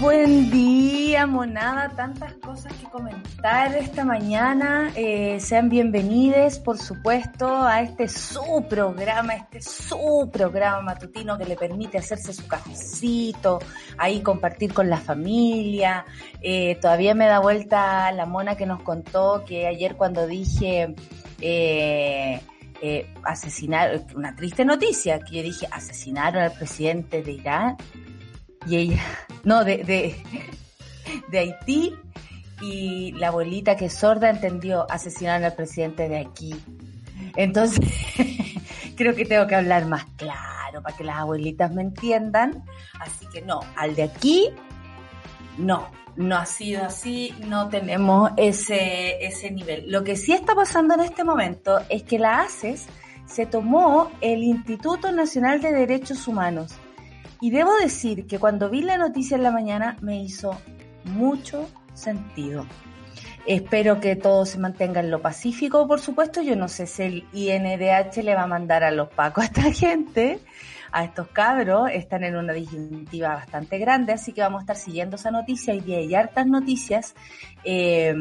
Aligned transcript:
Buen 0.00 0.48
día, 0.52 1.26
monada. 1.26 1.88
Tantas 1.88 2.34
cosas 2.34 2.72
que 2.74 2.86
comentar 2.86 3.74
esta 3.74 4.04
mañana. 4.04 4.92
Eh, 4.94 5.40
sean 5.40 5.68
bienvenidos, 5.68 6.60
por 6.60 6.78
supuesto, 6.78 7.48
a 7.48 7.82
este 7.82 8.06
su 8.06 8.64
programa, 8.68 9.34
este 9.34 9.60
su 9.60 10.30
programa 10.32 10.82
matutino 10.82 11.36
que 11.36 11.46
le 11.46 11.56
permite 11.56 11.98
hacerse 11.98 12.32
su 12.32 12.46
cafecito, 12.46 13.58
ahí 13.96 14.20
compartir 14.20 14.72
con 14.72 14.88
la 14.88 14.98
familia. 14.98 16.04
Eh, 16.40 16.78
todavía 16.80 17.16
me 17.16 17.26
da 17.26 17.40
vuelta 17.40 18.12
la 18.12 18.24
mona 18.24 18.56
que 18.56 18.66
nos 18.66 18.82
contó 18.82 19.44
que 19.44 19.66
ayer 19.66 19.96
cuando 19.96 20.26
dije... 20.28 20.94
Eh, 21.40 22.40
eh, 22.80 23.12
asesinar, 23.24 24.04
una 24.14 24.36
triste 24.36 24.64
noticia, 24.64 25.18
que 25.18 25.38
yo 25.38 25.42
dije, 25.42 25.66
asesinaron 25.72 26.44
al 26.44 26.52
presidente 26.52 27.24
de 27.24 27.32
Irán 27.32 27.76
y 28.66 28.76
ella, 28.76 29.02
no, 29.44 29.64
de, 29.64 30.14
de, 31.30 31.38
Haití, 31.38 31.94
y 32.60 33.12
la 33.12 33.28
abuelita 33.28 33.76
que 33.76 33.86
es 33.86 33.94
sorda 33.94 34.30
entendió, 34.30 34.90
asesinaron 34.90 35.44
al 35.44 35.54
presidente 35.54 36.08
de 36.08 36.18
aquí. 36.18 36.54
Entonces, 37.36 37.88
creo 38.96 39.14
que 39.14 39.24
tengo 39.24 39.46
que 39.46 39.54
hablar 39.54 39.86
más 39.86 40.04
claro 40.16 40.82
para 40.82 40.96
que 40.96 41.04
las 41.04 41.18
abuelitas 41.18 41.72
me 41.72 41.82
entiendan. 41.82 42.64
Así 43.00 43.26
que 43.32 43.42
no, 43.42 43.60
al 43.76 43.94
de 43.94 44.04
aquí, 44.04 44.50
no, 45.56 45.88
no 46.16 46.36
ha 46.36 46.46
sido 46.46 46.84
así, 46.84 47.32
no 47.46 47.68
tenemos 47.68 48.32
ese, 48.36 49.24
ese 49.24 49.50
nivel. 49.50 49.90
Lo 49.90 50.02
que 50.02 50.16
sí 50.16 50.32
está 50.32 50.54
pasando 50.54 50.94
en 50.94 51.00
este 51.00 51.22
momento 51.22 51.80
es 51.88 52.02
que 52.02 52.18
la 52.18 52.42
ACES 52.42 52.86
se 53.26 53.46
tomó 53.46 54.10
el 54.20 54.42
Instituto 54.42 55.12
Nacional 55.12 55.60
de 55.60 55.72
Derechos 55.72 56.26
Humanos 56.26 56.74
y 57.40 57.50
debo 57.50 57.74
decir 57.76 58.26
que 58.26 58.38
cuando 58.38 58.68
vi 58.68 58.82
la 58.82 58.98
noticia 58.98 59.36
en 59.36 59.42
la 59.42 59.50
mañana 59.50 59.96
me 60.00 60.20
hizo 60.22 60.58
mucho 61.04 61.68
sentido. 61.94 62.66
Espero 63.46 63.98
que 64.00 64.14
todo 64.14 64.44
se 64.44 64.58
mantenga 64.58 65.00
en 65.00 65.10
lo 65.10 65.22
pacífico, 65.22 65.86
por 65.88 66.00
supuesto. 66.00 66.42
Yo 66.42 66.54
no 66.54 66.68
sé 66.68 66.86
si 66.86 67.02
el 67.02 67.24
INDH 67.32 68.22
le 68.22 68.34
va 68.34 68.42
a 68.42 68.46
mandar 68.46 68.84
a 68.84 68.90
los 68.90 69.08
pacos 69.08 69.44
a 69.44 69.46
esta 69.46 69.62
gente, 69.72 70.40
a 70.92 71.04
estos 71.04 71.28
cabros. 71.28 71.88
Están 71.90 72.24
en 72.24 72.36
una 72.36 72.52
disyuntiva 72.52 73.30
bastante 73.30 73.78
grande, 73.78 74.12
así 74.12 74.32
que 74.32 74.42
vamos 74.42 74.60
a 74.60 74.62
estar 74.64 74.76
siguiendo 74.76 75.16
esa 75.16 75.30
noticia. 75.30 75.74
y 75.74 75.94
hay 75.94 76.14
hartas 76.14 76.46
noticias. 76.46 77.14
Eh, 77.64 78.14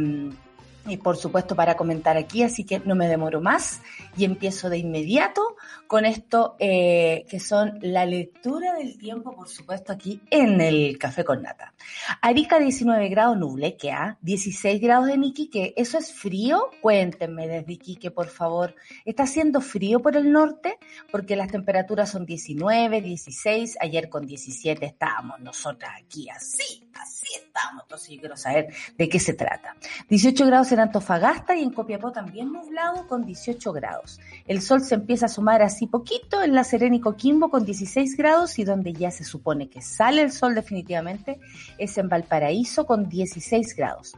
y 0.88 0.98
por 0.98 1.18
supuesto 1.18 1.56
para 1.56 1.76
comentar 1.76 2.18
aquí, 2.18 2.44
así 2.44 2.64
que 2.64 2.80
no 2.80 2.96
me 2.96 3.08
demoro 3.08 3.42
más 3.42 3.82
y 4.16 4.26
empiezo 4.26 4.70
de 4.70 4.78
inmediato 4.78 5.56
con 5.88 6.06
esto 6.06 6.56
eh, 6.60 7.26
que 7.30 7.40
son 7.40 7.80
la 7.82 8.06
lectura 8.06 8.74
del 8.74 8.98
tiempo, 8.98 9.36
por 9.36 9.50
supuesto, 9.50 9.94
aquí 9.94 10.22
en 10.30 10.62
el 10.62 10.98
Café 10.98 11.24
con 11.24 11.42
Nata. 11.42 11.74
Arica 12.22 12.60
19 12.60 13.10
grados 13.10 13.38
Nublequea, 13.38 14.18
16 14.22 14.82
grados 14.82 15.10
en 15.10 15.24
Iquique, 15.24 15.74
¿eso 15.78 15.98
es 15.98 16.14
frío? 16.14 16.72
Cuéntenme 16.82 17.48
desde 17.48 17.74
Iquique, 17.74 18.12
por 18.12 18.28
favor. 18.28 18.76
¿Está 19.06 19.24
haciendo 19.24 19.62
frío 19.62 20.02
por 20.02 20.16
el 20.16 20.32
norte? 20.32 20.78
Porque 21.12 21.36
las 21.36 21.52
temperaturas 21.52 22.10
son 22.10 22.26
19, 22.26 23.02
16, 23.02 23.78
ayer 23.80 24.10
con 24.10 24.26
17 24.26 24.86
estábamos 24.86 25.40
nosotras 25.40 25.92
aquí 26.02 26.30
así, 26.30 26.88
así 26.94 27.17
estamos, 27.36 27.83
entonces 27.83 28.10
yo 28.10 28.20
quiero 28.20 28.38
saber 28.38 28.73
de 28.98 29.10
qué 29.10 29.20
se 29.20 29.33
trata. 29.33 29.76
18 30.10 30.45
grados 30.45 30.71
en 30.71 30.80
Antofagasta 30.80 31.55
y 31.55 31.64
en 31.64 31.71
Copiapó 31.71 32.11
también 32.11 32.52
nublado 32.52 33.08
con 33.08 33.26
18 33.26 33.73
grados. 33.73 34.20
El 34.48 34.61
sol 34.61 34.82
se 34.82 34.95
empieza 34.95 35.26
a 35.26 35.30
sumar 35.30 35.61
así 35.61 35.87
poquito 35.87 36.43
en 36.43 36.54
La 36.54 36.64
Serena 36.64 36.95
y 36.95 37.02
con 37.02 37.66
16 37.66 38.17
grados 38.17 38.60
y 38.60 38.64
donde 38.64 38.93
ya 38.93 39.11
se 39.11 39.23
supone 39.23 39.70
que 39.70 39.82
sale 39.82 40.21
el 40.21 40.32
sol 40.32 40.55
definitivamente 40.55 41.39
es 41.77 41.98
en 41.98 42.10
Valparaíso 42.10 42.86
con 42.86 43.10
16 43.10 43.76
grados. 43.76 44.14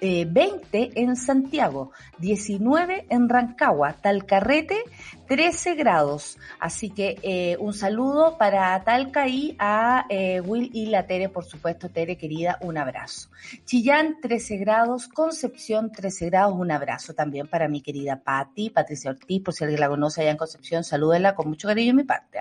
20 0.00 0.68
eh, 0.72 0.90
en 0.94 1.16
Santiago, 1.16 1.92
19 2.18 3.06
en 3.10 3.28
Rancagua, 3.28 3.92
Talcarrete 3.94 4.84
13 5.30 5.76
grados. 5.76 6.38
Así 6.58 6.90
que 6.90 7.16
eh, 7.22 7.56
un 7.60 7.72
saludo 7.72 8.36
para 8.36 8.82
Talca 8.82 9.28
y 9.28 9.54
a 9.60 10.04
eh, 10.08 10.40
Will 10.40 10.70
y 10.74 10.86
la 10.86 11.06
Tere, 11.06 11.28
por 11.28 11.44
supuesto, 11.44 11.88
Tere 11.88 12.18
querida, 12.18 12.58
un 12.62 12.76
abrazo. 12.76 13.30
Chillán 13.64 14.20
13 14.20 14.56
grados, 14.56 15.06
Concepción 15.06 15.92
13 15.92 16.26
grados, 16.30 16.56
un 16.58 16.72
abrazo 16.72 17.14
también 17.14 17.46
para 17.46 17.68
mi 17.68 17.80
querida 17.80 18.20
Patti, 18.20 18.70
Patricia 18.70 19.12
Ortiz, 19.12 19.40
por 19.40 19.54
si 19.54 19.62
alguien 19.62 19.78
la 19.78 19.88
conoce 19.88 20.22
allá 20.22 20.32
en 20.32 20.36
Concepción, 20.36 20.82
salúdenla 20.82 21.36
con 21.36 21.48
mucho 21.48 21.68
cariño 21.68 21.90
en 21.90 21.96
mi 21.96 22.04
parte. 22.04 22.40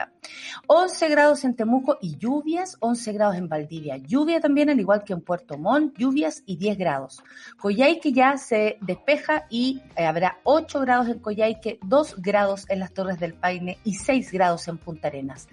11 0.66 1.06
¿ah? 1.06 1.10
grados 1.10 1.44
en 1.44 1.56
Temuco 1.56 2.00
y 2.02 2.18
lluvias, 2.18 2.76
11 2.80 3.14
grados 3.14 3.36
en 3.36 3.48
Valdivia, 3.48 3.98
lluvia 3.98 4.42
también, 4.42 4.72
al 4.72 4.80
igual 4.80 5.04
que 5.04 5.14
en 5.14 5.22
Puerto 5.22 5.60
Montt, 5.60 5.96
lluvias 5.96 6.42
y 6.48 6.58
10 6.58 6.80
grados. 6.80 7.22
Coyhaique 7.60 8.14
ya 8.14 8.36
se 8.40 8.80
despeja 8.82 9.46
y 9.52 9.84
eh, 9.96 10.08
habrá 10.08 10.40
8 10.44 10.80
grados 10.80 11.08
en 11.08 11.20
Coyhaique, 11.20 11.78
2 11.84 12.16
grados 12.18 12.66
en 12.68 12.79
las 12.80 12.94
Torres 12.94 13.20
del 13.20 13.34
Paine 13.34 13.78
y 13.84 13.96
6 13.96 14.32
grados 14.32 14.68
en 14.68 14.78
Punta 14.78 15.08
Arenas. 15.08 15.48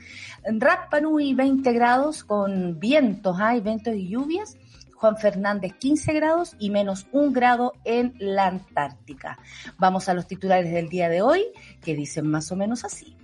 En 0.45 0.61
Rapanui 0.61 1.35
20 1.35 1.73
grados 1.73 2.25
con 2.25 2.79
vientos, 2.79 3.39
hay 3.41 3.61
vientos 3.61 3.95
y 3.95 4.09
lluvias. 4.09 4.57
Juan 4.95 5.19
Fernández 5.19 5.75
15 5.79 6.13
grados 6.15 6.57
y 6.59 6.71
menos 6.71 7.07
un 7.13 7.33
grado 7.33 7.75
en 7.85 8.15
la 8.19 8.47
Antártica. 8.47 9.39
Vamos 9.79 10.09
a 10.09 10.15
los 10.15 10.27
titulares 10.27 10.73
del 10.73 10.89
día 10.89 11.11
de 11.11 11.21
hoy 11.21 11.45
que 11.83 11.95
dicen 11.95 12.27
más 12.31 12.51
o 12.51 12.57
menos 12.57 12.85
así. 12.85 13.15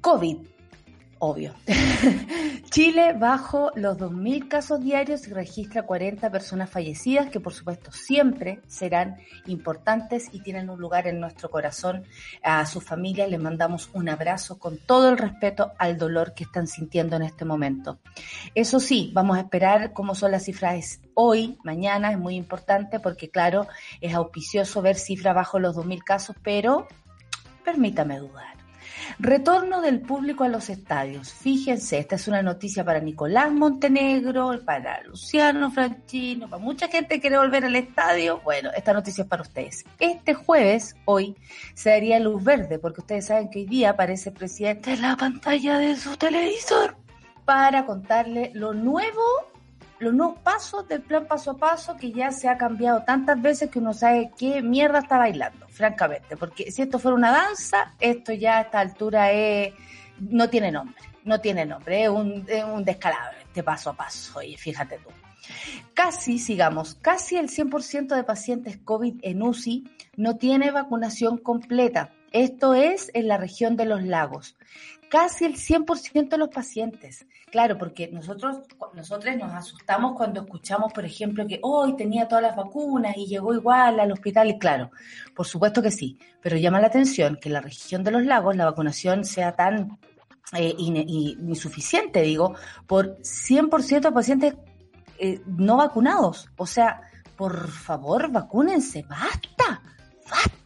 COVID 0.00 0.38
obvio. 1.18 1.54
Chile 2.70 3.14
bajo 3.14 3.70
los 3.74 3.96
2.000 3.96 4.48
casos 4.48 4.80
diarios 4.80 5.26
y 5.26 5.32
registra 5.32 5.84
40 5.84 6.30
personas 6.30 6.70
fallecidas 6.70 7.30
que 7.30 7.40
por 7.40 7.52
supuesto 7.52 7.90
siempre 7.92 8.60
serán 8.66 9.16
importantes 9.46 10.28
y 10.32 10.40
tienen 10.40 10.68
un 10.70 10.80
lugar 10.80 11.06
en 11.06 11.18
nuestro 11.18 11.50
corazón. 11.50 12.04
A 12.42 12.64
sus 12.66 12.84
familias 12.84 13.30
les 13.30 13.40
mandamos 13.40 13.90
un 13.94 14.08
abrazo 14.08 14.58
con 14.58 14.78
todo 14.78 15.08
el 15.08 15.18
respeto 15.18 15.72
al 15.78 15.96
dolor 15.96 16.34
que 16.34 16.44
están 16.44 16.66
sintiendo 16.66 17.16
en 17.16 17.22
este 17.22 17.44
momento. 17.44 17.98
Eso 18.54 18.80
sí, 18.80 19.10
vamos 19.14 19.38
a 19.38 19.40
esperar 19.40 19.92
cómo 19.92 20.14
son 20.14 20.32
las 20.32 20.44
cifras 20.44 21.00
hoy, 21.14 21.58
mañana, 21.64 22.12
es 22.12 22.18
muy 22.18 22.36
importante 22.36 23.00
porque 23.00 23.30
claro, 23.30 23.66
es 24.00 24.14
auspicioso 24.14 24.82
ver 24.82 24.96
cifras 24.96 25.34
bajo 25.34 25.58
los 25.58 25.76
2.000 25.76 26.02
casos, 26.04 26.36
pero 26.42 26.86
permítame 27.64 28.18
dudar. 28.18 28.57
Retorno 29.18 29.80
del 29.80 30.00
público 30.00 30.44
a 30.44 30.48
los 30.48 30.68
estadios. 30.68 31.32
Fíjense, 31.32 31.98
esta 31.98 32.16
es 32.16 32.28
una 32.28 32.42
noticia 32.42 32.84
para 32.84 33.00
Nicolás 33.00 33.50
Montenegro, 33.52 34.60
para 34.64 35.02
Luciano 35.02 35.70
Franchino, 35.70 36.48
para 36.48 36.62
mucha 36.62 36.88
gente 36.88 37.16
que 37.16 37.20
quiere 37.20 37.38
volver 37.38 37.64
al 37.64 37.76
estadio. 37.76 38.40
Bueno, 38.44 38.70
esta 38.76 38.92
noticia 38.92 39.22
es 39.22 39.28
para 39.28 39.42
ustedes. 39.42 39.84
Este 39.98 40.34
jueves, 40.34 40.94
hoy, 41.04 41.36
se 41.74 41.90
daría 41.90 42.20
luz 42.20 42.42
verde, 42.42 42.78
porque 42.78 43.00
ustedes 43.00 43.26
saben 43.26 43.50
que 43.50 43.60
hoy 43.60 43.66
día 43.66 43.90
aparece 43.90 44.30
el 44.30 44.36
presidente 44.36 44.92
en 44.92 45.02
la 45.02 45.16
pantalla 45.16 45.78
de 45.78 45.96
su 45.96 46.16
televisor 46.16 46.96
para 47.44 47.86
contarle 47.86 48.50
lo 48.54 48.74
nuevo 48.74 49.22
los 50.00 50.14
nuevos 50.14 50.38
pasos 50.40 50.86
del 50.88 51.02
plan 51.02 51.26
paso 51.26 51.52
a 51.52 51.56
paso 51.56 51.96
que 51.96 52.12
ya 52.12 52.30
se 52.30 52.48
ha 52.48 52.56
cambiado 52.56 53.02
tantas 53.02 53.40
veces 53.40 53.70
que 53.70 53.78
uno 53.78 53.92
sabe 53.92 54.30
qué 54.38 54.62
mierda 54.62 55.00
está 55.00 55.18
bailando, 55.18 55.66
francamente. 55.68 56.36
Porque 56.36 56.70
si 56.70 56.82
esto 56.82 56.98
fuera 56.98 57.16
una 57.16 57.32
danza, 57.32 57.94
esto 57.98 58.32
ya 58.32 58.58
a 58.58 58.60
esta 58.62 58.80
altura 58.80 59.32
es, 59.32 59.74
no 60.18 60.48
tiene 60.48 60.70
nombre, 60.70 61.02
no 61.24 61.40
tiene 61.40 61.66
nombre, 61.66 62.04
es 62.04 62.08
un, 62.08 62.44
es 62.48 62.64
un 62.64 62.84
descalabro 62.84 63.38
este 63.38 63.62
paso 63.62 63.90
a 63.90 63.96
paso, 63.96 64.38
oye, 64.38 64.56
fíjate 64.56 64.98
tú. 64.98 65.10
Casi, 65.94 66.38
sigamos, 66.38 66.94
casi 66.96 67.36
el 67.36 67.48
100% 67.48 68.14
de 68.14 68.22
pacientes 68.22 68.78
COVID 68.78 69.16
en 69.22 69.42
UCI 69.42 69.84
no 70.16 70.36
tiene 70.36 70.70
vacunación 70.70 71.38
completa. 71.38 72.12
Esto 72.30 72.74
es 72.74 73.10
en 73.14 73.26
la 73.26 73.38
región 73.38 73.76
de 73.76 73.86
los 73.86 74.02
lagos 74.02 74.56
casi 75.08 75.44
el 75.44 75.54
100% 75.54 76.28
de 76.28 76.38
los 76.38 76.48
pacientes. 76.48 77.26
Claro, 77.50 77.78
porque 77.78 78.08
nosotros, 78.08 78.58
nosotros 78.94 79.36
nos 79.36 79.52
asustamos 79.52 80.16
cuando 80.16 80.42
escuchamos, 80.42 80.92
por 80.92 81.04
ejemplo, 81.04 81.46
que 81.46 81.58
hoy 81.62 81.96
tenía 81.96 82.28
todas 82.28 82.42
las 82.42 82.56
vacunas 82.56 83.16
y 83.16 83.26
llegó 83.26 83.54
igual 83.54 84.00
al 84.00 84.12
hospital. 84.12 84.48
Y 84.48 84.58
claro, 84.58 84.90
por 85.34 85.46
supuesto 85.46 85.82
que 85.82 85.90
sí, 85.90 86.18
pero 86.42 86.56
llama 86.56 86.80
la 86.80 86.88
atención 86.88 87.38
que 87.40 87.48
en 87.48 87.54
la 87.54 87.60
región 87.60 88.04
de 88.04 88.10
los 88.10 88.24
lagos 88.24 88.56
la 88.56 88.66
vacunación 88.66 89.24
sea 89.24 89.56
tan 89.56 89.98
eh, 90.52 90.74
insuficiente, 90.78 92.22
digo, 92.22 92.54
por 92.86 93.18
100% 93.18 94.00
de 94.00 94.12
pacientes 94.12 94.54
eh, 95.18 95.40
no 95.46 95.76
vacunados. 95.76 96.48
O 96.56 96.66
sea, 96.66 97.00
por 97.36 97.68
favor, 97.68 98.30
vacúnense, 98.30 99.04
basta, 99.08 99.82
basta. 100.28 100.57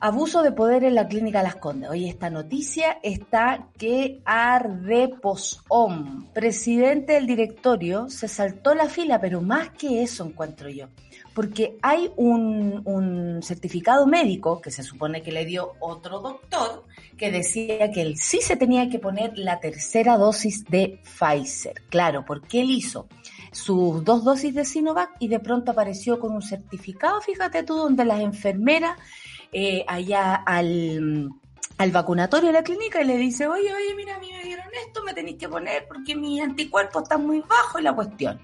Abuso 0.00 0.42
de 0.44 0.52
poder 0.52 0.84
en 0.84 0.94
la 0.94 1.08
clínica 1.08 1.42
Las 1.42 1.56
Condes. 1.56 1.90
Hoy 1.90 2.08
esta 2.08 2.30
noticia 2.30 2.98
está 3.02 3.66
que 3.76 4.20
arde 4.24 5.08
posom. 5.20 6.26
Presidente 6.32 7.14
del 7.14 7.26
directorio 7.26 8.08
se 8.08 8.28
saltó 8.28 8.76
la 8.76 8.88
fila, 8.88 9.20
pero 9.20 9.40
más 9.40 9.70
que 9.70 10.04
eso 10.04 10.24
encuentro 10.24 10.68
yo. 10.68 10.86
Porque 11.34 11.78
hay 11.82 12.12
un, 12.14 12.82
un 12.84 13.42
certificado 13.42 14.06
médico 14.06 14.60
que 14.60 14.70
se 14.70 14.84
supone 14.84 15.20
que 15.20 15.32
le 15.32 15.44
dio 15.44 15.72
otro 15.80 16.20
doctor 16.20 16.84
que 17.16 17.32
decía 17.32 17.90
que 17.90 18.02
él 18.02 18.16
sí 18.16 18.40
se 18.40 18.56
tenía 18.56 18.88
que 18.88 19.00
poner 19.00 19.36
la 19.36 19.58
tercera 19.58 20.16
dosis 20.16 20.64
de 20.66 21.00
Pfizer. 21.02 21.82
Claro, 21.88 22.24
porque 22.24 22.60
él 22.60 22.70
hizo 22.70 23.08
sus 23.50 24.04
dos 24.04 24.22
dosis 24.22 24.54
de 24.54 24.64
Sinovac 24.64 25.10
y 25.18 25.26
de 25.26 25.40
pronto 25.40 25.72
apareció 25.72 26.20
con 26.20 26.32
un 26.32 26.42
certificado, 26.42 27.20
fíjate 27.20 27.64
tú, 27.64 27.76
donde 27.76 28.04
las 28.04 28.20
enfermeras 28.20 28.96
eh, 29.52 29.84
allá 29.86 30.34
al, 30.34 31.30
al 31.78 31.90
vacunatorio 31.92 32.48
de 32.48 32.52
la 32.52 32.62
clínica 32.62 33.00
y 33.00 33.06
le 33.06 33.16
dice, 33.16 33.46
oye, 33.46 33.72
oye, 33.72 33.94
mira, 33.96 34.16
a 34.16 34.18
mí 34.18 34.30
me 34.32 34.42
dieron 34.42 34.66
esto, 34.86 35.02
me 35.04 35.14
tenéis 35.14 35.38
que 35.38 35.48
poner 35.48 35.86
porque 35.86 36.14
mi 36.16 36.40
anticuerpo 36.40 37.02
está 37.02 37.16
muy 37.16 37.40
bajo 37.40 37.78
y 37.78 37.82
la 37.82 37.94
cuestión. 37.94 38.40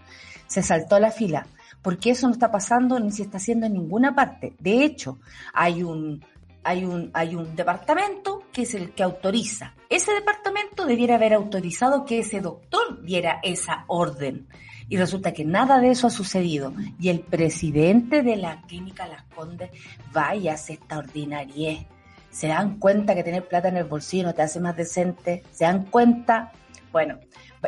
Se 0.47 0.63
saltó 0.63 0.99
la 1.01 1.11
fila, 1.11 1.47
porque 1.83 2.11
eso 2.11 2.27
no 2.27 2.33
está 2.33 2.51
pasando 2.51 2.99
ni 3.01 3.11
se 3.11 3.23
está 3.23 3.39
haciendo 3.39 3.67
en 3.67 3.73
ninguna 3.75 4.15
parte. 4.15 4.55
De 4.61 4.85
hecho, 4.85 5.19
hay 5.53 5.83
un, 5.83 6.25
hay 6.63 6.85
un, 6.85 7.11
hay 7.13 7.35
un 7.35 7.57
departamento 7.57 8.45
que 8.53 8.63
es 8.63 8.75
el 8.75 8.93
que 8.93 9.03
autoriza. 9.03 9.75
Ese 9.91 10.13
departamento 10.13 10.87
debiera 10.87 11.17
haber 11.17 11.35
autorizado 11.35 12.05
que 12.05 12.21
ese 12.21 12.41
doctor 12.41 13.03
diera 13.03 13.41
esa 13.43 13.85
orden. 13.89 14.49
Y 14.89 14.97
resulta 14.97 15.33
que 15.33 15.45
nada 15.45 15.81
de 15.81 15.91
eso 15.91 16.07
ha 16.07 16.11
sucedido. 16.11 16.73
Y 17.01 17.09
el 17.09 17.21
presidente 17.21 18.23
de 18.23 18.37
la 18.37 18.63
clínica 18.63 19.07
Las 19.07 19.25
Condes, 19.35 19.71
vaya, 20.13 20.57
se 20.57 20.75
esta 20.75 20.99
ordinariez. 20.99 21.87
¿Se 22.31 22.49
dan 22.49 22.79
cuenta 22.79 23.15
que 23.15 23.23
tener 23.23 23.47
plata 23.47 23.69
en 23.69 23.77
el 23.77 23.85
bolsillo 23.85 24.25
no 24.25 24.35
te 24.35 24.43
hace 24.43 24.61
más 24.61 24.77
decente? 24.77 25.45
¿Se 25.53 25.65
dan 25.65 25.85
cuenta? 25.85 26.53
Bueno, 26.91 27.19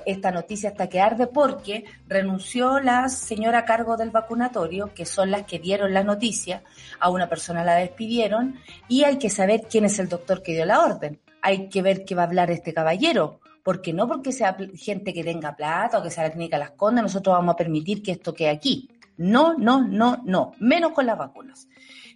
esta 0.05 0.31
noticia 0.31 0.71
está 0.71 0.89
que 0.89 1.01
arde 1.01 1.27
porque 1.27 1.85
renunció 2.09 2.81
la 2.81 3.09
señora 3.09 3.59
a 3.61 3.65
cargo 3.65 3.97
del 3.97 4.11
vacunatorio, 4.11 4.93
que 4.95 5.07
son 5.07 5.31
las 5.31 5.45
que 5.45 5.59
dieron 5.59 5.95
la 5.95 6.05
noticia, 6.05 6.63
a 7.01 7.11
una 7.11 7.29
persona 7.29 7.65
la 7.65 7.77
despidieron 7.77 8.57
y 8.89 9.05
hay 9.05 9.19
que 9.19 9.31
saber 9.31 9.63
quién 9.71 9.85
es 9.85 9.99
el 9.99 10.09
doctor 10.09 10.43
que 10.43 10.53
dio 10.53 10.67
la 10.67 10.81
orden. 10.81 11.21
Hay 11.43 11.69
que 11.69 11.83
ver 11.83 12.05
qué 12.05 12.15
va 12.15 12.23
a 12.23 12.27
hablar 12.27 12.51
este 12.51 12.75
caballero, 12.75 13.41
porque 13.67 13.93
no 13.93 14.07
porque 14.07 14.31
sea 14.31 14.57
gente 14.77 15.13
que 15.13 15.25
tenga 15.25 15.57
plata 15.57 15.99
o 15.99 16.03
que 16.05 16.09
sea 16.09 16.23
la 16.23 16.31
clínica 16.31 16.57
Las 16.57 16.71
Condes, 16.71 17.03
nosotros 17.03 17.35
vamos 17.35 17.55
a 17.55 17.57
permitir 17.57 18.01
que 18.01 18.13
esto 18.13 18.33
quede 18.33 18.51
aquí. 18.51 18.89
No, 19.17 19.59
no, 19.59 19.83
no, 19.83 20.23
no, 20.25 20.53
menos 20.61 20.93
con 20.93 21.05
las 21.05 21.19
vacunas. 21.19 21.67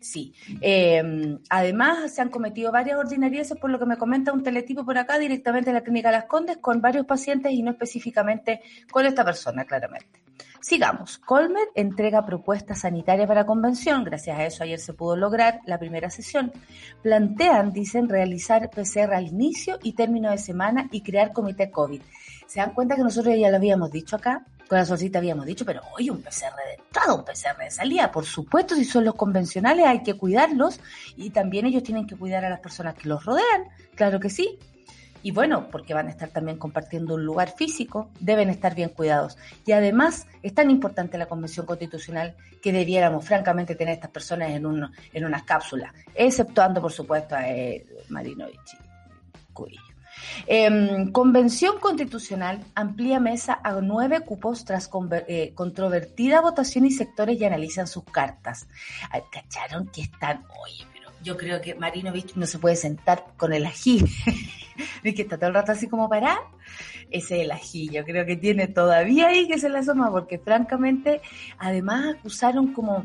Sí. 0.00 0.32
Eh, 0.60 1.02
además, 1.48 2.14
se 2.14 2.22
han 2.22 2.28
cometido 2.28 2.70
varias 2.70 2.98
ordinarieces, 2.98 3.58
por 3.58 3.68
lo 3.68 3.80
que 3.80 3.86
me 3.86 3.96
comenta 3.96 4.32
un 4.32 4.44
teletipo 4.44 4.84
por 4.84 4.96
acá, 4.96 5.18
directamente 5.18 5.70
en 5.70 5.74
la 5.74 5.82
clínica 5.82 6.12
Las 6.12 6.26
Condes, 6.26 6.58
con 6.58 6.80
varios 6.80 7.04
pacientes 7.04 7.50
y 7.50 7.64
no 7.64 7.72
específicamente 7.72 8.60
con 8.92 9.04
esta 9.04 9.24
persona, 9.24 9.64
claramente. 9.64 10.20
Sigamos. 10.60 11.18
Colmer 11.18 11.68
entrega 11.74 12.26
propuestas 12.26 12.80
sanitarias 12.80 13.26
para 13.26 13.46
convención. 13.46 14.04
Gracias 14.04 14.38
a 14.38 14.44
eso 14.44 14.64
ayer 14.64 14.78
se 14.78 14.92
pudo 14.92 15.16
lograr 15.16 15.60
la 15.66 15.78
primera 15.78 16.10
sesión. 16.10 16.52
Plantean, 17.02 17.72
dicen, 17.72 18.08
realizar 18.08 18.70
PCR 18.70 19.14
al 19.14 19.28
inicio 19.28 19.78
y 19.82 19.94
término 19.94 20.30
de 20.30 20.38
semana 20.38 20.88
y 20.90 21.02
crear 21.02 21.32
comité 21.32 21.70
COVID. 21.70 22.02
Se 22.46 22.60
dan 22.60 22.72
cuenta 22.74 22.96
que 22.96 23.02
nosotros 23.02 23.34
ya 23.38 23.50
lo 23.50 23.56
habíamos 23.56 23.90
dicho 23.90 24.16
acá, 24.16 24.44
con 24.70 24.78
la 24.78 24.84
solcita 24.84 25.18
habíamos 25.18 25.46
dicho, 25.46 25.64
pero 25.64 25.80
hoy 25.96 26.10
un 26.10 26.22
PCR 26.22 26.54
de 26.64 26.74
entrada, 26.84 27.14
un 27.14 27.24
PCR 27.24 27.64
de 27.64 27.70
salida. 27.72 28.12
Por 28.12 28.24
supuesto, 28.24 28.76
si 28.76 28.84
son 28.84 29.04
los 29.04 29.16
convencionales 29.16 29.84
hay 29.84 30.04
que 30.04 30.14
cuidarlos 30.14 30.78
y 31.16 31.30
también 31.30 31.66
ellos 31.66 31.82
tienen 31.82 32.06
que 32.06 32.16
cuidar 32.16 32.44
a 32.44 32.50
las 32.50 32.60
personas 32.60 32.94
que 32.94 33.08
los 33.08 33.24
rodean. 33.24 33.64
Claro 33.96 34.20
que 34.20 34.30
sí. 34.30 34.60
Y 35.22 35.32
bueno, 35.32 35.68
porque 35.70 35.94
van 35.94 36.06
a 36.06 36.10
estar 36.10 36.30
también 36.30 36.58
compartiendo 36.58 37.14
un 37.14 37.24
lugar 37.24 37.54
físico, 37.56 38.10
deben 38.20 38.48
estar 38.48 38.74
bien 38.74 38.90
cuidados. 38.90 39.36
Y 39.66 39.72
además 39.72 40.26
es 40.42 40.54
tan 40.54 40.70
importante 40.70 41.18
la 41.18 41.26
Convención 41.26 41.66
Constitucional 41.66 42.34
que 42.62 42.72
debiéramos 42.72 43.24
francamente 43.24 43.74
tener 43.74 43.92
a 43.92 43.94
estas 43.94 44.10
personas 44.10 44.50
en, 44.50 44.66
un, 44.66 44.90
en 45.12 45.24
unas 45.24 45.42
cápsulas, 45.42 45.92
exceptuando 46.14 46.80
por 46.80 46.92
supuesto 46.92 47.34
a 47.34 47.48
eh, 47.48 47.86
Marinovich 48.08 48.74
y. 48.74 49.90
Em, 50.46 51.12
Convención 51.12 51.78
Constitucional 51.78 52.64
amplía 52.74 53.20
mesa 53.20 53.60
a 53.62 53.72
nueve 53.80 54.20
cupos 54.20 54.64
tras 54.64 54.90
eh, 55.28 55.52
controvertida 55.54 56.40
votación 56.40 56.86
y 56.86 56.90
sectores 56.90 57.38
ya 57.38 57.46
analizan 57.46 57.86
sus 57.86 58.04
cartas. 58.04 58.66
¿Cacharon 59.30 59.88
que 59.88 60.02
están, 60.02 60.44
pero 60.46 60.89
yo 61.22 61.36
creo 61.36 61.60
que 61.60 61.74
Marinovich 61.74 62.34
no 62.34 62.46
se 62.46 62.58
puede 62.58 62.76
sentar 62.76 63.26
con 63.36 63.52
el 63.52 63.66
ají, 63.66 64.04
es 65.02 65.14
que 65.14 65.22
está 65.22 65.36
todo 65.36 65.48
el 65.48 65.54
rato 65.54 65.72
así 65.72 65.88
como 65.88 66.08
para 66.08 66.38
ese 67.10 67.36
es 67.36 67.42
el 67.42 67.50
ají, 67.50 67.88
yo 67.88 68.04
creo 68.04 68.24
que 68.24 68.36
tiene 68.36 68.68
todavía 68.68 69.28
ahí 69.28 69.48
que 69.48 69.58
se 69.58 69.68
le 69.68 69.78
asoma, 69.78 70.10
porque 70.10 70.38
francamente, 70.38 71.20
además 71.58 72.16
acusaron 72.16 72.72
como, 72.72 73.04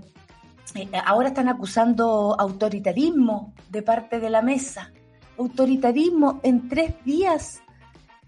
eh, 0.75 0.87
ahora 1.05 1.29
están 1.29 1.49
acusando 1.49 2.35
autoritarismo 2.39 3.53
de 3.69 3.81
parte 3.81 4.19
de 4.19 4.29
la 4.29 4.41
mesa 4.41 4.91
autoritarismo 5.37 6.39
en 6.43 6.67
tres 6.69 6.93
días. 7.03 7.61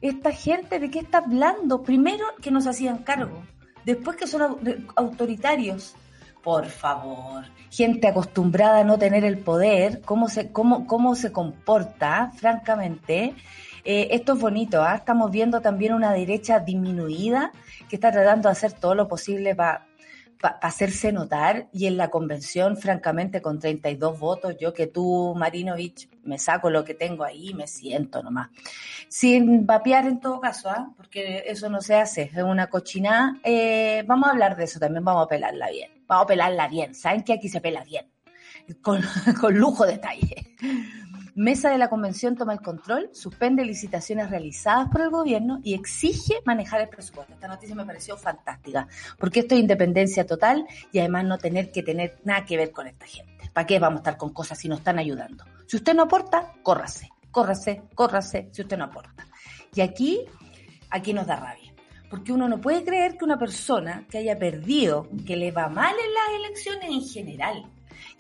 Esta 0.02 0.32
gente, 0.32 0.80
¿de 0.80 0.90
qué 0.92 1.00
está 1.00 1.20
hablando? 1.20 1.82
Primero 1.84 2.26
que 2.42 2.52
nos 2.52 2.68
hacían 2.68 3.00
cargo, 3.00 3.44
después 3.86 4.18
que 4.18 4.28
son 4.28 4.58
autoritarios. 4.96 5.96
Por 6.44 6.68
favor, 6.68 7.46
gente 7.70 8.08
acostumbrada 8.08 8.80
a 8.80 8.84
no 8.84 8.98
tener 8.98 9.26
el 9.26 9.40
poder, 9.40 10.02
cómo 10.02 10.30
se, 10.30 10.52
cómo, 10.52 10.88
cómo 10.88 11.16
se 11.16 11.32
comporta, 11.32 12.32
francamente. 12.36 13.36
Eh, 13.84 14.10
esto 14.12 14.34
es 14.34 14.40
bonito, 14.40 14.84
¿ah? 14.84 14.96
estamos 14.96 15.32
viendo 15.32 15.62
también 15.62 15.94
una 15.94 16.12
derecha 16.14 16.60
disminuida 16.60 17.52
que 17.90 17.96
está 17.96 18.12
tratando 18.12 18.50
de 18.50 18.54
hacer 18.54 18.74
todo 18.74 18.96
lo 18.96 19.08
posible 19.08 19.56
para 19.56 19.88
hacerse 20.62 21.12
notar 21.12 21.68
y 21.72 21.88
en 21.88 21.98
la 21.98 22.10
convención, 22.10 22.78
francamente, 22.78 23.42
con 23.42 23.60
32 23.60 24.20
votos, 24.20 24.56
yo 24.60 24.74
que 24.74 24.88
tú, 24.88 25.34
Marinovich, 25.36 26.10
me 26.24 26.38
saco 26.38 26.70
lo 26.70 26.84
que 26.84 26.94
tengo 26.94 27.24
ahí 27.24 27.50
y 27.50 27.54
me 27.54 27.68
siento 27.68 28.22
nomás. 28.22 28.50
Sin 29.08 29.66
vapear 29.66 30.06
en 30.06 30.20
todo 30.20 30.40
caso, 30.40 30.70
¿ah? 30.70 30.92
porque 30.96 31.44
eso 31.48 31.70
no 31.70 31.82
se 31.82 31.96
hace, 31.96 32.24
es 32.34 32.44
una 32.44 32.68
cochinada. 32.68 33.38
Eh, 33.44 34.04
vamos 34.06 34.28
a 34.28 34.32
hablar 34.32 34.56
de 34.56 34.66
eso 34.66 34.80
también, 34.80 35.04
vamos 35.04 35.26
a 35.26 35.30
pelarla 35.30 35.70
bien. 35.70 35.97
Vamos 36.08 36.24
a 36.24 36.28
pelarla 36.28 36.68
bien, 36.68 36.96
¿saben 36.96 37.24
que 37.24 37.34
aquí 37.34 37.50
se 37.50 37.62
pela 37.62 37.84
bien? 37.84 38.12
Con, 38.82 39.02
con 39.42 39.58
lujo 39.58 39.86
de 39.86 39.94
detalle. 39.94 40.58
Mesa 41.36 41.70
de 41.70 41.78
la 41.78 41.88
Convención 41.88 42.36
toma 42.36 42.54
el 42.54 42.62
control, 42.62 43.12
suspende 43.14 43.64
licitaciones 43.64 44.32
realizadas 44.32 44.90
por 44.90 45.02
el 45.02 45.12
gobierno 45.12 45.60
y 45.64 45.76
exige 45.76 46.42
manejar 46.46 46.82
el 46.82 46.90
presupuesto. 46.90 47.32
Esta 47.34 47.48
noticia 47.48 47.76
me 47.76 47.86
pareció 47.86 48.18
fantástica, 48.18 48.88
porque 49.20 49.42
esto 49.42 49.54
es 49.54 49.62
independencia 49.62 50.26
total 50.26 50.66
y 50.92 50.98
además 50.98 51.26
no 51.26 51.38
tener 51.38 51.72
que 51.72 51.84
tener 51.84 52.20
nada 52.24 52.44
que 52.44 52.58
ver 52.58 52.72
con 52.72 52.88
esta 52.88 53.06
gente. 53.06 53.52
¿Para 53.54 53.68
qué 53.68 53.78
vamos 53.78 53.98
a 53.98 54.02
estar 54.02 54.18
con 54.18 54.34
cosas 54.34 54.58
si 54.58 54.68
nos 54.68 54.80
están 54.80 54.98
ayudando? 54.98 55.44
Si 55.68 55.78
usted 55.78 55.94
no 55.94 56.04
aporta, 56.04 56.54
córrase, 56.64 57.10
córrase, 57.30 57.84
córrase 57.94 58.50
si 58.52 58.64
usted 58.64 58.76
no 58.76 58.86
aporta. 58.86 59.28
Y 59.76 59.82
aquí, 59.82 60.26
aquí 60.90 61.14
nos 61.14 61.28
da 61.28 61.36
rabia. 61.36 61.67
Porque 62.10 62.32
uno 62.32 62.48
no 62.48 62.60
puede 62.60 62.84
creer 62.84 63.18
que 63.18 63.26
una 63.26 63.38
persona 63.38 64.06
que 64.10 64.20
haya 64.20 64.38
perdido, 64.38 65.08
que 65.26 65.36
le 65.36 65.52
va 65.52 65.68
mal 65.68 65.94
en 65.94 66.14
las 66.14 66.46
elecciones 66.46 66.90
en 66.90 67.02
general, 67.02 67.66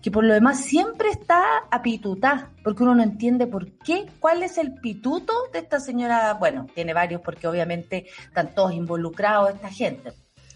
que 0.01 0.11
por 0.11 0.23
lo 0.23 0.33
demás 0.33 0.61
siempre 0.61 1.09
está 1.09 1.43
a 1.71 1.81
porque 2.63 2.83
uno 2.83 2.95
no 2.95 3.03
entiende 3.03 3.47
por 3.47 3.71
qué, 3.79 4.05
cuál 4.19 4.43
es 4.43 4.57
el 4.57 4.73
pituto 4.75 5.33
de 5.53 5.59
esta 5.59 5.79
señora, 5.79 6.33
bueno, 6.33 6.67
tiene 6.73 6.93
varios 6.93 7.21
porque 7.21 7.47
obviamente 7.47 8.07
están 8.25 8.53
todos 8.53 8.73
involucrados 8.73 9.53
esta 9.53 9.69
gente. 9.69 10.13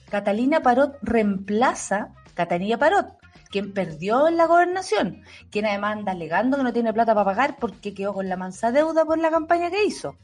Catalina 0.10 0.62
Parot 0.62 0.98
reemplaza 1.02 2.14
Catalina 2.34 2.78
Parot, 2.78 3.08
quien 3.50 3.74
perdió 3.74 4.28
en 4.28 4.38
la 4.38 4.46
gobernación, 4.46 5.24
quien 5.50 5.66
además 5.66 5.98
anda 5.98 6.12
alegando 6.12 6.58
que 6.58 6.64
no 6.64 6.74
tiene 6.74 6.94
plata 6.94 7.14
para 7.14 7.26
pagar 7.26 7.58
porque 7.60 7.94
quedó 7.94 8.14
con 8.14 8.28
la 8.30 8.38
mansa 8.38 8.72
deuda 8.72 9.06
por 9.06 9.20
la 9.20 9.32
campaña 9.32 9.70
que 9.70 9.86
hizo. 9.86 10.18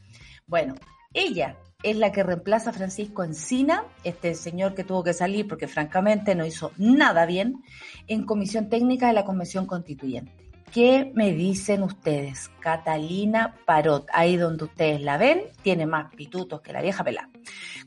Bueno, 0.45 0.75
ella 1.13 1.57
es 1.83 1.95
la 1.95 2.11
que 2.11 2.23
reemplaza 2.23 2.71
a 2.71 2.73
Francisco 2.73 3.23
Encina, 3.23 3.83
este 4.03 4.33
señor 4.33 4.73
que 4.73 4.83
tuvo 4.83 5.03
que 5.03 5.13
salir 5.13 5.47
porque 5.47 5.67
francamente 5.67 6.33
no 6.33 6.45
hizo 6.45 6.71
nada 6.77 7.25
bien, 7.27 7.63
en 8.07 8.25
comisión 8.25 8.69
técnica 8.69 9.07
de 9.07 9.13
la 9.13 9.25
Convención 9.25 9.67
Constituyente. 9.67 10.47
¿Qué 10.71 11.11
me 11.15 11.31
dicen 11.31 11.83
ustedes? 11.83 12.51
Catalina 12.59 13.55
Parot, 13.65 14.05
ahí 14.11 14.35
donde 14.35 14.65
ustedes 14.65 15.01
la 15.01 15.17
ven, 15.17 15.43
tiene 15.61 15.85
más 15.85 16.13
pitutos 16.13 16.61
que 16.61 16.73
la 16.73 16.81
vieja 16.81 17.05
pelada. 17.05 17.29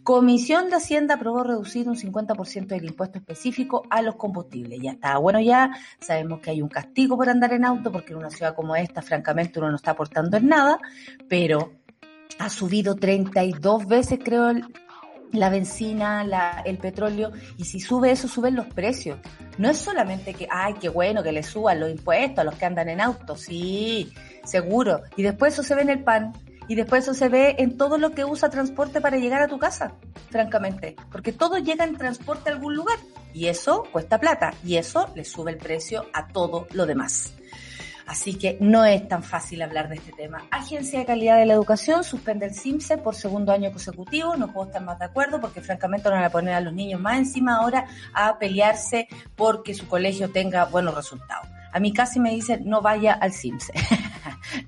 Comisión 0.02 0.70
de 0.70 0.76
Hacienda 0.76 1.16
aprobó 1.16 1.44
reducir 1.44 1.88
un 1.88 1.97
50% 1.97 2.68
del 2.68 2.87
impuesto 2.87 3.18
específico 3.18 3.82
a 3.90 4.00
los 4.00 4.16
combustibles. 4.16 4.80
Ya 4.80 4.92
está, 4.92 5.18
bueno, 5.18 5.40
ya 5.40 5.73
sabemos 6.00 6.40
que 6.40 6.50
hay 6.50 6.62
un 6.62 6.70
castigo 6.70 7.18
por 7.18 7.28
andar 7.28 7.52
en 7.52 7.66
auto, 7.66 7.92
porque 7.92 8.12
en 8.12 8.20
una 8.20 8.30
ciudad 8.30 8.54
como 8.54 8.75
esta, 8.75 9.02
francamente, 9.02 9.59
uno 9.59 9.68
no 9.68 9.76
está 9.76 9.90
aportando 9.90 10.38
en 10.38 10.49
nada, 10.49 10.78
pero 11.28 11.79
ha 12.38 12.49
subido 12.49 12.94
32 12.94 13.87
veces, 13.87 14.18
creo, 14.22 14.52
la 15.32 15.50
benzina, 15.50 16.25
la, 16.25 16.62
el 16.64 16.78
petróleo, 16.78 17.30
y 17.56 17.64
si 17.64 17.80
sube 17.80 18.10
eso, 18.10 18.28
suben 18.28 18.56
los 18.56 18.66
precios. 18.66 19.18
No 19.58 19.70
es 19.70 19.78
solamente 19.78 20.34
que, 20.34 20.49
ay, 20.50 20.75
qué 20.80 20.88
bueno 20.88 21.22
que 21.22 21.32
le 21.32 21.42
suban 21.42 21.80
los 21.80 21.90
impuestos 21.90 22.38
a 22.38 22.44
los 22.44 22.54
que 22.54 22.64
andan 22.64 22.88
en 22.88 23.00
auto, 23.00 23.37
sí, 23.37 24.12
seguro. 24.44 25.02
Y 25.16 25.22
después 25.22 25.54
eso 25.54 25.62
se 25.62 25.75
ve 25.75 25.82
en 25.82 25.90
el 25.90 26.02
pan, 26.02 26.32
y 26.68 26.76
después 26.76 27.04
eso 27.04 27.14
se 27.14 27.28
ve 27.28 27.56
en 27.58 27.76
todo 27.76 27.99
lo 27.99 28.12
que 28.12 28.25
usa 28.25 28.49
transporte 28.49 29.00
para 29.00 29.16
llegar 29.16 29.42
a 29.42 29.49
tu 29.49 29.58
casa, 29.58 29.92
francamente, 30.30 30.96
porque 31.10 31.32
todo 31.32 31.58
llega 31.58 31.84
en 31.84 31.96
transporte 31.96 32.50
a 32.50 32.52
algún 32.52 32.75
lugar, 32.75 32.99
y 33.32 33.46
eso 33.46 33.84
cuesta 33.92 34.18
plata, 34.18 34.54
y 34.64 34.76
eso 34.76 35.08
le 35.14 35.25
sube 35.25 35.52
el 35.52 35.58
precio 35.58 36.06
a 36.12 36.28
todo 36.28 36.66
lo 36.72 36.87
demás. 36.87 37.34
Así 38.11 38.35
que 38.35 38.57
no 38.59 38.85
es 38.85 39.07
tan 39.07 39.23
fácil 39.23 39.62
hablar 39.62 39.88
de 39.88 39.95
este 39.95 40.11
tema. 40.11 40.43
Agencia 40.50 40.99
de 40.99 41.07
Calidad 41.07 41.38
de 41.38 41.47
la 41.47 41.52
Educación 41.52 42.02
suspende 42.02 42.47
el 42.47 42.52
CIMSE 42.52 42.99
por 42.99 43.14
segundo 43.14 43.52
año 43.52 43.71
consecutivo. 43.71 44.37
No 44.37 44.52
puedo 44.52 44.67
estar 44.67 44.83
más 44.83 44.99
de 44.99 45.05
acuerdo 45.05 45.40
porque 45.40 45.61
francamente 45.61 46.09
no 46.09 46.17
van 46.17 46.25
a 46.25 46.31
poner 46.31 46.55
a 46.55 46.61
los 46.61 46.73
niños 46.73 47.00
más 47.00 47.19
encima 47.19 47.59
ahora 47.59 47.87
a 48.12 48.37
pelearse 48.37 49.07
porque 49.37 49.75
su 49.75 49.87
colegio 49.87 50.33
tenga 50.33 50.64
buenos 50.64 50.93
resultados. 50.93 51.47
A 51.73 51.79
mí 51.79 51.93
casi 51.93 52.19
me 52.19 52.33
dicen, 52.33 52.69
no 52.69 52.83
vaya 52.83 53.12
al 53.12 53.33
CIMSE. 53.33 53.73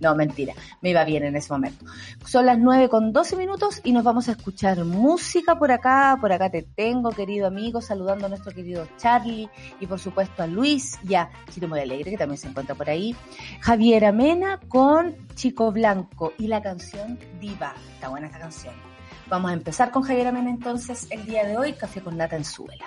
no, 0.00 0.14
mentira, 0.14 0.54
me 0.80 0.90
iba 0.90 1.04
bien 1.04 1.24
en 1.24 1.36
ese 1.36 1.52
momento. 1.52 1.84
Son 2.24 2.46
las 2.46 2.58
9 2.58 2.88
con 2.88 3.12
12 3.12 3.36
minutos 3.36 3.80
y 3.84 3.92
nos 3.92 4.04
vamos 4.04 4.28
a 4.28 4.32
escuchar 4.32 4.84
música 4.84 5.58
por 5.58 5.72
acá. 5.72 6.16
Por 6.20 6.32
acá 6.32 6.50
te 6.50 6.62
tengo, 6.62 7.10
querido 7.10 7.46
amigo, 7.46 7.80
saludando 7.80 8.26
a 8.26 8.28
nuestro 8.28 8.52
querido 8.52 8.86
Charlie 8.96 9.48
y 9.80 9.86
por 9.86 9.98
supuesto 9.98 10.42
a 10.42 10.46
Luis 10.46 10.98
y 11.08 11.14
a 11.14 11.30
Muy 11.68 11.80
Alegre, 11.80 12.10
que 12.10 12.18
también 12.18 12.38
se 12.38 12.48
encuentra 12.48 12.74
por 12.74 12.88
ahí. 12.88 13.14
Javier 13.60 14.04
Amena 14.04 14.60
con 14.68 15.14
Chico 15.34 15.72
Blanco 15.72 16.32
y 16.38 16.46
la 16.46 16.62
canción 16.62 17.18
Diva. 17.40 17.74
Está 17.94 18.08
buena 18.08 18.26
esta 18.26 18.38
canción. 18.38 18.74
Vamos 19.28 19.50
a 19.50 19.54
empezar 19.54 19.90
con 19.90 20.02
Javier 20.02 20.28
Amena 20.28 20.50
entonces 20.50 21.06
el 21.10 21.24
día 21.24 21.46
de 21.46 21.56
hoy, 21.56 21.72
Café 21.72 22.00
con 22.00 22.16
Nata 22.16 22.36
en 22.36 22.44
Suela. 22.44 22.84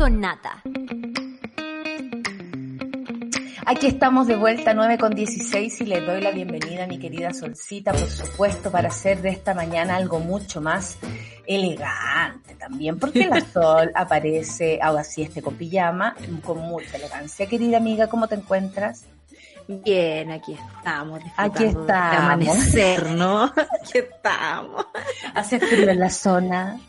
Con 0.00 0.18
nata. 0.18 0.62
Aquí 3.66 3.86
estamos 3.86 4.26
de 4.28 4.34
vuelta 4.34 4.72
9 4.72 4.96
con 4.96 5.14
16 5.14 5.78
y 5.82 5.84
le 5.84 6.00
doy 6.00 6.22
la 6.22 6.30
bienvenida 6.30 6.84
a 6.84 6.86
mi 6.86 6.98
querida 6.98 7.34
Solcita, 7.34 7.92
por 7.92 8.08
supuesto, 8.08 8.70
para 8.70 8.88
hacer 8.88 9.20
de 9.20 9.28
esta 9.28 9.52
mañana 9.52 9.96
algo 9.96 10.18
mucho 10.18 10.62
más 10.62 10.96
elegante 11.46 12.54
también, 12.54 12.98
porque 12.98 13.26
la 13.26 13.42
Sol 13.52 13.92
aparece 13.94 14.78
ahora 14.80 15.04
sí 15.04 15.20
este 15.20 15.42
con 15.42 15.56
pijama, 15.56 16.16
con 16.46 16.60
mucha 16.60 16.96
elegancia. 16.96 17.44
Querida 17.44 17.76
amiga, 17.76 18.06
¿cómo 18.06 18.26
te 18.26 18.36
encuentras? 18.36 19.04
Bien, 19.68 20.30
aquí 20.30 20.54
estamos. 20.54 21.20
Aquí 21.36 21.64
estamos. 21.64 22.16
amanecer, 22.16 23.10
¿no? 23.10 23.44
Aquí 23.82 23.98
estamos. 23.98 24.86
Hace 25.34 25.60
frío 25.60 25.90
en 25.90 26.00
la 26.00 26.08
zona. 26.08 26.80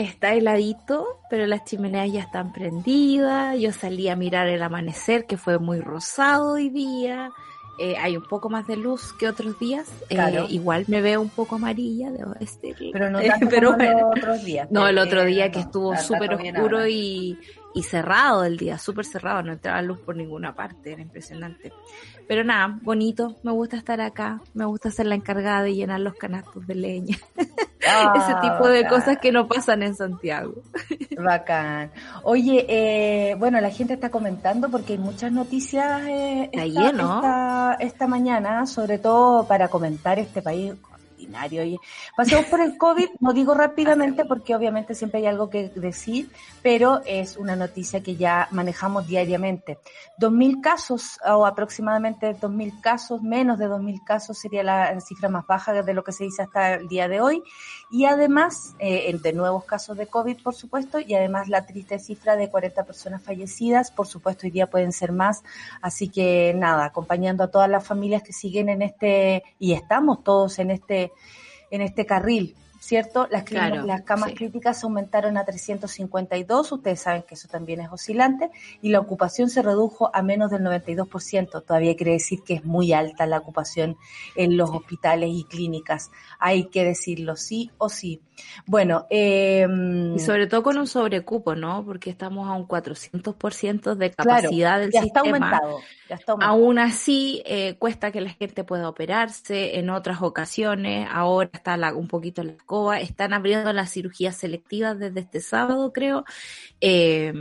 Está 0.00 0.32
heladito, 0.32 1.20
pero 1.28 1.46
las 1.46 1.64
chimeneas 1.64 2.10
ya 2.10 2.20
están 2.20 2.54
prendidas. 2.54 3.58
Yo 3.58 3.70
salí 3.70 4.08
a 4.08 4.16
mirar 4.16 4.48
el 4.48 4.62
amanecer, 4.62 5.26
que 5.26 5.36
fue 5.36 5.58
muy 5.58 5.80
rosado 5.80 6.52
hoy 6.54 6.70
día. 6.70 7.30
Eh, 7.78 7.96
hay 7.98 8.16
un 8.16 8.22
poco 8.24 8.48
más 8.48 8.66
de 8.66 8.78
luz 8.78 9.12
que 9.12 9.28
otros 9.28 9.58
días. 9.58 9.90
Eh, 10.08 10.46
igual 10.48 10.86
me 10.88 11.02
veo 11.02 11.20
un 11.20 11.28
poco 11.28 11.56
amarilla, 11.56 12.10
debo 12.10 12.32
decirlo. 12.32 12.90
Pero 12.94 13.10
no 13.10 13.20
Eh, 13.20 13.28
tanto 13.28 13.48
pero 13.50 13.72
como 13.72 13.84
bueno. 13.84 14.00
los 14.00 14.18
otros 14.18 14.44
días. 14.44 14.68
No, 14.70 14.88
el 14.88 14.96
otro 14.96 15.22
día 15.26 15.50
que 15.50 15.58
no, 15.58 15.64
estuvo 15.66 15.96
súper 15.98 16.32
oscuro 16.32 16.86
y, 16.86 17.38
y 17.74 17.82
cerrado 17.82 18.44
el 18.44 18.56
día, 18.56 18.78
súper 18.78 19.04
cerrado, 19.04 19.42
no 19.42 19.52
entraba 19.52 19.82
luz 19.82 20.00
por 20.00 20.16
ninguna 20.16 20.54
parte, 20.54 20.92
era 20.92 21.02
impresionante. 21.02 21.72
Pero 22.26 22.44
nada, 22.44 22.78
bonito, 22.82 23.36
me 23.42 23.52
gusta 23.52 23.76
estar 23.76 24.00
acá, 24.00 24.40
me 24.54 24.64
gusta 24.64 24.90
ser 24.90 25.06
la 25.06 25.14
encargada 25.14 25.62
de 25.62 25.74
llenar 25.74 26.00
los 26.00 26.14
canastos 26.14 26.66
de 26.66 26.74
leña, 26.74 27.18
Ah, 27.86 28.12
ese 28.14 28.34
tipo 28.40 28.68
de 28.68 28.86
cosas 28.86 29.18
que 29.18 29.32
no 29.32 29.48
pasan 29.48 29.82
en 29.82 29.94
Santiago. 29.94 30.54
Bacán. 31.18 31.90
Oye, 32.24 32.66
eh, 32.68 33.34
bueno, 33.36 33.60
la 33.60 33.70
gente 33.70 33.94
está 33.94 34.10
comentando 34.10 34.68
porque 34.68 34.92
hay 34.92 34.98
muchas 34.98 35.32
noticias 35.32 36.02
eh, 36.06 36.50
esta, 36.52 37.76
esta 37.80 38.06
mañana, 38.06 38.66
sobre 38.66 38.98
todo 38.98 39.46
para 39.46 39.68
comentar 39.68 40.18
este 40.18 40.42
país 40.42 40.74
Oye, 41.62 41.78
pasemos 42.16 42.46
por 42.46 42.60
el 42.60 42.76
COVID, 42.76 43.08
no 43.20 43.32
digo 43.32 43.54
rápidamente 43.54 44.24
porque 44.24 44.54
obviamente 44.54 44.94
siempre 44.94 45.20
hay 45.20 45.26
algo 45.26 45.50
que 45.50 45.68
decir, 45.68 46.30
pero 46.62 47.00
es 47.04 47.36
una 47.36 47.56
noticia 47.56 48.02
que 48.02 48.16
ya 48.16 48.48
manejamos 48.50 49.06
diariamente. 49.06 49.78
2.000 50.18 50.60
casos 50.60 51.18
o 51.26 51.46
aproximadamente 51.46 52.36
2.000 52.36 52.80
casos, 52.80 53.22
menos 53.22 53.58
de 53.58 53.68
2.000 53.68 54.04
casos 54.04 54.38
sería 54.38 54.62
la 54.62 55.00
cifra 55.00 55.28
más 55.28 55.46
baja 55.46 55.82
de 55.82 55.94
lo 55.94 56.04
que 56.04 56.12
se 56.12 56.24
dice 56.24 56.42
hasta 56.42 56.74
el 56.74 56.88
día 56.88 57.08
de 57.08 57.20
hoy. 57.20 57.42
Y 57.92 58.04
además, 58.04 58.76
eh, 58.78 59.12
de 59.20 59.32
nuevos 59.32 59.64
casos 59.64 59.96
de 59.96 60.06
COVID, 60.06 60.42
por 60.42 60.54
supuesto, 60.54 61.00
y 61.00 61.14
además 61.14 61.48
la 61.48 61.66
triste 61.66 61.98
cifra 61.98 62.36
de 62.36 62.48
40 62.48 62.84
personas 62.84 63.20
fallecidas, 63.20 63.90
por 63.90 64.06
supuesto, 64.06 64.46
hoy 64.46 64.52
día 64.52 64.70
pueden 64.70 64.92
ser 64.92 65.10
más. 65.10 65.42
Así 65.82 66.08
que 66.08 66.54
nada, 66.54 66.84
acompañando 66.84 67.42
a 67.42 67.50
todas 67.50 67.68
las 67.68 67.84
familias 67.84 68.22
que 68.22 68.32
siguen 68.32 68.68
en 68.68 68.82
este, 68.82 69.42
y 69.58 69.72
estamos 69.72 70.22
todos 70.22 70.60
en 70.60 70.70
este, 70.70 71.12
en 71.72 71.82
este 71.82 72.06
carril. 72.06 72.54
¿Cierto? 72.82 73.28
Las, 73.30 73.44
clínicas- 73.44 73.70
Claro, 73.72 73.86
las 73.86 74.02
camas 74.02 74.30
sí. 74.30 74.36
críticas 74.36 74.82
aumentaron 74.84 75.36
a 75.36 75.44
352, 75.44 76.72
ustedes 76.72 77.00
saben 77.00 77.22
que 77.28 77.34
eso 77.34 77.46
también 77.46 77.80
es 77.82 77.92
oscilante, 77.92 78.50
y 78.80 78.88
la 78.88 79.00
ocupación 79.00 79.50
se 79.50 79.60
redujo 79.60 80.10
a 80.14 80.22
menos 80.22 80.50
del 80.50 80.62
92%. 80.62 81.60
Todavía 81.62 81.94
quiere 81.94 82.12
decir 82.12 82.40
que 82.42 82.54
es 82.54 82.64
muy 82.64 82.94
alta 82.94 83.26
la 83.26 83.36
ocupación 83.38 83.98
en 84.34 84.56
los 84.56 84.70
hospitales 84.70 85.28
y 85.30 85.44
clínicas. 85.44 86.10
Hay 86.38 86.64
que 86.70 86.82
decirlo 86.84 87.36
sí 87.36 87.70
o 87.76 87.90
sí. 87.90 88.22
Bueno, 88.66 89.06
eh, 89.10 89.66
Y 90.16 90.18
sobre 90.20 90.46
todo 90.46 90.62
con 90.62 90.78
un 90.78 90.86
sobrecupo, 90.86 91.54
¿no? 91.54 91.84
Porque 91.84 92.10
estamos 92.10 92.48
a 92.48 92.52
un 92.52 92.66
400% 92.66 93.94
de 93.94 94.10
claro, 94.10 94.30
capacidad 94.42 94.78
del 94.80 94.90
ya 94.92 95.00
está 95.00 95.20
sistema. 95.22 95.36
aumentado. 95.50 95.78
Ya 96.08 96.16
está 96.16 96.32
aumentado. 96.32 96.52
Aún 96.58 96.78
así, 96.78 97.42
eh, 97.46 97.76
cuesta 97.78 98.10
que 98.12 98.20
la 98.20 98.30
gente 98.30 98.64
pueda 98.64 98.88
operarse 98.88 99.78
en 99.78 99.90
otras 99.90 100.22
ocasiones. 100.22 101.08
Ahora 101.10 101.50
está 101.52 101.76
la- 101.76 101.94
un 101.94 102.08
poquito 102.08 102.42
la 102.42 102.52
escoba. 102.52 103.00
Están 103.00 103.32
abriendo 103.32 103.72
las 103.72 103.90
cirugías 103.92 104.36
selectivas 104.36 104.98
desde 104.98 105.20
este 105.20 105.40
sábado, 105.40 105.92
creo. 105.92 106.24
Eh, 106.80 107.32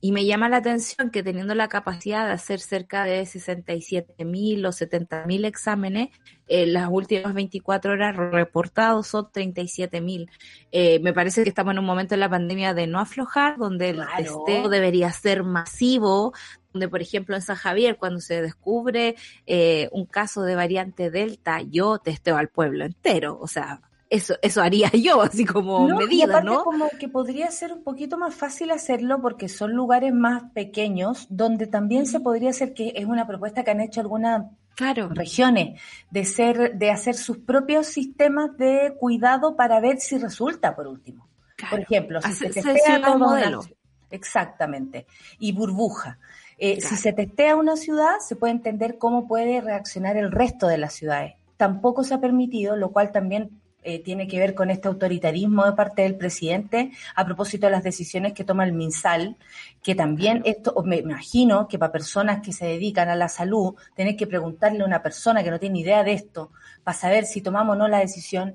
y 0.00 0.12
me 0.12 0.24
llama 0.24 0.48
la 0.48 0.58
atención 0.58 1.10
que 1.10 1.22
teniendo 1.22 1.54
la 1.54 1.68
capacidad 1.68 2.26
de 2.26 2.32
hacer 2.32 2.60
cerca 2.60 3.04
de 3.04 3.24
67 3.26 4.24
mil 4.24 4.64
o 4.66 4.72
70 4.72 5.24
mil 5.26 5.44
exámenes, 5.44 6.08
eh, 6.54 6.66
las 6.66 6.88
últimas 6.90 7.32
24 7.32 7.92
horas 7.92 8.14
reportados 8.16 9.06
son 9.06 9.28
37 9.32 10.00
mil. 10.02 10.30
Eh, 10.70 11.00
me 11.00 11.12
parece 11.14 11.42
que 11.42 11.48
estamos 11.48 11.72
en 11.72 11.78
un 11.78 11.86
momento 11.86 12.12
en 12.14 12.20
la 12.20 12.28
pandemia 12.28 12.74
de 12.74 12.86
no 12.86 13.00
aflojar, 13.00 13.56
donde 13.56 13.90
el 13.90 13.96
Claro. 13.96 14.16
testeo 14.44 14.68
debería 14.68 15.10
ser 15.12 15.44
masivo, 15.44 16.34
donde 16.72 16.88
por 16.88 17.00
ejemplo 17.00 17.36
en 17.36 17.42
San 17.42 17.56
Javier 17.56 17.96
cuando 17.96 18.20
se 18.20 18.42
descubre 18.42 19.16
eh, 19.46 19.88
un 19.92 20.04
caso 20.06 20.42
de 20.42 20.54
variante 20.54 21.10
Delta, 21.10 21.62
yo 21.62 21.98
testeo 21.98 22.36
al 22.36 22.48
pueblo 22.48 22.84
entero, 22.84 23.38
o 23.40 23.46
sea, 23.46 23.80
eso, 24.10 24.34
eso 24.42 24.60
haría 24.60 24.90
yo, 24.92 25.22
así 25.22 25.46
como 25.46 25.88
No, 25.88 26.02
y 26.02 26.04
medida, 26.04 26.24
aparte 26.24 26.50
¿no? 26.50 26.64
como 26.64 26.90
que 27.00 27.08
podría 27.08 27.50
ser 27.50 27.72
un 27.72 27.82
poquito 27.82 28.18
más 28.18 28.34
fácil 28.34 28.70
hacerlo 28.70 29.22
porque 29.22 29.48
son 29.48 29.72
lugares 29.72 30.12
más 30.12 30.42
pequeños 30.52 31.26
donde 31.30 31.66
también 31.66 32.04
se 32.06 32.20
podría 32.20 32.50
hacer 32.50 32.74
que 32.74 32.92
es 32.94 33.06
una 33.06 33.26
propuesta 33.26 33.64
que 33.64 33.70
han 33.70 33.80
hecho 33.80 34.02
algunas 34.02 34.44
Claro, 34.74 35.08
regiones 35.10 35.80
de 36.10 36.24
ser 36.24 36.74
de 36.76 36.90
hacer 36.90 37.14
sus 37.14 37.38
propios 37.38 37.86
sistemas 37.86 38.56
de 38.56 38.94
cuidado 38.98 39.54
para 39.56 39.80
ver 39.80 40.00
si 40.00 40.18
resulta 40.18 40.74
por 40.74 40.86
último. 40.86 41.28
Por 41.70 41.80
ejemplo, 41.80 42.20
si 42.22 42.32
se 42.34 42.48
testea 42.50 42.98
una 42.98 43.16
modelo. 43.16 43.62
exactamente, 44.10 45.06
y 45.38 45.52
burbuja. 45.52 46.18
Eh, 46.58 46.78
Claro. 46.78 46.88
Si 46.88 46.96
se 46.96 47.12
testea 47.12 47.56
una 47.56 47.76
ciudad, 47.76 48.18
se 48.20 48.36
puede 48.36 48.52
entender 48.52 48.98
cómo 48.98 49.26
puede 49.26 49.60
reaccionar 49.60 50.16
el 50.16 50.30
resto 50.30 50.66
de 50.68 50.78
las 50.78 50.92
ciudades. 50.92 51.34
Tampoco 51.56 52.04
se 52.04 52.14
ha 52.14 52.20
permitido, 52.20 52.76
lo 52.76 52.90
cual 52.90 53.12
también 53.12 53.61
eh, 53.82 54.02
tiene 54.02 54.28
que 54.28 54.38
ver 54.38 54.54
con 54.54 54.70
este 54.70 54.88
autoritarismo 54.88 55.64
de 55.64 55.72
parte 55.72 56.02
del 56.02 56.16
presidente 56.16 56.92
a 57.14 57.24
propósito 57.24 57.66
de 57.66 57.72
las 57.72 57.82
decisiones 57.82 58.32
que 58.32 58.44
toma 58.44 58.64
el 58.64 58.72
MinSal, 58.72 59.36
que 59.82 59.94
también 59.94 60.42
esto, 60.44 60.74
me 60.84 60.98
imagino 60.98 61.66
que 61.66 61.78
para 61.78 61.92
personas 61.92 62.42
que 62.42 62.52
se 62.52 62.66
dedican 62.66 63.08
a 63.08 63.16
la 63.16 63.28
salud, 63.28 63.74
tener 63.94 64.16
que 64.16 64.26
preguntarle 64.26 64.82
a 64.82 64.86
una 64.86 65.02
persona 65.02 65.42
que 65.42 65.50
no 65.50 65.58
tiene 65.58 65.80
idea 65.80 66.04
de 66.04 66.12
esto, 66.12 66.52
para 66.84 66.96
saber 66.96 67.24
si 67.24 67.40
tomamos 67.40 67.74
o 67.74 67.78
no 67.78 67.88
la 67.88 67.98
decisión, 67.98 68.54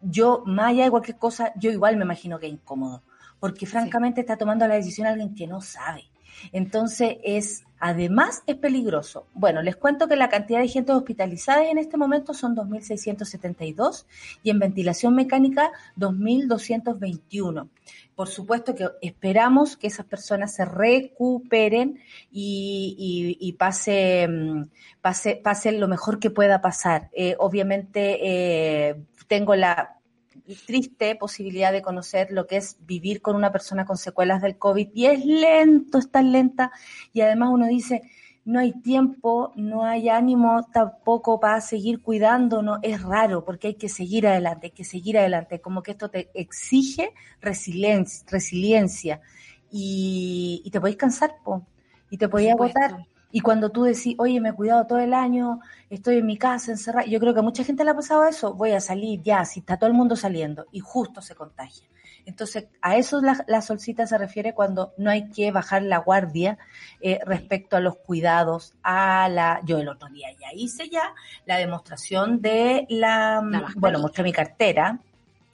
yo, 0.00 0.42
más 0.46 0.68
allá 0.68 0.84
de 0.84 0.90
cualquier 0.90 1.18
cosa, 1.18 1.52
yo 1.56 1.70
igual 1.70 1.96
me 1.96 2.04
imagino 2.04 2.38
que 2.38 2.46
es 2.46 2.52
incómodo, 2.52 3.02
porque 3.40 3.66
francamente 3.66 4.20
está 4.20 4.36
tomando 4.36 4.66
la 4.66 4.76
decisión 4.76 5.06
alguien 5.06 5.34
que 5.34 5.46
no 5.46 5.60
sabe. 5.60 6.04
Entonces 6.52 7.16
es 7.24 7.64
Además, 7.80 8.42
es 8.46 8.56
peligroso. 8.56 9.26
Bueno, 9.34 9.62
les 9.62 9.76
cuento 9.76 10.08
que 10.08 10.16
la 10.16 10.28
cantidad 10.28 10.60
de 10.60 10.68
gente 10.68 10.92
hospitalizada 10.92 11.68
en 11.68 11.78
este 11.78 11.96
momento 11.96 12.34
son 12.34 12.56
2.672 12.56 14.06
y 14.42 14.50
en 14.50 14.58
ventilación 14.58 15.14
mecánica 15.14 15.70
2.221. 15.96 17.68
Por 18.14 18.28
supuesto 18.28 18.74
que 18.74 18.88
esperamos 19.00 19.76
que 19.76 19.86
esas 19.86 20.06
personas 20.06 20.54
se 20.54 20.64
recuperen 20.64 22.00
y, 22.32 23.36
y, 23.40 23.52
pase, 23.52 24.26
mm, 24.28 24.64
pase, 25.00 25.36
pase, 25.36 25.72
lo 25.72 25.86
mejor 25.86 26.18
que 26.18 26.30
pueda 26.30 26.60
pasar. 26.60 27.10
Eh, 27.12 27.36
obviamente, 27.38 28.18
eh, 28.20 28.96
tengo 29.28 29.54
la 29.54 29.97
triste 30.56 31.14
posibilidad 31.16 31.72
de 31.72 31.82
conocer 31.82 32.28
lo 32.30 32.46
que 32.46 32.56
es 32.56 32.76
vivir 32.86 33.20
con 33.22 33.36
una 33.36 33.52
persona 33.52 33.84
con 33.84 33.96
secuelas 33.96 34.42
del 34.42 34.58
COVID. 34.58 34.88
Y 34.94 35.06
es 35.06 35.24
lento, 35.24 35.98
es 35.98 36.10
tan 36.10 36.32
lenta. 36.32 36.72
Y 37.12 37.20
además 37.20 37.50
uno 37.52 37.66
dice, 37.66 38.02
no 38.48 38.60
hay 38.60 38.72
tiempo, 38.72 39.52
no 39.56 39.84
hay 39.84 40.08
ánimo 40.08 40.66
tampoco 40.72 41.38
para 41.38 41.60
seguir 41.60 42.00
cuidándonos, 42.00 42.78
es 42.82 43.02
raro 43.02 43.44
porque 43.44 43.68
hay 43.68 43.74
que 43.74 43.90
seguir 43.90 44.26
adelante, 44.26 44.68
hay 44.68 44.70
que 44.70 44.84
seguir 44.84 45.18
adelante, 45.18 45.60
como 45.60 45.82
que 45.82 45.90
esto 45.90 46.08
te 46.08 46.30
exige 46.32 47.12
resiliencia, 47.42 48.26
resiliencia. 48.30 49.20
Y, 49.70 50.66
te 50.72 50.80
podéis 50.80 50.96
cansar 50.96 51.36
y 52.08 52.16
te 52.16 52.26
podéis 52.26 52.52
agotar. 52.52 53.06
Y 53.30 53.40
cuando 53.40 53.70
tú 53.70 53.82
decís, 53.82 54.14
oye, 54.18 54.40
me 54.40 54.50
he 54.50 54.52
cuidado 54.52 54.86
todo 54.86 54.98
el 54.98 55.12
año, 55.12 55.60
estoy 55.90 56.18
en 56.18 56.26
mi 56.26 56.38
casa 56.38 56.70
encerrada, 56.70 57.06
yo 57.06 57.20
creo 57.20 57.34
que 57.34 57.40
a 57.40 57.42
mucha 57.42 57.64
gente 57.64 57.84
le 57.84 57.90
ha 57.90 57.94
pasado 57.94 58.26
eso, 58.26 58.54
voy 58.54 58.72
a 58.72 58.80
salir 58.80 59.22
ya, 59.22 59.44
si 59.44 59.60
está 59.60 59.76
todo 59.76 59.88
el 59.88 59.96
mundo 59.96 60.16
saliendo 60.16 60.66
y 60.72 60.80
justo 60.80 61.20
se 61.20 61.34
contagia. 61.34 61.86
Entonces, 62.28 62.66
a 62.82 62.96
eso 62.96 63.22
la, 63.22 63.62
solcita 63.62 64.06
se 64.06 64.18
refiere 64.18 64.52
cuando 64.52 64.92
no 64.98 65.10
hay 65.10 65.30
que 65.30 65.50
bajar 65.50 65.82
la 65.82 65.96
guardia 65.96 66.58
eh, 67.00 67.20
respecto 67.24 67.76
a 67.78 67.80
los 67.80 67.96
cuidados, 67.96 68.74
a 68.82 69.30
la... 69.30 69.62
Yo 69.64 69.78
el 69.78 69.88
otro 69.88 70.10
día 70.10 70.28
ya 70.38 70.48
hice 70.54 70.90
ya 70.90 71.14
la 71.46 71.56
demostración 71.56 72.42
de 72.42 72.86
la... 72.90 73.42
bueno, 73.76 73.98
mostré 74.00 74.24
mi 74.24 74.32
cartera, 74.32 75.00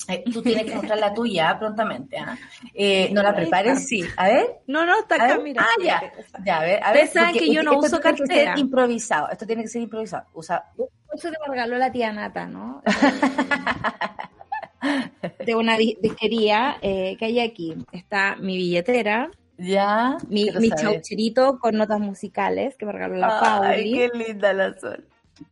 eh, 0.08 0.24
tú 0.30 0.42
tienes 0.42 0.66
que 0.66 0.74
mostrar 0.74 0.98
la 0.98 1.14
tuya 1.14 1.58
prontamente. 1.58 2.18
¿ah? 2.18 2.36
Eh, 2.74 3.08
no 3.12 3.22
la 3.22 3.34
prepares, 3.34 3.88
sí. 3.88 4.04
A 4.16 4.28
ver. 4.28 4.60
No, 4.66 4.84
no, 4.84 5.00
está 5.00 5.16
acá, 5.16 5.38
mira. 5.38 5.64
Ah, 5.64 5.82
ya. 5.82 6.12
Ya, 6.44 6.58
a 6.58 6.62
ver. 6.62 6.82
A 6.82 6.92
ver 6.92 7.08
saben 7.08 7.34
que 7.34 7.52
yo 7.52 7.62
no 7.62 7.78
uso 7.78 8.00
cartera. 8.00 8.26
Tiene 8.26 8.44
que 8.44 8.50
ser 8.50 8.58
improvisado. 8.58 9.30
Esto 9.30 9.46
tiene 9.46 9.62
que 9.62 9.68
ser 9.68 9.82
improvisado. 9.82 10.26
Usa. 10.34 10.64
Eso 11.12 11.30
te 11.30 11.36
regaló 11.48 11.78
la 11.78 11.90
tía 11.90 12.12
Nata, 12.12 12.46
¿no? 12.46 12.82
de 15.46 15.54
una 15.54 15.78
disquería 15.78 16.76
eh, 16.82 17.16
que 17.18 17.24
hay 17.24 17.40
aquí. 17.40 17.74
Está 17.92 18.36
mi 18.36 18.56
billetera. 18.56 19.30
Ya. 19.56 20.18
Mi, 20.28 20.50
mi 20.50 20.70
chaucherito 20.70 21.58
con 21.60 21.76
notas 21.76 22.00
musicales 22.00 22.76
que 22.76 22.84
me 22.84 22.92
regaló 22.92 23.14
la 23.14 23.40
Pauli. 23.40 23.68
Ay, 23.68 23.92
qué 23.92 24.10
linda 24.18 24.52
la 24.52 24.78
sol 24.78 25.06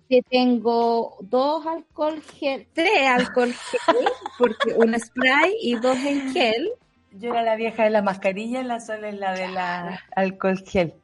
que 0.09 0.23
tengo 0.23 1.17
dos 1.21 1.67
alcohol 1.67 2.21
gel, 2.21 2.67
tres 2.73 3.07
alcohol 3.09 3.53
gel, 3.53 4.09
porque 4.39 4.75
un 4.75 4.99
spray 4.99 5.55
y 5.61 5.75
dos 5.77 5.97
en 5.99 6.33
gel. 6.33 6.71
Yo 7.12 7.31
era 7.31 7.43
la 7.43 7.57
vieja 7.57 7.85
de 7.85 7.91
la 7.91 8.03
mascarilla, 8.03 8.62
la 8.62 8.81
sola 8.81 9.09
es 9.09 9.19
la 9.19 9.35
de 9.35 9.49
la 9.49 10.01
alcohol 10.17 10.59
gel. 10.67 10.95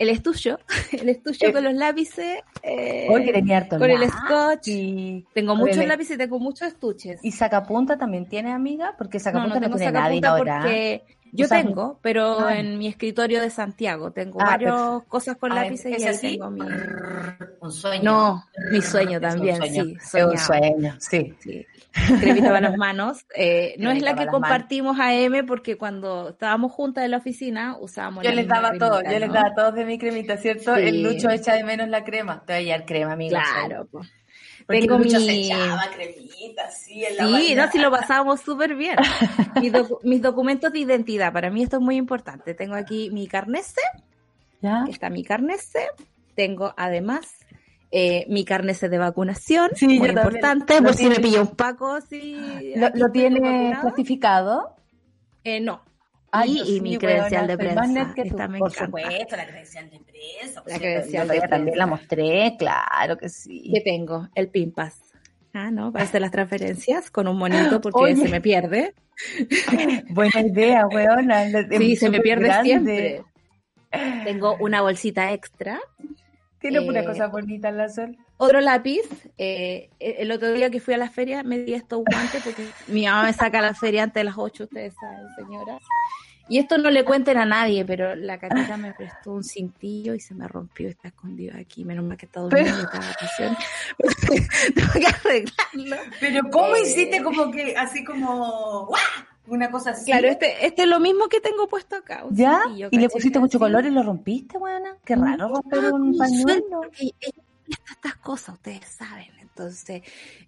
El 0.00 0.08
estuche, 0.08 0.56
el 0.92 1.10
estuche 1.10 1.48
eh, 1.48 1.52
con 1.52 1.62
los 1.62 1.74
lápices. 1.74 2.40
Eh, 2.62 3.06
tenía 3.32 3.68
Con 3.68 3.82
el 3.82 4.08
scotch. 4.08 4.68
Y 4.68 5.26
tengo 5.34 5.54
muchos 5.54 5.84
lápices 5.84 6.14
y 6.14 6.18
tengo 6.18 6.38
muchos 6.38 6.68
estuches. 6.68 7.20
¿Y 7.22 7.32
sacapunta 7.32 7.98
también 7.98 8.26
tiene, 8.26 8.50
amiga? 8.50 8.94
Porque 8.96 9.20
sacapunta 9.20 9.60
no, 9.60 9.68
no, 9.68 9.76
tiene 9.76 9.92
nadie 9.92 10.20
ahora. 10.24 10.60
Porque 10.60 11.04
yo 11.32 11.48
tengo, 11.48 11.98
pero 12.02 12.48
en 12.48 12.78
mi 12.78 12.86
escritorio 12.86 13.40
de 13.40 13.50
Santiago 13.50 14.10
tengo 14.10 14.40
ah, 14.40 14.44
varias 14.44 15.04
cosas 15.08 15.36
con 15.36 15.54
lápices 15.54 16.00
y 16.00 16.04
ahí 16.04 16.18
tengo 16.18 16.50
mi... 16.50 16.60
Un 17.60 17.72
sueño. 17.72 18.02
No, 18.02 18.44
mi 18.70 18.80
sueño 18.80 19.20
también, 19.20 19.62
sí. 19.62 19.96
Es 20.00 20.24
un 20.24 20.38
sueño, 20.38 20.96
sí. 20.98 21.34
sí. 21.40 21.66
Cremita 21.92 22.48
para 22.48 22.70
las 22.70 22.76
manos. 22.76 23.26
Eh, 23.34 23.74
no 23.78 23.90
es 23.90 24.02
la 24.02 24.14
que 24.14 24.26
compartimos 24.26 24.98
a 24.98 25.14
M 25.14 25.44
porque 25.44 25.76
cuando 25.76 26.30
estábamos 26.30 26.72
juntas 26.72 27.04
en 27.04 27.10
la 27.10 27.18
oficina 27.18 27.76
usábamos 27.78 28.24
Yo 28.24 28.32
les 28.32 28.46
daba 28.46 28.72
todo, 28.78 29.02
yo 29.02 29.18
les 29.18 29.32
daba 29.32 29.54
todo 29.54 29.72
de 29.72 29.84
mi 29.84 29.98
cremita, 29.98 30.36
¿cierto? 30.36 30.76
El 30.76 31.02
Lucho 31.02 31.30
echa 31.30 31.54
de 31.54 31.64
menos 31.64 31.88
la 31.88 32.04
crema. 32.04 32.42
Te 32.46 32.54
voy 32.54 32.70
a 32.70 32.78
dar 32.78 32.86
crema, 32.86 33.12
amiga. 33.12 33.42
Claro, 33.42 33.86
pues. 33.90 34.10
Tengo 34.66 34.98
mi... 34.98 35.08
cremita, 35.08 36.70
sí, 36.70 37.04
en 37.04 37.16
la 37.16 37.38
Sí, 37.38 37.54
no, 37.54 37.70
si 37.70 37.78
lo 37.78 37.90
pasábamos 37.90 38.40
súper 38.40 38.74
bien. 38.74 38.96
mis, 40.04 40.22
documentos 40.22 40.72
de 40.72 40.80
identidad, 40.80 41.32
para 41.32 41.50
mí 41.50 41.62
esto 41.62 41.76
es 41.76 41.82
muy 41.82 41.96
importante. 41.96 42.54
Tengo 42.54 42.74
aquí 42.74 43.10
mi 43.10 43.26
carnese, 43.26 43.80
¿Ya? 44.60 44.84
está 44.88 45.10
mi 45.10 45.24
carnese. 45.24 45.88
Tengo 46.34 46.72
además 46.76 47.40
eh, 47.90 48.24
mi 48.28 48.44
carnese 48.44 48.88
de 48.88 48.98
vacunación, 48.98 49.70
sí, 49.74 49.86
muy 49.86 50.08
importante, 50.08 50.80
por 50.80 50.94
si 50.94 51.08
me 51.08 51.16
pilla 51.16 51.40
un 51.40 51.56
paco. 51.56 52.00
Si 52.00 52.74
¿Lo, 52.76 53.10
tiene 53.10 53.76
clasificado? 53.80 54.76
Eh, 55.42 55.60
no, 55.60 55.82
y, 56.46 56.80
mi 56.80 56.96
credencial 56.96 57.46
de 57.46 57.56
prensa. 57.56 58.12
Que 58.14 58.24
Por 58.58 58.72
supuesto, 58.72 59.36
la 59.36 59.46
credencial 59.46 59.90
de 59.90 60.00
prensa. 60.00 60.62
La 60.66 60.78
credencial 60.78 61.28
de 61.28 61.34
prensa. 61.34 61.48
También 61.48 61.78
la 61.78 61.86
mostré, 61.86 62.56
claro 62.58 63.16
que 63.16 63.28
sí. 63.28 63.70
¿Qué 63.74 63.80
tengo? 63.80 64.28
El 64.34 64.48
PIMPAS. 64.48 65.00
Ah, 65.52 65.70
¿no? 65.70 65.92
Para 65.92 66.04
hacer 66.04 66.20
las 66.20 66.30
transferencias 66.30 67.10
con 67.10 67.26
un 67.26 67.36
monito 67.36 67.80
porque 67.82 68.16
se 68.16 68.28
me 68.28 68.40
pierde. 68.40 68.94
Buena 70.10 70.40
idea, 70.40 70.86
weona. 70.86 71.46
Sí, 71.70 71.96
se 71.96 72.10
me 72.10 72.20
pierde 72.20 72.52
siempre. 72.62 73.24
Tengo 74.24 74.56
una 74.60 74.82
bolsita 74.82 75.32
extra. 75.32 75.80
Tiene 76.60 76.80
una 76.80 77.00
eh, 77.00 77.04
cosa 77.04 77.26
bonita 77.26 77.70
en 77.70 77.76
la 77.76 77.88
sol. 77.88 78.16
Otro 78.40 78.60
lápiz. 78.62 79.02
Eh, 79.36 79.90
el 79.98 80.32
otro 80.32 80.52
día 80.52 80.70
que 80.70 80.80
fui 80.80 80.94
a 80.94 80.98
la 80.98 81.10
feria 81.10 81.42
me 81.42 81.58
di 81.58 81.74
estos 81.74 82.02
guantes 82.04 82.42
porque 82.42 82.66
mi 82.88 83.04
mamá 83.04 83.24
me 83.24 83.32
saca 83.34 83.58
a 83.58 83.62
la 83.62 83.74
feria 83.74 84.02
antes 84.04 84.20
de 84.20 84.24
las 84.24 84.38
8, 84.38 84.64
ustedes 84.64 84.94
saben, 84.98 85.26
señora. 85.36 85.78
Y 86.48 86.58
esto 86.58 86.78
no 86.78 86.90
le 86.90 87.04
cuenten 87.04 87.36
a 87.36 87.44
nadie, 87.44 87.84
pero 87.84 88.16
la 88.16 88.38
catita 88.38 88.76
me 88.76 88.92
prestó 88.92 89.32
un 89.32 89.44
cintillo 89.44 90.14
y 90.14 90.20
se 90.20 90.34
me 90.34 90.48
rompió 90.48 90.88
está 90.88 91.08
escondido 91.08 91.56
aquí. 91.56 91.84
Menos 91.84 92.04
mal 92.04 92.16
que 92.16 92.26
está 92.26 92.40
durmiendo 92.40 92.88
pero... 93.38 93.56
Tengo 94.74 94.92
que 94.94 95.06
arreglarlo. 95.06 95.96
Pero 96.18 96.50
¿cómo 96.50 96.74
eh, 96.74 96.82
hiciste 96.82 97.22
como 97.22 97.52
que, 97.52 97.76
así 97.76 98.02
como. 98.04 98.90
Una 99.46 99.70
cosa 99.70 99.90
así. 99.90 100.10
Claro, 100.10 100.28
este, 100.28 100.66
este 100.66 100.82
es 100.82 100.88
lo 100.88 100.98
mismo 100.98 101.28
que 101.28 101.40
tengo 101.40 101.68
puesto 101.68 101.96
acá. 101.96 102.24
¿Ya? 102.30 102.62
¿Y 102.90 102.98
le 102.98 103.08
pusiste 103.08 103.38
mucho 103.38 103.58
color 103.58 103.84
y 103.84 103.90
lo 103.90 104.02
rompiste, 104.02 104.58
buena? 104.58 104.96
Qué 105.04 105.14
raro 105.14 105.48
romper 105.48 105.92
un 105.92 106.16
pañuelo. 106.16 106.82
Estas 107.90 108.16
cosas, 108.16 108.54
ustedes 108.56 108.84
saben 108.86 109.40
entonces 109.60 110.02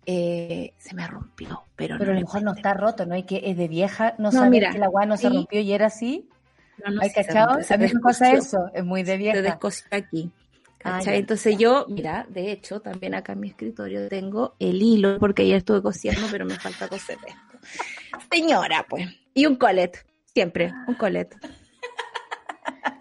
eh, 0.07 0.73
se 0.79 0.95
me 0.95 1.07
rompió. 1.07 1.65
Pero, 1.77 1.97
pero 1.99 2.13
a 2.13 2.15
lo 2.15 2.21
mejor 2.21 2.43
no 2.43 2.55
está 2.55 2.75
roto, 2.75 3.05
¿no? 3.05 3.15
hay 3.15 3.25
que 3.25 3.43
es 3.45 3.57
de 3.57 3.69
vieja, 3.69 4.15
no, 4.19 4.31
no 4.31 4.51
que 4.51 4.79
la 4.79 4.89
guay 4.89 5.07
no 5.07 5.17
se 5.17 5.29
rompió 5.29 5.61
y 5.61 5.73
era 5.73 5.87
así. 5.87 6.29
No, 6.85 6.93
no 6.93 7.03
¿Hay 7.03 7.13
cachado? 7.13 7.59
mí 7.59 7.91
me 7.93 8.01
pasa 8.01 8.33
eso, 8.33 8.71
es 8.73 8.85
muy 8.85 9.03
de 9.03 9.17
vieja. 9.19 9.61
Se 9.71 9.97
aquí. 9.97 10.31
Entonces 11.07 11.57
yo, 11.59 11.87
mira, 11.89 12.27
de 12.29 12.51
hecho, 12.51 12.81
también 12.81 13.15
acá 13.15 13.35
en 13.35 13.41
mi 13.41 13.49
escritorio 13.49 14.09
tengo 14.09 14.57
el 14.59 14.83
hilo, 14.83 15.19
porque 15.19 15.47
ya 15.47 15.57
estuve 15.57 15.81
cosiendo, 15.81 16.27
pero 16.31 16.45
me 16.45 16.57
falta 16.57 16.89
coser 16.89 17.19
esto. 17.25 18.19
Señora, 18.33 18.85
pues. 18.89 19.07
Y 19.35 19.47
un 19.47 19.57
colet, 19.57 20.05
siempre, 20.35 20.73
un 20.89 20.95
colet. 20.95 21.37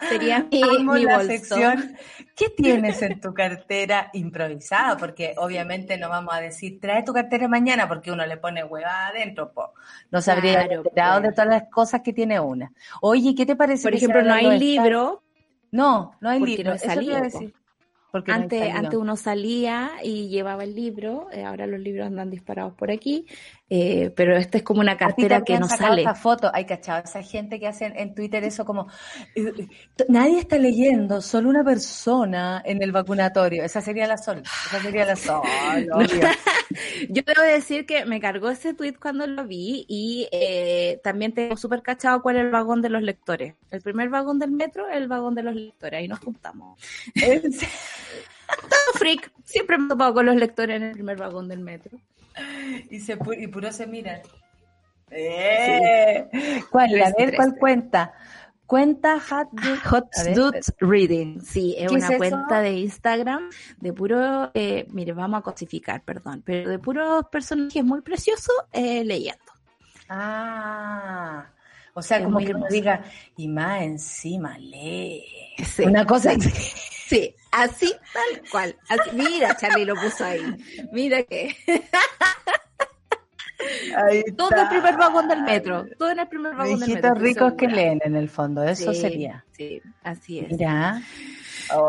Sería 0.10 0.48
mi, 0.52 0.84
mi 0.84 1.04
la 1.04 1.24
sección 1.24 1.96
¿Qué 2.36 2.50
tienes 2.58 3.02
en 3.02 3.20
tu 3.20 3.34
cartera 3.34 4.10
improvisada? 4.14 4.98
Porque 4.98 5.34
obviamente 5.38 5.98
no 5.98 6.10
vamos 6.10 6.34
a 6.34 6.42
decir, 6.42 6.80
trae 6.80 7.04
tu 7.04 7.14
cartera 7.14 7.48
mañana 7.48 7.88
porque 7.88 8.12
uno 8.12 8.26
le 8.26 8.38
pone 8.38 8.64
hueva 8.64 9.08
adentro. 9.08 9.52
No 10.10 10.22
se 10.22 10.32
habría 10.32 10.64
enterado 10.64 11.22
de 11.22 11.32
todas 11.32 11.48
las 11.48 11.64
cosas 11.70 12.02
que 12.02 12.14
tiene 12.14 12.40
una. 12.40 12.72
Oye, 13.02 13.36
¿qué 13.36 13.46
te 13.46 13.56
parece? 13.56 13.84
Por 13.84 13.96
ejemplo, 13.96 14.22
no 14.24 14.34
hay 14.34 14.60
libro. 14.60 15.24
No, 15.72 16.16
no 16.20 16.30
hay 16.30 16.40
libro. 16.40 16.72
No 16.72 16.78
salido, 16.78 17.22
porque 18.12 18.34
antes, 18.34 18.74
antes 18.74 19.00
uno 19.00 19.16
salía 19.16 19.92
y 20.04 20.28
llevaba 20.28 20.66
el 20.66 20.76
libro, 20.76 21.30
eh, 21.32 21.46
ahora 21.46 21.66
los 21.66 21.80
libros 21.80 22.08
andan 22.08 22.30
disparados 22.30 22.74
por 22.74 22.92
aquí, 22.92 23.26
eh, 23.74 24.12
pero 24.14 24.36
esta 24.36 24.58
es 24.58 24.64
como 24.64 24.82
una 24.82 24.98
cartera 24.98 25.46
que 25.46 25.58
no 25.58 25.66
sale. 25.70 26.02
Esta 26.02 26.14
foto, 26.14 26.52
hay 26.54 26.66
cachado, 26.66 27.02
esa 27.06 27.24
gente 27.24 27.58
que 27.58 27.68
hace 27.68 27.86
en 27.86 28.14
Twitter 28.14 28.44
eso 28.44 28.66
como, 28.66 28.88
eh, 29.34 29.68
nadie 30.10 30.40
está 30.40 30.58
leyendo, 30.58 31.22
solo 31.22 31.48
una 31.48 31.64
persona 31.64 32.62
en 32.66 32.84
el 32.84 32.92
vacunatorio, 32.92 33.64
esa 33.64 33.80
sería 33.80 34.08
la 34.08 34.18
sol, 34.18 34.44
esa 34.68 34.82
sería 34.82 35.06
la 35.06 35.16
sol, 35.16 35.42
Yo 37.10 37.24
debo 37.26 37.42
decir 37.42 37.86
que 37.86 38.06
me 38.06 38.20
cargó 38.20 38.50
ese 38.50 38.74
tweet 38.74 38.96
cuando 39.02 39.26
lo 39.26 39.46
vi 39.46 39.86
y 39.88 40.28
también 41.02 41.34
tengo 41.34 41.56
súper 41.56 41.82
cachado 41.82 42.22
cuál 42.22 42.36
es 42.36 42.42
el 42.44 42.52
vagón 42.52 42.82
de 42.82 42.90
los 42.90 43.02
lectores. 43.02 43.56
El 43.70 43.82
primer 43.82 44.10
vagón 44.10 44.38
del 44.38 44.52
metro 44.52 44.90
es 44.90 44.98
el 44.98 45.08
vagón 45.08 45.34
de 45.34 45.44
los 45.44 45.56
lectores, 45.56 45.98
ahí 45.98 46.10
nos 46.10 46.20
juntamos. 46.20 46.78
Todo 47.16 48.94
freak. 48.96 49.32
Siempre 49.46 49.78
me 49.78 49.86
he 49.86 49.90
topado 49.90 50.14
con 50.14 50.26
los 50.26 50.36
lectores 50.36 50.76
en 50.76 50.84
el 50.84 50.92
primer 50.92 51.18
vagón 51.18 51.48
del 51.48 51.60
metro. 51.60 51.98
Y, 52.90 53.00
se, 53.00 53.18
y 53.38 53.48
puro 53.48 53.72
se 53.72 53.88
miran. 53.88 54.22
Eh. 55.10 56.30
¿Cuál? 56.72 57.02
A 57.02 57.12
ver, 57.18 57.36
¿cuál 57.36 57.56
cuenta? 57.58 58.14
Cuenta 58.66 59.20
Hot, 59.20 59.50
Hot 59.84 60.08
Dudes 60.34 60.74
Reading. 60.80 61.42
Sí, 61.42 61.76
es 61.78 61.92
una 61.92 62.16
cuenta 62.16 62.62
de 62.62 62.72
Instagram 62.72 63.50
de 63.82 63.92
puro, 63.92 64.50
eh, 64.54 64.88
mire, 64.92 65.12
vamos 65.12 65.40
a 65.40 65.42
cosificar, 65.42 66.02
perdón, 66.04 66.42
pero 66.46 66.70
de 66.70 66.80
puros 66.80 67.26
personajes 67.30 67.84
muy 67.84 68.00
preciosos 68.00 68.56
eh, 68.72 69.04
leyendo. 69.04 69.52
Ah, 70.08 71.48
o 71.94 72.02
sea, 72.02 72.24
como 72.24 72.40
que 72.40 72.54
uno 72.54 72.68
diga, 72.70 73.04
y 73.36 73.50
más 73.50 73.82
encima 73.82 74.58
lee. 74.58 75.22
Una 75.86 76.06
cosa. 76.06 76.32
Sí, 77.12 77.36
así 77.52 77.94
tal 78.14 78.42
cual. 78.50 78.74
Mira, 79.12 79.58
Charlie 79.58 79.84
lo 79.84 79.96
puso 79.96 80.24
ahí. 80.24 80.42
Mira 80.94 81.22
que. 81.24 81.54
todo 84.38 84.54
en 84.54 84.60
el 84.60 84.70
primer 84.70 84.96
vagón 84.96 85.28
del 85.28 85.42
metro. 85.42 85.86
Todo 86.00 86.12
en 86.12 86.20
el 86.20 86.30
primer 86.30 86.56
vagón 86.56 86.80
del 86.80 86.90
metro. 86.90 87.14
ricos 87.16 87.54
que 87.58 87.68
leen 87.68 88.00
en 88.06 88.16
el 88.16 88.30
fondo, 88.30 88.64
eso 88.64 88.94
sería. 88.94 89.44
Sí, 89.52 89.82
así 90.04 90.40
es. 90.40 90.52
Mira. 90.52 91.02
Oh, 91.74 91.88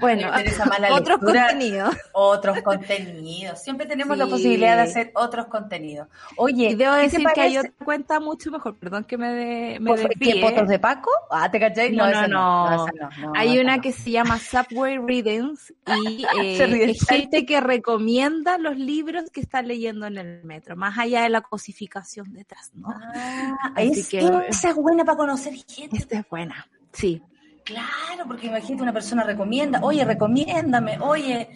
bueno, 0.00 0.30
otros 0.92 1.18
contenidos. 1.18 1.96
Otros 2.12 2.60
contenidos. 2.62 3.62
Siempre 3.62 3.86
tenemos 3.86 4.16
la 4.16 4.26
posibilidad 4.26 4.76
de 4.76 4.82
hacer 4.82 5.12
otros 5.14 5.46
contenidos. 5.46 6.08
Oye, 6.36 6.70
y 6.70 6.74
debo 6.74 6.94
decir 6.94 7.24
que 7.34 7.40
hay 7.40 7.58
otra 7.58 7.72
cuenta 7.84 8.20
mucho 8.20 8.50
mejor. 8.50 8.76
Perdón 8.76 9.04
que 9.04 9.16
me, 9.16 9.32
de, 9.32 9.80
me 9.80 9.94
¿Qué, 10.18 10.40
¿Fotos 10.40 10.68
de 10.68 10.78
Paco? 10.78 11.10
Ah, 11.30 11.50
¿te 11.50 11.60
caché? 11.60 11.90
No, 11.90 12.10
no, 12.10 12.28
no. 12.28 12.86
hay 13.34 13.58
una 13.58 13.80
que 13.80 13.92
se 13.92 14.10
llama 14.10 14.38
Subway 14.38 14.98
Readings 14.98 15.72
y 16.04 16.24
eh, 16.40 16.90
es 16.90 17.06
gente 17.06 17.44
que 17.46 17.60
recomienda 17.60 18.58
los 18.58 18.76
libros 18.76 19.30
que 19.30 19.40
está 19.40 19.62
leyendo 19.62 20.06
en 20.06 20.18
el 20.18 20.44
metro, 20.44 20.76
más 20.76 20.98
allá 20.98 21.22
de 21.22 21.30
la 21.30 21.40
cosificación 21.40 22.32
detrás, 22.32 22.72
¿no? 22.74 22.88
Ah, 22.88 23.72
es, 23.76 24.08
que, 24.08 24.18
esa 24.48 24.70
es 24.70 24.74
buena 24.74 25.04
para 25.04 25.16
conocer 25.16 25.54
gente. 25.54 25.96
Esta 25.96 26.18
es 26.18 26.28
buena, 26.28 26.66
sí. 26.92 27.22
Claro, 27.70 28.24
porque 28.26 28.48
imagínate 28.48 28.82
una 28.82 28.92
persona 28.92 29.22
recomienda, 29.22 29.78
oye, 29.82 30.04
recomiéndame, 30.04 30.98
oye, 30.98 31.48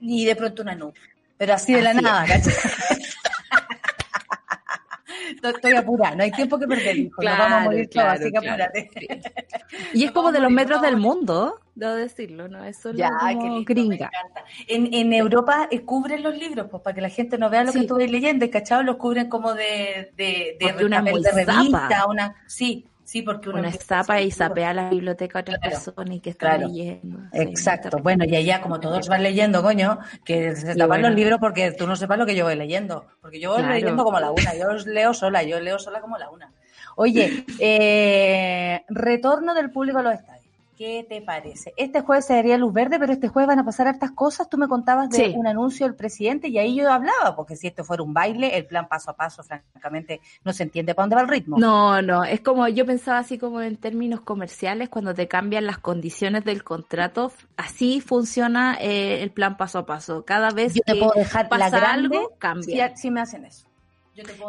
y 0.00 0.24
de 0.24 0.34
pronto 0.34 0.62
una 0.62 0.74
no. 0.74 0.92
Pero 1.36 1.54
así 1.54 1.72
de 1.72 1.82
la 1.82 1.94
nada, 1.94 2.26
¿cachai? 2.26 2.54
Estoy 5.42 5.72
apurada, 5.74 6.16
no 6.16 6.22
hay 6.22 6.30
tiempo 6.30 6.58
que 6.58 6.66
perder, 6.66 6.96
hijo. 6.96 7.22
Nos 7.22 7.38
vamos 7.38 7.58
a 7.58 7.64
morir 7.64 7.88
todos, 7.88 8.06
así 8.06 8.32
que 8.32 8.38
apúrate. 8.38 8.90
Y 9.92 10.04
es 10.04 10.12
como 10.12 10.32
de 10.32 10.40
los 10.40 10.50
metros 10.50 10.80
del 10.82 10.96
mundo, 10.96 11.60
debo 11.74 11.94
decirlo, 11.94 12.48
¿no? 12.48 12.64
Es 12.64 12.78
solo 12.78 12.98
como 13.20 13.64
gringa. 13.64 14.10
En, 14.66 14.92
en 14.92 15.12
Europa 15.12 15.68
eh, 15.70 15.82
cubren 15.82 16.22
los 16.22 16.36
libros, 16.36 16.66
pues 16.70 16.82
para 16.82 16.94
que 16.94 17.00
la 17.00 17.08
gente 17.10 17.38
no 17.38 17.50
vea 17.50 17.64
lo 17.64 17.72
que 17.72 17.80
estuve 17.80 18.08
leyendo, 18.08 18.48
¿cachado? 18.50 18.82
Los 18.82 18.96
cubren 18.96 19.28
como 19.28 19.54
de, 19.54 20.12
de, 20.16 20.56
de, 20.58 20.84
una 20.84 21.02
de 21.02 21.12
revista, 21.32 22.06
una, 22.08 22.36
sí, 22.46 22.86
Sí, 23.04 23.20
porque 23.20 23.50
uno, 23.50 23.70
zapa 23.70 24.20
y 24.22 24.30
zapea 24.30 24.72
la 24.72 24.88
biblioteca 24.88 25.38
a 25.38 25.42
otras 25.42 25.58
personas 25.58 26.16
y 26.16 26.20
que 26.20 26.30
están 26.30 26.62
leyendo. 26.62 27.18
Exacto. 27.32 27.98
Bueno, 28.02 28.24
y 28.24 28.34
allá, 28.34 28.62
como 28.62 28.80
todos 28.80 29.08
van 29.08 29.22
leyendo, 29.22 29.62
coño, 29.62 29.98
que 30.24 30.56
se 30.56 30.74
tapan 30.74 31.02
los 31.02 31.14
libros 31.14 31.38
porque 31.38 31.72
tú 31.72 31.86
no 31.86 31.96
sepas 31.96 32.18
lo 32.18 32.24
que 32.24 32.34
yo 32.34 32.44
voy 32.44 32.56
leyendo. 32.56 33.06
Porque 33.20 33.38
yo 33.38 33.52
voy 33.52 33.62
leyendo 33.62 34.04
como 34.04 34.18
la 34.18 34.30
una. 34.30 34.54
Yo 34.54 34.72
leo 34.86 35.12
sola, 35.12 35.42
yo 35.42 35.60
leo 35.60 35.78
sola 35.78 36.00
como 36.00 36.16
la 36.16 36.30
una. 36.30 36.50
Oye, 36.96 37.44
eh, 37.58 38.84
retorno 38.88 39.54
del 39.54 39.70
público 39.70 39.98
a 39.98 40.02
los 40.02 40.14
estadios. 40.14 40.33
¿Qué 40.76 41.06
te 41.08 41.22
parece? 41.22 41.72
Este 41.76 42.00
jueves 42.00 42.26
se 42.26 42.34
daría 42.34 42.58
luz 42.58 42.72
verde, 42.72 42.98
pero 42.98 43.12
este 43.12 43.28
jueves 43.28 43.46
van 43.46 43.60
a 43.60 43.64
pasar 43.64 43.86
hartas 43.86 44.10
cosas. 44.10 44.48
Tú 44.48 44.58
me 44.58 44.66
contabas 44.66 45.08
de 45.08 45.30
un 45.36 45.46
anuncio 45.46 45.86
del 45.86 45.94
presidente 45.94 46.48
y 46.48 46.58
ahí 46.58 46.74
yo 46.74 46.90
hablaba, 46.90 47.36
porque 47.36 47.54
si 47.54 47.68
esto 47.68 47.84
fuera 47.84 48.02
un 48.02 48.12
baile, 48.12 48.56
el 48.56 48.66
plan 48.66 48.88
paso 48.88 49.12
a 49.12 49.14
paso, 49.14 49.44
francamente, 49.44 50.20
no 50.42 50.52
se 50.52 50.64
entiende 50.64 50.94
para 50.94 51.04
dónde 51.04 51.16
va 51.16 51.22
el 51.22 51.28
ritmo. 51.28 51.58
No, 51.58 52.02
no, 52.02 52.24
es 52.24 52.40
como 52.40 52.66
yo 52.66 52.84
pensaba 52.86 53.18
así 53.18 53.38
como 53.38 53.60
en 53.60 53.76
términos 53.76 54.20
comerciales, 54.22 54.88
cuando 54.88 55.14
te 55.14 55.28
cambian 55.28 55.64
las 55.64 55.78
condiciones 55.78 56.44
del 56.44 56.64
contrato, 56.64 57.30
así 57.56 58.00
funciona 58.00 58.76
eh, 58.80 59.22
el 59.22 59.30
plan 59.30 59.56
paso 59.56 59.78
a 59.78 59.86
paso. 59.86 60.24
Cada 60.24 60.50
vez 60.50 60.74
yo 60.74 60.82
te 60.84 60.94
que 60.94 60.98
puedo 60.98 61.12
dejar 61.14 61.48
pasa 61.48 61.92
algo, 61.92 62.32
cambia. 62.38 62.96
Si, 62.96 63.10
me 63.10 63.20
hacen 63.20 63.44
eso. 63.44 63.68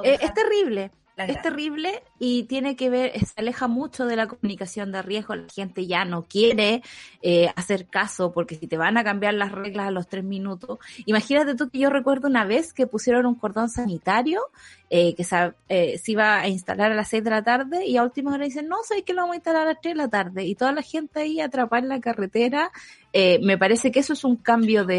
Eh, 0.04 0.18
es 0.22 0.34
terrible 0.34 0.92
es 1.17 1.41
terrible 1.41 2.04
y 2.19 2.43
tiene 2.43 2.75
que 2.75 2.89
ver, 2.89 3.17
se 3.19 3.34
aleja 3.38 3.67
mucho 3.67 4.06
de 4.06 4.15
la 4.15 4.28
comunicación 4.28 4.91
de 4.91 5.01
riesgo. 5.01 5.36
La 5.36 5.47
gente 5.54 5.88
ya 5.88 6.04
no 6.04 6.23
quiere 6.23 6.84
eh, 7.21 7.49
hacer 7.56 7.88
caso 7.88 8.34
porque 8.34 8.56
si 8.56 8.67
te 8.67 8.78
van 8.78 8.97
a 8.97 9.04
cambiar 9.04 9.34
las 9.34 9.51
reglas 9.51 9.88
a 9.88 9.91
los 9.91 10.08
tres 10.08 10.23
minutos. 10.23 10.80
Imagínate 11.06 11.56
tú 11.56 11.69
que 11.69 11.80
yo 11.80 11.89
recuerdo 11.89 12.28
una 12.28 12.43
vez 12.43 12.73
que 12.73 12.88
pusieron 12.88 13.25
un 13.25 13.36
cordón 13.36 13.69
sanitario 13.69 14.41
eh, 14.89 15.15
que 15.15 15.23
se, 15.23 15.54
eh, 15.69 15.97
se, 15.97 16.12
iba 16.12 16.39
a 16.39 16.47
instalar 16.47 16.91
a 16.91 16.95
las 16.95 17.08
seis 17.08 17.23
de 17.23 17.30
la 17.30 17.43
tarde 17.43 17.86
y 17.86 17.97
a 17.97 18.04
última 18.04 18.34
hora 18.34 18.45
dicen, 18.45 18.67
no, 18.67 18.84
sé 18.84 19.04
que 19.04 19.13
lo 19.13 19.21
vamos 19.21 19.34
a 19.34 19.38
instalar 19.38 19.62
a 19.63 19.65
las 19.73 19.82
tres 19.82 19.95
de 19.95 19.97
la 19.97 20.10
tarde. 20.10 20.43
Y 20.43 20.56
toda 20.56 20.73
la 20.73 20.82
gente 20.82 21.21
ahí 21.21 21.39
atrapada 21.39 21.82
en 21.82 21.89
la 21.89 22.01
carretera. 22.01 22.71
me 23.13 23.58
parece 23.58 23.91
que 23.91 24.01
eso 24.01 24.13
es 24.13 24.23
un 24.25 24.36
cambio 24.36 24.84
de, 24.84 24.97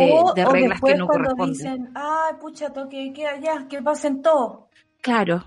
reglas 0.51 0.81
que 0.81 0.97
no 0.97 1.07
corresponden. 1.07 1.53
dicen, 1.53 1.91
ay, 1.95 2.35
pucha, 2.41 2.73
toque, 2.73 3.13
que 3.15 3.27
allá, 3.27 3.67
que 3.69 3.83
pasen 3.83 4.23
todo. 4.23 4.69
Claro, 5.03 5.45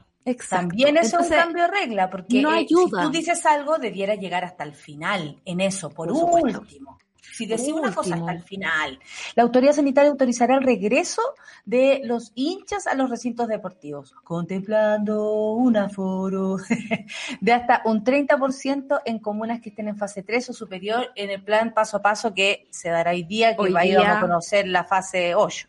también 0.49 0.97
es 0.97 1.13
un 1.13 1.27
cambio 1.27 1.63
de 1.63 1.69
regla, 1.69 2.09
porque 2.09 2.41
no 2.41 2.51
ayuda. 2.51 3.01
si 3.01 3.07
tú 3.07 3.11
dices 3.11 3.45
algo, 3.45 3.77
debiera 3.77 4.15
llegar 4.15 4.43
hasta 4.43 4.63
el 4.63 4.73
final, 4.73 5.39
en 5.45 5.61
eso, 5.61 5.89
por, 5.89 6.11
último. 6.11 6.97
Si 7.31 7.45
decís 7.45 7.71
una 7.71 7.93
cosa 7.93 8.15
hasta 8.15 8.33
el 8.33 8.43
final. 8.43 8.99
La 9.35 9.43
autoridad 9.43 9.71
sanitaria 9.71 10.11
autorizará 10.11 10.55
el 10.57 10.63
regreso 10.63 11.21
de 11.63 12.01
los 12.03 12.33
hinchas 12.35 12.85
a 12.85 12.95
los 12.95 13.09
recintos 13.09 13.47
deportivos, 13.47 14.13
contemplando 14.23 15.53
un 15.53 15.77
aforo 15.77 16.57
de 17.41 17.53
hasta 17.53 17.81
un 17.85 18.03
30% 18.03 19.01
en 19.05 19.19
comunas 19.19 19.61
que 19.61 19.69
estén 19.69 19.87
en 19.87 19.97
fase 19.97 20.21
3 20.21 20.49
o 20.49 20.53
superior 20.53 21.11
en 21.15 21.29
el 21.29 21.41
plan 21.41 21.73
paso 21.73 21.97
a 21.97 22.01
paso 22.01 22.33
que 22.33 22.67
se 22.71 22.89
dará 22.89 23.11
hoy 23.11 23.23
día, 23.23 23.55
que 23.55 23.61
hoy 23.61 23.95
a 23.95 24.19
conocer 24.19 24.67
la 24.67 24.83
fase 24.83 25.33
8. 25.33 25.67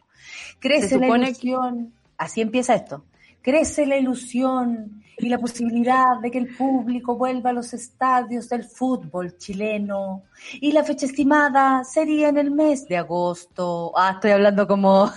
Crece 0.59 0.99
la 0.99 1.07
ilusión. 1.07 1.95
Así 2.17 2.41
empieza 2.41 2.75
esto 2.75 3.05
crece 3.43 3.87
la 3.87 3.97
ilusión 3.97 5.03
y 5.21 5.29
la 5.29 5.39
posibilidad 5.39 6.19
de 6.21 6.31
que 6.31 6.39
el 6.39 6.55
público 6.57 7.17
vuelva 7.17 7.51
a 7.51 7.53
los 7.53 7.73
estadios 7.75 8.49
del 8.49 8.65
fútbol 8.65 9.37
chileno. 9.37 10.25
Y 10.61 10.73
la 10.73 10.83
fecha 10.83 11.07
estimada 11.07 11.85
sería 11.85 12.29
en 12.29 12.39
el 12.39 12.51
mes 12.51 12.89
de 12.89 12.97
agosto. 12.97 13.93
Ah, 13.97 14.13
estoy 14.15 14.33
hablando 14.33 14.67
como... 14.67 15.11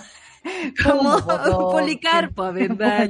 Como 0.84 1.70
Policarpo, 1.72 2.52
¿verdad? 2.52 3.08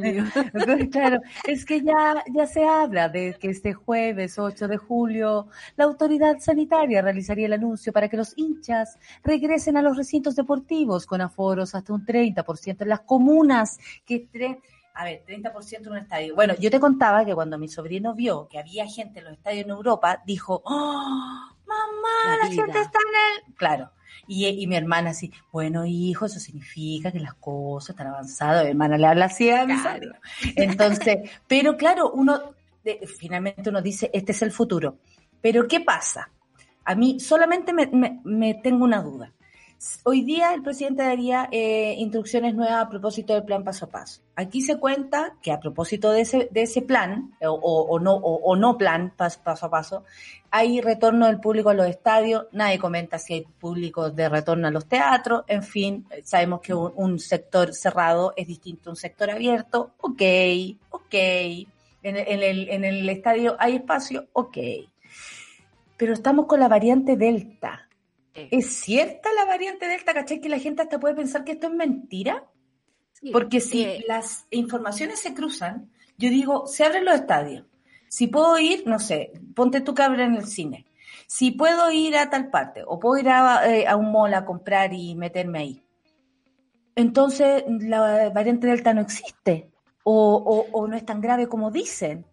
claro, 0.88 1.20
es 1.48 1.64
que 1.64 1.82
ya, 1.82 2.22
ya 2.32 2.46
se 2.46 2.64
habla 2.64 3.08
de 3.08 3.36
que 3.40 3.50
este 3.50 3.72
jueves 3.72 4.38
8 4.38 4.68
de 4.68 4.76
julio 4.76 5.48
la 5.74 5.82
autoridad 5.82 6.38
sanitaria 6.38 7.02
realizaría 7.02 7.46
el 7.46 7.54
anuncio 7.54 7.92
para 7.92 8.08
que 8.08 8.16
los 8.16 8.34
hinchas 8.36 9.00
regresen 9.24 9.76
a 9.76 9.82
los 9.82 9.96
recintos 9.96 10.36
deportivos 10.36 11.06
con 11.06 11.20
aforos 11.22 11.74
hasta 11.74 11.92
un 11.92 12.06
30% 12.06 12.82
en 12.82 12.88
las 12.88 13.00
comunas 13.00 13.80
que 14.06 14.28
a 14.94 15.04
ver, 15.04 15.24
30% 15.26 15.80
en 15.80 15.88
un 15.88 15.98
estadio. 15.98 16.34
Bueno, 16.36 16.54
yo 16.58 16.70
te 16.70 16.78
contaba 16.78 17.24
que 17.24 17.34
cuando 17.34 17.58
mi 17.58 17.68
sobrino 17.68 18.14
vio 18.14 18.46
que 18.48 18.60
había 18.60 18.86
gente 18.86 19.18
en 19.18 19.24
los 19.24 19.34
estadios 19.34 19.64
en 19.64 19.70
Europa, 19.70 20.22
dijo, 20.24 20.62
¡Oh, 20.64 21.52
mamá, 21.66 22.36
la, 22.42 22.46
gente 22.46 22.78
está 22.78 22.98
en 22.98 23.48
el... 23.48 23.54
Claro. 23.56 23.90
Y, 24.28 24.46
y, 24.46 24.66
mi 24.68 24.76
hermana 24.76 25.10
así, 25.10 25.32
bueno, 25.52 25.84
hijo, 25.84 26.26
eso 26.26 26.38
significa 26.38 27.10
que 27.10 27.18
las 27.18 27.34
cosas 27.34 27.90
están 27.90 28.06
avanzadas. 28.06 28.64
Mi 28.64 28.70
hermana 28.70 28.96
le 28.96 29.06
habla 29.06 29.24
así 29.26 29.50
a 29.50 29.66
Entonces, 30.56 31.28
pero 31.48 31.76
claro, 31.76 32.12
uno, 32.12 32.54
finalmente 33.18 33.68
uno 33.68 33.82
dice, 33.82 34.10
este 34.14 34.32
es 34.32 34.42
el 34.42 34.52
futuro. 34.52 34.98
Pero 35.40 35.66
¿qué 35.66 35.80
pasa? 35.80 36.30
A 36.84 36.94
mí 36.94 37.18
solamente 37.18 37.72
me, 37.72 37.90
me 38.24 38.54
tengo 38.54 38.84
una 38.84 39.02
duda. 39.02 39.32
Hoy 40.04 40.22
día 40.22 40.54
el 40.54 40.62
presidente 40.62 41.02
daría 41.02 41.48
eh, 41.50 41.94
instrucciones 41.98 42.54
nuevas 42.54 42.82
a 42.84 42.88
propósito 42.88 43.34
del 43.34 43.44
plan 43.44 43.64
paso 43.64 43.84
a 43.84 43.88
paso. 43.88 44.22
Aquí 44.34 44.62
se 44.62 44.78
cuenta 44.78 45.36
que 45.42 45.52
a 45.52 45.60
propósito 45.60 46.10
de 46.10 46.22
ese, 46.22 46.48
de 46.50 46.62
ese 46.62 46.82
plan, 46.82 47.34
o, 47.40 47.98
no, 48.00 48.14
o, 48.14 48.56
no 48.56 48.78
plan 48.78 49.12
paso, 49.16 49.40
a 49.44 49.70
paso, 49.70 50.04
hay 50.50 50.80
retorno 50.80 51.26
del 51.26 51.40
público 51.40 51.70
a 51.70 51.74
los 51.74 51.86
estadios, 51.86 52.46
nadie 52.52 52.78
comenta 52.78 53.18
si 53.18 53.34
hay 53.34 53.42
público 53.42 54.10
de 54.10 54.28
retorno 54.28 54.68
a 54.68 54.70
los 54.70 54.86
teatros, 54.86 55.44
en 55.48 55.62
fin, 55.62 56.06
sabemos 56.22 56.60
que 56.60 56.72
un, 56.74 57.18
sector 57.18 57.74
cerrado 57.74 58.32
es 58.36 58.46
distinto 58.46 58.88
a 58.88 58.92
un 58.92 58.96
sector 58.96 59.30
abierto, 59.30 59.92
ok, 60.00 60.22
ok, 60.90 61.14
en, 62.02 62.16
el, 62.16 62.68
en 62.68 62.84
el 62.84 63.08
estadio 63.08 63.56
hay 63.58 63.76
espacio, 63.76 64.28
ok. 64.32 64.58
Pero 65.96 66.12
estamos 66.12 66.46
con 66.46 66.60
la 66.60 66.68
variante 66.68 67.16
Delta 67.16 67.88
¿Es 68.34 68.66
cierta 68.80 69.32
la 69.32 69.44
variante 69.44 69.86
Delta? 69.86 70.12
¿Cachai? 70.12 70.40
Que 70.40 70.48
la 70.48 70.58
gente 70.58 70.82
hasta 70.82 70.98
puede 70.98 71.14
pensar 71.14 71.44
que 71.44 71.52
esto 71.52 71.68
es 71.68 71.74
mentira. 71.74 72.44
Porque 73.32 73.60
si 73.60 74.00
las 74.06 74.46
informaciones 74.50 75.20
se 75.20 75.34
cruzan, 75.34 75.90
yo 76.18 76.28
digo, 76.28 76.66
se 76.66 76.84
abren 76.84 77.04
los 77.04 77.14
estadios. 77.14 77.64
Si 78.08 78.26
puedo 78.26 78.58
ir, 78.58 78.86
no 78.86 78.98
sé, 78.98 79.32
ponte 79.54 79.80
tu 79.80 79.94
cabra 79.94 80.24
en 80.24 80.34
el 80.34 80.46
cine. 80.46 80.84
Si 81.26 81.52
puedo 81.52 81.90
ir 81.90 82.16
a 82.16 82.28
tal 82.28 82.50
parte, 82.50 82.82
o 82.86 82.98
puedo 82.98 83.18
ir 83.18 83.28
a, 83.28 83.66
eh, 83.66 83.86
un 83.94 84.12
mall 84.12 84.34
a 84.34 84.44
comprar 84.44 84.92
y 84.92 85.14
meterme 85.14 85.58
ahí. 85.58 85.82
Entonces, 86.96 87.64
la 87.66 88.30
variante 88.30 88.66
Delta 88.66 88.92
no 88.92 89.00
existe. 89.00 89.70
O, 90.04 90.66
o 90.70 90.86
no 90.86 90.96
es 90.96 91.06
tan 91.06 91.20
grave 91.20 91.48
como 91.48 91.70
dicen. 91.70 92.26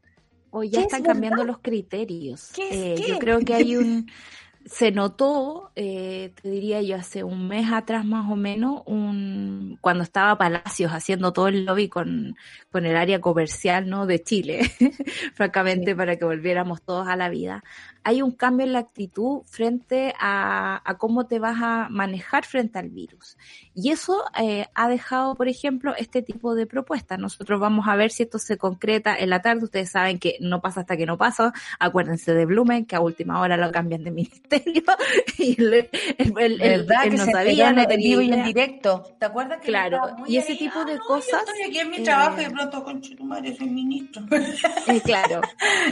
O 0.52 0.64
ya 0.64 0.82
están 0.82 1.04
cambiando 1.04 1.46
los 1.46 1.60
criterios. 1.60 2.52
Eh, 2.58 3.02
yo 3.08 3.18
creo 3.20 3.40
que 3.40 3.54
hay 3.54 3.78
un 3.78 4.12
se 4.65 4.91
notó, 4.91 5.71
eh, 5.76 6.34
te 6.41 6.50
diría 6.50 6.82
yo, 6.82 6.95
hace 6.95 7.24
un 7.24 7.47
mes 7.47 7.71
atrás 7.71 8.06
más 8.06 8.30
o 8.32 8.36
menos, 8.36 8.84
un, 8.86 9.78
cuando 9.82 10.04
estaba 10.04 10.38
Palacios 10.38 10.91
haciendo 10.91 11.34
todo 11.34 11.47
el 11.47 11.65
lobby 11.65 11.89
con, 11.89 12.36
con 12.71 12.86
el 12.86 12.95
área 12.95 13.21
comercial 13.21 13.89
¿no? 13.89 14.06
de 14.06 14.21
Chile, 14.21 14.71
francamente, 15.34 15.95
para 15.95 16.15
que 16.15 16.26
volviéramos 16.26 16.82
todos 16.82 17.08
a 17.08 17.15
la 17.15 17.30
vida 17.30 17.63
hay 18.04 18.22
un 18.22 18.32
cambio 18.32 18.66
en 18.66 18.74
la 18.74 18.80
actitud 18.80 19.42
frente 19.46 20.14
a, 20.20 20.82
cómo 20.98 21.26
te 21.26 21.40
vas 21.40 21.58
a 21.62 21.88
manejar 21.90 22.46
frente 22.46 22.80
al 22.80 22.90
virus. 22.90 23.38
Y 23.74 23.92
eso 23.92 24.24
eh, 24.40 24.66
ha 24.74 24.90
dejado, 24.90 25.36
por 25.36 25.48
ejemplo, 25.48 25.94
este 25.96 26.22
tipo 26.22 26.56
de 26.56 26.66
propuestas. 26.66 27.20
Nosotros 27.20 27.60
vamos 27.60 27.88
a 27.88 27.96
ver 27.96 28.12
si 28.12 28.24
esto 28.24 28.40
se 28.40 28.58
concreta 28.58 29.16
en 29.16 29.30
la 29.30 29.42
tarde. 29.42 29.64
Ustedes 29.64 29.92
saben 29.92 30.20
que 30.20 30.38
no 30.42 30.62
pasa 30.62 30.82
hasta 30.82 30.98
que 30.98 31.06
no 31.06 31.18
pasa. 31.18 31.54
Acuérdense 31.80 32.34
de 32.34 32.46
Blumen, 32.46 32.86
que 32.86 32.96
a 32.96 33.02
última 33.02 33.40
hora 33.40 33.58
lo 33.58 33.72
cambian 33.72 34.04
de 34.04 34.12
ministerio. 34.22 34.84
y 35.38 35.62
el, 35.62 35.90
¿Verdad 36.34 37.04
que 37.04 37.10
no 37.12 37.26
se 37.26 37.32
sabía, 37.32 37.72
no 37.72 37.86
tenía 37.88 38.22
y 38.22 38.32
en 38.32 38.44
directo. 38.44 39.04
¿Te 39.20 39.26
acuerdas 39.26 39.60
que 39.60 39.68
Claro, 39.68 40.00
y 40.28 40.38
ese 40.38 40.56
tipo 40.56 40.84
de 40.84 40.98
cosas. 41.00 41.44
Yo 41.46 41.54
estoy 41.54 41.70
aquí 41.70 41.80
en 41.80 41.90
mi 41.90 42.04
trabajo 42.04 42.42
y 42.42 42.46
de 42.46 42.50
pronto 42.50 42.84
con 42.84 43.02
madre 43.24 43.56
soy 43.56 43.70
ministro. 43.70 44.24
Eh, 44.88 45.02
claro. 45.02 45.42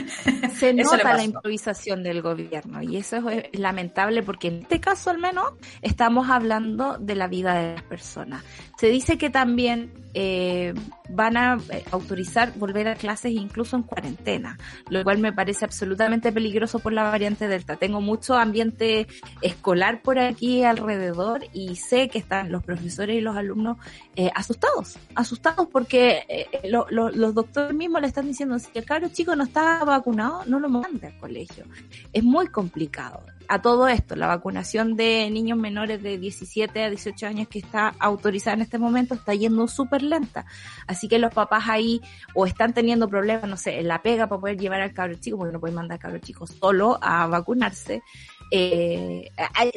Se 0.54 0.72
nota 0.74 1.14
la 1.14 1.24
improvisación 1.24 1.99
del 2.02 2.22
gobierno 2.22 2.82
y 2.82 2.96
eso 2.96 3.28
es, 3.28 3.44
lamentable 3.52 4.22
porque 4.22 4.48
en 4.48 4.62
este 4.62 4.80
caso 4.80 5.10
al 5.10 5.18
menos 5.18 5.52
estamos 5.82 6.28
hablando 6.30 6.98
de 6.98 7.14
la 7.14 7.28
vida 7.28 7.54
de 7.54 7.74
las 7.74 7.82
personas. 7.82 8.44
Se 8.78 8.88
dice 8.88 9.18
que 9.18 9.30
también 9.30 9.92
eh, 10.14 10.74
van 11.08 11.36
a 11.36 11.58
eh, 11.70 11.84
autorizar 11.90 12.52
volver 12.56 12.88
a 12.88 12.94
clases 12.94 13.32
incluso 13.32 13.76
en 13.76 13.82
cuarentena, 13.82 14.58
lo 14.88 15.02
cual 15.04 15.18
me 15.18 15.32
parece 15.32 15.64
absolutamente 15.64 16.32
peligroso 16.32 16.78
por 16.78 16.92
la 16.92 17.04
variante 17.04 17.48
Delta. 17.48 17.76
Tengo 17.76 18.00
mucho 18.00 18.34
ambiente 18.34 19.06
escolar 19.42 20.02
por 20.02 20.18
aquí 20.18 20.64
alrededor 20.64 21.44
y 21.52 21.76
sé 21.76 22.08
que 22.08 22.18
están 22.18 22.52
los 22.52 22.62
profesores 22.62 23.16
y 23.16 23.20
los 23.20 23.36
alumnos 23.36 23.78
eh, 24.16 24.30
asustados, 24.34 24.98
asustados 25.14 25.68
porque 25.68 26.46
los 26.64 27.34
doctores 27.34 27.74
mismos 27.74 28.00
le 28.00 28.08
están 28.08 28.26
diciendo 28.26 28.58
si 28.58 28.70
el 28.74 28.84
caro 28.84 29.08
chico 29.08 29.34
no 29.36 29.44
está 29.44 29.84
vacunado, 29.84 30.44
no 30.46 30.60
lo 30.60 30.68
mande 30.68 31.08
al 31.08 31.18
colegio. 31.18 31.64
Es 32.12 32.22
muy 32.22 32.48
complicado 32.48 33.22
a 33.50 33.60
todo 33.60 33.88
esto, 33.88 34.14
la 34.14 34.28
vacunación 34.28 34.94
de 34.94 35.28
niños 35.28 35.58
menores 35.58 36.00
de 36.00 36.18
17 36.18 36.84
a 36.84 36.88
18 36.88 37.26
años 37.26 37.48
que 37.48 37.58
está 37.58 37.94
autorizada 37.98 38.54
en 38.54 38.62
este 38.62 38.78
momento 38.78 39.14
está 39.14 39.34
yendo 39.34 39.66
súper 39.66 40.04
lenta. 40.04 40.46
Así 40.86 41.08
que 41.08 41.18
los 41.18 41.34
papás 41.34 41.64
ahí 41.66 42.00
o 42.32 42.46
están 42.46 42.72
teniendo 42.72 43.08
problemas, 43.08 43.50
no 43.50 43.56
sé, 43.56 43.80
en 43.80 43.88
la 43.88 44.02
pega 44.02 44.28
para 44.28 44.40
poder 44.40 44.56
llevar 44.56 44.80
al 44.82 44.92
cabro 44.92 45.16
chico, 45.16 45.36
porque 45.36 45.52
no 45.52 45.58
pueden 45.58 45.74
mandar 45.74 45.96
al 45.96 46.00
cabro 46.00 46.18
chico 46.20 46.46
solo 46.46 46.96
a 47.02 47.26
vacunarse. 47.26 48.04
Eh, 48.50 49.30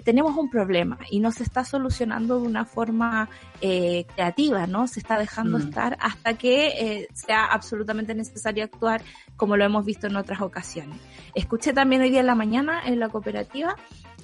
tenemos 0.03 0.35
un 0.35 0.49
problema 0.49 0.97
y 1.09 1.19
no 1.19 1.31
se 1.31 1.43
está 1.43 1.63
solucionando 1.63 2.39
de 2.39 2.47
una 2.47 2.65
forma 2.65 3.29
eh, 3.61 4.05
creativa, 4.15 4.65
¿no? 4.65 4.87
Se 4.87 4.99
está 4.99 5.19
dejando 5.19 5.59
mm. 5.59 5.61
estar 5.61 5.97
hasta 5.99 6.33
que 6.35 6.67
eh, 6.67 7.07
sea 7.13 7.45
absolutamente 7.45 8.15
necesario 8.15 8.63
actuar 8.63 9.01
como 9.35 9.57
lo 9.57 9.65
hemos 9.65 9.85
visto 9.85 10.07
en 10.07 10.15
otras 10.15 10.41
ocasiones. 10.41 10.97
Escuché 11.35 11.73
también 11.73 12.01
hoy 12.01 12.09
día 12.09 12.21
en 12.21 12.27
la 12.27 12.35
mañana 12.35 12.81
en 12.85 12.99
la 12.99 13.09
cooperativa 13.09 13.75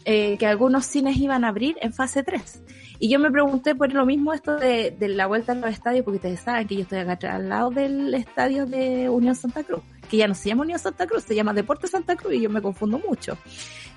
eh, 0.05 0.37
que 0.37 0.47
algunos 0.47 0.85
cines 0.85 1.17
iban 1.17 1.43
a 1.43 1.49
abrir 1.49 1.77
en 1.81 1.93
fase 1.93 2.23
3. 2.23 2.63
Y 2.99 3.09
yo 3.09 3.19
me 3.19 3.29
pregunté 3.31 3.75
por 3.75 3.93
lo 3.93 4.05
mismo 4.05 4.33
esto 4.33 4.55
de, 4.55 4.95
la 4.99 5.27
vuelta 5.27 5.51
a 5.51 5.55
los 5.55 5.69
estadios, 5.69 6.03
porque 6.03 6.17
ustedes 6.17 6.39
saben 6.39 6.67
que 6.67 6.75
yo 6.75 6.81
estoy 6.81 6.99
acá 6.99 7.35
al 7.35 7.49
lado 7.49 7.69
del 7.69 8.13
estadio 8.13 8.65
de 8.65 9.09
Unión 9.09 9.35
Santa 9.35 9.63
Cruz, 9.63 9.83
que 10.09 10.17
ya 10.17 10.27
no 10.27 10.35
se 10.35 10.49
llama 10.49 10.63
Unión 10.63 10.79
Santa 10.79 11.07
Cruz, 11.07 11.23
se 11.23 11.35
llama 11.35 11.53
Deporte 11.53 11.87
Santa 11.87 12.15
Cruz 12.15 12.33
y 12.33 12.41
yo 12.41 12.49
me 12.49 12.61
confundo 12.61 12.99
mucho. 12.99 13.37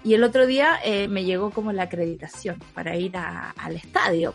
Y 0.04 0.14
el 0.14 0.24
otro 0.24 0.46
día 0.46 0.78
eh, 0.84 1.08
me 1.08 1.24
llegó 1.24 1.50
como 1.50 1.72
la 1.72 1.84
acreditación 1.84 2.58
para 2.74 2.96
ir 2.96 3.16
al 3.16 3.76
estadio. 3.76 4.34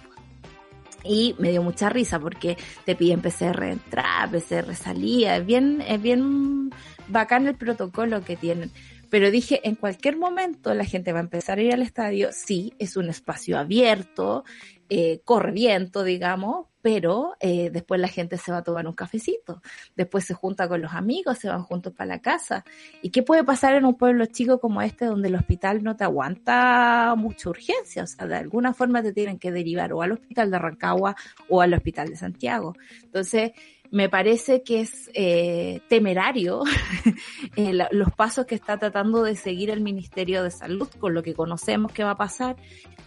Y 1.04 1.36
me 1.40 1.52
dio 1.52 1.62
mucha 1.62 1.90
risa 1.90 2.20
porque 2.20 2.58
te 2.84 2.96
piden 2.96 3.22
PCR 3.22 3.64
entrar, 3.64 4.30
PCR 4.30 4.76
salida, 4.76 5.38
es 5.38 5.46
bien, 5.46 5.82
es 5.88 6.02
bien 6.02 6.72
bacán 7.08 7.48
el 7.48 7.56
protocolo 7.56 8.22
que 8.24 8.36
tienen. 8.36 8.72
Pero 9.10 9.32
dije, 9.32 9.62
en 9.64 9.76
cualquier 9.76 10.18
momento 10.18 10.74
la 10.74 10.84
gente 10.84 11.14
va 11.14 11.20
a 11.20 11.24
empezar 11.24 11.60
a 11.60 11.62
ir 11.62 11.74
al 11.74 11.82
estadio, 11.82 12.30
sí, 12.34 12.74
es 12.78 12.98
un 12.98 13.10
espacio 13.10 13.58
abierto, 13.58 14.44
eh, 14.90 15.22
corre 15.24 15.52
viento, 15.52 16.04
digamos, 16.04 16.68
pero 16.88 17.36
eh, 17.42 17.70
después 17.70 18.00
la 18.00 18.08
gente 18.08 18.38
se 18.38 18.50
va 18.50 18.60
a 18.60 18.64
tomar 18.64 18.88
un 18.88 18.94
cafecito, 18.94 19.62
después 19.98 20.24
se 20.24 20.34
junta 20.34 20.70
con 20.70 20.82
los 20.82 20.94
amigos, 20.94 21.38
se 21.38 21.50
van 21.50 21.64
juntos 21.64 21.92
para 21.92 22.08
la 22.08 22.22
casa. 22.22 22.64
¿Y 23.02 23.10
qué 23.10 23.24
puede 23.24 23.44
pasar 23.44 23.76
en 23.76 23.84
un 23.84 23.98
pueblo 23.98 24.26
chico 24.28 24.62
como 24.62 24.82
este 24.82 25.04
donde 25.04 25.28
el 25.28 25.36
hospital 25.36 25.84
no 25.84 25.98
te 25.98 26.06
aguanta 26.06 27.14
mucha 27.18 27.50
urgencia? 27.50 28.04
O 28.04 28.08
sea, 28.08 28.26
de 28.26 28.38
alguna 28.38 28.74
forma 28.74 29.04
te 29.04 29.12
tienen 29.12 29.38
que 29.38 29.52
derivar 29.52 29.92
o 29.92 30.02
al 30.02 30.14
hospital 30.14 30.50
de 30.50 30.60
Rancagua 30.60 31.18
o 31.50 31.60
al 31.60 31.74
hospital 31.74 32.08
de 32.08 32.16
Santiago. 32.16 32.74
Entonces, 33.04 33.52
me 33.92 34.10
parece 34.10 34.64
que 34.64 34.82
es 34.82 35.10
eh, 35.14 35.82
temerario 35.88 36.64
eh, 37.56 37.74
los 37.92 38.12
pasos 38.12 38.46
que 38.46 38.56
está 38.56 38.78
tratando 38.78 39.24
de 39.24 39.36
seguir 39.36 39.70
el 39.70 39.82
Ministerio 39.82 40.44
de 40.44 40.52
Salud 40.52 40.88
con 41.00 41.14
lo 41.14 41.24
que 41.24 41.34
conocemos 41.34 41.92
que 41.92 42.04
va 42.04 42.12
a 42.12 42.18
pasar, 42.18 42.56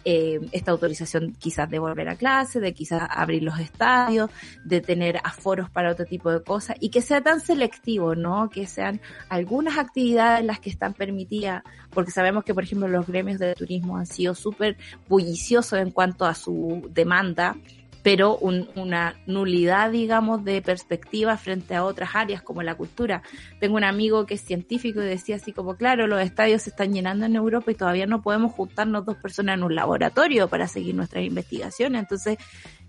eh, 0.03 0.39
esta 0.51 0.71
autorización 0.71 1.33
quizás 1.37 1.69
de 1.69 1.79
volver 1.79 2.09
a 2.09 2.15
clase, 2.15 2.59
de 2.59 2.73
quizás 2.73 3.03
abrir 3.09 3.43
los 3.43 3.59
estadios, 3.59 4.31
de 4.63 4.81
tener 4.81 5.19
aforos 5.23 5.69
para 5.69 5.91
otro 5.91 6.05
tipo 6.05 6.31
de 6.31 6.43
cosas 6.43 6.75
y 6.79 6.89
que 6.89 7.01
sea 7.01 7.21
tan 7.21 7.39
selectivo, 7.39 8.15
¿no? 8.15 8.49
Que 8.49 8.65
sean 8.65 8.99
algunas 9.29 9.77
actividades 9.77 10.43
las 10.43 10.59
que 10.59 10.69
están 10.69 10.93
permitidas, 10.93 11.63
porque 11.91 12.11
sabemos 12.11 12.43
que 12.43 12.53
por 12.53 12.63
ejemplo 12.63 12.87
los 12.87 13.05
gremios 13.05 13.39
de 13.39 13.53
turismo 13.53 13.97
han 13.97 14.07
sido 14.07 14.33
súper 14.33 14.77
bulliciosos 15.07 15.79
en 15.79 15.91
cuanto 15.91 16.25
a 16.25 16.33
su 16.33 16.89
demanda 16.89 17.55
pero 18.03 18.37
una 18.37 19.15
nulidad, 19.27 19.91
digamos, 19.91 20.43
de 20.43 20.61
perspectiva 20.61 21.37
frente 21.37 21.75
a 21.75 21.85
otras 21.85 22.15
áreas 22.15 22.41
como 22.41 22.63
la 22.63 22.75
cultura. 22.75 23.21
Tengo 23.59 23.75
un 23.75 23.83
amigo 23.83 24.25
que 24.25 24.35
es 24.35 24.41
científico 24.41 25.01
y 25.01 25.05
decía 25.05 25.35
así 25.35 25.51
como, 25.53 25.75
claro, 25.75 26.07
los 26.07 26.21
estadios 26.21 26.63
se 26.63 26.71
están 26.71 26.93
llenando 26.93 27.25
en 27.25 27.35
Europa 27.35 27.71
y 27.71 27.75
todavía 27.75 28.07
no 28.07 28.21
podemos 28.21 28.53
juntarnos 28.53 29.05
dos 29.05 29.17
personas 29.17 29.57
en 29.57 29.63
un 29.63 29.75
laboratorio 29.75 30.47
para 30.47 30.67
seguir 30.67 30.95
nuestras 30.95 31.23
investigaciones. 31.23 32.01
Entonces, 32.01 32.37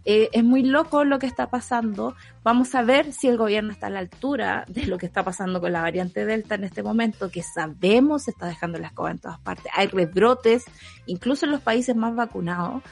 eh, 0.05 0.31
es 0.33 0.43
muy 0.43 0.63
loco 0.63 1.05
lo 1.05 1.19
que 1.19 1.27
está 1.27 1.49
pasando. 1.49 2.15
Vamos 2.43 2.75
a 2.75 2.83
ver 2.83 3.13
si 3.13 3.29
el 3.29 3.37
gobierno 3.37 3.71
está 3.73 3.87
a 3.87 3.91
la 3.91 4.01
altura 4.01 4.65
de 4.69 4.87
lo 4.87 4.99
que 4.99 5.07
está 5.07 5.23
pasando 5.23 5.61
con 5.61 5.73
la 5.73 5.83
variante 5.83 6.25
Delta 6.25 6.57
en 6.57 6.65
este 6.65 6.83
momento, 6.83 7.31
que 7.31 7.43
sabemos 7.43 8.27
está 8.27 8.47
dejando 8.47 8.79
la 8.79 8.89
escoba 8.89 9.11
en 9.11 9.19
todas 9.19 9.39
partes. 9.41 9.71
Hay 9.75 9.87
rebrotes, 9.87 10.65
incluso 11.07 11.47
en 11.47 11.53
los 11.53 11.61
países 11.61 11.95
más 11.95 12.17
vacunados. 12.17 12.83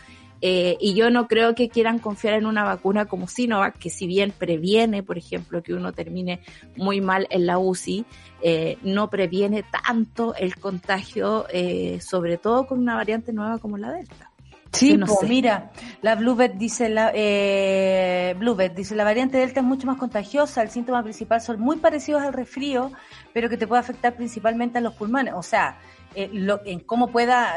Eh, 0.42 0.76
y 0.80 0.94
yo 0.94 1.10
no 1.10 1.28
creo 1.28 1.54
que 1.54 1.68
quieran 1.68 1.98
confiar 1.98 2.34
en 2.34 2.46
una 2.46 2.64
vacuna 2.64 3.06
como 3.06 3.28
Sinovac, 3.28 3.78
que 3.78 3.90
si 3.90 4.06
bien 4.06 4.32
previene, 4.36 5.02
por 5.02 5.18
ejemplo, 5.18 5.62
que 5.62 5.74
uno 5.74 5.92
termine 5.92 6.40
muy 6.76 7.00
mal 7.00 7.26
en 7.30 7.46
la 7.46 7.58
UCI, 7.58 8.04
eh, 8.42 8.78
no 8.82 9.10
previene 9.10 9.62
tanto 9.64 10.34
el 10.34 10.56
contagio, 10.56 11.46
eh, 11.52 12.00
sobre 12.00 12.38
todo 12.38 12.66
con 12.66 12.78
una 12.78 12.94
variante 12.94 13.32
nueva 13.32 13.58
como 13.58 13.76
la 13.76 13.92
Delta. 13.92 14.30
Sí, 14.72 14.96
pues 14.96 15.28
mira, 15.28 15.72
la 16.00 16.14
Bluebird 16.14 16.54
dice 16.54 16.88
la 16.88 17.10
eh, 17.12 18.36
Bluebird 18.38 18.72
dice 18.72 18.94
la 18.94 19.02
variante 19.02 19.36
Delta 19.36 19.60
es 19.60 19.66
mucho 19.66 19.86
más 19.88 19.96
contagiosa, 19.96 20.62
el 20.62 20.70
síntoma 20.70 21.02
principal 21.02 21.40
son 21.40 21.58
muy 21.58 21.78
parecidos 21.78 22.22
al 22.22 22.32
resfrío, 22.32 22.92
pero 23.32 23.48
que 23.48 23.56
te 23.56 23.66
puede 23.66 23.80
afectar 23.80 24.14
principalmente 24.14 24.78
a 24.78 24.80
los 24.80 24.94
pulmones. 24.94 25.34
O 25.36 25.42
sea, 25.42 25.78
eh, 26.14 26.30
lo, 26.32 26.60
en 26.64 26.78
cómo 26.80 27.08
pueda 27.08 27.56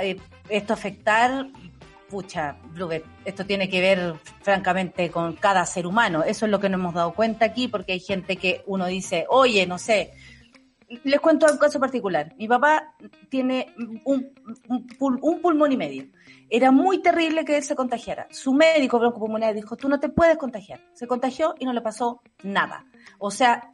esto 0.50 0.74
afectar 0.74 1.50
pucha, 2.14 2.58
esto 3.26 3.44
tiene 3.44 3.68
que 3.68 3.82
ver 3.82 4.14
francamente 4.44 5.10
con 5.10 5.34
cada 5.34 5.66
ser 5.66 5.88
humano. 5.88 6.24
Eso 6.24 6.46
es 6.46 6.52
lo 6.52 6.60
que 6.60 6.70
nos 6.70 6.80
hemos 6.80 6.94
dado 6.94 7.16
cuenta 7.16 7.46
aquí, 7.46 7.68
porque 7.68 7.94
hay 7.94 8.00
gente 8.00 8.38
que 8.38 8.62
uno 8.68 8.86
dice, 8.86 9.26
oye, 9.30 9.66
no 9.66 9.80
sé, 9.80 10.14
les 11.04 11.20
cuento 11.20 11.48
un 11.52 11.58
caso 11.58 11.80
particular. 11.80 12.36
Mi 12.38 12.48
papá 12.48 12.94
tiene 13.30 13.74
un, 14.06 14.32
un, 14.70 15.42
pulmón 15.42 15.72
y 15.72 15.78
medio. 15.78 16.06
Era 16.52 16.70
muy 16.70 17.02
terrible 17.02 17.46
que 17.46 17.58
él 17.58 17.64
se 17.64 17.74
contagiara. 17.74 18.28
Su 18.30 18.54
médico 18.54 19.00
broncopulmonar 19.00 19.56
dijo, 19.56 19.76
tú 19.76 19.90
no 19.90 20.00
te 20.00 20.10
puedes 20.10 20.38
contagiar. 20.38 20.82
Se 20.94 21.08
contagió 21.08 21.56
y 21.58 21.66
no 21.66 21.74
le 21.74 21.82
pasó 21.82 22.22
nada. 22.44 22.86
O 23.18 23.32
sea, 23.32 23.72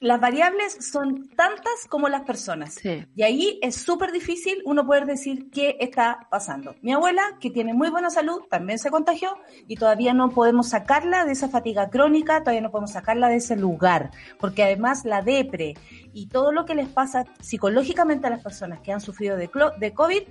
las 0.00 0.20
variables 0.20 0.76
son 0.80 1.28
tantas 1.36 1.86
como 1.88 2.08
las 2.08 2.22
personas. 2.22 2.78
Y 2.84 3.22
ahí 3.22 3.58
es 3.62 3.76
súper 3.76 4.12
difícil 4.12 4.62
uno 4.64 4.86
poder 4.86 5.06
decir 5.06 5.50
qué 5.50 5.76
está 5.80 6.26
pasando. 6.30 6.74
Mi 6.82 6.92
abuela, 6.92 7.22
que 7.40 7.50
tiene 7.50 7.74
muy 7.74 7.88
buena 7.90 8.10
salud, 8.10 8.42
también 8.50 8.78
se 8.78 8.90
contagió 8.90 9.38
y 9.66 9.76
todavía 9.76 10.12
no 10.12 10.30
podemos 10.30 10.68
sacarla 10.68 11.24
de 11.24 11.32
esa 11.32 11.48
fatiga 11.48 11.88
crónica, 11.88 12.40
todavía 12.40 12.60
no 12.60 12.70
podemos 12.70 12.92
sacarla 12.92 13.28
de 13.28 13.36
ese 13.36 13.56
lugar, 13.56 14.10
porque 14.38 14.62
además 14.64 15.04
la 15.04 15.22
depre 15.22 15.74
y 16.12 16.26
todo 16.26 16.52
lo 16.52 16.64
que 16.64 16.74
les 16.74 16.88
pasa 16.88 17.24
psicológicamente 17.40 18.26
a 18.26 18.30
las 18.30 18.42
personas 18.42 18.80
que 18.80 18.92
han 18.92 19.00
sufrido 19.00 19.36
de, 19.36 19.50
de 19.78 19.94
COVID, 19.94 20.22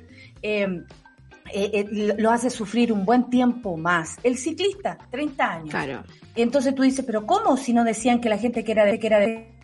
em, 0.41 0.85
eh, 1.53 1.71
eh, 1.73 2.15
lo 2.17 2.31
hace 2.31 2.49
sufrir 2.49 2.91
un 2.91 3.05
buen 3.05 3.29
tiempo 3.29 3.77
más. 3.77 4.17
El 4.23 4.37
ciclista, 4.37 4.97
30 5.11 5.51
años. 5.51 5.69
Claro. 5.69 6.03
Entonces 6.35 6.73
tú 6.73 6.81
dices, 6.81 7.05
pero 7.05 7.25
¿cómo 7.25 7.55
si 7.55 7.71
no 7.71 7.83
decían 7.83 8.19
que 8.19 8.29
la 8.29 8.37
gente 8.37 8.63
que 8.63 8.71
era 8.71 8.83
de, 8.83 8.99
que 8.99 9.07
era 9.07 9.19
de 9.19 9.54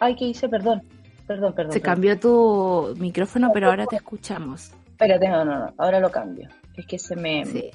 Ay, 0.00 0.14
¿qué 0.16 0.26
hice? 0.26 0.48
Perdón. 0.48 0.82
Perdón, 1.26 1.52
perdón. 1.54 1.72
Se 1.72 1.80
perdón. 1.80 1.94
cambió 1.94 2.18
tu 2.18 2.94
micrófono, 2.98 3.50
pero 3.52 3.68
ahora 3.68 3.86
te 3.86 3.96
escuchamos. 3.96 4.70
Espérate, 4.90 5.28
no, 5.28 5.44
no, 5.44 5.58
no. 5.58 5.74
Ahora 5.78 6.00
lo 6.00 6.10
cambio. 6.10 6.48
Es 6.76 6.86
que 6.86 6.98
se 6.98 7.14
me 7.16 7.44
Sí. 7.44 7.70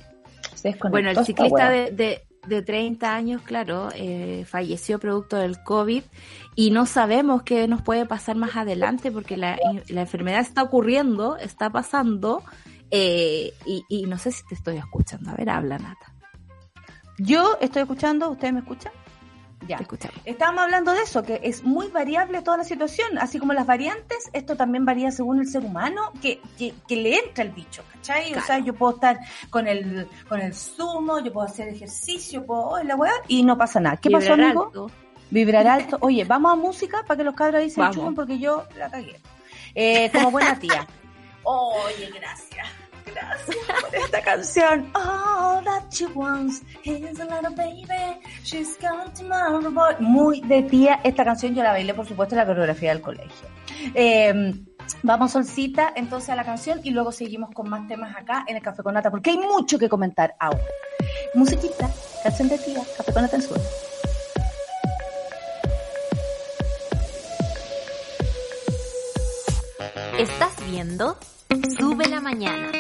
se 0.56 0.70
desconectó 0.70 0.89
Bueno, 0.89 1.10
el 1.12 1.26
ciclista 1.26 1.70
de, 1.70 1.92
de, 1.92 2.22
de 2.48 2.62
30 2.62 3.13
años, 3.13 3.42
claro, 3.44 3.89
eh, 3.96 4.44
falleció 4.48 4.98
producto 5.00 5.38
del 5.38 5.62
COVID 5.63 6.04
y 6.56 6.72
no 6.72 6.86
sabemos 6.86 7.44
qué 7.44 7.68
nos 7.68 7.82
puede 7.82 8.06
pasar 8.06 8.36
más 8.38 8.56
adelante 8.56 9.12
porque 9.12 9.38
la, 9.38 9.58
la 9.88 10.02
enfermedad 10.02 10.39
está 10.42 10.63
ocurriendo, 10.63 11.38
está 11.38 11.70
pasando 11.70 12.44
eh, 12.92 13.54
y, 13.66 13.84
y 13.89 14.06
no 14.08 14.18
sé 14.18 14.32
si 14.32 14.46
te 14.48 14.56
estoy 14.56 14.78
escuchando. 14.78 15.30
A 15.32 15.36
ver, 15.36 15.50
habla 15.50 15.78
Nata. 15.78 16.13
Yo 17.20 17.58
estoy 17.62 17.84
escuchando, 17.84 18.30
¿ustedes 18.32 18.54
me 18.54 18.60
escuchan? 18.62 18.92
Ya. 19.67 19.78
Te 19.78 19.84
escuchamos. 19.84 20.17
Estábamos 20.26 20.63
hablando 20.63 20.91
de 20.93 21.02
eso, 21.02 21.23
que 21.23 21.39
es 21.43 21.63
muy 21.63 21.88
variable 21.88 22.41
toda 22.41 22.58
la 22.58 22.63
situación, 22.63 23.17
así 23.17 23.39
como 23.39 23.54
las 23.54 23.65
variantes, 23.65 24.30
esto 24.34 24.56
también 24.56 24.86
varía 24.86 25.12
según 25.12 25.39
el 25.39 25.47
ser 25.47 25.63
humano 25.63 26.12
que, 26.21 26.41
que, 26.58 26.73
que 26.88 26.95
le 26.95 27.19
entra 27.19 27.43
el 27.43 27.52
bicho, 27.52 27.84
¿cachai? 27.93 28.34
O 28.36 28.41
sea, 28.41 28.60
yo 28.60 28.73
puedo 28.73 28.95
estar 28.95 29.19
con 29.49 29.67
el, 29.67 30.08
con 30.28 30.41
el 30.41 30.54
zumo, 30.54 31.19
yo 31.19 31.32
puedo 31.32 31.47
hacer 31.47 31.67
ejercicio, 31.69 32.45
puedo, 32.45 32.62
oh, 32.62 32.84
la 32.84 32.95
weá, 32.95 33.13
y 33.28 33.43
no 33.43 33.58
pasa 33.58 33.80
nada. 33.80 33.97
¿Qué 33.97 34.10
pasó, 34.10 34.32
Vibrar 34.34 34.41
amigo? 34.41 34.65
alto. 34.65 34.91
Vibrar 35.30 35.67
alto. 35.67 35.97
Oye, 36.02 36.26
vamos 36.26 36.52
a 36.52 36.56
música 36.56 37.04
para 37.08 37.17
que 37.17 37.23
los 37.23 37.36
cabros 37.36 37.62
ahí 37.62 37.69
se 37.69 37.82
enchufen 37.82 38.13
porque 38.13 38.38
yo 38.38 38.65
la 38.78 38.89
cagué. 38.89 39.19
Eh, 39.76 40.12
como 40.12 40.32
buena 40.32 40.60
tía. 40.60 40.86
Oye, 41.43 42.12
gracias. 42.13 42.83
Gracias 43.06 43.58
esta 43.94 44.22
canción. 44.22 44.92
All 44.96 45.63
that 45.63 45.89
she 45.92 46.06
wants 46.08 46.62
is 46.84 47.20
a 47.20 47.26
little 47.26 47.56
baby. 47.56 48.20
She's 48.44 48.78
got 48.80 49.13
tomorrow 49.16 49.72
boy. 49.72 49.96
Muy 50.00 50.42
de 50.42 50.63
tía. 50.63 51.00
Esta 51.04 51.24
canción 51.24 51.56
yo 51.56 51.63
la 51.63 51.72
bailé, 51.72 51.94
por 51.94 52.08
supuesto, 52.08 52.36
en 52.36 52.39
la 52.39 52.46
coreografía 52.46 52.89
del 52.89 53.02
colegio. 53.02 53.48
Eh, 53.94 54.54
vamos, 55.02 55.32
Solcita, 55.32 55.94
entonces 55.96 56.30
a 56.30 56.36
la 56.36 56.44
canción 56.44 56.80
y 56.84 56.92
luego 56.92 57.12
seguimos 57.12 57.52
con 57.54 57.70
más 57.70 57.88
temas 57.88 58.16
acá 58.16 58.46
en 58.48 58.56
el 58.56 58.62
Café 58.62 58.84
con 58.84 58.94
Nata, 58.94 59.12
porque 59.12 59.32
hay 59.32 59.38
mucho 59.38 59.78
que 59.80 59.89
comentar 59.89 60.36
aún. 60.39 60.60
Musiquita, 61.34 61.89
canción 62.22 62.50
de 62.50 62.58
tía, 62.58 62.82
Café 62.98 63.13
con 63.13 63.22
Nata 63.24 63.36
en 63.36 63.42
suelo. 63.42 63.63
Estás 70.18 70.54
viendo 70.70 71.18
Sube 71.78 72.08
la 72.08 72.22
Mañana. 72.22 72.72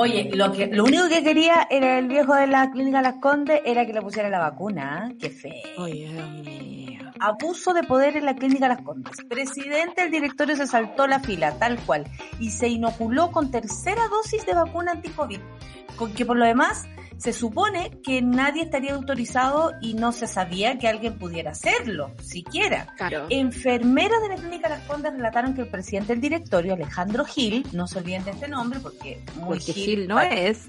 Oye, 0.00 0.30
lo 0.32 0.50
que 0.50 0.66
lo 0.66 0.84
único 0.84 1.10
que 1.10 1.22
quería 1.22 1.66
era 1.68 1.98
el 1.98 2.08
viejo 2.08 2.34
de 2.34 2.46
la 2.46 2.70
clínica 2.70 3.02
Las 3.02 3.16
Condes 3.16 3.60
era 3.66 3.84
que 3.84 3.92
le 3.92 4.00
pusiera 4.00 4.30
la 4.30 4.38
vacuna. 4.38 5.10
¿eh? 5.10 5.16
Qué 5.20 5.28
feo. 5.28 5.52
Oye, 5.76 6.08
Dios 6.10 6.30
mío. 6.42 7.00
Abuso 7.20 7.74
de 7.74 7.82
poder 7.82 8.16
en 8.16 8.24
la 8.24 8.34
clínica 8.34 8.66
Las 8.66 8.80
Condes. 8.80 9.14
Presidente 9.28 10.00
del 10.00 10.10
directorio 10.10 10.56
se 10.56 10.66
saltó 10.66 11.06
la 11.06 11.20
fila, 11.20 11.52
tal 11.58 11.78
cual, 11.80 12.06
y 12.38 12.50
se 12.50 12.68
inoculó 12.68 13.30
con 13.30 13.50
tercera 13.50 14.08
dosis 14.08 14.46
de 14.46 14.54
vacuna 14.54 14.92
anti-COVID. 14.92 15.40
Con 15.96 16.14
que 16.14 16.24
por 16.24 16.38
lo 16.38 16.46
demás 16.46 16.88
se 17.20 17.34
supone 17.34 18.00
que 18.02 18.22
nadie 18.22 18.62
estaría 18.62 18.94
autorizado 18.94 19.74
y 19.82 19.92
no 19.92 20.10
se 20.10 20.26
sabía 20.26 20.78
que 20.78 20.88
alguien 20.88 21.18
pudiera 21.18 21.50
hacerlo, 21.50 22.12
siquiera. 22.22 22.94
Claro. 22.96 23.26
Enfermeras 23.28 24.22
de 24.22 24.28
la 24.30 24.36
clínica 24.36 24.70
Las 24.70 24.80
Condes 24.86 25.12
relataron 25.12 25.52
que 25.52 25.60
el 25.60 25.68
presidente 25.68 26.14
del 26.14 26.22
directorio, 26.22 26.72
Alejandro 26.72 27.26
Gil, 27.26 27.66
no 27.72 27.86
se 27.86 27.98
olviden 27.98 28.24
de 28.24 28.30
este 28.30 28.48
nombre 28.48 28.80
porque 28.80 29.22
muy 29.34 29.58
Porque 29.58 29.72
Gil 29.74 30.08
no 30.08 30.18
es. 30.18 30.66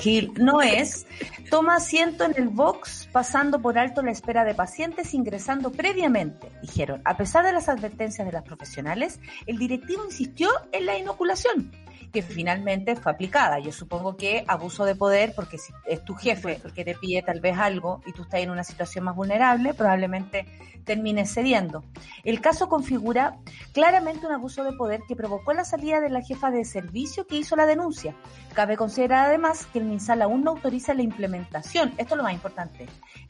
Gil 0.00 0.30
no 0.36 0.60
es, 0.60 1.06
toma 1.50 1.76
asiento 1.76 2.24
en 2.24 2.34
el 2.36 2.50
box 2.50 3.08
pasando 3.10 3.60
por 3.60 3.78
alto 3.78 4.02
la 4.02 4.12
espera 4.12 4.44
de 4.44 4.54
pacientes 4.54 5.14
ingresando 5.14 5.72
previamente. 5.72 6.52
Dijeron, 6.60 7.00
a 7.06 7.16
pesar 7.16 7.46
de 7.46 7.52
las 7.52 7.70
advertencias 7.70 8.26
de 8.26 8.32
las 8.32 8.44
profesionales, 8.44 9.18
el 9.46 9.56
directivo 9.56 10.04
insistió 10.04 10.50
en 10.70 10.84
la 10.84 10.98
inoculación 10.98 11.72
que 12.12 12.22
finalmente 12.22 12.96
fue 12.96 13.12
aplicada. 13.12 13.58
Yo 13.58 13.72
supongo 13.72 14.16
que 14.16 14.44
abuso 14.46 14.84
de 14.84 14.94
poder, 14.94 15.32
porque 15.34 15.58
si 15.58 15.72
es 15.86 16.04
tu 16.04 16.14
jefe 16.14 16.60
el 16.64 16.72
que 16.72 16.84
te 16.84 16.94
pide 16.94 17.22
tal 17.22 17.40
vez 17.40 17.58
algo 17.58 18.00
y 18.06 18.12
tú 18.12 18.22
estás 18.22 18.40
en 18.40 18.50
una 18.50 18.64
situación 18.64 19.04
más 19.04 19.14
vulnerable, 19.14 19.74
probablemente 19.74 20.46
termines 20.84 21.34
cediendo. 21.34 21.84
El 22.24 22.40
caso 22.40 22.68
configura 22.68 23.36
claramente 23.72 24.26
un 24.26 24.32
abuso 24.32 24.64
de 24.64 24.72
poder 24.72 25.02
que 25.06 25.14
provocó 25.14 25.52
la 25.52 25.64
salida 25.64 26.00
de 26.00 26.08
la 26.08 26.22
jefa 26.22 26.50
de 26.50 26.64
servicio 26.64 27.26
que 27.26 27.36
hizo 27.36 27.56
la 27.56 27.66
denuncia. 27.66 28.14
Cabe 28.54 28.76
considerar 28.76 29.26
además 29.26 29.66
que 29.66 29.80
el 29.80 29.84
MinSal 29.84 30.22
aún 30.22 30.42
no 30.42 30.52
autoriza 30.52 30.94
la 30.94 31.02
implementación. 31.02 31.92
Esto 31.98 32.14
es 32.14 32.16
lo 32.16 32.22
más 32.22 32.32
importante. 32.32 32.86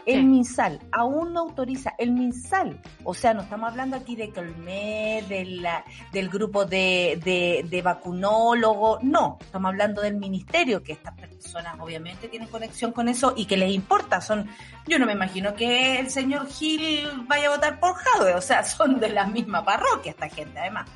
El 0.08 0.20
Sí. 0.20 0.24
MinSal 0.24 0.80
aún 0.90 1.34
no 1.34 1.40
autoriza, 1.40 1.92
el 1.98 2.12
MinSal, 2.12 2.80
o 3.04 3.12
sea, 3.12 3.34
no 3.34 3.42
estamos 3.42 3.70
hablando 3.70 3.94
aquí 3.94 4.16
de 4.16 4.32
Colmed, 4.32 5.24
de 5.24 5.44
la, 5.44 5.84
del 6.12 6.30
grupo 6.30 6.64
de, 6.64 7.20
de, 7.22 7.66
de 7.68 7.82
vacunólogos, 7.82 9.02
no, 9.02 9.36
estamos 9.38 9.68
hablando 9.68 10.00
del 10.00 10.16
ministerio, 10.16 10.82
que 10.82 10.92
estas 10.92 11.14
personas 11.14 11.76
obviamente 11.78 12.26
tienen 12.28 12.48
conexión 12.48 12.92
con 12.92 13.06
eso 13.08 13.34
y 13.36 13.44
que 13.44 13.58
les 13.58 13.70
importa, 13.70 14.22
son, 14.22 14.48
yo 14.86 14.98
no 14.98 15.04
me 15.04 15.12
imagino 15.12 15.54
que 15.54 15.98
el 16.00 16.08
señor 16.08 16.48
Gil 16.48 17.06
vaya 17.26 17.48
a 17.48 17.56
votar 17.56 17.78
por 17.78 17.92
Jadwe, 17.92 18.34
o 18.34 18.40
sea, 18.40 18.62
son 18.64 18.98
de 19.00 19.10
la 19.10 19.26
misma 19.26 19.62
parroquia 19.62 20.12
esta 20.12 20.30
gente 20.30 20.58
además. 20.58 20.88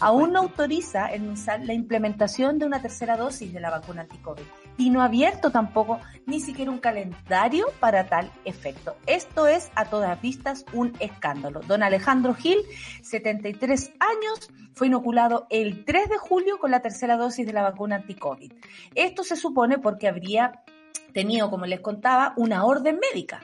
Aún 0.00 0.32
no 0.34 0.40
autoriza 0.40 1.06
el 1.06 1.22
MinSal 1.22 1.66
la 1.66 1.72
implementación 1.72 2.58
de 2.58 2.66
una 2.66 2.82
tercera 2.82 3.16
dosis 3.16 3.50
de 3.50 3.60
la 3.60 3.70
vacuna 3.70 4.02
anti-COVID 4.02 4.44
y 4.78 4.88
no 4.90 5.02
ha 5.02 5.06
abierto 5.06 5.50
tampoco 5.50 6.00
ni 6.24 6.40
siquiera 6.40 6.70
un 6.70 6.78
calendario 6.78 7.66
para 7.80 8.06
tal 8.06 8.30
efecto. 8.46 8.96
Esto 9.06 9.46
es 9.46 9.70
a 9.74 9.84
todas 9.86 10.18
vistas 10.22 10.64
un 10.72 10.92
escándalo. 11.00 11.60
Don 11.66 11.82
Alejandro 11.82 12.32
Gil, 12.34 12.58
73 13.02 13.92
años, 14.00 14.50
fue 14.74 14.86
inoculado 14.86 15.46
el 15.50 15.84
3 15.84 16.08
de 16.08 16.18
julio 16.18 16.58
con 16.58 16.70
la 16.70 16.80
tercera 16.80 17.16
dosis 17.16 17.46
de 17.46 17.52
la 17.52 17.62
vacuna 17.62 17.96
anti-COVID. 17.96 18.52
Esto 18.94 19.24
se 19.24 19.34
supone 19.36 19.78
porque 19.78 20.06
habría 20.08 20.62
tenido, 21.12 21.50
como 21.50 21.66
les 21.66 21.80
contaba, 21.80 22.32
una 22.36 22.64
orden 22.64 23.00
médica. 23.12 23.40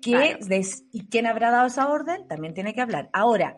Que 0.00 0.12
Claro. 0.12 0.38
des- 0.46 0.84
¿Y 0.92 1.06
quién 1.06 1.26
habrá 1.26 1.50
dado 1.50 1.66
esa 1.66 1.88
orden? 1.88 2.28
También 2.28 2.54
tiene 2.54 2.74
que 2.74 2.82
hablar. 2.82 3.08
Ahora, 3.12 3.56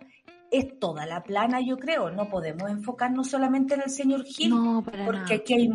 es 0.51 0.79
toda 0.79 1.05
la 1.05 1.23
plana, 1.25 1.61
yo 1.61 1.77
creo. 1.77 2.11
No 2.11 2.31
podemos 2.31 2.71
enfocarnos 2.71 3.29
solamente 3.29 3.75
en 3.75 3.83
el 3.83 3.91
señor 3.91 4.25
Gil, 4.25 4.51
No, 4.51 4.83
porque 4.83 5.03
nada. 5.13 5.35
aquí 5.35 5.53
hay, 5.55 5.71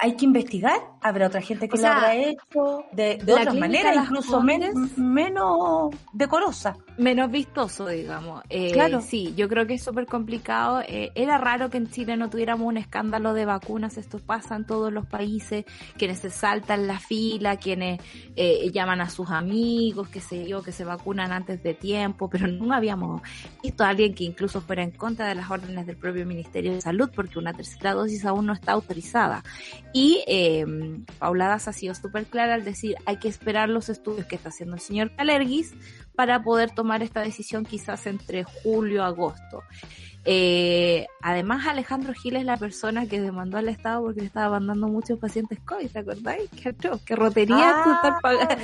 hay 0.00 0.16
que 0.16 0.24
investigar. 0.24 0.78
Habrá 1.00 1.26
otra 1.28 1.40
gente 1.40 1.68
que 1.68 1.74
O 1.74 1.76
lo 1.76 1.82
sea, 1.82 1.96
habrá 1.96 2.14
hecho 2.16 2.84
de, 2.92 3.18
de 3.22 3.32
otras 3.32 3.54
maneras, 3.54 3.96
incluso 4.04 4.40
men- 4.42 4.62
Condes- 4.72 4.98
menos 4.98 5.94
decorosa. 6.12 6.76
menos 6.96 7.30
vistoso, 7.30 7.86
digamos. 7.86 8.42
Eh, 8.48 8.72
Claro. 8.72 9.00
Sí, 9.00 9.32
yo 9.36 9.48
creo 9.48 9.66
que 9.66 9.74
es 9.74 9.82
súper 9.82 10.06
complicado. 10.06 10.80
Eh, 10.86 11.10
era 11.14 11.38
raro 11.38 11.70
que 11.70 11.76
en 11.78 11.88
Chile 11.90 12.16
no 12.16 12.28
tuviéramos 12.30 12.66
un 12.66 12.76
escándalo 12.76 13.32
de 13.34 13.44
vacunas. 13.44 13.96
Esto 13.96 14.18
pasa 14.18 14.56
en 14.56 14.64
todos 14.66 14.92
los 14.92 15.06
países. 15.06 15.64
Quienes 15.96 16.18
se 16.18 16.30
saltan 16.30 16.86
la 16.88 16.98
fila, 16.98 17.56
quienes 17.56 18.00
eh, 18.34 18.70
llaman 18.72 19.00
a 19.00 19.08
sus 19.10 19.30
amigos, 19.30 20.08
que 20.08 20.20
sé 20.20 20.46
yo, 20.48 20.62
que 20.62 20.72
se 20.72 20.84
vacunan 20.84 21.30
antes 21.32 21.62
de 21.62 21.74
tiempo, 21.74 22.28
pero 22.28 22.48
no 22.48 22.74
habíamos 22.74 23.22
visto 23.62 23.84
a 23.84 23.90
alguien 23.90 24.14
que 24.14 24.24
incluso 24.24 24.60
fuera 24.60 24.82
en 24.82 24.90
contra 24.90 25.28
de 25.28 25.34
las 25.36 25.50
órdenes 25.50 25.86
del 25.86 25.96
propio 25.96 26.26
Ministerio 26.26 26.72
de 26.72 26.80
Salud 26.80 27.10
porque 27.14 27.38
una 27.38 27.52
tercera 27.52 27.94
dosis 27.94 28.24
aún 28.24 28.46
no 28.46 28.52
está 28.52 28.72
autorizada. 28.72 29.44
Y 29.92 30.22
eh, 30.26 30.66
Paula 31.18 31.48
Daza 31.48 31.70
ha 31.70 31.72
sido 31.72 31.94
súper 31.94 32.26
clara 32.26 32.54
al 32.54 32.64
decir 32.64 32.96
hay 33.06 33.16
que 33.16 33.28
esperar 33.28 33.68
los 33.68 33.88
estudios 33.88 34.26
que 34.26 34.36
está 34.36 34.50
haciendo 34.50 34.74
el 34.76 34.80
señor 34.80 35.14
Calerguis 35.16 35.74
para 36.14 36.42
poder 36.42 36.70
tomar 36.70 37.02
esta 37.02 37.20
decisión 37.20 37.64
quizás 37.64 38.06
entre 38.06 38.44
julio 38.44 38.96
y 38.96 39.04
agosto. 39.04 39.62
Eh, 40.24 41.06
además, 41.22 41.66
Alejandro 41.66 42.12
Gil 42.12 42.36
es 42.36 42.44
la 42.44 42.56
persona 42.56 43.06
que 43.06 43.20
demandó 43.20 43.56
al 43.56 43.68
Estado 43.68 44.02
porque 44.02 44.20
le 44.20 44.26
estaba 44.26 44.50
mandando 44.50 44.88
muchos 44.88 45.18
pacientes 45.18 45.58
COVID, 45.60 45.90
¿te 45.90 45.98
acordáis? 46.00 46.50
Qué 46.50 46.74
qué 47.06 47.16
rotería 47.16 47.82
tú 47.84 47.92
estar 47.92 48.20
pagando. 48.20 48.56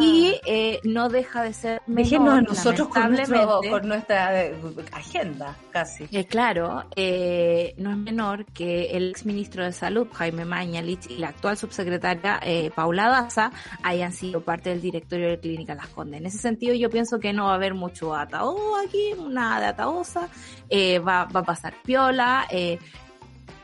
Y 0.00 0.34
eh, 0.46 0.80
no 0.84 1.08
deja 1.08 1.42
de 1.42 1.52
ser 1.52 1.82
Déjenos 1.86 2.24
menor, 2.26 2.38
a 2.38 2.42
nosotros 2.42 2.88
con, 2.88 3.12
nuestro- 3.12 3.60
con 3.70 3.88
nuestra 3.88 4.44
eh, 4.44 4.54
agenda, 4.92 5.56
casi. 5.70 6.06
Eh, 6.12 6.24
claro, 6.26 6.84
eh, 6.96 7.74
no 7.78 7.90
es 7.90 7.96
menor 7.96 8.44
que 8.46 8.90
el 8.96 9.10
ex 9.10 9.26
ministro 9.26 9.64
de 9.64 9.72
Salud, 9.72 10.06
Jaime 10.12 10.44
Mañalich, 10.44 11.10
y 11.10 11.18
la 11.18 11.28
actual 11.28 11.56
subsecretaria 11.56 12.38
eh, 12.42 12.70
Paula 12.74 13.08
Daza 13.08 13.50
hayan 13.82 14.12
sido 14.12 14.40
parte 14.42 14.70
del 14.70 14.80
directorio 14.80 15.28
de 15.30 15.40
Clínica 15.40 15.74
Las 15.74 15.88
Condes. 15.88 16.20
En 16.20 16.26
ese 16.26 16.38
sentido, 16.38 16.74
yo 16.74 16.90
pienso 16.90 17.18
que 17.18 17.32
no 17.32 17.46
va 17.46 17.52
a 17.52 17.54
haber 17.56 17.74
mucho 17.74 18.14
ataúd 18.14 18.58
aquí, 18.86 19.14
nada 19.28 19.60
de 19.60 19.66
ataosa, 19.66 20.28
eh, 20.68 20.98
va, 20.98 21.24
va 21.24 21.40
a 21.40 21.44
pasar 21.44 21.74
piola. 21.84 22.46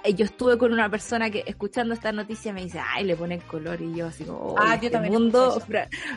Eh, 0.05 0.15
yo 0.15 0.27
estuve 0.27 0.59
con 0.59 0.71
una 0.71 0.91
persona 0.91 1.31
que 1.31 1.45
escuchando 1.47 1.95
esta 1.95 2.13
noticia 2.13 2.53
me 2.53 2.63
dice, 2.63 2.79
ay, 2.79 3.05
le 3.05 3.17
ponen 3.17 3.41
color 3.41 3.81
y 3.81 3.95
yo 3.95 4.09
así 4.09 4.25
como, 4.25 4.55
ah, 4.59 4.77
yo 4.77 4.89
este 4.89 4.91
también 4.91 5.15
mundo, 5.15 5.63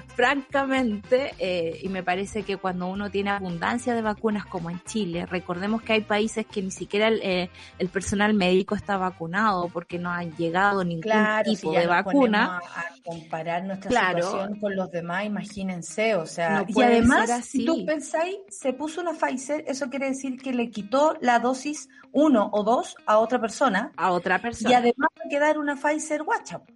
francamente, 0.07 1.33
eh, 1.39 1.79
y 1.81 1.87
me 1.87 2.03
parece 2.03 2.43
que 2.43 2.57
cuando 2.57 2.87
uno 2.87 3.09
tiene 3.09 3.29
abundancia 3.29 3.95
de 3.95 4.01
vacunas 4.01 4.45
como 4.45 4.69
en 4.69 4.81
Chile, 4.83 5.25
recordemos 5.25 5.81
que 5.81 5.93
hay 5.93 6.01
países 6.01 6.45
que 6.45 6.61
ni 6.61 6.71
siquiera 6.71 7.07
el, 7.07 7.21
eh, 7.23 7.49
personal 7.89 8.33
médico 8.33 8.75
está 8.75 8.97
vacunado 8.97 9.69
porque 9.69 9.97
no 9.97 10.11
han 10.11 10.35
llegado 10.35 10.83
ningún 10.83 11.13
tipo 11.45 11.71
de 11.71 11.87
vacuna. 11.87 12.59
A, 12.75 12.83
comparar 13.05 13.63
nuestra 13.63 13.89
situación 13.89 14.59
con 14.59 14.75
los 14.75 14.91
demás, 14.91 15.23
imagínense, 15.23 16.15
o 16.15 16.25
sea, 16.25 16.65
y 16.67 16.81
además, 16.81 17.45
si 17.45 17.63
tú 17.63 17.85
pensáis, 17.85 18.35
se 18.49 18.73
puso 18.73 18.99
una 18.99 19.13
Pfizer, 19.13 19.63
eso 19.65 19.89
quiere 19.89 20.07
decir 20.07 20.41
que 20.41 20.51
le 20.51 20.69
quitó 20.69 21.15
la 21.21 21.39
dosis 21.39 21.87
uno 22.11 22.49
o 22.51 22.63
dos 22.63 22.97
a 23.05 23.19
otra 23.19 23.39
persona. 23.39 23.76
A 23.95 24.11
otra 24.11 24.39
persona. 24.39 24.69
Y 24.69 24.73
además 24.73 25.09
va 25.19 25.23
a 25.25 25.29
quedar 25.29 25.57
una 25.57 25.75
Pfizer 25.75 26.21
WhatsApp. 26.21 26.69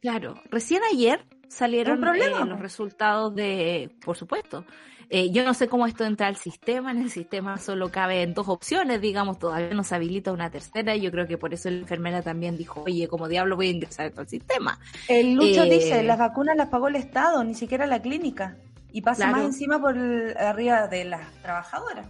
Claro, 0.00 0.34
recién 0.50 0.82
ayer 0.90 1.26
salieron 1.48 2.02
eh, 2.16 2.30
los 2.46 2.60
resultados 2.60 3.34
de, 3.34 3.90
por 4.04 4.16
supuesto. 4.16 4.64
Eh, 5.12 5.32
yo 5.32 5.44
no 5.44 5.54
sé 5.54 5.66
cómo 5.66 5.88
esto 5.88 6.04
entra 6.04 6.28
al 6.28 6.36
sistema, 6.36 6.92
en 6.92 6.98
el 6.98 7.10
sistema 7.10 7.58
solo 7.58 7.90
caben 7.90 8.32
dos 8.32 8.48
opciones, 8.48 9.00
digamos, 9.00 9.40
todavía 9.40 9.74
no 9.74 9.82
se 9.82 9.96
habilita 9.96 10.30
una 10.30 10.50
tercera, 10.50 10.94
y 10.94 11.00
yo 11.00 11.10
creo 11.10 11.26
que 11.26 11.36
por 11.36 11.52
eso 11.52 11.68
la 11.68 11.78
enfermera 11.78 12.22
también 12.22 12.56
dijo, 12.56 12.84
oye, 12.86 13.08
como 13.08 13.26
diablo 13.26 13.56
voy 13.56 13.66
a 13.66 13.70
ingresar 13.72 14.06
esto 14.06 14.20
al 14.20 14.28
sistema. 14.28 14.78
El 15.08 15.34
Lucho 15.34 15.64
eh, 15.64 15.70
dice, 15.70 16.04
las 16.04 16.16
vacunas 16.16 16.56
las 16.56 16.68
pagó 16.68 16.86
el 16.86 16.94
Estado, 16.94 17.42
ni 17.42 17.54
siquiera 17.54 17.86
la 17.88 18.00
clínica, 18.00 18.56
y 18.92 19.02
pasa 19.02 19.32
más 19.32 19.42
encima 19.42 19.80
por 19.80 19.98
arriba 19.98 20.86
de 20.86 21.04
las 21.04 21.32
trabajadoras 21.42 22.06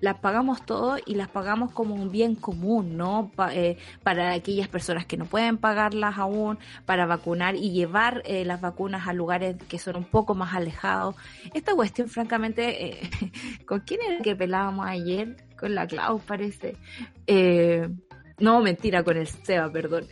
las 0.00 0.18
pagamos 0.18 0.64
todo 0.64 0.96
y 1.04 1.14
las 1.14 1.28
pagamos 1.28 1.72
como 1.72 1.94
un 1.94 2.10
bien 2.10 2.34
común, 2.34 2.96
¿no? 2.96 3.30
Eh, 3.52 3.76
para 4.02 4.32
aquellas 4.32 4.68
personas 4.68 5.06
que 5.06 5.16
no 5.16 5.26
pueden 5.26 5.58
pagarlas 5.58 6.18
aún, 6.18 6.58
para 6.86 7.06
vacunar 7.06 7.56
y 7.56 7.70
llevar 7.70 8.22
eh, 8.24 8.44
las 8.44 8.60
vacunas 8.60 9.06
a 9.08 9.12
lugares 9.12 9.56
que 9.68 9.78
son 9.78 9.96
un 9.96 10.04
poco 10.04 10.34
más 10.34 10.54
alejados. 10.54 11.16
Esta 11.54 11.74
cuestión, 11.74 12.08
francamente, 12.08 12.86
eh, 12.86 13.10
¿con 13.66 13.80
quién 13.80 14.00
era 14.02 14.22
que 14.22 14.34
pelábamos 14.36 14.86
ayer? 14.86 15.36
Con 15.58 15.74
la 15.74 15.86
Clau, 15.86 16.20
parece. 16.20 16.76
no, 18.38 18.60
mentira, 18.60 19.02
con 19.02 19.18
el 19.18 19.26
Seba, 19.26 19.70
perdón. 19.70 20.06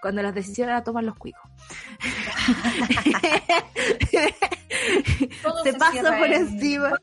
cuando 0.00 0.22
las 0.22 0.34
decisiones 0.34 0.74
las 0.74 0.84
toman 0.84 1.04
los 1.04 1.16
cuicos. 1.16 1.42
se, 5.62 5.72
pasa 5.74 6.18
por 6.18 6.32
encima 6.32 6.98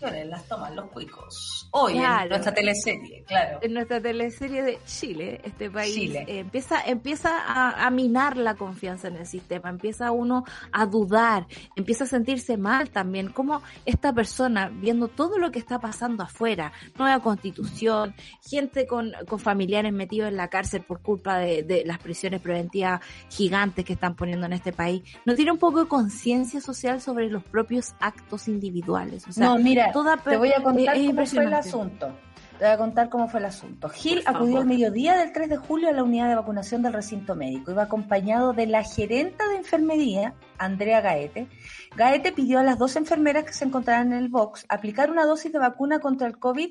las 0.00 0.44
toman 0.48 0.76
los 0.76 0.86
cuicos. 0.90 1.68
Hoy 1.70 1.98
en 1.98 2.28
nuestra 2.28 2.52
teleserie, 2.52 3.24
claro. 3.26 3.58
En 3.62 3.74
nuestra 3.74 4.00
teleserie 4.00 4.62
de 4.62 4.78
Chile, 4.86 5.40
este 5.44 5.70
país 5.70 6.14
eh, 6.14 6.24
empieza, 6.26 6.82
empieza 6.84 7.84
a, 7.84 7.90
minar 7.90 8.36
la 8.36 8.54
confianza 8.54 9.08
en 9.08 9.16
el 9.16 9.26
sistema, 9.26 9.70
empieza 9.70 10.10
uno 10.10 10.44
a 10.72 10.86
dudar, 10.86 11.46
empieza 11.76 12.04
a 12.04 12.06
sentirse 12.06 12.56
mal 12.56 12.90
también, 12.90 13.30
como 13.30 13.62
esta 13.84 14.12
persona, 14.12 14.68
viendo 14.68 15.08
todo 15.08 15.38
lo 15.38 15.50
que 15.50 15.58
está 15.58 15.78
pasando 15.78 16.24
afuera, 16.24 16.72
nueva 16.98 17.20
constitución, 17.20 18.14
gente 18.42 18.86
con, 18.86 19.12
con 19.26 19.38
familiares 19.38 19.92
metidos 19.92 20.28
en 20.28 20.36
la 20.36 20.48
cárcel 20.48 20.82
por 20.82 21.00
culpa 21.00 21.38
de, 21.38 21.62
de 21.62 21.84
las 21.84 21.98
prisiones 21.98 22.40
preventivas 22.40 23.00
gigantes 23.30 23.84
que 23.84 23.94
están 23.94 24.14
poniendo 24.14 24.46
en 24.46 24.52
este 24.52 24.72
país, 24.72 25.02
no 25.24 25.34
tiene 25.34 25.52
un 25.52 25.58
poco 25.58 25.80
de 25.80 25.88
conciencia 25.88 26.60
social 26.60 27.00
sobre 27.00 27.30
los 27.30 27.42
propios 27.44 27.94
actos 28.00 28.48
individuales. 28.48 29.26
O 29.28 29.32
sea, 29.32 29.46
no, 29.46 29.58
mira, 29.58 29.85
te 29.92 30.36
voy 30.36 30.52
a 30.52 30.62
contar 30.62 30.96
cómo 30.96 31.26
fue 31.26 31.44
el 31.44 31.54
asunto. 31.54 32.12
Te 32.58 32.64
voy 32.64 32.72
a 32.72 32.78
contar 32.78 33.08
cómo 33.10 33.28
fue 33.28 33.40
el 33.40 33.46
asunto. 33.46 33.90
Gil 33.90 34.22
acudió 34.24 34.58
al 34.58 34.66
mediodía 34.66 35.14
del 35.16 35.30
3 35.32 35.50
de 35.50 35.56
julio 35.58 35.90
a 35.90 35.92
la 35.92 36.02
unidad 36.02 36.28
de 36.28 36.36
vacunación 36.36 36.80
del 36.80 36.94
recinto 36.94 37.34
médico. 37.34 37.70
Iba 37.70 37.82
acompañado 37.82 38.54
de 38.54 38.66
la 38.66 38.82
gerenta 38.82 39.46
de 39.48 39.56
enfermería, 39.56 40.34
Andrea 40.56 41.02
Gaete. 41.02 41.48
Gaete 41.96 42.32
pidió 42.32 42.58
a 42.58 42.62
las 42.62 42.78
dos 42.78 42.96
enfermeras 42.96 43.44
que 43.44 43.52
se 43.52 43.66
encontraran 43.66 44.12
en 44.12 44.18
el 44.18 44.28
box 44.28 44.64
aplicar 44.70 45.10
una 45.10 45.26
dosis 45.26 45.52
de 45.52 45.58
vacuna 45.58 45.98
contra 45.98 46.26
el 46.26 46.38
COVID 46.38 46.70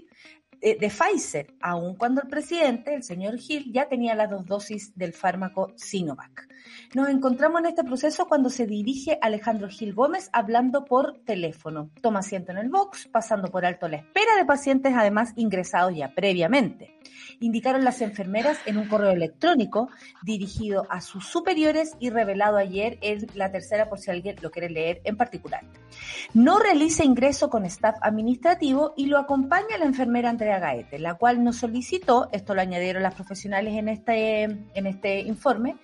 eh, 0.62 0.78
de 0.80 0.90
Pfizer, 0.90 1.54
aun 1.62 1.96
cuando 1.96 2.22
el 2.22 2.30
presidente, 2.30 2.96
el 2.96 3.04
señor 3.04 3.38
Gil, 3.38 3.72
ya 3.72 3.88
tenía 3.88 4.16
las 4.16 4.32
dos 4.32 4.46
dosis 4.48 4.98
del 4.98 5.14
fármaco 5.14 5.72
Sinovac. 5.76 6.48
Nos 6.94 7.10
encontramos 7.10 7.60
en 7.60 7.68
este 7.68 7.84
proceso 7.84 8.28
cuando 8.28 8.50
se 8.50 8.68
dirige 8.68 9.18
Alejandro 9.22 9.68
Gil 9.70 9.94
Gómez 9.94 10.30
hablando 10.34 10.86
por 10.86 11.20
teléfono. 11.26 11.90
Toma 12.02 12.20
asiento 12.20 12.52
en 12.52 12.58
el 12.60 12.70
box, 12.70 13.08
pasando 13.12 13.50
por 13.50 13.66
alto 13.66 13.88
la 13.88 13.98
espera 13.98 14.36
de 14.38 14.46
pacientes 14.46 14.94
además 14.96 15.34
ingresados 15.36 15.96
ya 15.96 16.14
previamente 16.14 16.96
indicaron 17.40 17.84
las 17.84 18.02
enfermeras 18.02 18.58
en 18.66 18.78
un 18.78 18.88
correo 18.88 19.12
electrónico 19.12 19.90
dirigido 20.24 20.86
a 20.90 21.02
sus 21.02 21.26
superiores 21.28 21.96
y 22.00 22.10
revelado 22.10 22.58
ayer 22.58 22.98
en 23.02 23.28
la 23.34 23.52
tercera 23.52 23.90
por 23.90 24.00
si 24.00 24.12
alguien 24.12 24.36
lo 24.42 24.52
quiere 24.52 24.70
leer 24.70 25.02
en 25.04 25.18
particular. 25.18 25.62
No 26.34 26.60
realiza 26.60 27.04
ingreso 27.04 27.50
con 27.50 27.66
staff 27.66 27.96
administrativo 28.02 28.94
y 28.98 29.08
lo 29.08 29.18
acompaña 29.18 29.78
la 29.78 29.86
enfermera 29.86 30.30
Andrea 30.30 30.60
Gaete, 30.60 31.00
la 31.00 31.16
cual 31.16 31.44
nos 31.44 31.58
solicitó, 31.58 32.30
esto 32.32 32.54
lo 32.54 32.62
añadieron 32.62 33.04
las 33.04 33.16
profesionales 33.16 33.76
en 33.76 33.90
este, 33.90 34.44
en 34.44 34.88
este 34.88 35.22
informe, 35.22 35.78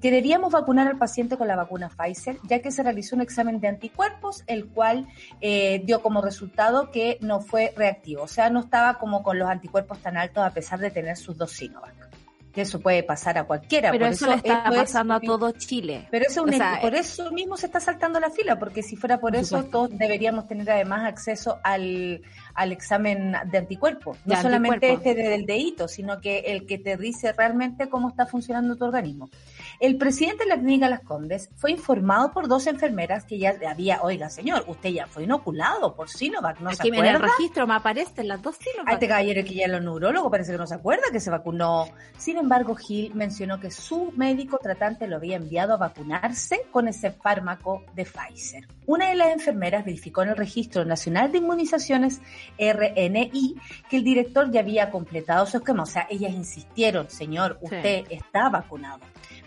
que 0.00 0.10
debíamos 0.10 0.52
vacunar 0.52 0.86
al 0.86 0.98
paciente 0.98 1.36
con 1.36 1.48
la 1.48 1.56
vacuna 1.56 1.88
Pfizer, 1.88 2.38
ya 2.44 2.60
que 2.60 2.70
se 2.70 2.82
realizó 2.82 3.16
un 3.16 3.22
examen 3.22 3.60
de 3.60 3.68
anticuerpos, 3.68 4.44
el 4.46 4.66
cual 4.66 5.08
eh, 5.40 5.82
dio 5.84 6.02
como 6.02 6.22
resultado 6.22 6.90
que 6.90 7.18
no 7.20 7.40
fue 7.40 7.72
reactivo, 7.76 8.22
o 8.22 8.28
sea, 8.28 8.50
no 8.50 8.60
estaba 8.60 8.98
como 8.98 9.22
con 9.22 9.38
los 9.38 9.48
anticuerpos 9.48 9.98
tan 9.98 10.16
altos 10.16 10.44
a 10.44 10.50
pesar 10.50 10.78
de 10.78 10.90
tener 10.90 11.16
sus 11.16 11.36
dos 11.36 11.52
Sinovac 11.52 12.08
que 12.58 12.62
eso 12.62 12.80
puede 12.80 13.04
pasar 13.04 13.38
a 13.38 13.44
cualquiera. 13.44 13.92
Pero 13.92 14.06
eso, 14.06 14.26
le 14.26 14.34
está 14.34 14.64
pasando 14.64 15.14
a 15.14 15.20
todo 15.20 15.52
Chile. 15.52 16.08
Pero 16.10 16.24
eso 16.26 16.44
por 16.80 16.94
eso 16.94 17.30
mismo 17.30 17.56
se 17.56 17.66
está 17.66 17.78
saltando 17.78 18.18
la 18.18 18.30
fila, 18.30 18.58
porque 18.58 18.82
si 18.82 18.96
fuera 18.96 19.20
por 19.20 19.36
eso, 19.36 19.62
todos 19.64 19.90
deberíamos 19.96 20.48
tener 20.48 20.68
además 20.68 21.04
acceso 21.04 21.60
al, 21.62 22.22
al 22.54 22.72
examen 22.72 23.36
de 23.50 23.58
anticuerpos. 23.58 24.18
No 24.24 24.40
solamente 24.40 24.92
este 24.92 25.14
del 25.14 25.46
dedito, 25.46 25.86
sino 25.86 26.20
que 26.20 26.40
el 26.46 26.66
que 26.66 26.78
te 26.78 26.96
dice 26.96 27.32
realmente 27.32 27.88
cómo 27.88 28.08
está 28.08 28.26
funcionando 28.26 28.74
tu 28.74 28.86
organismo. 28.86 29.30
El 29.80 29.96
presidente 29.96 30.42
de 30.42 30.48
la 30.50 30.56
clínica 30.56 30.88
Las 30.88 31.02
Condes 31.02 31.50
fue 31.54 31.70
informado 31.70 32.32
por 32.32 32.48
dos 32.48 32.66
enfermeras 32.66 33.24
que 33.24 33.38
ya 33.38 33.54
había, 33.68 34.02
oiga 34.02 34.28
señor, 34.28 34.64
usted 34.66 34.90
ya 34.90 35.06
fue 35.06 35.22
inoculado 35.22 35.94
por 35.94 36.08
Sinovac, 36.08 36.58
¿no 36.58 36.70
Aquí 36.70 36.76
se 36.76 36.88
acuerda? 36.88 37.10
en 37.10 37.16
el 37.16 37.22
registro 37.22 37.66
me 37.66 37.74
aparecen 37.74 38.26
las 38.26 38.42
dos 38.42 38.56
Sinovac. 38.56 38.88
A 38.88 38.92
este 38.94 39.06
caballero 39.06 39.44
que 39.44 39.54
ya 39.54 39.68
los 39.68 39.80
neurólogos 39.80 40.32
parece 40.32 40.50
que 40.50 40.58
no 40.58 40.66
se 40.66 40.74
acuerda 40.74 41.04
que 41.12 41.20
se 41.20 41.30
vacunó. 41.30 41.86
Sin 42.16 42.38
embargo, 42.38 42.74
Gil 42.74 43.14
mencionó 43.14 43.60
que 43.60 43.70
su 43.70 44.12
médico 44.16 44.58
tratante 44.58 45.06
lo 45.06 45.16
había 45.16 45.36
enviado 45.36 45.74
a 45.74 45.76
vacunarse 45.76 46.62
con 46.72 46.88
ese 46.88 47.12
fármaco 47.12 47.84
de 47.94 48.04
Pfizer. 48.04 48.66
Una 48.86 49.10
de 49.10 49.14
las 49.14 49.28
enfermeras 49.28 49.84
verificó 49.84 50.22
en 50.22 50.30
el 50.30 50.36
Registro 50.36 50.84
Nacional 50.84 51.30
de 51.30 51.38
Inmunizaciones 51.38 52.20
RNI 52.58 53.54
que 53.88 53.96
el 53.96 54.02
director 54.02 54.50
ya 54.50 54.60
había 54.60 54.90
completado 54.90 55.46
su 55.46 55.58
esquema. 55.58 55.84
O 55.84 55.86
sea, 55.86 56.08
ellas 56.10 56.32
insistieron, 56.32 57.08
señor, 57.10 57.58
usted 57.60 58.06
está 58.10 58.48
vacunado. 58.48 59.00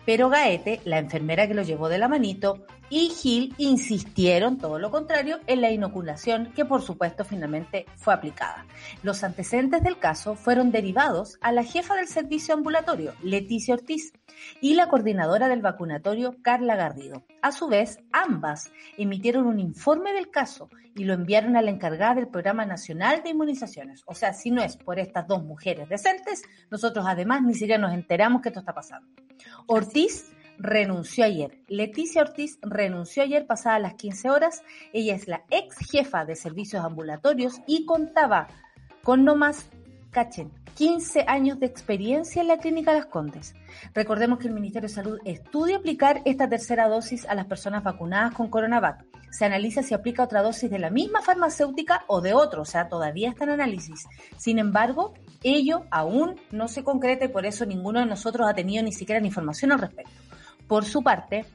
Pero 0.05 0.29
Gaete, 0.29 0.81
la 0.85 0.99
enfermera 0.99 1.47
que 1.47 1.53
lo 1.53 1.63
llevó 1.63 1.89
de 1.89 1.97
la 1.97 2.07
manito, 2.07 2.65
y 2.91 3.09
Gil 3.09 3.55
insistieron, 3.57 4.57
todo 4.57 4.77
lo 4.77 4.91
contrario, 4.91 5.39
en 5.47 5.61
la 5.61 5.71
inoculación 5.71 6.51
que 6.53 6.65
por 6.65 6.81
supuesto 6.81 7.23
finalmente 7.23 7.85
fue 7.95 8.13
aplicada. 8.13 8.65
Los 9.01 9.23
antecedentes 9.23 9.81
del 9.81 9.97
caso 9.97 10.35
fueron 10.35 10.71
derivados 10.71 11.37
a 11.41 11.53
la 11.53 11.63
jefa 11.63 11.95
del 11.95 12.07
servicio 12.07 12.53
ambulatorio, 12.53 13.13
Leticia 13.23 13.75
Ortiz, 13.75 14.11
y 14.59 14.73
la 14.73 14.87
coordinadora 14.89 15.47
del 15.47 15.61
vacunatorio, 15.61 16.35
Carla 16.41 16.75
Garrido. 16.75 17.23
A 17.41 17.51
su 17.51 17.67
vez, 17.67 17.99
ambas 18.11 18.71
emitieron 18.97 19.47
un 19.47 19.59
informe 19.59 20.13
del 20.13 20.29
caso 20.29 20.69
y 20.95 21.05
lo 21.05 21.13
enviaron 21.13 21.55
a 21.55 21.61
la 21.61 21.71
encargada 21.71 22.15
del 22.15 22.27
Programa 22.27 22.65
Nacional 22.65 23.23
de 23.23 23.29
Inmunizaciones. 23.29 24.03
O 24.05 24.13
sea, 24.13 24.33
si 24.33 24.51
no 24.51 24.61
es 24.61 24.77
por 24.77 24.99
estas 24.99 25.27
dos 25.27 25.43
mujeres 25.43 25.89
decentes, 25.89 26.43
nosotros 26.69 27.05
además 27.07 27.41
ni 27.41 27.53
siquiera 27.53 27.81
nos 27.81 27.93
enteramos 27.93 28.41
que 28.41 28.49
esto 28.49 28.59
está 28.59 28.73
pasando. 28.73 29.07
Ortiz 29.65 30.31
renunció 30.59 31.25
ayer. 31.25 31.57
Leticia 31.67 32.21
Ortiz 32.21 32.59
renunció 32.61 33.23
ayer 33.23 33.47
pasadas 33.47 33.81
las 33.81 33.95
15 33.95 34.29
horas. 34.29 34.63
Ella 34.93 35.15
es 35.15 35.27
la 35.27 35.43
ex 35.49 35.77
jefa 35.89 36.25
de 36.25 36.35
servicios 36.35 36.83
ambulatorios 36.83 37.59
y 37.65 37.85
contaba 37.85 38.47
con 39.03 39.25
no 39.25 39.35
más, 39.35 39.67
cachen, 40.11 40.51
15 40.75 41.25
años 41.27 41.59
de 41.59 41.65
experiencia 41.65 42.41
en 42.41 42.47
la 42.47 42.57
clínica 42.57 42.93
Las 42.93 43.05
Condes. 43.05 43.55
Recordemos 43.93 44.39
que 44.39 44.47
el 44.47 44.53
Ministerio 44.53 44.89
de 44.89 44.93
Salud 44.93 45.19
estudia 45.25 45.77
aplicar 45.77 46.21
esta 46.25 46.47
tercera 46.47 46.87
dosis 46.87 47.25
a 47.25 47.35
las 47.35 47.45
personas 47.45 47.83
vacunadas 47.83 48.33
con 48.33 48.49
Coronavac. 48.49 49.05
Se 49.31 49.45
analiza 49.45 49.81
si 49.81 49.93
aplica 49.93 50.23
otra 50.23 50.41
dosis 50.41 50.69
de 50.69 50.79
la 50.79 50.89
misma 50.89 51.21
farmacéutica 51.21 52.03
o 52.07 52.19
de 52.19 52.33
otro, 52.33 52.63
o 52.63 52.65
sea, 52.65 52.89
todavía 52.89 53.29
está 53.29 53.45
en 53.45 53.51
análisis. 53.51 54.05
Sin 54.37 54.59
embargo, 54.59 55.13
ello 55.41 55.85
aún 55.89 56.35
no 56.51 56.67
se 56.67 56.83
concreta 56.83 57.25
y 57.25 57.29
por 57.29 57.45
eso 57.45 57.65
ninguno 57.65 58.01
de 58.01 58.05
nosotros 58.05 58.47
ha 58.47 58.53
tenido 58.53 58.83
ni 58.83 58.91
siquiera 58.91 59.25
información 59.25 59.71
al 59.71 59.79
respecto. 59.79 60.11
Por 60.67 60.83
su 60.85 61.01
parte, 61.01 61.45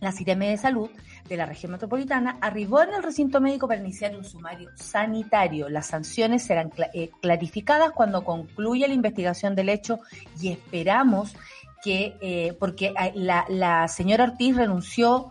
la 0.00 0.12
CITEM 0.12 0.40
de 0.40 0.56
Salud 0.58 0.90
de 1.28 1.36
la 1.36 1.46
región 1.46 1.72
metropolitana 1.72 2.38
arribó 2.40 2.82
en 2.82 2.94
el 2.94 3.02
recinto 3.02 3.40
médico 3.40 3.66
para 3.66 3.80
iniciar 3.80 4.16
un 4.16 4.24
sumario 4.24 4.70
sanitario. 4.74 5.68
Las 5.68 5.86
sanciones 5.86 6.44
serán 6.44 6.72
eh, 6.92 7.10
clarificadas 7.20 7.92
cuando 7.92 8.24
concluya 8.24 8.88
la 8.88 8.94
investigación 8.94 9.54
del 9.54 9.70
hecho 9.70 10.00
y 10.40 10.48
esperamos 10.48 11.34
que, 11.82 12.16
eh, 12.20 12.56
porque 12.58 12.94
la, 13.14 13.44
la 13.48 13.88
señora 13.88 14.24
Ortiz 14.24 14.56
renunció 14.56 15.30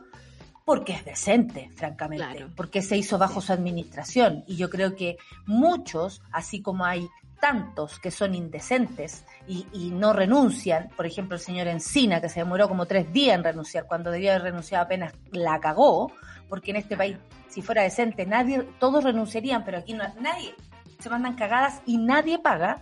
porque 0.65 0.93
es 0.93 1.03
decente, 1.03 1.69
francamente, 1.75 2.47
porque 2.55 2.81
se 2.81 2.95
hizo 2.95 3.17
bajo 3.17 3.41
su 3.41 3.51
administración. 3.51 4.43
Y 4.47 4.55
yo 4.55 4.69
creo 4.69 4.95
que 4.95 5.17
muchos, 5.45 6.21
así 6.31 6.61
como 6.61 6.85
hay 6.85 7.09
tantos 7.43 7.99
que 7.99 8.09
son 8.09 8.35
indecentes 8.35 9.25
y, 9.49 9.91
no 9.91 10.13
renuncian, 10.13 10.87
por 10.95 11.05
ejemplo 11.05 11.35
el 11.35 11.41
señor 11.41 11.67
Encina, 11.67 12.21
que 12.21 12.29
se 12.29 12.39
demoró 12.39 12.69
como 12.69 12.85
tres 12.85 13.11
días 13.11 13.35
en 13.35 13.43
renunciar, 13.43 13.85
cuando 13.85 14.11
debía 14.11 14.31
haber 14.31 14.43
renunciado 14.43 14.85
apenas 14.85 15.13
la 15.33 15.59
cagó, 15.59 16.13
porque 16.47 16.71
en 16.71 16.77
este 16.77 16.95
país, 16.95 17.17
si 17.49 17.61
fuera 17.61 17.83
decente, 17.83 18.25
nadie, 18.25 18.65
todos 18.79 19.03
renunciarían, 19.03 19.65
pero 19.65 19.79
aquí 19.79 19.93
no, 19.93 20.05
nadie, 20.21 20.55
se 20.99 21.09
mandan 21.09 21.35
cagadas 21.35 21.81
y 21.85 21.97
nadie 21.97 22.39
paga. 22.39 22.79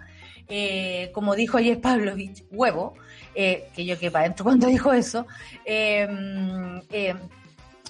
Eh, 0.47 1.09
como 1.12 1.34
dijo 1.34 1.57
ayer 1.57 1.82
Pavlovich, 1.82 2.43
huevo, 2.51 2.93
eh, 3.34 3.68
que 3.76 3.84
yo 3.84 3.97
que 3.97 4.12
para 4.12 4.26
adentro 4.26 4.43
cuando 4.43 4.68
dijo 4.68 4.93
eso, 4.93 5.26
eh, 5.66 6.07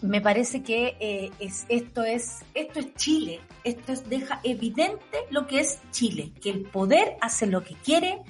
me 0.01 0.21
parece 0.21 0.63
que 0.63 0.97
eh, 0.99 1.31
es, 1.39 1.65
esto 1.69 2.03
es 2.03 2.43
esto 2.53 2.79
es 2.79 2.93
Chile, 2.95 3.39
esto 3.63 3.91
es, 3.91 4.09
deja 4.09 4.39
evidente 4.43 5.19
lo 5.29 5.47
que 5.47 5.59
es 5.59 5.79
Chile, 5.91 6.31
que 6.41 6.49
el 6.49 6.63
poder 6.63 7.17
hace 7.21 7.47
lo 7.47 7.63
que 7.63 7.75
quiere, 7.75 8.21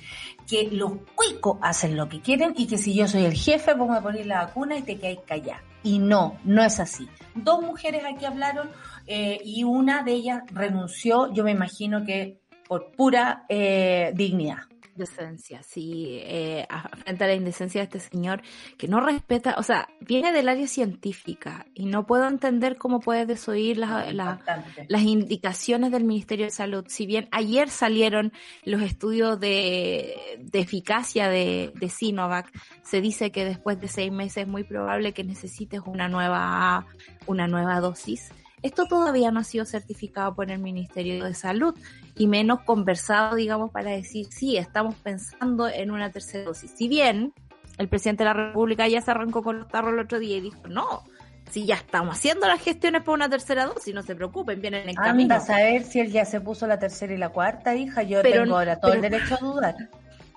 que 0.48 0.70
los 0.72 0.94
cuicos 1.16 1.58
hacen 1.62 1.96
lo 1.96 2.10
que 2.10 2.22
quieren 2.22 2.54
y 2.58 2.68
que 2.68 2.78
si 2.78 2.94
yo 2.94 3.08
soy 3.08 3.26
el 3.26 3.36
jefe 3.36 3.74
vamos 3.74 3.98
a 3.98 4.02
poner 4.02 4.26
la 4.26 4.46
vacuna 4.46 4.78
y 4.78 4.82
te 4.82 4.98
quedáis 4.98 5.20
callada. 5.26 5.64
Y 5.84 5.98
no, 5.98 6.38
no 6.44 6.64
es 6.64 6.80
así. 6.80 7.08
Dos 7.34 7.62
mujeres 7.62 8.04
aquí 8.06 8.26
hablaron 8.26 8.70
eh, 9.08 9.40
y 9.44 9.64
una 9.64 10.04
de 10.04 10.12
ellas 10.12 10.44
renunció, 10.52 11.34
yo 11.34 11.44
me 11.44 11.52
imagino 11.52 12.06
que 12.06 12.40
por 12.68 12.92
pura 12.92 13.46
eh, 13.50 14.12
dignidad. 14.16 14.71
Decencia, 14.96 15.64
sí, 15.64 16.20
eh, 16.22 16.68
frente 17.04 17.24
a 17.24 17.28
la 17.28 17.34
indecencia 17.34 17.80
de 17.80 17.86
este 17.86 18.00
señor 18.00 18.42
que 18.78 18.88
no 18.88 19.00
respeta, 19.00 19.56
o 19.58 19.64
sea, 19.64 19.88
viene 20.02 20.34
del 20.34 20.50
área 20.50 20.68
científica 20.68 21.66
y 21.74 21.86
no 21.86 22.06
puedo 22.06 22.28
entender 22.28 22.78
cómo 22.78 23.00
puede 23.00 23.26
desoír 23.26 23.78
las 23.78 25.02
indicaciones 25.02 25.92
del 25.92 26.04
Ministerio 26.04 26.46
de 26.46 26.52
Salud. 26.52 26.86
Si 26.88 27.06
bien 27.06 27.30
ayer 27.32 27.70
salieron 27.70 28.34
los 28.64 28.82
estudios 28.82 29.40
de, 29.40 30.40
eficacia 30.52 31.30
de, 31.30 31.72
de 31.76 31.90
Sinovac, 31.90 32.52
se 32.84 33.00
dice 33.00 33.32
que 33.32 33.46
después 33.46 33.80
de 33.80 33.88
seis 33.88 34.12
meses 34.12 34.44
es 34.44 34.48
muy 34.48 34.64
probable 34.64 35.14
que 35.14 35.24
necesites 35.24 35.82
una 35.86 36.10
nueva, 36.10 36.86
una 37.28 37.48
nueva 37.48 37.80
dosis. 37.80 38.32
Esto 38.62 38.86
todavía 38.86 39.32
no 39.32 39.40
ha 39.40 39.44
sido 39.44 39.66
certificado 39.66 40.36
por 40.36 40.52
el 40.52 40.60
Ministerio 40.60 41.24
de 41.24 41.34
Salud 41.34 41.76
y 42.16 42.28
menos 42.28 42.62
conversado, 42.62 43.36
digamos, 43.36 43.72
para 43.72 43.92
decir, 43.92 44.28
sí, 44.30 44.58
estamos 44.58 44.96
pensando 44.96 45.68
en 45.68 45.92
una 45.92 46.12
tercera 46.12 46.46
dosis. 46.46 46.72
Si 46.72 46.88
bien 46.88 47.34
el 47.78 47.90
presidente 47.90 48.24
de 48.24 48.30
la 48.30 48.34
República 48.34 48.88
ya 48.88 49.02
se 49.02 49.12
arrancó 49.12 49.42
con 49.42 49.60
los 49.60 49.68
tarros 49.68 49.94
el 49.94 50.00
otro 50.00 50.20
día 50.20 50.38
y 50.38 50.42
dijo, 50.42 50.68
no, 50.68 51.04
si 51.50 51.66
ya 51.66 51.76
estamos 51.76 52.18
haciendo 52.18 52.48
las 52.48 52.62
gestiones 52.62 53.02
para 53.02 53.16
una 53.16 53.30
tercera 53.30 53.66
dosis, 53.66 53.94
no 53.94 54.04
se 54.04 54.16
preocupen, 54.16 54.62
vienen 54.62 54.88
en 54.88 54.96
camino. 54.96 55.36
a 55.36 55.40
saber 55.40 55.84
si 55.84 56.00
él 56.00 56.12
ya 56.12 56.26
se 56.26 56.40
puso 56.40 56.68
la 56.68 56.80
tercera 56.80 57.14
y 57.14 57.18
la 57.18 57.30
cuarta, 57.30 57.76
hija, 57.76 58.04
yo 58.04 58.22
tengo 58.22 58.56
ahora 58.56 58.80
todo 58.80 58.94
el 58.94 59.02
derecho 59.02 59.36
a 59.36 59.44
dudar. 59.44 59.76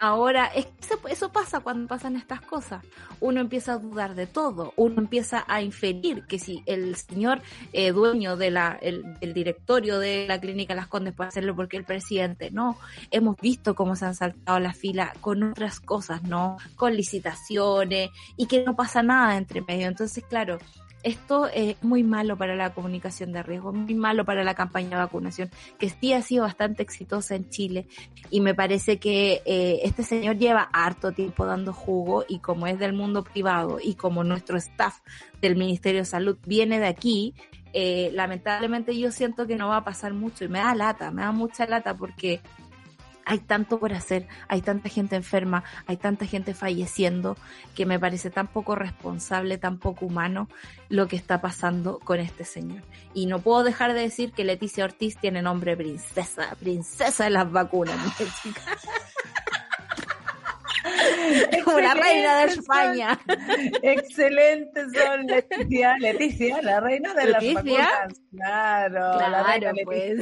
Ahora, 0.01 0.51
eso 1.09 1.33
pasa 1.33 1.61
cuando 1.61 1.89
pasan 1.89 2.17
estas 2.17 2.41
cosas. 2.41 2.85
Uno 3.21 3.41
empieza 3.41 3.75
a 3.75 3.79
dudar 3.79 4.15
de 4.15 4.27
todo, 4.27 4.73
uno 4.77 4.97
empieza 4.99 5.45
a 5.47 5.63
inferir 5.63 6.27
que 6.27 6.39
si 6.39 6.63
el 6.67 6.97
señor 6.97 7.41
eh, 7.73 7.93
dueño 7.93 8.37
de 8.37 8.51
la, 8.51 8.79
el, 8.81 9.17
directorio 9.35 9.99
de 9.99 10.27
la 10.29 10.41
clínica 10.41 10.75
Las 10.75 10.89
Condes 10.89 11.15
puede 11.15 11.29
hacerlo 11.29 11.57
porque 11.57 11.77
el 11.77 11.85
presidente 11.85 12.51
no. 12.51 12.77
Hemos 13.11 13.37
visto 13.37 13.75
cómo 13.75 13.97
se 13.97 14.07
han 14.07 14.15
saltado 14.15 14.59
la 14.59 14.73
fila 14.73 15.13
con 15.21 15.43
otras 15.43 15.81
cosas, 15.81 16.23
¿no? 16.23 16.57
Con 16.77 16.95
licitaciones 16.95 18.11
y 18.37 18.47
que 18.47 18.65
no 18.65 18.77
pasa 18.77 19.03
nada 19.03 19.37
entre 19.37 19.63
medio. 19.63 19.89
Entonces, 19.89 20.25
claro, 20.25 20.59
esto 21.05 21.49
es 21.49 21.77
muy 21.83 22.03
malo 22.03 22.37
para 22.37 22.57
la 22.57 22.73
comunicación 22.73 23.33
de 23.33 23.43
riesgo, 23.43 23.73
muy 23.73 23.95
malo 23.95 24.25
para 24.25 24.43
la 24.43 24.55
campaña 24.55 24.91
de 24.91 24.97
vacunación, 24.97 25.51
que 25.79 25.91
sí 25.91 26.13
ha 26.13 26.23
sido 26.23 26.45
bastante 26.45 26.83
exitosa 26.83 27.35
en 27.35 27.49
Chile. 27.51 27.87
Y 28.31 28.41
me 28.41 28.55
parece 28.55 28.99
que 28.99 29.43
eh, 29.45 29.81
este 29.85 30.03
señor 30.03 30.39
lleva 30.39 30.69
harto 30.73 31.13
tiempo 31.13 31.47
dando 31.47 31.73
jugo 31.73 32.25
y 32.27 32.39
como 32.39 32.67
es 32.67 32.79
del 32.79 32.95
mundo 32.95 33.23
privado 33.23 33.79
y 33.83 33.95
como 33.95 34.25
nuestro 34.25 34.57
staff 34.57 35.01
del 35.41 35.57
Ministerio 35.57 36.01
de 36.01 36.07
Salud 36.07 36.39
viene 36.47 36.81
de 36.81 36.87
aquí, 36.87 37.35
eh, 37.77 38.11
lamentablemente 38.13 38.97
yo 38.97 39.11
siento 39.11 39.47
que 39.47 39.57
no 39.57 39.69
va 39.69 39.79
a 39.79 39.85
pasar 39.85 40.15
mucho 40.15 40.45
y 40.45 40.49
me 40.49 40.61
da 40.61 40.75
lata, 40.75 41.11
me 41.11 41.23
da 41.23 41.33
mucha 41.33 41.67
lata 41.67 41.95
porque 41.97 42.41
hay 43.25 43.39
tanto 43.39 43.79
por 43.79 43.93
hacer, 43.93 44.27
hay 44.49 44.61
tanta 44.63 44.89
gente 44.89 45.17
enferma, 45.17 45.65
hay 45.87 45.97
tanta 45.97 46.27
gente 46.27 46.55
falleciendo, 46.55 47.37
que 47.75 47.87
me 47.87 47.99
parece 47.99 48.31
tan 48.31 48.47
poco 48.47 48.75
responsable, 48.75 49.59
tan 49.59 49.79
poco 49.79 50.07
humano 50.07 50.49
lo 50.89 51.09
que 51.09 51.17
está 51.17 51.41
pasando 51.41 51.99
con 52.01 52.21
este 52.21 52.45
señor. 52.45 52.83
Y 53.15 53.27
no 53.27 53.41
puedo 53.41 53.65
dejar 53.65 53.95
de 53.95 54.01
decir 54.01 54.33
que 54.33 54.45
Leticia 54.45 54.85
Ortiz 54.85 55.17
tiene 55.19 55.43
nombre 55.43 55.77
princesa, 55.77 56.55
princesa 56.61 57.25
de 57.25 57.31
las 57.31 57.51
vacunas, 57.51 57.97
como 61.65 61.81
la 61.81 61.95
reina 61.95 62.39
de 62.39 62.45
España. 62.45 63.21
Excelente 63.83 64.83
son 64.93 65.27
Leticia, 65.27 65.97
Leticia, 65.99 66.63
la 66.63 66.81
reina 66.81 67.15
de 67.15 67.27
las 67.27 67.55
vacunas. 67.55 68.21
Claro, 68.31 69.19
la 69.19 69.43
reina 69.43 69.73
pues. 69.85 70.21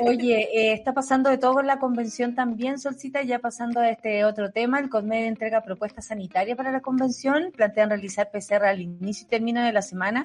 Oye, 0.00 0.48
eh, 0.52 0.72
está 0.72 0.92
pasando 0.92 1.30
de 1.30 1.38
todo 1.38 1.60
en 1.60 1.66
la 1.66 1.78
convención 1.78 2.34
también, 2.34 2.78
Solcita, 2.78 3.22
ya 3.22 3.38
pasando 3.38 3.80
a 3.80 3.88
este 3.90 4.24
otro 4.24 4.50
tema, 4.50 4.78
el 4.78 4.88
CONMED 4.88 5.26
entrega 5.26 5.62
propuesta 5.62 6.02
sanitaria 6.02 6.56
para 6.56 6.72
la 6.72 6.80
convención, 6.80 7.52
plantean 7.54 7.90
realizar 7.90 8.30
PCR 8.30 8.64
al 8.64 8.80
inicio 8.80 9.26
y 9.26 9.30
término 9.30 9.62
de 9.62 9.72
la 9.72 9.82
semana. 9.82 10.24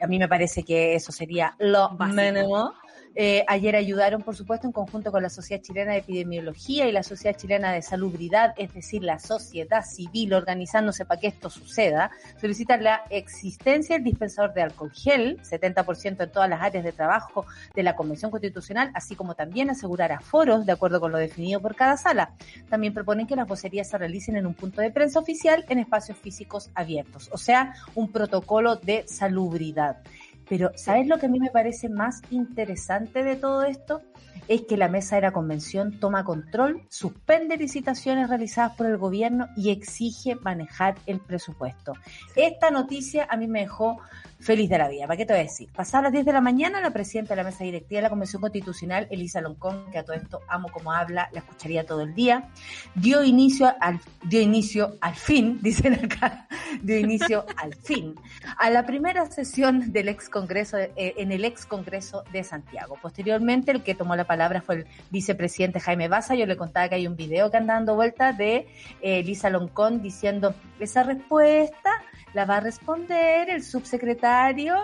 A 0.00 0.06
mí 0.06 0.18
me 0.18 0.28
parece 0.28 0.62
que 0.62 0.94
eso 0.94 1.12
sería 1.12 1.54
lo 1.58 1.90
mínimo. 1.90 2.72
Eh, 3.18 3.46
ayer 3.48 3.74
ayudaron, 3.76 4.20
por 4.20 4.36
supuesto, 4.36 4.66
en 4.66 4.72
conjunto 4.72 5.10
con 5.10 5.22
la 5.22 5.30
Sociedad 5.30 5.62
Chilena 5.62 5.92
de 5.92 5.98
Epidemiología 5.98 6.86
y 6.86 6.92
la 6.92 7.02
Sociedad 7.02 7.34
Chilena 7.34 7.72
de 7.72 7.80
Salubridad, 7.80 8.52
es 8.58 8.74
decir, 8.74 9.02
la 9.02 9.18
sociedad 9.18 9.82
civil 9.86 10.34
organizándose 10.34 11.06
para 11.06 11.18
que 11.18 11.28
esto 11.28 11.48
suceda. 11.48 12.10
Solicitan 12.38 12.84
la 12.84 13.04
existencia 13.08 13.96
del 13.96 14.04
dispensador 14.04 14.52
de 14.52 14.60
alcohol 14.60 14.92
gel, 14.92 15.40
70% 15.42 16.24
en 16.24 16.30
todas 16.30 16.50
las 16.50 16.60
áreas 16.60 16.84
de 16.84 16.92
trabajo 16.92 17.46
de 17.74 17.82
la 17.82 17.96
Convención 17.96 18.30
Constitucional, 18.30 18.90
así 18.92 19.16
como 19.16 19.34
también 19.34 19.70
asegurar 19.70 20.12
aforos 20.12 20.66
de 20.66 20.72
acuerdo 20.72 21.00
con 21.00 21.10
lo 21.10 21.16
definido 21.16 21.62
por 21.62 21.74
cada 21.74 21.96
sala. 21.96 22.32
También 22.68 22.92
proponen 22.92 23.26
que 23.26 23.34
las 23.34 23.48
vocerías 23.48 23.88
se 23.88 23.96
realicen 23.96 24.36
en 24.36 24.46
un 24.46 24.52
punto 24.52 24.82
de 24.82 24.90
prensa 24.90 25.20
oficial 25.20 25.64
en 25.70 25.78
espacios 25.78 26.18
físicos 26.18 26.70
abiertos, 26.74 27.30
o 27.32 27.38
sea, 27.38 27.76
un 27.94 28.12
protocolo 28.12 28.76
de 28.76 29.04
salubridad. 29.08 30.02
Pero, 30.48 30.70
¿sabes 30.76 31.06
lo 31.06 31.18
que 31.18 31.26
a 31.26 31.28
mí 31.28 31.40
me 31.40 31.50
parece 31.50 31.88
más 31.88 32.22
interesante 32.30 33.22
de 33.22 33.36
todo 33.36 33.64
esto? 33.64 34.02
Es 34.48 34.62
que 34.62 34.76
la 34.76 34.88
mesa 34.88 35.16
de 35.16 35.22
la 35.22 35.32
convención 35.32 35.98
toma 35.98 36.24
control, 36.24 36.82
suspende 36.88 37.56
licitaciones 37.56 38.28
realizadas 38.28 38.76
por 38.76 38.86
el 38.86 38.96
gobierno 38.96 39.48
y 39.56 39.70
exige 39.70 40.36
manejar 40.36 40.94
el 41.06 41.18
presupuesto. 41.18 41.94
Esta 42.36 42.70
noticia 42.70 43.26
a 43.28 43.36
mí 43.36 43.48
me 43.48 43.60
dejó 43.60 43.98
feliz 44.46 44.70
de 44.70 44.78
la 44.78 44.88
vida. 44.88 45.08
¿Para 45.08 45.16
qué 45.16 45.26
te 45.26 45.32
voy 45.32 45.40
a 45.40 45.42
decir? 45.42 45.68
Pasada 45.72 46.04
las 46.04 46.12
10 46.12 46.24
de 46.24 46.32
la 46.32 46.40
mañana, 46.40 46.80
la 46.80 46.92
presidenta 46.92 47.34
de 47.34 47.42
la 47.42 47.42
mesa 47.42 47.64
directiva 47.64 47.98
de 47.98 48.02
la 48.02 48.10
Convención 48.10 48.40
Constitucional, 48.40 49.08
Elisa 49.10 49.40
Loncón, 49.40 49.90
que 49.90 49.98
a 49.98 50.04
todo 50.04 50.14
esto 50.14 50.40
amo 50.46 50.68
como 50.70 50.92
habla, 50.92 51.28
la 51.32 51.40
escucharía 51.40 51.84
todo 51.84 52.02
el 52.02 52.14
día, 52.14 52.48
dio 52.94 53.24
inicio 53.24 53.74
al, 53.80 54.00
dio 54.22 54.40
inicio 54.40 54.98
al 55.00 55.16
fin, 55.16 55.58
dicen 55.62 55.94
acá, 55.94 56.46
dio 56.80 56.96
inicio 56.96 57.44
al 57.56 57.74
fin, 57.74 58.14
a 58.56 58.70
la 58.70 58.86
primera 58.86 59.28
sesión 59.32 59.92
del 59.92 60.08
ex 60.08 60.28
congreso, 60.28 60.78
eh, 60.78 60.92
en 61.16 61.32
el 61.32 61.44
ex 61.44 61.66
congreso 61.66 62.22
de 62.30 62.44
Santiago. 62.44 62.96
Posteriormente, 63.02 63.72
el 63.72 63.82
que 63.82 63.96
tomó 63.96 64.14
la 64.14 64.28
palabra 64.28 64.62
fue 64.62 64.76
el 64.76 64.86
vicepresidente 65.10 65.80
Jaime 65.80 66.06
Baza. 66.06 66.36
Yo 66.36 66.46
le 66.46 66.56
contaba 66.56 66.88
que 66.88 66.94
hay 66.94 67.08
un 67.08 67.16
video 67.16 67.50
que 67.50 67.56
anda 67.56 67.74
dando 67.74 67.96
vuelta 67.96 68.32
de 68.32 68.68
eh, 69.02 69.18
Elisa 69.18 69.50
Loncón 69.50 70.02
diciendo 70.02 70.54
esa 70.78 71.02
respuesta 71.02 71.90
la 72.32 72.44
va 72.44 72.58
a 72.58 72.60
responder 72.60 73.48
el 73.48 73.64
subsecretario 73.64 74.35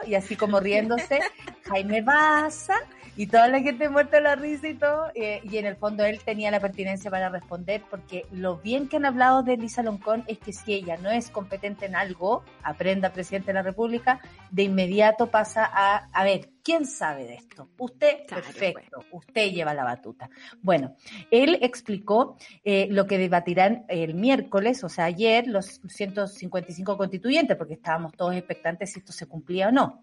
y 0.06 0.14
así 0.14 0.34
como 0.34 0.60
riéndose 0.60 1.20
Jaime 1.64 2.00
Baza 2.00 2.76
y 3.16 3.26
toda 3.26 3.48
la 3.48 3.60
gente 3.60 3.88
muerta 3.88 4.20
la 4.20 4.36
risa 4.36 4.68
y 4.68 4.74
todo, 4.74 5.10
eh, 5.14 5.40
y 5.44 5.58
en 5.58 5.66
el 5.66 5.76
fondo 5.76 6.04
él 6.04 6.20
tenía 6.24 6.50
la 6.50 6.60
pertinencia 6.60 7.10
para 7.10 7.28
responder, 7.28 7.82
porque 7.90 8.24
lo 8.32 8.56
bien 8.58 8.88
que 8.88 8.96
han 8.96 9.04
hablado 9.04 9.42
de 9.42 9.56
Lisa 9.56 9.82
Loncón 9.82 10.24
es 10.26 10.38
que 10.38 10.52
si 10.52 10.72
ella 10.72 10.96
no 10.96 11.10
es 11.10 11.28
competente 11.28 11.86
en 11.86 11.94
algo, 11.94 12.42
aprenda 12.62 13.12
presidente 13.12 13.48
de 13.48 13.54
la 13.54 13.62
República, 13.62 14.20
de 14.50 14.62
inmediato 14.62 15.30
pasa 15.30 15.68
a, 15.70 16.08
a 16.12 16.24
ver, 16.24 16.50
¿quién 16.64 16.86
sabe 16.86 17.24
de 17.24 17.34
esto? 17.34 17.68
Usted, 17.78 18.26
perfecto, 18.26 19.04
usted 19.10 19.50
lleva 19.50 19.74
la 19.74 19.84
batuta. 19.84 20.30
Bueno, 20.62 20.96
él 21.30 21.58
explicó 21.60 22.38
eh, 22.64 22.88
lo 22.90 23.06
que 23.06 23.18
debatirán 23.18 23.84
el 23.88 24.14
miércoles, 24.14 24.82
o 24.84 24.88
sea, 24.88 25.04
ayer, 25.04 25.46
los 25.46 25.82
155 25.86 26.96
constituyentes, 26.96 27.58
porque 27.58 27.74
estábamos 27.74 28.12
todos 28.12 28.34
expectantes 28.34 28.92
si 28.92 29.00
esto 29.00 29.12
se 29.12 29.26
cumplía 29.26 29.68
o 29.68 29.72
no 29.72 30.00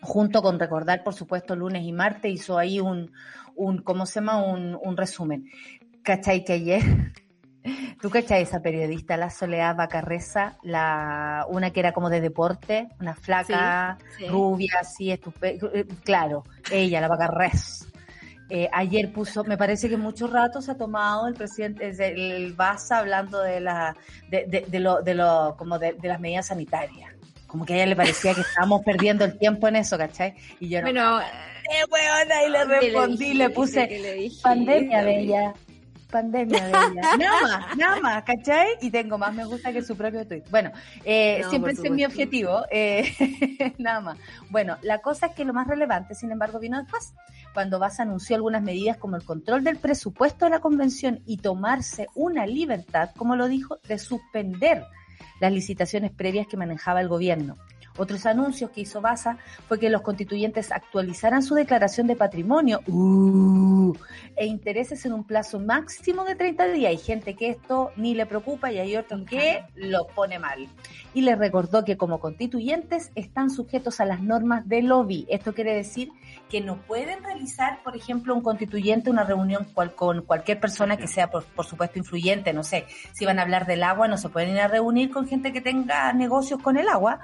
junto 0.00 0.42
con 0.42 0.58
recordar, 0.58 1.02
por 1.02 1.14
supuesto, 1.14 1.56
lunes 1.56 1.84
y 1.84 1.92
martes, 1.92 2.32
hizo 2.32 2.58
ahí 2.58 2.80
un, 2.80 3.12
un 3.54 3.78
¿cómo 3.82 4.06
se 4.06 4.16
llama? 4.16 4.42
Un, 4.42 4.78
un 4.80 4.96
resumen. 4.96 5.46
¿Cachai 6.02 6.44
que 6.44 6.54
ayer? 6.54 6.82
¿Tú 8.00 8.08
cachai 8.08 8.42
esa 8.42 8.62
periodista, 8.62 9.16
la 9.18 9.28
Soledad 9.28 9.76
Bacarreza, 9.76 10.56
la, 10.62 11.44
una 11.48 11.70
que 11.70 11.80
era 11.80 11.92
como 11.92 12.08
de 12.08 12.22
deporte, 12.22 12.88
una 12.98 13.14
flaca, 13.14 13.98
rubia, 14.28 14.72
así, 14.80 15.10
estupenda, 15.10 15.68
eh, 15.74 15.86
claro, 16.02 16.44
ella, 16.70 17.00
la 17.02 17.08
Bacarrez. 17.08 17.86
Eh, 18.48 18.68
ayer 18.72 19.12
puso, 19.12 19.44
me 19.44 19.58
parece 19.58 19.88
que 19.88 19.96
mucho 19.96 20.26
rato 20.26 20.60
se 20.62 20.72
ha 20.72 20.76
tomado 20.76 21.28
el 21.28 21.34
presidente, 21.34 21.90
el, 21.90 22.54
Baza 22.54 22.98
hablando 22.98 23.40
de 23.42 23.60
la, 23.60 23.94
de, 24.28 24.46
de, 24.48 24.64
de 24.66 24.80
lo, 24.80 25.02
de 25.02 25.14
lo, 25.14 25.54
como 25.56 25.78
de, 25.78 25.92
de 25.92 26.08
las 26.08 26.18
medidas 26.18 26.46
sanitarias 26.46 27.19
como 27.50 27.66
que 27.66 27.74
a 27.74 27.76
ella 27.76 27.86
le 27.86 27.96
parecía 27.96 28.32
que 28.32 28.42
estábamos 28.42 28.82
perdiendo 28.84 29.24
el 29.24 29.36
tiempo 29.36 29.66
en 29.66 29.76
eso, 29.76 29.98
¿cachai? 29.98 30.34
Y 30.60 30.68
yo 30.68 30.78
no. 30.78 30.84
Bueno, 30.84 31.20
¡eh, 31.20 31.84
weona! 31.90 32.44
Y 32.44 32.50
le 32.50 32.64
respondí, 32.64 33.34
le, 33.34 33.50
puse 33.50 34.30
pandemia 34.42 35.02
bella. 35.02 35.54
Pandemia 36.10 36.64
bella. 36.64 37.16
nada 37.18 37.40
más, 37.42 37.76
nada 37.76 38.00
más, 38.00 38.22
¿cachai? 38.22 38.68
Y 38.80 38.90
tengo 38.90 39.18
más 39.18 39.34
me 39.34 39.44
gusta 39.44 39.72
que 39.72 39.82
su 39.82 39.96
propio 39.96 40.26
tweet. 40.26 40.44
Bueno, 40.50 40.70
eh, 41.04 41.42
siempre 41.50 41.72
ese 41.72 41.88
es 41.88 41.92
mi 41.92 42.04
objetivo, 42.04 42.64
eh, 42.70 43.74
nada 43.78 44.00
más. 44.00 44.18
Bueno, 44.48 44.76
la 44.82 44.98
cosa 44.98 45.26
es 45.26 45.34
que 45.34 45.44
lo 45.44 45.52
más 45.52 45.66
relevante, 45.66 46.14
sin 46.14 46.30
embargo, 46.30 46.60
vino 46.60 46.80
después, 46.80 47.14
cuando 47.52 47.80
Vas 47.80 47.98
anunció 47.98 48.36
algunas 48.36 48.62
medidas 48.62 48.96
como 48.96 49.16
el 49.16 49.24
control 49.24 49.64
del 49.64 49.76
presupuesto 49.76 50.44
de 50.44 50.52
la 50.52 50.60
convención 50.60 51.20
y 51.26 51.38
tomarse 51.38 52.06
una 52.14 52.46
libertad, 52.46 53.10
como 53.16 53.34
lo 53.34 53.48
dijo, 53.48 53.80
de 53.88 53.98
suspender 53.98 54.86
las 55.40 55.52
licitaciones 55.52 56.10
previas 56.10 56.46
que 56.46 56.56
manejaba 56.56 57.00
el 57.00 57.08
gobierno. 57.08 57.56
Otros 57.96 58.24
anuncios 58.24 58.70
que 58.70 58.82
hizo 58.82 59.00
Baza 59.00 59.36
fue 59.68 59.78
que 59.78 59.90
los 59.90 60.02
constituyentes 60.02 60.72
actualizaran 60.72 61.42
su 61.42 61.54
declaración 61.54 62.06
de 62.06 62.16
patrimonio 62.16 62.80
uh, 62.86 63.92
e 64.36 64.46
intereses 64.46 65.04
en 65.04 65.12
un 65.12 65.24
plazo 65.24 65.58
máximo 65.58 66.24
de 66.24 66.34
30 66.34 66.68
días. 66.68 66.90
Hay 66.90 66.98
gente 66.98 67.34
que 67.34 67.50
esto 67.50 67.90
ni 67.96 68.14
le 68.14 68.26
preocupa 68.26 68.72
y 68.72 68.78
hay 68.78 68.96
otros 68.96 69.26
que 69.28 69.64
lo 69.74 70.06
pone 70.06 70.38
mal. 70.38 70.68
Y 71.12 71.22
les 71.22 71.38
recordó 71.38 71.84
que 71.84 71.96
como 71.96 72.20
constituyentes 72.20 73.10
están 73.16 73.50
sujetos 73.50 74.00
a 74.00 74.06
las 74.06 74.22
normas 74.22 74.68
de 74.68 74.82
lobby. 74.82 75.26
Esto 75.28 75.52
quiere 75.52 75.74
decir 75.74 76.10
que 76.50 76.60
no 76.60 76.76
pueden 76.82 77.22
realizar, 77.22 77.82
por 77.82 77.96
ejemplo, 77.96 78.34
un 78.34 78.42
constituyente 78.42 79.08
una 79.08 79.24
reunión 79.24 79.66
con 79.94 80.22
cualquier 80.22 80.60
persona 80.60 80.96
que 80.96 81.06
sea, 81.06 81.30
por, 81.30 81.44
por 81.44 81.64
supuesto, 81.64 81.98
influyente. 81.98 82.52
No 82.52 82.64
sé, 82.64 82.86
si 83.12 83.24
van 83.24 83.38
a 83.38 83.42
hablar 83.42 83.66
del 83.66 83.82
agua, 83.82 84.08
no 84.08 84.18
se 84.18 84.28
pueden 84.28 84.50
ir 84.50 84.60
a 84.60 84.68
reunir 84.68 85.10
con 85.10 85.26
gente 85.28 85.52
que 85.52 85.60
tenga 85.60 86.12
negocios 86.12 86.60
con 86.60 86.76
el 86.76 86.88
agua 86.88 87.20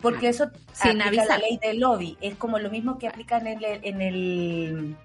porque 0.00 0.28
eso 0.28 0.50
Sin 0.72 1.02
aplica 1.02 1.24
la 1.24 1.38
ley 1.38 1.58
del 1.60 1.80
lobby. 1.80 2.16
Es 2.20 2.36
como 2.36 2.58
lo 2.58 2.70
mismo 2.70 2.98
que 2.98 3.08
aplica 3.08 3.38
en 3.38 3.46
el, 3.48 3.64
en 3.64 4.00
el, 4.00 4.96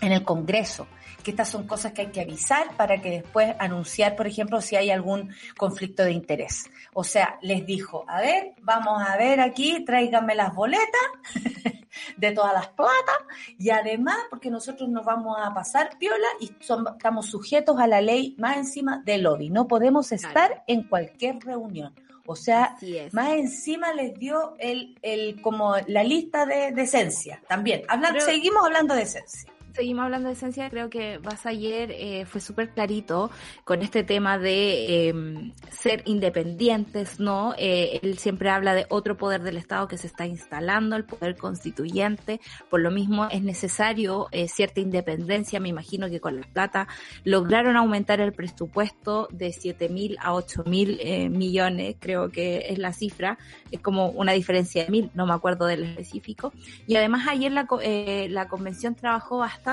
en 0.00 0.12
el 0.12 0.22
Congreso, 0.24 0.86
que 1.22 1.30
estas 1.30 1.50
son 1.50 1.66
cosas 1.66 1.92
que 1.92 2.02
hay 2.02 2.06
que 2.08 2.20
avisar 2.20 2.74
para 2.76 3.00
que 3.00 3.10
después 3.10 3.54
anunciar, 3.58 4.16
por 4.16 4.26
ejemplo, 4.26 4.60
si 4.60 4.76
hay 4.76 4.90
algún 4.90 5.34
conflicto 5.56 6.02
de 6.04 6.12
interés. 6.12 6.70
O 7.00 7.04
sea, 7.04 7.38
les 7.42 7.64
dijo, 7.64 8.04
a 8.08 8.20
ver, 8.20 8.54
vamos 8.62 9.00
a 9.00 9.16
ver 9.16 9.40
aquí, 9.40 9.84
tráiganme 9.84 10.34
las 10.34 10.52
boletas 10.52 11.00
de 12.16 12.32
todas 12.32 12.52
las 12.52 12.66
platas 12.70 13.14
y 13.56 13.70
además, 13.70 14.16
porque 14.28 14.50
nosotros 14.50 14.88
nos 14.88 15.04
vamos 15.04 15.38
a 15.40 15.54
pasar 15.54 15.96
piola 15.96 16.26
y 16.40 16.50
estamos 16.60 17.26
sujetos 17.26 17.78
a 17.78 17.86
la 17.86 18.00
ley 18.00 18.34
más 18.36 18.56
encima 18.56 19.00
del 19.04 19.22
lobby. 19.22 19.48
No 19.48 19.68
podemos 19.68 20.10
estar 20.10 20.64
en 20.66 20.88
cualquier 20.88 21.38
reunión. 21.38 21.94
O 22.26 22.34
sea, 22.34 22.76
más 23.12 23.28
encima 23.34 23.92
les 23.92 24.18
dio 24.18 24.56
el, 24.58 24.98
el 25.00 25.40
como 25.40 25.76
la 25.86 26.02
lista 26.02 26.46
de, 26.46 26.72
de 26.72 26.82
esencia 26.82 27.40
también. 27.46 27.84
seguimos 28.18 28.64
hablando 28.64 28.96
de 28.96 29.02
esencia 29.02 29.52
seguimos 29.78 30.06
hablando 30.06 30.26
de 30.26 30.34
esencia, 30.34 30.68
creo 30.70 30.90
que 30.90 31.18
Vas 31.18 31.46
ayer 31.46 31.92
eh, 31.92 32.26
fue 32.26 32.40
súper 32.40 32.70
clarito 32.70 33.30
con 33.62 33.80
este 33.80 34.02
tema 34.02 34.36
de 34.36 35.08
em, 35.08 35.52
ser 35.70 36.02
independientes, 36.04 37.20
¿no? 37.20 37.54
Eh, 37.56 38.00
él 38.02 38.18
siempre 38.18 38.50
habla 38.50 38.74
de 38.74 38.86
otro 38.88 39.16
poder 39.16 39.42
del 39.42 39.56
Estado 39.56 39.86
que 39.86 39.96
se 39.96 40.08
está 40.08 40.26
instalando, 40.26 40.96
el 40.96 41.04
poder 41.04 41.36
constituyente. 41.36 42.40
Por 42.68 42.80
lo 42.80 42.90
mismo 42.90 43.28
es 43.30 43.40
necesario 43.40 44.26
eh, 44.32 44.48
cierta 44.48 44.80
independencia. 44.80 45.60
Me 45.60 45.68
imagino 45.68 46.10
que 46.10 46.18
con 46.18 46.40
la 46.40 46.46
plata 46.52 46.88
lograron 47.22 47.76
aumentar 47.76 48.20
el 48.20 48.32
presupuesto 48.32 49.28
de 49.30 49.52
7 49.52 49.88
mil 49.90 50.16
a 50.20 50.34
8 50.34 50.64
mil 50.66 51.00
millones, 51.30 51.94
creo 52.00 52.30
que 52.30 52.66
es 52.70 52.78
la 52.78 52.92
cifra. 52.92 53.38
Es 53.70 53.78
como 53.78 54.08
una 54.10 54.32
diferencia 54.32 54.84
de 54.84 54.90
mil, 54.90 55.10
no 55.14 55.24
me 55.24 55.34
acuerdo 55.34 55.66
del 55.66 55.84
específico. 55.84 56.52
Y 56.88 56.96
además 56.96 57.28
ayer 57.28 57.52
la, 57.52 57.68
la 58.28 58.48
convención 58.48 58.96
trabajó 58.96 59.38
bastante 59.38 59.67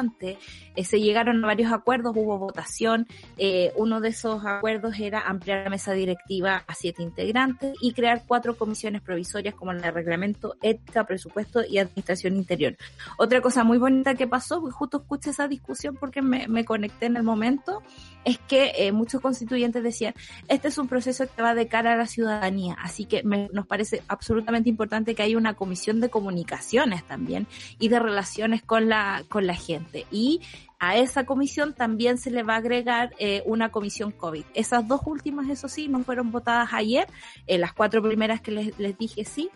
eh, 0.75 0.83
se 0.83 0.99
llegaron 0.99 1.43
a 1.43 1.47
varios 1.47 1.71
acuerdos, 1.71 2.13
hubo 2.15 2.37
votación. 2.37 3.07
Eh, 3.37 3.71
uno 3.75 4.01
de 4.01 4.09
esos 4.09 4.45
acuerdos 4.45 4.99
era 4.99 5.21
ampliar 5.21 5.63
la 5.63 5.69
mesa 5.69 5.93
directiva 5.93 6.63
a 6.67 6.73
siete 6.73 7.03
integrantes 7.03 7.75
y 7.81 7.93
crear 7.93 8.23
cuatro 8.27 8.57
comisiones 8.57 9.01
provisorias 9.01 9.55
como 9.55 9.71
el 9.71 9.81
de 9.81 9.91
reglamento, 9.91 10.55
ética, 10.61 11.05
presupuesto 11.05 11.63
y 11.65 11.77
administración 11.77 12.35
interior. 12.35 12.75
Otra 13.17 13.41
cosa 13.41 13.63
muy 13.63 13.77
bonita 13.77 14.15
que 14.15 14.27
pasó, 14.27 14.59
justo 14.71 14.97
escuché 14.97 15.29
esa 15.29 15.47
discusión 15.47 15.95
porque 15.95 16.21
me, 16.21 16.65
conecté 16.65 17.05
en 17.05 17.17
el 17.17 17.23
momento, 17.23 17.81
es 18.23 18.39
que 18.39 18.73
eh, 18.77 18.91
muchos 18.91 19.21
constituyentes 19.21 19.83
decían, 19.83 20.13
este 20.47 20.69
es 20.69 20.77
un 20.77 20.87
proceso 20.87 21.25
que 21.33 21.41
va 21.41 21.53
de 21.53 21.67
cara 21.67 21.93
a 21.93 21.95
la 21.95 22.07
ciudadanía, 22.07 22.75
así 22.81 23.05
que 23.05 23.21
nos 23.23 23.67
parece 23.67 24.01
absolutamente 24.07 24.69
importante 24.69 25.15
que 25.15 25.23
haya 25.23 25.37
una 25.37 25.53
comisión 25.53 25.99
de 25.99 26.09
comunicaciones 26.09 27.05
también 27.05 27.47
y 27.79 27.89
de 27.89 27.99
relaciones 27.99 28.63
con 28.63 28.89
la, 28.89 29.23
con 29.29 29.45
la 29.45 29.55
gente. 29.55 29.74
Y 30.11 30.41
a 30.79 30.97
esa 30.97 31.25
comisión 31.25 31.73
también 31.73 32.17
se 32.17 32.31
le 32.31 32.43
va 32.43 32.55
a 32.55 32.57
agregar 32.57 33.13
eh, 33.17 33.43
una 33.45 33.69
comisión 33.69 34.11
COVID. 34.11 34.43
Esas 34.53 34.87
dos 34.87 35.01
últimas, 35.05 35.49
eso 35.49 35.67
sí, 35.67 35.87
no 35.87 36.03
fueron 36.03 36.31
votadas 36.31 36.69
ayer. 36.73 37.07
Eh, 37.47 37.57
las 37.57 37.73
cuatro 37.73 38.01
primeras 38.03 38.41
que 38.41 38.51
les, 38.51 38.77
les 38.79 38.97
dije 38.97 39.25
sí. 39.25 39.49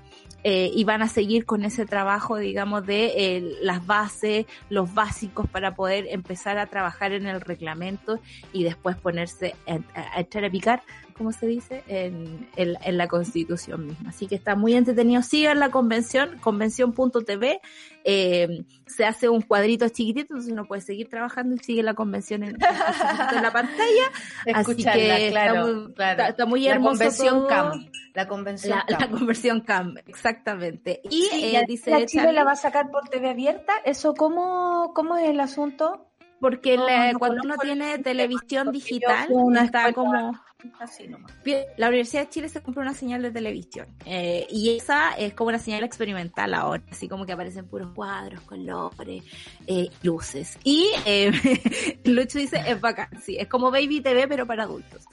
Eh, 0.44 0.72
y 0.74 0.86
van 0.86 1.02
a 1.02 1.10
seguir 1.10 1.46
con 1.46 1.66
ese 1.66 1.86
trabajo, 1.86 2.38
digamos, 2.38 2.86
de 2.86 3.08
eh, 3.18 3.58
las 3.62 3.86
bases, 3.86 4.46
los 4.70 4.94
básicos 4.94 5.50
para 5.50 5.76
poder 5.76 6.06
empezar 6.10 6.58
a 6.58 6.68
trabajar 6.68 7.12
en 7.12 7.28
el 7.28 7.42
reglamento 7.42 8.20
y 8.54 8.64
después 8.64 8.96
ponerse 8.96 9.56
a, 9.68 10.20
echar 10.20 10.46
a 10.46 10.50
picar 10.50 10.82
como 11.20 11.34
se 11.34 11.48
dice, 11.48 11.84
en, 11.90 12.48
en, 12.56 12.98
la 12.98 13.10
constitución 13.10 13.88
misma. 13.88 14.12
Así 14.12 14.26
que 14.26 14.36
está 14.36 14.56
muy 14.56 14.74
entretenido. 14.74 15.22
Sigan 15.22 15.60
la 15.60 15.70
convención, 15.70 16.38
convención.tv. 16.40 17.60
Eh, 18.06 18.64
se 18.88 19.04
hace 19.04 19.28
un 19.28 19.42
cuadrito 19.42 19.90
chiquitito, 19.90 20.34
entonces 20.34 20.54
uno 20.54 20.64
puede 20.64 20.82
seguir 20.82 21.10
trabajando 21.10 21.56
y 21.56 21.60
sigue 21.60 21.84
la 21.84 21.94
convención 21.94 22.44
en, 22.44 22.58
la 22.58 23.52
pantalla. 23.52 24.12
Así 24.54 24.82
que 24.82 25.28
está, 25.28 26.46
muy, 26.46 26.66
hermoso. 26.66 26.94
La 26.94 27.10
convención 27.10 27.48
CAM. 27.48 27.90
La 28.14 28.28
convención 28.30 28.78
la, 28.78 28.86
CAM. 29.66 29.96
La 29.96 30.02
exactamente. 30.08 31.02
Y 31.04 31.28
eh, 31.34 31.62
dice 31.68 31.92
la 31.92 32.06
Chile 32.06 32.32
la 32.32 32.46
va 32.46 32.54
a 32.54 32.56
sacar 32.56 32.92
por 32.92 33.10
TV 33.10 33.32
abierta. 33.32 33.74
¿Eso 33.84 34.14
cómo, 34.14 34.94
cómo 34.96 35.18
es 35.18 35.30
el 35.30 35.42
asunto? 35.42 36.06
Porque 36.40 36.80
cuando 37.20 37.42
uno 37.44 37.58
tiene 37.58 37.98
televisión 37.98 38.72
digital, 38.72 39.28
está 39.62 39.92
como 39.92 40.40
Así 40.78 41.08
nomás. 41.08 41.32
La 41.78 41.88
Universidad 41.88 42.24
de 42.24 42.30
Chile 42.30 42.50
se 42.50 42.62
compró 42.62 42.82
una 42.82 42.94
señal 42.94 43.22
de 43.22 43.32
televisión 43.32 43.88
eh, 44.06 44.46
y 44.50 44.76
esa 44.76 45.14
es 45.14 45.34
como 45.34 45.50
una 45.50 45.60
señal 45.60 45.84
experimental 45.84 46.54
ahora, 46.54 46.84
así 46.92 47.08
como 47.08 47.26
que 47.26 47.32
aparecen 47.32 47.66
puros 47.66 47.94
cuadros, 47.96 48.42
colores, 48.42 49.24
eh, 49.68 49.90
luces. 50.04 50.58
Y 50.66 50.90
eh, 51.06 51.32
Lucho 52.04 52.40
dice, 52.40 52.62
es 52.68 52.82
bacán, 52.82 53.08
sí, 53.22 53.38
es 53.38 53.48
como 53.48 53.72
Baby 53.72 54.02
TV 54.02 54.28
pero 54.28 54.46
para 54.46 54.64
adultos. 54.64 55.06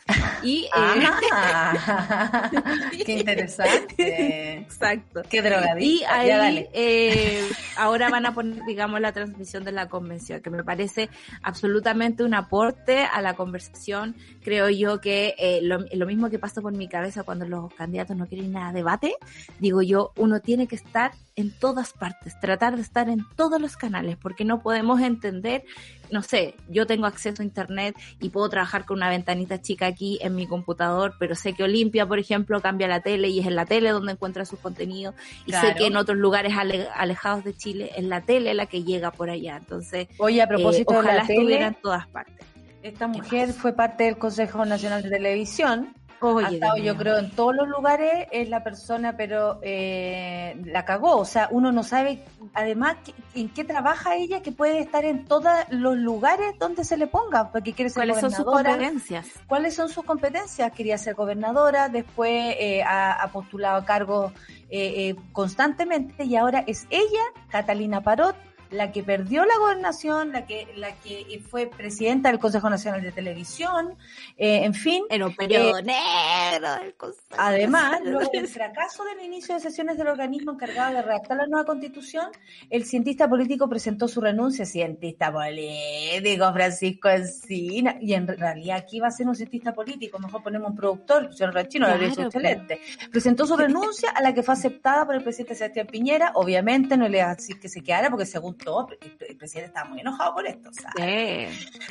Y, 0.42 0.64
eh, 0.64 0.68
ah, 0.74 2.50
qué 3.06 3.12
interesante. 3.12 4.58
Exacto. 4.58 5.22
Qué 5.30 5.42
drogadito. 5.42 5.86
Y 5.86 6.02
ahí 6.04 7.48
ahora 7.76 8.10
van 8.10 8.26
a 8.26 8.34
poner, 8.34 8.64
digamos, 8.64 9.00
la 9.00 9.12
transmisión 9.12 9.62
de 9.62 9.72
la 9.72 9.88
convención, 9.88 10.40
que 10.40 10.50
me 10.50 10.64
parece 10.64 11.08
absolutamente 11.42 12.24
un 12.24 12.34
aporte 12.34 13.04
a 13.04 13.22
la 13.22 13.34
conversación. 13.34 14.16
Creo 14.42 14.68
yo 14.70 15.00
que 15.00 15.35
eh, 15.38 15.60
lo, 15.62 15.84
lo, 15.92 16.06
mismo 16.06 16.30
que 16.30 16.38
pasa 16.38 16.60
por 16.60 16.72
mi 16.72 16.88
cabeza 16.88 17.22
cuando 17.22 17.46
los 17.46 17.72
candidatos 17.74 18.16
no 18.16 18.26
quieren 18.26 18.52
nada 18.52 18.72
de 18.72 18.78
debate, 18.78 19.16
digo 19.58 19.82
yo, 19.82 20.12
uno 20.16 20.40
tiene 20.40 20.66
que 20.66 20.76
estar 20.76 21.12
en 21.34 21.50
todas 21.50 21.92
partes, 21.92 22.38
tratar 22.40 22.76
de 22.76 22.82
estar 22.82 23.08
en 23.08 23.26
todos 23.36 23.60
los 23.60 23.76
canales, 23.76 24.16
porque 24.16 24.44
no 24.44 24.60
podemos 24.60 25.00
entender, 25.00 25.64
no 26.10 26.22
sé, 26.22 26.54
yo 26.68 26.86
tengo 26.86 27.06
acceso 27.06 27.42
a 27.42 27.44
internet 27.44 27.94
y 28.20 28.30
puedo 28.30 28.48
trabajar 28.48 28.86
con 28.86 28.96
una 28.98 29.10
ventanita 29.10 29.60
chica 29.60 29.86
aquí 29.86 30.18
en 30.22 30.34
mi 30.34 30.46
computador, 30.46 31.14
pero 31.18 31.34
sé 31.34 31.52
que 31.52 31.64
Olimpia, 31.64 32.06
por 32.06 32.18
ejemplo, 32.18 32.60
cambia 32.62 32.88
la 32.88 33.00
tele 33.00 33.28
y 33.28 33.40
es 33.40 33.46
en 33.46 33.56
la 33.56 33.66
tele 33.66 33.90
donde 33.90 34.12
encuentra 34.12 34.46
sus 34.46 34.58
contenidos, 34.60 35.14
y 35.44 35.52
sé 35.52 35.74
que 35.76 35.86
en 35.86 35.96
otros 35.96 36.16
lugares 36.16 36.54
alejados 36.94 37.44
de 37.44 37.54
Chile 37.54 37.90
es 37.96 38.04
la 38.04 38.22
tele 38.22 38.54
la 38.54 38.66
que 38.66 38.84
llega 38.84 39.10
por 39.10 39.28
allá, 39.28 39.56
entonces, 39.58 40.08
oye, 40.18 40.40
a 40.40 40.46
propósito 40.46 40.94
eh, 40.94 40.96
de 40.98 41.02
la 41.02 41.26
tele, 41.26 41.40
estuviera 41.40 41.66
en 41.66 41.74
todas 41.74 42.06
partes. 42.06 42.55
Esta 42.86 43.08
mujer 43.08 43.52
fue 43.52 43.72
parte 43.72 44.04
del 44.04 44.16
Consejo 44.16 44.64
Nacional 44.64 45.02
de 45.02 45.10
Televisión. 45.10 45.92
ha 46.22 46.48
estado, 46.48 46.76
yo 46.76 46.96
creo, 46.96 47.18
en 47.18 47.32
todos 47.32 47.52
los 47.52 47.66
lugares, 47.66 48.28
es 48.30 48.48
la 48.48 48.62
persona, 48.62 49.16
pero 49.16 49.58
eh, 49.62 50.56
la 50.64 50.84
cagó. 50.84 51.16
O 51.16 51.24
sea, 51.24 51.48
uno 51.50 51.72
no 51.72 51.82
sabe, 51.82 52.22
además, 52.54 52.96
en 53.34 53.48
qué 53.48 53.64
trabaja 53.64 54.14
ella, 54.14 54.40
que 54.40 54.52
puede 54.52 54.78
estar 54.78 55.04
en 55.04 55.24
todos 55.24 55.52
los 55.70 55.96
lugares 55.96 56.56
donde 56.60 56.84
se 56.84 56.96
le 56.96 57.08
ponga, 57.08 57.50
porque 57.50 57.72
quiere 57.72 57.90
ser 57.90 58.02
¿Cuáles 58.02 58.20
son 58.20 58.30
sus 58.30 58.44
competencias? 58.44 59.26
¿Cuáles 59.48 59.74
son 59.74 59.88
sus 59.88 60.04
competencias? 60.04 60.70
Quería 60.70 60.96
ser 60.96 61.14
gobernadora, 61.14 61.88
después 61.88 62.54
eh, 62.60 62.84
ha, 62.86 63.28
postulado 63.32 63.78
a 63.78 63.84
cargos 63.84 64.32
eh, 64.70 65.16
constantemente 65.32 66.24
y 66.24 66.36
ahora 66.36 66.62
es 66.68 66.86
ella, 66.90 67.24
Catalina 67.50 68.00
Parot, 68.00 68.36
la 68.70 68.92
que 68.92 69.02
perdió 69.02 69.44
la 69.44 69.58
gobernación, 69.58 70.32
la 70.32 70.46
que, 70.46 70.68
la 70.76 70.94
que 70.96 71.40
fue 71.48 71.66
presidenta 71.66 72.30
del 72.30 72.38
Consejo 72.38 72.68
Nacional 72.70 73.02
de 73.02 73.12
Televisión, 73.12 73.94
eh, 74.36 74.64
en 74.64 74.74
fin. 74.74 75.04
En 75.10 75.22
un 75.22 75.34
periodo 75.34 75.78
eh, 75.78 75.82
negro 75.82 76.74
del 76.82 76.94
Consejo. 76.94 77.26
Además, 77.38 78.00
luego 78.04 78.30
del 78.32 78.48
fracaso 78.48 79.04
del 79.04 79.24
inicio 79.24 79.54
de 79.54 79.60
sesiones 79.60 79.96
del 79.98 80.08
organismo 80.08 80.52
encargado 80.52 80.94
de 80.94 81.02
redactar 81.02 81.36
la 81.36 81.46
nueva 81.46 81.64
constitución, 81.64 82.26
el 82.70 82.84
cientista 82.84 83.28
político 83.28 83.68
presentó 83.68 84.08
su 84.08 84.20
renuncia, 84.20 84.64
cientista 84.64 85.32
político 85.32 86.52
Francisco 86.52 87.08
Encina, 87.08 87.96
y 88.00 88.14
en 88.14 88.26
realidad 88.26 88.78
aquí 88.78 89.00
va 89.00 89.08
a 89.08 89.10
ser 89.10 89.28
un 89.28 89.36
cientista 89.36 89.72
político, 89.72 90.18
mejor 90.18 90.42
ponemos 90.42 90.70
un 90.70 90.76
productor, 90.76 91.34
señor 91.34 91.54
Rachino, 91.54 91.86
claro, 91.86 92.04
excelente. 92.04 92.80
Presentó 93.10 93.46
su 93.46 93.56
renuncia 93.56 94.10
a 94.10 94.22
la 94.22 94.34
que 94.34 94.42
fue 94.42 94.54
aceptada 94.54 95.06
por 95.06 95.14
el 95.14 95.22
presidente 95.22 95.54
Sebastián 95.54 95.86
Piñera, 95.86 96.32
obviamente 96.34 96.96
no 96.96 97.08
le 97.08 97.22
va 97.22 97.30
a 97.30 97.34
decir 97.34 97.58
que 97.60 97.68
se 97.68 97.82
quedara 97.82 98.10
porque 98.10 98.26
según 98.26 98.55
el 98.60 99.36
presidente 99.36 99.68
estaba 99.68 99.88
muy 99.88 100.00
enojado 100.00 100.34
por 100.34 100.46
esto. 100.46 100.70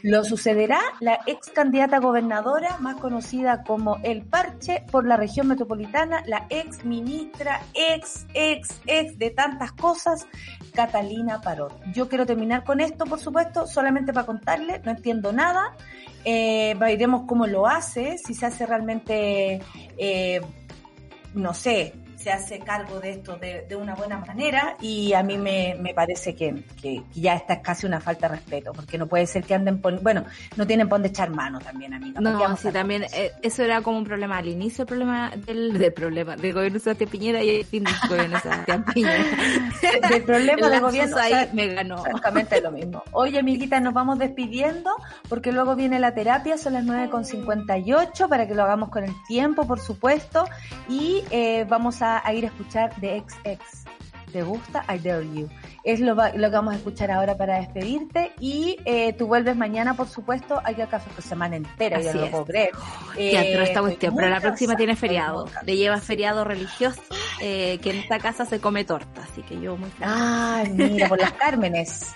Lo 0.03 0.23
sucederá 0.23 0.79
la 0.99 1.19
ex 1.25 1.49
candidata 1.49 1.99
gobernadora, 1.99 2.77
más 2.79 2.95
conocida 2.95 3.63
como 3.63 3.97
El 4.03 4.23
Parche, 4.23 4.83
por 4.91 5.05
la 5.05 5.17
región 5.17 5.47
metropolitana, 5.47 6.23
la 6.25 6.47
ex 6.49 6.85
ministra, 6.85 7.61
ex, 7.73 8.25
ex, 8.33 8.81
ex 8.85 9.17
de 9.17 9.31
tantas 9.31 9.71
cosas, 9.73 10.27
Catalina 10.73 11.41
Parot. 11.41 11.73
Yo 11.93 12.09
quiero 12.09 12.25
terminar 12.25 12.63
con 12.63 12.81
esto, 12.81 13.05
por 13.05 13.19
supuesto, 13.19 13.67
solamente 13.67 14.13
para 14.13 14.25
contarle, 14.25 14.81
no 14.83 14.91
entiendo 14.91 15.31
nada. 15.31 15.75
Eh, 16.23 16.75
veremos 16.79 17.23
cómo 17.27 17.45
lo 17.45 17.67
hace, 17.67 18.17
si 18.17 18.33
se 18.33 18.47
hace 18.47 18.65
realmente, 18.65 19.61
eh, 19.97 20.41
no 21.35 21.53
sé, 21.53 21.93
se 22.25 22.31
hace 22.31 22.57
cargo 22.57 22.99
de 22.99 23.11
esto 23.11 23.37
de, 23.37 23.67
de 23.69 23.75
una 23.75 23.93
buena 23.93 24.17
manera 24.17 24.77
y 24.81 25.13
a 25.13 25.21
mí 25.21 25.37
me, 25.37 25.75
me 25.79 25.93
parece 25.93 26.33
que, 26.33 26.63
que, 26.81 27.03
ya 27.13 27.35
esta 27.35 27.53
es 27.53 27.59
casi 27.59 27.85
una 27.85 28.01
falta 28.01 28.27
de 28.27 28.37
respeto, 28.37 28.73
porque 28.73 28.97
no 28.97 29.05
puede 29.05 29.27
ser 29.27 29.43
que 29.43 29.53
anden, 29.53 29.79
bueno, 30.01 30.25
no 30.55 30.65
tienen 30.65 30.89
por 30.89 30.95
dónde 30.97 31.09
echar 31.09 31.29
mano 31.29 31.59
también, 31.59 31.93
amiga. 31.93 32.19
No, 32.19 32.57
sí, 32.57 32.71
también, 32.71 33.03
eh, 33.13 33.31
eso 33.43 33.61
era 33.61 33.83
como 33.83 33.99
un 33.99 34.05
problema 34.05 34.39
al 34.39 34.47
inicio, 34.47 34.81
el 34.81 34.87
problema 34.87 35.33
del, 35.45 35.77
del 35.77 35.93
problema 35.93 36.35
del 36.35 36.51
gobierno 36.51 36.79
de 36.79 36.83
Sebastián 36.83 37.09
Piñera 37.11 37.43
y 37.43 37.57
el 37.57 37.65
fin 37.65 37.83
del 37.83 37.93
gobierno 38.09 38.37
de 38.37 38.41
Sebastián 38.41 38.85
Piñera. 38.85 39.23
del 40.09 40.23
problema 40.23 40.69
del 40.69 40.81
gobierno 40.81 41.17
ahí 41.17 41.49
me 41.53 41.75
ganó. 41.75 41.97
Exactamente 41.97 42.59
lo 42.59 42.71
mismo. 42.71 43.03
Oye, 43.11 43.37
amiguita, 43.37 43.79
nos 43.79 43.93
vamos 43.93 44.17
despidiendo 44.17 44.89
porque 45.29 45.51
luego 45.51 45.75
viene 45.75 45.99
la 45.99 46.15
terapia, 46.15 46.57
son 46.57 46.73
las 46.73 46.85
9.58 46.85 48.27
para 48.27 48.47
que 48.47 48.55
lo 48.55 48.63
hagamos 48.63 48.89
con 48.89 49.03
el 49.03 49.13
tiempo, 49.27 49.67
por 49.67 49.79
supuesto, 49.79 50.45
y 50.89 51.23
eh, 51.29 51.67
vamos 51.69 52.01
a 52.01 52.14
a, 52.23 52.33
ir 52.33 52.45
a 52.45 52.47
escuchar 52.47 52.95
de 52.97 53.21
XX. 53.21 53.85
¿Te 54.31 54.43
gusta? 54.43 54.83
I 54.93 54.99
Dare 54.99 55.25
You. 55.33 55.49
Es 55.85 55.99
lo, 55.99 56.15
lo, 56.15 56.49
que 56.49 56.55
vamos 56.55 56.73
a 56.73 56.77
escuchar 56.77 57.11
ahora 57.11 57.37
para 57.37 57.59
despedirte. 57.59 58.31
Y 58.39 58.77
eh, 58.85 59.13
tú 59.13 59.27
vuelves 59.27 59.55
mañana, 59.55 59.93
por 59.93 60.07
supuesto. 60.07 60.59
Hay 60.63 60.73
que 60.73 60.87
café 60.87 61.21
semana 61.21 61.55
entera, 61.55 62.01
ya 62.01 62.11
no 62.11 62.21
lo 62.21 62.31
puedo 62.31 62.45
creer. 62.45 62.71
Eh, 63.15 63.61
esta 63.61 63.81
cuestión, 63.81 64.15
pero 64.15 64.29
la 64.29 64.41
próxima 64.41 64.75
tiene 64.75 64.95
feriado. 64.95 65.47
Le 65.63 65.77
lleva 65.77 65.97
feriado 65.97 66.43
religioso, 66.43 67.01
eh, 67.39 67.77
que 67.83 67.91
en 67.91 67.97
esta 67.97 68.17
casa 68.17 68.45
se 68.45 68.59
come 68.59 68.83
torta. 68.83 69.21
Así 69.21 69.43
que 69.43 69.59
yo 69.61 69.77
muy 69.77 69.91
feliz. 69.91 70.11
Ay, 70.11 70.69
mira, 70.73 71.07
por 71.07 71.19
las 71.19 71.31
Cármenes. 71.45 72.13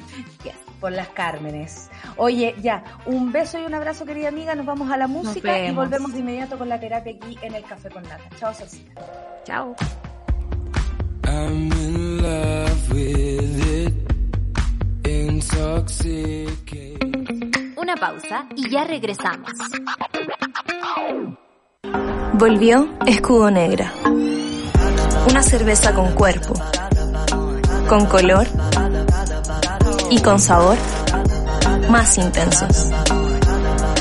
Por 0.79 0.91
las 0.91 1.09
Cármenes. 1.09 1.89
Oye, 2.17 2.55
ya, 2.61 2.83
un 3.05 3.31
beso 3.31 3.59
y 3.59 3.65
un 3.65 3.75
abrazo, 3.75 4.03
querida 4.03 4.29
amiga. 4.29 4.55
Nos 4.55 4.65
vamos 4.65 4.91
a 4.91 4.97
la 4.97 5.05
música 5.05 5.59
y 5.59 5.71
volvemos 5.71 6.11
de 6.13 6.19
inmediato 6.19 6.57
con 6.57 6.69
la 6.69 6.79
terapia 6.79 7.13
aquí 7.13 7.37
en 7.43 7.53
el 7.53 7.63
Café 7.63 7.89
con 7.89 8.01
Nata. 8.01 8.23
Chao, 8.39 8.51
Salsita. 8.51 9.01
Chao. 9.45 9.75
Una 17.77 17.95
pausa 17.95 18.45
y 18.55 18.69
ya 18.69 18.83
regresamos. 18.83 19.51
Volvió 22.33 22.87
Escudo 23.05 23.49
Negra. 23.49 23.91
Una 25.29 25.41
cerveza 25.41 25.93
con 25.93 26.13
cuerpo, 26.13 26.53
con 27.87 28.05
color 28.05 28.47
y 30.09 30.21
con 30.21 30.39
sabor 30.39 30.77
más 31.89 32.17
intensos. 32.17 32.91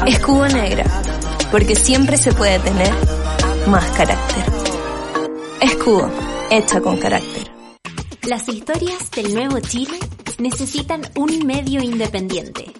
Escudo 0.07 0.49
Negra, 0.49 0.85
porque 1.51 1.75
siempre 1.75 2.17
se 2.17 2.33
puede 2.33 2.59
tener 2.59 2.93
más 3.67 3.91
carácter. 3.93 4.45
Escudo 5.61 6.11
hecha 6.51 6.81
con 6.81 6.99
carácter. 6.99 7.51
Las 8.23 8.49
historias 8.49 9.11
del 9.11 9.35
nuevo 9.35 9.61
Chile 9.61 9.99
necesitan 10.39 11.03
un 11.17 11.47
medio 11.47 11.83
independiente. 11.83 12.73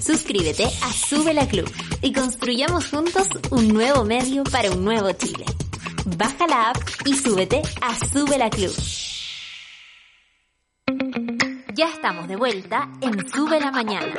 Suscríbete 0.00 0.64
a 0.64 0.92
Sube 0.92 1.34
la 1.34 1.46
Club 1.46 1.70
y 2.02 2.12
construyamos 2.12 2.88
juntos 2.88 3.28
un 3.50 3.68
nuevo 3.68 4.04
medio 4.04 4.44
para 4.44 4.70
un 4.70 4.84
nuevo 4.84 5.12
Chile. 5.12 5.44
Baja 6.16 6.46
la 6.46 6.70
app 6.70 6.78
y 7.04 7.14
súbete 7.14 7.62
a 7.80 7.94
Sube 8.06 8.38
la 8.38 8.50
Club. 8.50 8.74
Ya 11.74 11.88
estamos 11.90 12.28
de 12.28 12.36
vuelta 12.36 12.88
en 13.00 13.28
Sube 13.30 13.60
la 13.60 13.70
Mañana. 13.70 14.14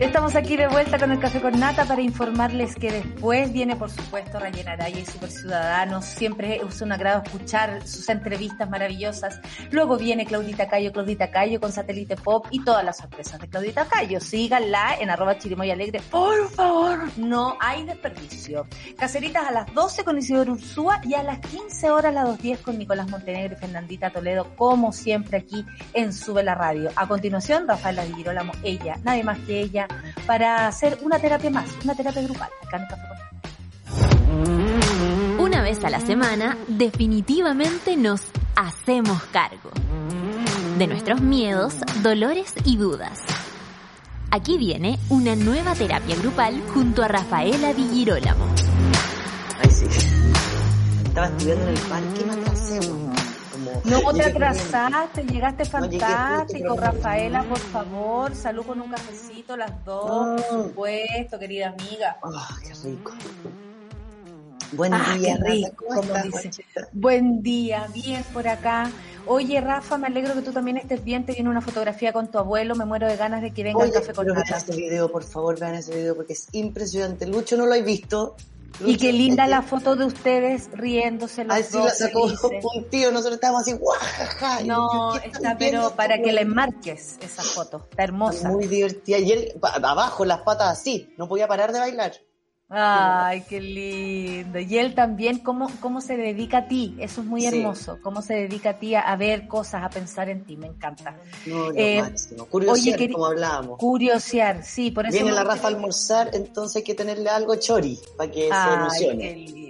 Estamos 0.00 0.34
aquí 0.34 0.56
de 0.56 0.66
vuelta 0.66 0.98
con 0.98 1.12
el 1.12 1.20
Café 1.20 1.40
con 1.40 1.56
Nata 1.60 1.84
para 1.84 2.02
informarles 2.02 2.74
que 2.74 2.90
después 2.90 3.52
viene, 3.52 3.76
por 3.76 3.92
supuesto, 3.92 4.40
Rayena 4.40 4.72
Araya 4.72 4.98
y 4.98 5.06
Super 5.06 5.30
Ciudadanos. 5.30 6.04
Siempre 6.04 6.56
es 6.56 6.82
un 6.82 6.90
agrado 6.90 7.22
escuchar 7.22 7.86
sus 7.86 8.08
entrevistas 8.08 8.68
maravillosas. 8.68 9.40
Luego 9.70 9.96
viene 9.96 10.26
Claudita 10.26 10.66
Cayo, 10.66 10.90
Claudita 10.90 11.30
Cayo 11.30 11.60
con 11.60 11.70
Satélite 11.70 12.16
Pop 12.16 12.48
y 12.50 12.64
todas 12.64 12.84
las 12.84 12.96
sorpresas 12.96 13.40
de 13.40 13.46
Claudita 13.46 13.84
Cayo. 13.84 14.18
Síganla 14.18 14.96
en 14.98 15.10
arroba 15.10 15.38
chirimoy 15.38 15.70
alegre. 15.70 16.00
Por 16.10 16.48
favor, 16.48 16.98
no 17.16 17.56
hay 17.60 17.84
desperdicio. 17.84 18.66
Caseritas 18.98 19.46
a 19.46 19.52
las 19.52 19.72
12 19.74 20.02
con 20.02 20.18
Isidoro 20.18 20.54
Ursúa 20.54 21.00
y 21.04 21.14
a 21.14 21.22
las 21.22 21.38
15 21.38 21.90
horas 21.92 22.16
a 22.16 22.24
las 22.24 22.40
2.10 22.40 22.62
con 22.62 22.78
Nicolás 22.78 23.08
Montenegro 23.08 23.54
y 23.54 23.60
Fernandita 23.60 24.10
Toledo, 24.10 24.56
como 24.56 24.90
siempre 24.92 25.38
aquí 25.38 25.64
en 25.92 26.12
Sube 26.12 26.42
la 26.42 26.56
Radio. 26.56 26.90
A 26.96 27.06
continuación, 27.06 27.68
Rafaela 27.68 28.02
Girolamo, 28.02 28.52
ella, 28.64 28.96
nadie 29.04 29.22
más 29.22 29.38
que 29.38 29.60
ella 29.60 29.83
para 30.26 30.66
hacer 30.66 30.98
una 31.02 31.18
terapia 31.18 31.50
más, 31.50 31.66
una 31.84 31.94
terapia 31.94 32.22
grupal 32.22 32.50
acá 32.66 32.76
en 32.76 32.86
Café 32.86 33.02
Una 35.38 35.62
vez 35.62 35.84
a 35.84 35.90
la 35.90 36.00
semana, 36.00 36.56
definitivamente 36.68 37.96
nos 37.96 38.22
hacemos 38.56 39.22
cargo 39.24 39.70
de 40.78 40.86
nuestros 40.86 41.20
miedos, 41.20 41.74
dolores 42.02 42.54
y 42.64 42.76
dudas. 42.76 43.20
Aquí 44.30 44.58
viene 44.58 44.98
una 45.08 45.36
nueva 45.36 45.74
terapia 45.74 46.16
grupal 46.16 46.60
junto 46.72 47.04
a 47.04 47.08
Rafaela 47.08 47.72
Di 47.72 47.88
Girolamo. 47.88 48.46
Ay, 49.62 49.70
sí. 49.70 49.86
Estaba 51.04 51.28
estudiando 51.28 51.68
en 51.68 51.76
el 51.76 51.82
parque, 51.82 52.24
no 52.26 53.03
no 53.84 54.12
te 54.12 54.22
atrasaste, 54.24 55.24
llegaste 55.24 55.64
fantástico, 55.64 56.76
Rafaela, 56.76 57.42
por 57.44 57.58
favor, 57.58 58.34
salud 58.34 58.64
con 58.64 58.80
un 58.80 58.90
cafecito, 58.90 59.56
las 59.56 59.84
dos, 59.84 60.42
por 60.42 60.64
supuesto, 60.64 61.38
querida 61.38 61.68
amiga. 61.68 62.16
Ah, 62.22 62.56
qué 62.62 62.72
rico. 62.88 63.12
Buen 64.72 64.92
Ah, 64.94 65.14
día, 65.16 65.36
rico, 65.36 65.68
Nata, 65.68 65.76
¿cómo 65.76 66.00
como 66.00 66.16
estás, 66.16 66.42
dice. 66.42 66.64
Buen 66.92 67.42
día, 67.42 67.86
bien 67.92 68.24
por 68.32 68.48
acá. 68.48 68.90
Oye, 69.26 69.60
Rafa, 69.60 69.98
me 69.98 70.08
alegro 70.08 70.34
que 70.34 70.42
tú 70.42 70.52
también 70.52 70.76
estés 70.76 71.02
bien. 71.04 71.24
Te 71.24 71.32
viene 71.32 71.48
una 71.48 71.60
fotografía 71.60 72.12
con 72.12 72.30
tu 72.30 72.38
abuelo. 72.38 72.74
Me 72.74 72.84
muero 72.84 73.06
de 73.06 73.16
ganas 73.16 73.40
de 73.40 73.52
que 73.52 73.62
venga 73.62 73.78
Oye, 73.78 73.88
el 73.88 73.94
café 73.94 74.12
con 74.12 74.26
vean 74.26 74.42
este 74.54 74.76
video, 74.76 75.10
por 75.10 75.22
favor, 75.22 75.58
vean 75.58 75.76
ese 75.76 75.94
video 75.94 76.16
porque 76.16 76.34
es 76.34 76.48
impresionante. 76.52 77.26
Lucho 77.26 77.56
no 77.56 77.66
lo 77.66 77.74
he 77.74 77.82
visto. 77.82 78.36
Y 78.80 78.96
qué 78.96 79.12
linda 79.12 79.46
la 79.46 79.62
foto 79.62 79.96
de 79.96 80.04
ustedes 80.04 80.68
riéndose 80.72 81.44
los 81.44 81.56
Ay, 81.56 81.62
sí, 81.62 81.72
dos. 81.72 81.84
la 81.84 81.90
sacó 81.90 82.24
un 82.74 82.90
tío, 82.90 83.10
nosotros 83.12 83.34
estábamos 83.34 83.62
así, 83.62 83.72
guajaja. 83.72 84.64
No, 84.64 85.14
yo, 85.14 85.20
¿qué 85.22 85.28
está, 85.28 85.56
pero 85.56 85.90
para 85.90 86.20
que 86.20 86.32
la 86.32 86.40
enmarques 86.40 87.18
esa 87.20 87.42
foto. 87.42 87.86
Está 87.90 88.04
hermosa. 88.04 88.48
Muy 88.48 88.66
divertida. 88.66 89.18
Y 89.18 89.32
él, 89.32 89.52
abajo, 89.62 90.24
las 90.24 90.40
patas 90.40 90.78
así, 90.78 91.12
no 91.16 91.28
podía 91.28 91.46
parar 91.46 91.72
de 91.72 91.78
bailar. 91.78 92.12
Ay, 92.68 93.42
qué 93.48 93.60
lindo. 93.60 94.58
Y 94.58 94.78
él 94.78 94.94
también, 94.94 95.38
¿cómo, 95.38 95.70
cómo 95.80 96.00
se 96.00 96.16
dedica 96.16 96.58
a 96.58 96.66
ti? 96.68 96.96
Eso 96.98 97.20
es 97.20 97.26
muy 97.26 97.42
Sí. 97.42 97.48
hermoso. 97.48 97.98
Cómo 98.02 98.22
se 98.22 98.34
dedica 98.34 98.70
a 98.70 98.78
ti 98.78 98.94
a, 98.94 99.00
a 99.02 99.16
ver 99.16 99.46
cosas, 99.46 99.84
a 99.84 99.90
pensar 99.90 100.28
en 100.28 100.44
ti. 100.44 100.56
Me 100.56 100.66
encanta. 100.68 101.14
No, 101.46 101.70
lo 101.70 101.78
Eh, 101.78 102.00
máximo. 102.00 102.48
Oye, 102.50 102.96
queri- 102.96 103.12
como 103.12 103.26
hablábamos. 103.26 103.78
Curiosear, 103.78 104.64
sí, 104.64 104.90
por 104.90 105.06
eso. 105.06 105.12
Viene 105.14 105.32
la 105.32 105.44
Rafa 105.44 105.68
a 105.68 105.70
almorzar, 105.70 106.30
entonces 106.32 106.76
hay 106.76 106.82
que 106.82 106.94
tenerle 106.94 107.28
algo 107.28 107.54
chori 107.56 107.98
para 108.16 108.30
que 108.30 108.40
se 108.48 108.50
Ay, 108.52 108.74
emocione. 108.74 109.18
qué 109.28 109.36
lindo. 109.36 109.63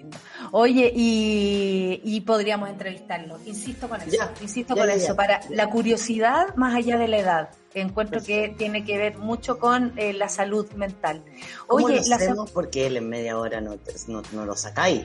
Oye, 0.56 0.92
y, 0.94 2.00
y 2.04 2.20
podríamos 2.20 2.68
entrevistarlo. 2.70 3.40
Insisto 3.44 3.88
con 3.88 4.00
eso. 4.00 4.10
Ya, 4.12 4.32
insisto 4.40 4.76
ya, 4.76 4.82
con 4.82 4.88
ya, 4.90 4.94
eso. 4.94 5.16
Para 5.16 5.40
la 5.50 5.68
curiosidad 5.68 6.54
más 6.54 6.76
allá 6.76 6.96
de 6.96 7.08
la 7.08 7.18
edad. 7.18 7.48
Encuentro 7.74 8.22
que 8.22 8.54
tiene 8.56 8.84
que 8.84 8.96
ver 8.96 9.18
mucho 9.18 9.58
con 9.58 9.98
eh, 9.98 10.12
la 10.12 10.28
salud 10.28 10.70
mental. 10.74 11.24
¿Cómo 11.66 11.86
Oye, 11.86 11.96
lo 11.96 12.06
la 12.06 12.14
hacemos? 12.16 12.52
Porque 12.52 12.86
él 12.86 12.96
en 12.98 13.08
media 13.08 13.36
hora 13.36 13.60
no, 13.60 13.74
no, 14.06 14.22
no 14.30 14.46
lo 14.46 14.54
sacáis. 14.54 15.04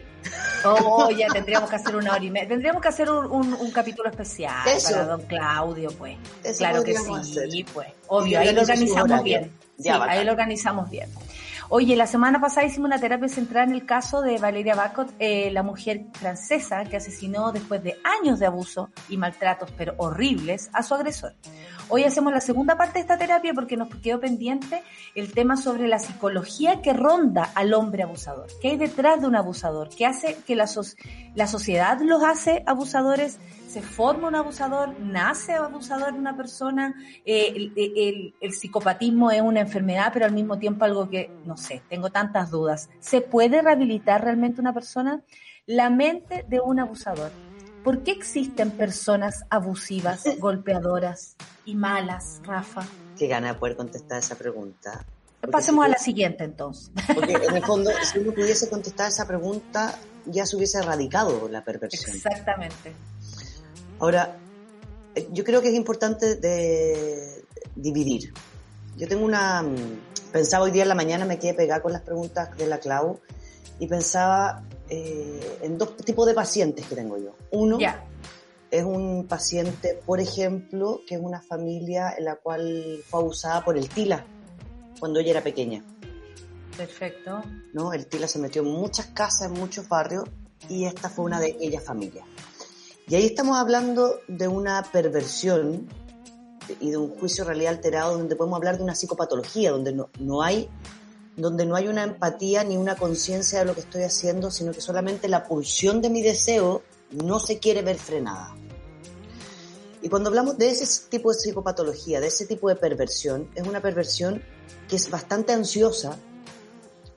Oh, 0.65 1.09
ya 1.09 1.25
tendríamos 1.33 1.67
que 1.67 1.77
hacer 1.77 1.95
una 1.95 2.11
hora 2.13 2.23
y 2.23 2.29
media. 2.29 2.47
Tendríamos 2.47 2.79
que 2.79 2.87
hacer 2.89 3.09
un, 3.09 3.25
un- 3.25 3.53
un 3.55 3.71
capítulo 3.71 4.07
especial 4.07 4.67
Eso. 4.67 4.91
para 4.91 5.05
don 5.05 5.21
Claudio, 5.23 5.89
pues. 5.97 6.15
Eso 6.43 6.59
claro 6.59 6.83
que 6.83 6.93
sí, 6.95 7.11
hacer. 7.11 7.49
pues. 7.73 7.87
Obvio, 8.07 8.39
ahí 8.39 8.53
lo 8.53 8.61
organizo 8.61 8.93
su 8.93 8.99
organizamos 9.01 9.23
bien. 9.23 9.51
Ahí 10.07 10.23
lo 10.25 10.31
organizamos 10.33 10.89
bien. 10.91 11.09
Oye, 11.71 11.95
la 11.95 12.07
semana 12.07 12.41
pasada 12.41 12.65
hicimos 12.65 12.87
una 12.87 12.99
terapia 12.99 13.29
centrada 13.29 13.67
en 13.67 13.73
el 13.75 13.85
caso 13.85 14.23
de 14.23 14.39
Valeria 14.39 14.73
Bacot, 14.73 15.13
eh, 15.19 15.51
la 15.51 15.61
mujer 15.61 16.05
francesa 16.13 16.83
que 16.85 16.97
asesinó 16.97 17.51
después 17.51 17.83
de 17.83 17.99
años 18.03 18.39
de 18.39 18.47
abuso 18.47 18.89
y 19.07 19.17
maltratos, 19.17 19.69
pero 19.77 19.93
horribles, 19.97 20.71
a 20.73 20.81
su 20.81 20.95
agresor. 20.95 21.35
Hoy 21.91 22.03
hacemos 22.03 22.31
la 22.31 22.39
segunda 22.39 22.77
parte 22.77 22.93
de 22.93 22.99
esta 22.99 23.17
terapia 23.17 23.51
porque 23.55 23.75
nos 23.75 23.89
quedó 23.95 24.19
pendiente 24.19 24.83
el 25.15 25.33
tema 25.33 25.57
sobre 25.57 25.87
la 25.87 25.97
psicología 25.97 26.83
que 26.83 26.93
ronda 26.93 27.49
al 27.55 27.73
hombre 27.73 28.03
abusador. 28.03 28.45
¿Qué 28.61 28.69
hay 28.69 28.77
detrás 28.77 29.21
de 29.21 29.27
un 29.27 29.35
abusador? 29.35 29.89
¿Qué 29.89 30.05
hace 30.05 30.37
que 30.45 30.55
la, 30.55 30.69
la 31.33 31.47
sociedad 31.47 31.99
los 32.01 32.23
hace 32.23 32.61
abusadores? 32.67 33.39
¿Se 33.67 33.81
forma 33.81 34.27
un 34.27 34.35
abusador? 34.35 34.99
¿Nace 34.99 35.53
abusador 35.53 36.13
una 36.13 36.37
persona? 36.37 36.93
Eh, 37.25 38.33
el 38.39 38.53
psicopatismo 38.53 39.31
es 39.31 39.41
una 39.41 39.61
enfermedad, 39.61 40.11
pero 40.13 40.25
al 40.25 40.33
mismo 40.33 40.59
tiempo 40.59 40.85
algo 40.85 41.09
que, 41.09 41.31
no 41.45 41.57
sé, 41.57 41.81
tengo 41.89 42.11
tantas 42.11 42.51
dudas. 42.51 42.91
¿Se 42.99 43.21
puede 43.21 43.63
rehabilitar 43.63 44.23
realmente 44.23 44.61
una 44.61 44.73
persona? 44.73 45.23
La 45.65 45.89
mente 45.89 46.45
de 46.47 46.59
un 46.59 46.79
abusador. 46.79 47.31
¿Por 47.83 48.03
qué 48.03 48.11
existen 48.11 48.71
personas 48.71 49.45
abusivas, 49.49 50.23
golpeadoras 50.39 51.35
y 51.65 51.75
malas, 51.75 52.41
Rafa? 52.43 52.85
Qué 53.17 53.27
gana 53.27 53.53
de 53.53 53.59
poder 53.59 53.75
contestar 53.75 54.19
esa 54.19 54.35
pregunta. 54.35 55.05
Porque 55.39 55.51
Pasemos 55.51 55.85
si 55.85 55.89
a 55.89 55.91
la 55.93 55.97
siguiente 55.97 56.43
entonces. 56.43 56.91
Porque 57.13 57.33
en 57.33 57.55
el 57.55 57.63
fondo, 57.63 57.89
si 58.11 58.19
uno 58.19 58.33
pudiese 58.33 58.69
contestar 58.69 59.07
esa 59.09 59.25
pregunta, 59.25 59.97
ya 60.25 60.45
se 60.45 60.57
hubiese 60.57 60.79
erradicado 60.79 61.47
la 61.49 61.63
perversión. 61.63 62.15
Exactamente. 62.15 62.93
Ahora, 63.99 64.37
eh, 65.15 65.27
yo 65.31 65.43
creo 65.43 65.61
que 65.61 65.69
es 65.69 65.75
importante 65.75 66.35
de 66.35 67.45
dividir. 67.75 68.33
Yo 68.97 69.07
tengo 69.07 69.25
una... 69.25 69.61
mm, 69.61 69.75
Pensaba 70.31 70.65
hoy 70.65 70.71
día 70.71 70.83
en 70.83 70.89
la 70.89 70.95
mañana, 70.95 71.25
me 71.25 71.39
quedé 71.39 71.55
pegada 71.55 71.81
con 71.81 71.91
las 71.91 72.03
preguntas 72.03 72.55
de 72.55 72.67
la 72.67 72.77
Clau 72.77 73.19
y 73.79 73.87
pensaba 73.87 74.61
eh, 74.89 75.59
en 75.61 75.77
dos 75.77 75.95
tipos 75.97 76.25
de 76.25 76.33
pacientes 76.33 76.85
que 76.85 76.95
tengo 76.95 77.17
yo. 77.17 77.35
Uno 77.51 77.77
es 78.71 78.83
un 78.83 79.27
paciente, 79.27 79.99
por 80.05 80.19
ejemplo, 80.19 81.01
que 81.07 81.15
es 81.15 81.21
una 81.21 81.41
familia 81.41 82.13
en 82.17 82.25
la 82.25 82.35
cual 82.35 83.03
fue 83.07 83.19
abusada 83.19 83.63
por 83.63 83.77
el 83.77 83.89
TILA 83.89 84.25
cuando 84.99 85.19
ella 85.19 85.31
era 85.31 85.43
pequeña. 85.43 85.83
Perfecto. 86.77 87.41
¿no? 87.73 87.93
El 87.93 88.07
Tila 88.07 88.27
se 88.27 88.39
metió 88.39 88.61
en 88.61 88.69
muchas 88.69 89.07
casas, 89.07 89.51
en 89.51 89.59
muchos 89.59 89.87
barrios, 89.89 90.25
y 90.69 90.85
esta 90.85 91.09
fue 91.09 91.25
una 91.25 91.39
de 91.39 91.53
aquellas 91.53 91.83
familias. 91.83 92.25
Y 93.07 93.15
ahí 93.15 93.25
estamos 93.25 93.57
hablando 93.57 94.19
de 94.27 94.47
una 94.47 94.83
perversión 94.83 95.87
y 96.79 96.91
de 96.91 96.97
un 96.97 97.09
juicio 97.09 97.43
realidad 97.43 97.73
alterado, 97.73 98.17
donde 98.17 98.35
podemos 98.35 98.57
hablar 98.57 98.77
de 98.77 98.83
una 98.83 98.93
psicopatología, 98.93 99.71
donde 99.71 99.93
no, 99.93 100.09
no 100.19 100.43
hay 100.43 100.69
donde 101.41 101.65
no 101.65 101.75
hay 101.75 101.87
una 101.87 102.03
empatía 102.03 102.63
ni 102.63 102.77
una 102.77 102.95
conciencia 102.95 103.59
de 103.59 103.65
lo 103.65 103.73
que 103.73 103.81
estoy 103.81 104.03
haciendo, 104.03 104.51
sino 104.51 104.71
que 104.71 104.81
solamente 104.81 105.27
la 105.27 105.43
pulsión 105.43 106.01
de 106.01 106.09
mi 106.09 106.21
deseo 106.21 106.83
no 107.11 107.39
se 107.39 107.59
quiere 107.59 107.81
ver 107.81 107.97
frenada. 107.97 108.55
Y 110.01 110.09
cuando 110.09 110.29
hablamos 110.29 110.57
de 110.57 110.69
ese 110.69 111.09
tipo 111.09 111.31
de 111.31 111.37
psicopatología, 111.37 112.21
de 112.21 112.27
ese 112.27 112.45
tipo 112.45 112.69
de 112.69 112.75
perversión, 112.75 113.49
es 113.55 113.67
una 113.67 113.81
perversión 113.81 114.41
que 114.87 114.95
es 114.95 115.09
bastante 115.09 115.51
ansiosa, 115.53 116.17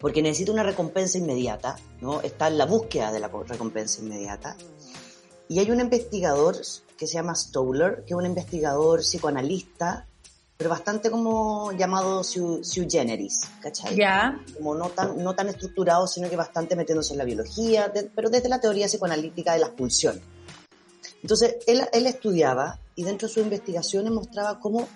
porque 0.00 0.20
necesita 0.20 0.50
una 0.50 0.64
recompensa 0.64 1.18
inmediata, 1.18 1.76
¿no? 2.00 2.20
Está 2.22 2.48
en 2.48 2.58
la 2.58 2.66
búsqueda 2.66 3.12
de 3.12 3.20
la 3.20 3.30
co- 3.30 3.44
recompensa 3.44 4.00
inmediata. 4.02 4.56
Y 5.48 5.60
hay 5.60 5.70
un 5.70 5.80
investigador 5.80 6.56
que 6.96 7.06
se 7.06 7.14
llama 7.14 7.34
Stoller, 7.36 8.04
que 8.04 8.14
es 8.14 8.18
un 8.18 8.26
investigador 8.26 9.00
psicoanalista, 9.00 10.08
pero 10.56 10.70
bastante 10.70 11.10
como 11.10 11.72
llamado 11.72 12.22
sui, 12.22 12.62
sui 12.64 12.88
generis, 12.88 13.40
¿cachai? 13.60 13.96
Ya. 13.96 14.40
Como 14.56 14.74
no 14.74 14.90
tan, 14.90 15.22
no 15.22 15.34
tan 15.34 15.48
estructurado, 15.48 16.06
sino 16.06 16.30
que 16.30 16.36
bastante 16.36 16.76
metiéndose 16.76 17.14
en 17.14 17.18
la 17.18 17.24
biología, 17.24 17.88
de- 17.88 18.04
pero 18.14 18.30
desde 18.30 18.48
la 18.48 18.60
teoría 18.60 18.86
psicoanalítica 18.86 19.54
de 19.54 19.58
las 19.60 19.70
pulsiones. 19.70 20.22
Entonces, 21.22 21.56
él, 21.66 21.82
él 21.92 22.06
estudiaba 22.06 22.78
y 22.94 23.04
dentro 23.04 23.28
de 23.28 23.34
sus 23.34 23.42
investigaciones 23.42 24.12
mostraba 24.12 24.58
cómo, 24.60 24.88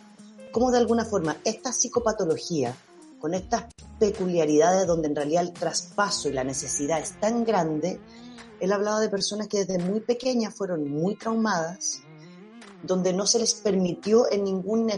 cómo 0.53 0.71
de 0.71 0.79
alguna 0.79 1.05
forma 1.05 1.37
esta 1.45 1.73
psicopatología, 1.73 2.75
con 3.21 3.33
estas 3.35 3.65
peculiaridades 3.99 4.87
donde 4.87 5.09
en 5.09 5.17
realidad 5.17 5.43
el 5.43 5.53
traspaso 5.53 6.29
y 6.29 6.33
la 6.33 6.45
necesidad 6.45 7.01
es 7.01 7.19
tan 7.19 7.45
grande, 7.45 7.99
él 8.61 8.73
hablaba 8.73 9.01
de 9.01 9.09
personas 9.09 9.49
que 9.49 9.65
desde 9.65 9.79
muy 9.83 10.01
pequeñas 10.01 10.55
fueron 10.55 10.89
muy 10.91 11.17
traumadas, 11.17 12.01
donde 12.83 13.13
no 13.13 13.27
se 13.27 13.39
les 13.39 13.55
permitió 13.55 14.31
en 14.31 14.45
ningún 14.45 14.91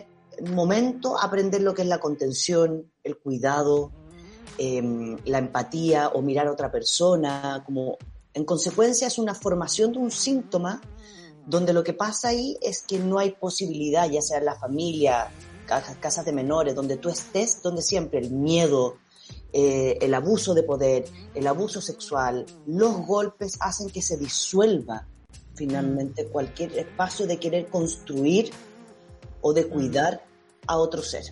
momento 0.53 1.19
aprender 1.21 1.63
lo 1.63 1.75
que 1.75 1.83
es 1.83 1.89
la 1.89 1.99
contención, 2.01 2.91
el 3.05 3.19
cuidado, 3.19 3.93
em, 4.59 5.17
la 5.25 5.39
empatía 5.39 6.09
o 6.09 6.23
mirar 6.23 6.47
a 6.49 6.53
otra 6.53 6.71
persona, 6.71 7.63
como 7.65 7.97
en 8.35 8.45
consecuencia 8.45 9.07
es 9.09 9.19
una 9.19 9.35
formación 9.35 9.93
de 9.93 9.99
un 9.99 10.11
síntoma 10.11 10.81
donde 11.47 11.73
lo 11.73 11.83
que 11.83 11.95
pasa 11.95 12.29
ahí 12.29 12.59
es 12.61 12.83
que 12.83 12.99
no 12.99 13.19
hay 13.19 13.33
posibilidad, 13.33 14.09
ya 14.11 14.21
sea 14.21 14.39
en 14.39 14.45
la 14.45 14.55
familia, 14.55 15.29
ca- 15.67 15.83
casas 16.01 16.25
de 16.25 16.33
menores, 16.33 16.75
donde 16.75 16.97
tú 16.99 17.09
estés, 17.09 17.63
donde 17.63 17.83
siempre 17.83 18.21
el 18.21 18.31
miedo, 18.31 18.97
eh, 19.53 19.97
el 20.03 20.13
abuso 20.13 20.53
de 20.55 20.63
poder, 20.63 21.07
el 21.35 21.47
abuso 21.47 21.81
sexual, 21.81 22.45
los 22.67 23.07
golpes 23.07 23.57
hacen 23.61 23.89
que 23.89 24.03
se 24.03 24.19
disuelva 24.19 25.07
finalmente 25.55 26.27
cualquier 26.27 26.79
espacio 26.79 27.27
de 27.27 27.39
querer 27.39 27.67
construir 27.69 28.51
o 29.41 29.53
de 29.55 29.67
cuidar 29.69 30.25
a 30.69 30.77
otro 30.77 31.03
ser. 31.03 31.25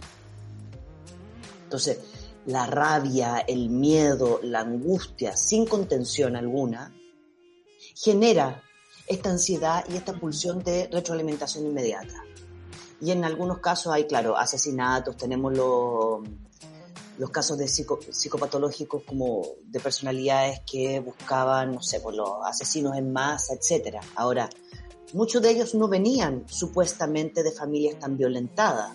Entonces, 1.64 1.98
la 2.46 2.66
rabia, 2.66 3.38
el 3.40 3.68
miedo, 3.68 4.40
la 4.42 4.60
angustia, 4.60 5.36
sin 5.36 5.66
contención 5.66 6.36
alguna, 6.36 6.94
genera 7.94 8.62
esta 9.06 9.30
ansiedad 9.30 9.84
y 9.88 9.96
esta 9.96 10.12
pulsión 10.12 10.62
de 10.62 10.88
retroalimentación 10.92 11.66
inmediata. 11.66 12.22
Y 13.00 13.10
en 13.10 13.24
algunos 13.24 13.58
casos 13.58 13.92
hay, 13.92 14.06
claro, 14.06 14.36
asesinatos, 14.36 15.16
tenemos 15.16 15.56
los, 15.56 16.20
los 17.18 17.30
casos 17.30 17.58
de 17.58 17.66
psico- 17.66 18.00
psicopatológicos 18.10 19.02
como 19.02 19.42
de 19.64 19.80
personalidades 19.80 20.60
que 20.70 21.00
buscaban, 21.00 21.74
no 21.74 21.82
sé, 21.82 22.00
por 22.00 22.14
los 22.14 22.30
asesinos 22.44 22.96
en 22.96 23.12
masa, 23.12 23.54
etcétera. 23.54 24.00
Ahora, 24.14 24.48
muchos 25.12 25.42
de 25.42 25.50
ellos 25.50 25.74
no 25.74 25.88
venían 25.88 26.44
supuestamente 26.48 27.42
de 27.42 27.52
familias 27.52 27.98
tan 27.98 28.16
violentadas. 28.16 28.92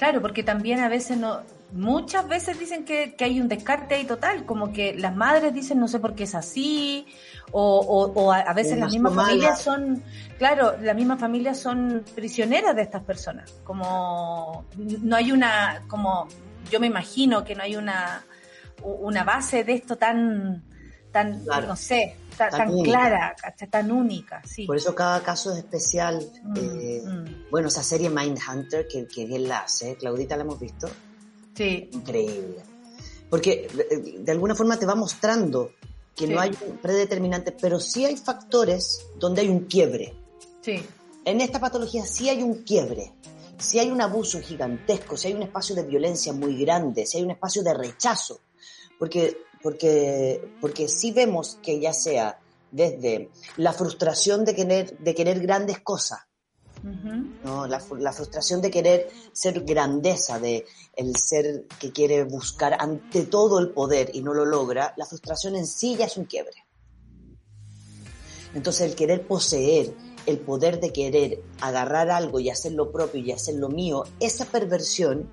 Claro, 0.00 0.22
porque 0.22 0.42
también 0.42 0.80
a 0.80 0.88
veces 0.88 1.18
no, 1.18 1.42
muchas 1.72 2.26
veces 2.26 2.58
dicen 2.58 2.86
que, 2.86 3.14
que 3.16 3.24
hay 3.26 3.38
un 3.38 3.48
descarte 3.48 3.96
ahí 3.96 4.06
total, 4.06 4.46
como 4.46 4.72
que 4.72 4.94
las 4.94 5.14
madres 5.14 5.52
dicen 5.52 5.78
no 5.78 5.88
sé 5.88 5.98
por 5.98 6.14
qué 6.14 6.22
es 6.22 6.34
así, 6.34 7.06
o, 7.52 7.80
o, 7.80 8.10
o 8.18 8.32
a, 8.32 8.38
a 8.38 8.54
veces 8.54 8.78
las 8.78 8.90
mismas 8.90 9.14
familias 9.14 9.60
son, 9.60 10.02
claro, 10.38 10.74
las 10.80 10.96
mismas 10.96 11.20
familias 11.20 11.58
son 11.58 12.02
prisioneras 12.14 12.74
de 12.74 12.80
estas 12.80 13.02
personas, 13.02 13.52
como 13.62 14.64
no 14.78 15.16
hay 15.16 15.32
una, 15.32 15.82
como 15.86 16.28
yo 16.70 16.80
me 16.80 16.86
imagino 16.86 17.44
que 17.44 17.54
no 17.54 17.62
hay 17.62 17.76
una, 17.76 18.24
una 18.82 19.22
base 19.22 19.64
de 19.64 19.74
esto 19.74 19.96
tan 19.96 20.64
tan, 21.12 21.44
no 21.44 21.76
sé, 21.76 22.16
tan, 22.48 22.82
clara, 22.82 23.34
tan 23.70 23.92
única. 23.92 24.42
Sí. 24.46 24.66
Por 24.66 24.76
eso 24.76 24.94
cada 24.94 25.22
caso 25.22 25.52
es 25.52 25.58
especial. 25.58 26.24
Mm, 26.42 26.56
eh, 26.56 27.02
mm. 27.04 27.50
Bueno, 27.50 27.68
esa 27.68 27.82
serie 27.82 28.08
Mindhunter 28.08 28.86
que, 28.88 29.06
que 29.06 29.24
él 29.24 29.48
la 29.48 29.60
hace, 29.60 29.96
Claudita 29.96 30.36
la 30.36 30.42
hemos 30.42 30.58
visto. 30.58 30.88
Sí. 31.54 31.90
Increíble. 31.92 32.62
Porque 33.28 33.68
de, 34.18 34.32
alguna 34.32 34.54
forma 34.54 34.76
te 34.76 34.86
va 34.86 34.94
mostrando 34.94 35.72
que 36.16 36.26
no 36.26 36.40
hay 36.40 36.50
un 36.66 36.78
predeterminante, 36.78 37.52
pero 37.52 37.78
sí 37.78 38.04
hay 38.04 38.16
factores 38.16 39.06
donde 39.18 39.42
hay 39.42 39.48
un 39.48 39.66
quiebre. 39.66 40.14
Sí. 40.60 40.82
En 41.24 41.40
esta 41.40 41.60
patología 41.60 42.04
sí 42.04 42.28
hay 42.28 42.42
un 42.42 42.62
quiebre. 42.64 43.12
Si 43.56 43.78
hay 43.78 43.90
un 43.90 44.00
abuso 44.00 44.40
gigantesco, 44.40 45.16
si 45.16 45.28
hay 45.28 45.34
un 45.34 45.42
espacio 45.42 45.76
de 45.76 45.84
violencia 45.84 46.32
muy 46.32 46.56
grande, 46.56 47.06
si 47.06 47.18
hay 47.18 47.24
un 47.24 47.30
espacio 47.30 47.62
de 47.62 47.74
rechazo, 47.74 48.40
porque 48.98 49.36
porque, 49.62 50.42
porque 50.60 50.88
sí 50.88 51.12
vemos 51.12 51.58
que 51.62 51.80
ya 51.80 51.92
sea 51.92 52.40
desde 52.70 53.30
la 53.56 53.72
frustración 53.72 54.44
de 54.44 54.54
querer, 54.54 54.98
de 54.98 55.14
querer 55.14 55.40
grandes 55.40 55.80
cosas, 55.80 56.20
¿no? 57.44 57.66
La, 57.66 57.80
frustración 57.80 58.62
de 58.62 58.70
querer 58.70 59.10
ser 59.32 59.64
grandeza, 59.64 60.38
de 60.38 60.64
el 60.96 61.14
ser 61.16 61.66
que 61.78 61.92
quiere 61.92 62.24
buscar 62.24 62.76
ante 62.78 63.24
todo 63.24 63.58
el 63.58 63.70
poder 63.70 64.10
y 64.14 64.22
no 64.22 64.32
lo 64.32 64.44
logra, 64.44 64.94
la 64.96 65.04
frustración 65.04 65.56
en 65.56 65.66
sí 65.66 65.96
ya 65.96 66.06
es 66.06 66.16
un 66.16 66.24
quiebre. 66.24 66.64
Entonces 68.54 68.88
el 68.88 68.96
querer 68.96 69.26
poseer, 69.26 69.94
el 70.26 70.38
poder 70.38 70.80
de 70.80 70.92
querer 70.92 71.42
agarrar 71.60 72.10
algo 72.10 72.40
y 72.40 72.50
hacer 72.50 72.72
lo 72.72 72.90
propio 72.90 73.20
y 73.20 73.32
hacer 73.32 73.56
lo 73.56 73.68
mío, 73.68 74.04
esa 74.18 74.44
perversión 74.46 75.30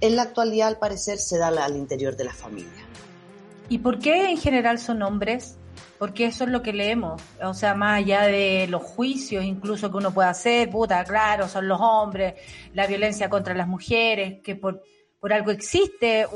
en 0.00 0.16
la 0.16 0.22
actualidad 0.22 0.68
al 0.68 0.78
parecer 0.78 1.18
se 1.18 1.38
da 1.38 1.48
al 1.48 1.76
interior 1.76 2.16
de 2.16 2.24
la 2.24 2.32
familia. 2.32 2.86
¿Y 3.68 3.78
por 3.78 3.98
qué 3.98 4.30
en 4.30 4.38
general 4.38 4.78
son 4.78 5.02
hombres? 5.02 5.56
Porque 5.98 6.26
eso 6.26 6.44
es 6.44 6.50
lo 6.50 6.62
que 6.62 6.72
leemos. 6.72 7.20
O 7.42 7.54
sea, 7.54 7.74
más 7.74 7.98
allá 7.98 8.22
de 8.22 8.66
los 8.68 8.82
juicios 8.82 9.44
incluso 9.44 9.90
que 9.90 9.96
uno 9.96 10.12
puede 10.12 10.28
hacer, 10.28 10.70
puta, 10.70 11.04
claro, 11.04 11.48
son 11.48 11.68
los 11.68 11.80
hombres, 11.80 12.34
la 12.72 12.86
violencia 12.86 13.28
contra 13.28 13.54
las 13.54 13.66
mujeres, 13.66 14.40
que 14.42 14.54
por, 14.54 14.82
por 15.20 15.32
algo 15.32 15.50
existe 15.50 16.26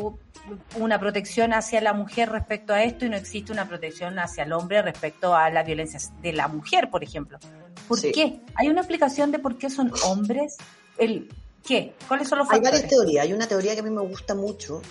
una 0.77 0.99
protección 0.99 1.53
hacia 1.53 1.81
la 1.81 1.93
mujer 1.93 2.31
respecto 2.31 2.75
a 2.75 2.83
esto 2.83 3.07
y 3.07 3.09
no 3.09 3.17
existe 3.17 3.53
una 3.53 3.69
protección 3.69 4.19
hacia 4.19 4.43
el 4.45 4.53
hombre 4.53 4.83
respecto 4.83 5.35
a 5.35 5.49
la 5.51 5.63
violencia 5.63 6.01
de 6.21 6.33
la 6.33 6.49
mujer, 6.49 6.91
por 6.91 7.05
ejemplo. 7.05 7.39
¿Por 7.87 8.01
qué? 8.01 8.41
¿Hay 8.57 8.69
una 8.69 8.81
explicación 8.81 9.31
de 9.31 9.39
por 9.39 9.57
qué 9.57 9.71
son 9.71 9.93
hombres? 10.05 10.57
El, 10.99 11.29
¿Qué? 11.65 11.95
¿Cuáles 12.09 12.29
son 12.29 12.39
los 12.39 12.49
factores? 12.49 12.67
Hay 12.67 12.73
varias 12.73 12.91
teorías. 12.91 13.25
Hay 13.25 13.33
una 13.33 13.47
teoría 13.47 13.75
que 13.75 13.81
a 13.81 13.83
mí 13.83 13.91
me 13.91 14.03
gusta 14.03 14.35
mucho, 14.35 14.83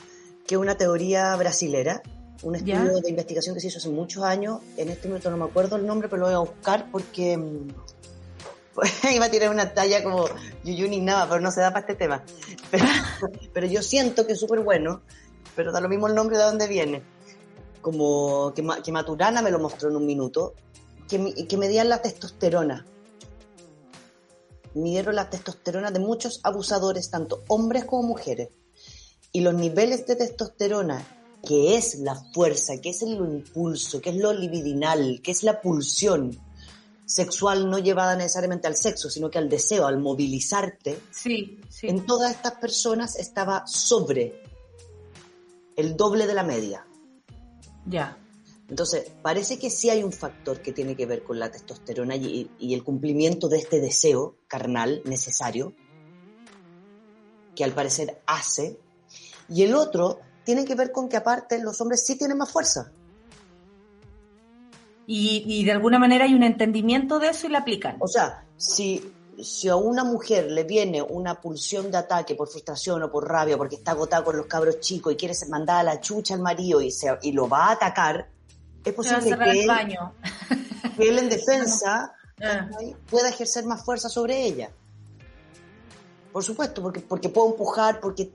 que 0.47 0.55
es 0.55 0.61
una 0.61 0.75
teoría 0.75 1.35
brasilera, 1.35 2.01
un 2.43 2.55
estudio 2.55 2.99
de 3.01 3.09
investigación 3.09 3.55
que 3.55 3.61
se 3.61 3.67
hizo 3.67 3.77
hace 3.77 3.89
muchos 3.89 4.23
años. 4.23 4.61
En 4.77 4.89
este 4.89 5.07
momento 5.07 5.29
no 5.29 5.37
me 5.37 5.45
acuerdo 5.45 5.75
el 5.75 5.85
nombre, 5.85 6.07
pero 6.07 6.21
lo 6.21 6.25
voy 6.27 6.35
a 6.35 6.39
buscar 6.39 6.89
porque 6.91 7.37
mm, 7.37 7.67
iba 9.13 9.25
a 9.25 9.31
tirar 9.31 9.49
una 9.49 9.73
talla 9.73 10.03
como 10.03 10.25
Yuyu 10.63 10.87
ni 10.87 11.01
nada, 11.01 11.27
pero 11.27 11.41
no 11.41 11.51
se 11.51 11.61
da 11.61 11.69
para 11.69 11.81
este 11.81 11.95
tema. 11.95 12.23
Pero, 13.53 13.67
yo 13.67 13.81
siento 13.81 14.25
que 14.25 14.33
es 14.33 14.39
súper 14.39 14.61
bueno, 14.61 15.01
pero 15.57 15.73
da 15.73 15.81
lo 15.81 15.89
mismo 15.89 16.07
el 16.07 16.15
nombre 16.15 16.37
de 16.37 16.43
dónde 16.43 16.67
viene. 16.67 17.03
Como 17.81 18.53
que, 18.55 18.65
que 18.81 18.91
Maturana 18.93 19.41
me 19.41 19.51
lo 19.51 19.59
mostró 19.59 19.89
en 19.89 19.97
un 19.97 20.05
minuto, 20.05 20.53
que, 21.09 21.45
que 21.47 21.57
medían 21.57 21.89
la 21.89 22.01
testosterona 22.01 22.85
midieron 24.73 25.15
la 25.15 25.29
testosterona 25.29 25.91
de 25.91 25.99
muchos 25.99 26.39
abusadores, 26.43 27.09
tanto 27.09 27.43
hombres 27.47 27.85
como 27.85 28.03
mujeres. 28.03 28.49
Y 29.31 29.41
los 29.41 29.53
niveles 29.53 30.05
de 30.07 30.15
testosterona, 30.15 31.05
que 31.47 31.77
es 31.77 31.95
la 31.99 32.15
fuerza, 32.33 32.79
que 32.81 32.89
es 32.89 33.01
el 33.01 33.13
impulso, 33.13 34.01
que 34.01 34.09
es 34.09 34.17
lo 34.17 34.33
libidinal, 34.33 35.21
que 35.23 35.31
es 35.31 35.43
la 35.43 35.61
pulsión 35.61 36.37
sexual 37.11 37.69
no 37.69 37.77
llevada 37.77 38.15
necesariamente 38.15 38.67
al 38.67 38.75
sexo, 38.75 39.09
sino 39.09 39.29
que 39.29 39.37
al 39.37 39.49
deseo, 39.49 39.85
al 39.85 39.99
movilizarte, 39.99 40.99
sí, 41.11 41.59
en 41.81 42.05
todas 42.05 42.31
estas 42.31 42.53
personas 42.53 43.17
estaba 43.17 43.67
sobre 43.67 44.43
el 45.75 45.97
doble 45.97 46.27
de 46.27 46.33
la 46.33 46.43
media. 46.43 46.85
Ya. 47.85 48.17
Entonces, 48.71 49.11
parece 49.21 49.59
que 49.59 49.69
sí 49.69 49.89
hay 49.89 50.01
un 50.01 50.13
factor 50.13 50.61
que 50.61 50.71
tiene 50.71 50.95
que 50.95 51.05
ver 51.05 51.23
con 51.23 51.37
la 51.37 51.51
testosterona 51.51 52.15
y, 52.15 52.49
el 52.61 52.83
cumplimiento 52.85 53.49
de 53.49 53.57
este 53.57 53.81
deseo 53.81 54.37
carnal 54.47 55.01
necesario, 55.03 55.73
que 57.53 57.65
al 57.65 57.73
parecer 57.73 58.21
hace, 58.25 58.79
y 59.49 59.63
el 59.63 59.75
otro 59.75 60.21
tiene 60.45 60.63
que 60.63 60.75
ver 60.75 60.93
con 60.93 61.09
que 61.09 61.17
aparte 61.17 61.59
los 61.59 61.81
hombres 61.81 62.05
sí 62.05 62.17
tienen 62.17 62.37
más 62.37 62.49
fuerza. 62.49 62.93
Y, 65.05 65.65
de 65.65 65.71
alguna 65.73 65.99
manera 65.99 66.23
hay 66.23 66.33
un 66.33 66.43
entendimiento 66.43 67.19
de 67.19 67.27
eso 67.27 67.47
y 67.47 67.49
la 67.49 67.59
aplican. 67.59 67.97
O 67.99 68.07
sea, 68.07 68.45
si, 68.55 69.03
si 69.43 69.67
a 69.67 69.75
una 69.75 70.05
mujer 70.05 70.49
le 70.49 70.63
viene 70.63 71.01
una 71.01 71.41
pulsión 71.41 71.91
de 71.91 71.97
ataque 71.97 72.35
por 72.35 72.47
frustración 72.47 73.03
o 73.03 73.11
por 73.11 73.27
rabia, 73.27 73.57
porque 73.57 73.75
está 73.75 73.91
agotada 73.91 74.23
con 74.23 74.37
los 74.37 74.45
cabros 74.45 74.79
chicos 74.79 75.11
y 75.11 75.17
quiere 75.17 75.35
mandar 75.49 75.79
a 75.79 75.83
la 75.83 75.99
chucha 75.99 76.35
al 76.35 76.39
marido 76.39 76.79
y, 76.79 76.89
se, 76.89 77.09
y 77.21 77.33
lo 77.33 77.49
va 77.49 77.65
a 77.65 77.71
atacar, 77.71 78.29
es 78.83 78.93
posible 78.93 79.37
que 80.97 81.09
él, 81.09 81.19
en 81.19 81.29
defensa 81.29 82.13
ah. 82.43 82.69
pueda 83.09 83.29
ejercer 83.29 83.65
más 83.65 83.83
fuerza 83.83 84.09
sobre 84.09 84.43
ella. 84.43 84.71
Por 86.31 86.43
supuesto, 86.43 86.81
porque, 86.81 87.01
porque 87.01 87.29
puede 87.29 87.49
empujar, 87.49 87.99
porque 87.99 88.31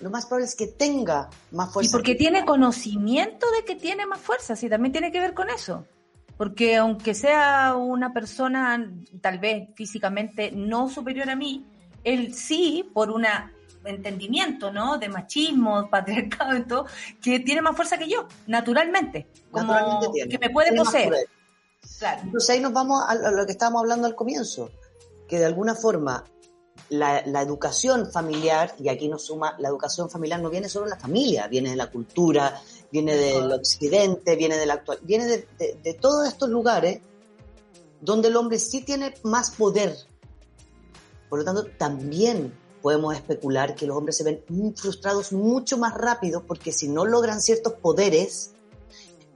lo 0.00 0.10
más 0.10 0.26
probable 0.26 0.46
es 0.46 0.54
que 0.54 0.66
tenga 0.66 1.30
más 1.52 1.72
fuerza. 1.72 1.90
Y 1.90 1.92
porque 1.92 2.14
tiene 2.14 2.44
conocimiento 2.44 3.46
de 3.52 3.64
que 3.64 3.76
tiene 3.76 4.06
más 4.06 4.20
fuerza, 4.20 4.56
sí, 4.56 4.68
también 4.68 4.92
tiene 4.92 5.12
que 5.12 5.20
ver 5.20 5.32
con 5.32 5.48
eso. 5.48 5.86
Porque 6.36 6.76
aunque 6.76 7.14
sea 7.14 7.76
una 7.76 8.12
persona 8.12 8.92
tal 9.22 9.38
vez 9.38 9.68
físicamente 9.74 10.50
no 10.52 10.88
superior 10.88 11.30
a 11.30 11.36
mí, 11.36 11.64
él 12.04 12.34
sí, 12.34 12.90
por 12.92 13.10
una 13.10 13.52
entendimiento, 13.86 14.70
¿no? 14.70 14.98
De 14.98 15.08
machismo, 15.08 15.88
patriarcado 15.90 16.56
y 16.56 16.64
todo, 16.64 16.86
que 17.22 17.40
tiene 17.40 17.62
más 17.62 17.76
fuerza 17.76 17.98
que 17.98 18.08
yo, 18.08 18.26
naturalmente. 18.46 19.26
Como 19.50 20.12
que 20.12 20.38
me 20.38 20.50
puede 20.50 20.76
poseer. 20.76 21.28
Entonces 22.24 22.50
ahí 22.50 22.60
nos 22.60 22.72
vamos 22.72 23.02
a 23.06 23.14
lo 23.14 23.46
que 23.46 23.52
estábamos 23.52 23.80
hablando 23.80 24.06
al 24.06 24.14
comienzo, 24.14 24.70
que 25.28 25.38
de 25.38 25.46
alguna 25.46 25.74
forma 25.74 26.24
la, 26.88 27.20
educación 27.40 28.10
familiar, 28.10 28.74
y 28.78 28.88
aquí 28.88 29.08
nos 29.08 29.26
suma, 29.26 29.54
la 29.58 29.68
educación 29.68 30.10
familiar 30.10 30.40
no 30.40 30.50
viene 30.50 30.68
solo 30.68 30.86
de 30.86 30.90
la 30.90 30.98
familia, 30.98 31.46
viene 31.48 31.70
de 31.70 31.76
la 31.76 31.90
cultura, 31.90 32.60
viene 32.90 33.14
del 33.14 33.52
occidente, 33.52 34.36
viene 34.36 34.56
del 34.56 34.70
actual, 34.70 34.98
viene 35.02 35.26
de, 35.26 35.46
de 35.82 35.94
todos 35.94 36.28
estos 36.28 36.48
lugares 36.48 37.00
donde 38.00 38.28
el 38.28 38.36
hombre 38.36 38.58
sí 38.58 38.82
tiene 38.82 39.14
más 39.22 39.52
poder. 39.52 39.96
Por 41.28 41.40
lo 41.40 41.44
tanto, 41.44 41.66
también 41.78 42.52
podemos 42.86 43.16
especular 43.16 43.74
que 43.74 43.84
los 43.84 43.96
hombres 43.96 44.16
se 44.16 44.22
ven 44.22 44.44
frustrados 44.76 45.32
mucho 45.32 45.76
más 45.76 45.92
rápido 45.92 46.44
porque 46.46 46.70
si 46.70 46.86
no 46.86 47.04
logran 47.04 47.42
ciertos 47.42 47.72
poderes 47.72 48.52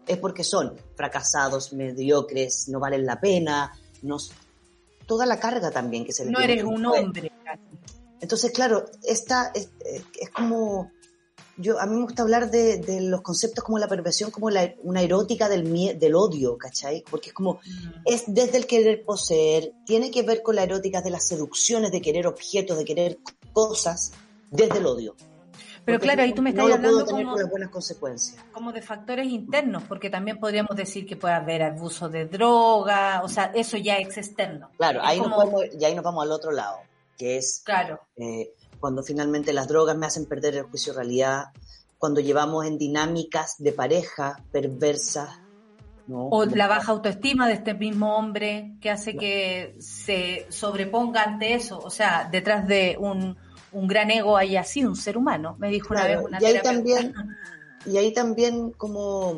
es 0.06 0.18
porque 0.18 0.44
son 0.44 0.76
fracasados, 0.94 1.72
mediocres, 1.72 2.68
no 2.68 2.78
valen 2.78 3.04
la 3.04 3.20
pena, 3.20 3.76
toda 5.04 5.26
la 5.26 5.40
carga 5.40 5.72
también 5.72 6.04
que 6.04 6.12
se 6.12 6.26
les 6.26 6.32
No 6.32 6.38
eres 6.38 6.62
un 6.62 6.86
hombre. 6.86 7.32
Entonces, 8.20 8.52
claro, 8.52 8.84
esta 9.02 9.50
es, 9.52 9.68
como 10.32 10.92
yo 11.60 11.78
a 11.78 11.86
mí 11.86 11.96
me 11.96 12.02
gusta 12.02 12.22
hablar 12.22 12.50
de, 12.50 13.00
los 13.02 13.20
conceptos 13.20 13.62
como 13.62 13.78
la 13.78 13.88
perversión, 13.88 14.30
como 14.30 14.48
una 14.82 15.02
erótica 15.02 15.48
del, 15.48 15.98
del 15.98 16.14
odio, 16.14 16.56
¿cachai? 16.56 17.04
Porque 17.10 17.28
es 17.28 17.34
como, 17.34 17.54
mm. 17.54 18.02
es 18.06 18.24
desde 18.26 18.58
el 18.58 18.66
querer 18.66 19.04
poseer, 19.04 19.72
tiene 19.84 20.10
que 20.10 20.22
ver 20.22 20.42
con 20.42 20.56
la 20.56 20.62
erótica 20.62 21.02
de 21.02 21.10
las 21.10 21.26
seducciones, 21.26 21.92
de 21.92 22.00
querer 22.00 22.26
objetos, 22.26 22.78
de 22.78 22.84
querer 22.84 23.18
cosas 23.52 24.12
desde 24.50 24.78
el 24.78 24.86
odio. 24.86 25.14
Pero 25.84 25.98
claro, 25.98 26.22
ahí 26.22 26.32
tú 26.32 26.42
me 26.42 26.50
estás 26.50 26.70
hablando 26.70 27.04
como, 27.06 27.36
de 27.36 27.44
buenas 27.44 27.70
consecuencias. 27.70 28.44
como 28.52 28.72
de 28.72 28.82
factores 28.82 29.26
internos, 29.26 29.82
porque 29.88 30.10
también 30.10 30.38
podríamos 30.38 30.76
decir 30.76 31.06
que 31.06 31.16
puede 31.16 31.34
haber 31.34 31.62
abuso 31.62 32.08
de 32.08 32.26
droga, 32.26 33.22
o 33.24 33.28
sea, 33.28 33.52
eso 33.54 33.76
ya 33.76 33.96
es 33.98 34.16
externo. 34.16 34.70
Claro, 34.76 35.00
ahí, 35.02 35.20
nos 35.20 35.30
vamos, 35.30 35.64
y 35.78 35.84
ahí 35.84 35.94
nos 35.94 36.04
vamos 36.04 36.22
al 36.22 36.32
otro 36.32 36.52
lado, 36.52 36.78
que 37.16 37.38
es 37.38 37.62
claro. 37.64 38.00
Eh, 38.16 38.52
cuando 38.78 39.02
finalmente 39.02 39.52
las 39.52 39.68
drogas 39.68 39.96
me 39.96 40.06
hacen 40.06 40.26
perder 40.26 40.56
el 40.56 40.64
juicio 40.64 40.92
de 40.92 40.98
realidad, 40.98 41.46
cuando 41.98 42.20
llevamos 42.20 42.66
en 42.66 42.78
dinámicas 42.78 43.56
de 43.58 43.72
pareja 43.72 44.42
perversas. 44.52 45.38
O 46.12 46.44
la 46.44 46.66
baja 46.66 46.92
autoestima 46.92 47.46
de 47.46 47.54
este 47.54 47.74
mismo 47.74 48.16
hombre 48.16 48.76
que 48.80 48.90
hace 48.90 49.16
que 49.16 49.76
se 49.78 50.46
sobreponga 50.48 51.22
ante 51.22 51.54
eso, 51.54 51.78
o 51.78 51.90
sea, 51.90 52.28
detrás 52.30 52.66
de 52.66 52.96
un 52.98 53.36
un 53.72 53.86
gran 53.86 54.10
ego 54.10 54.36
hay 54.36 54.56
así, 54.56 54.84
un 54.84 54.96
ser 54.96 55.16
humano, 55.16 55.54
me 55.60 55.70
dijo 55.70 55.94
una 55.94 56.04
vez 56.04 56.18
una 56.20 56.42
y 56.42 56.44
ahí 56.44 56.60
también 56.60 57.14
Y 57.86 57.96
ahí 57.96 58.12
también 58.12 58.72
como 58.72 59.34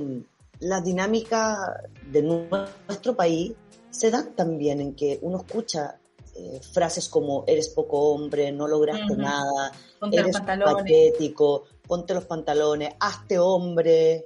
la 0.61 0.81
dinámica 0.81 1.81
de 2.11 2.23
nuestro 2.23 3.14
país 3.14 3.53
se 3.91 4.11
da 4.11 4.25
también 4.25 4.81
en 4.81 4.95
que 4.95 5.18
uno 5.23 5.39
escucha 5.39 5.99
eh, 6.35 6.61
frases 6.73 7.09
como 7.09 7.45
eres 7.47 7.68
poco 7.68 7.99
hombre, 8.12 8.53
no 8.53 8.66
lograste 8.66 9.16
nada, 9.16 9.73
eres 10.11 10.41
patético, 10.41 11.64
ponte 11.87 12.14
los 12.14 12.25
pantalones, 12.25 12.95
hazte 12.99 13.39
hombre. 13.39 14.25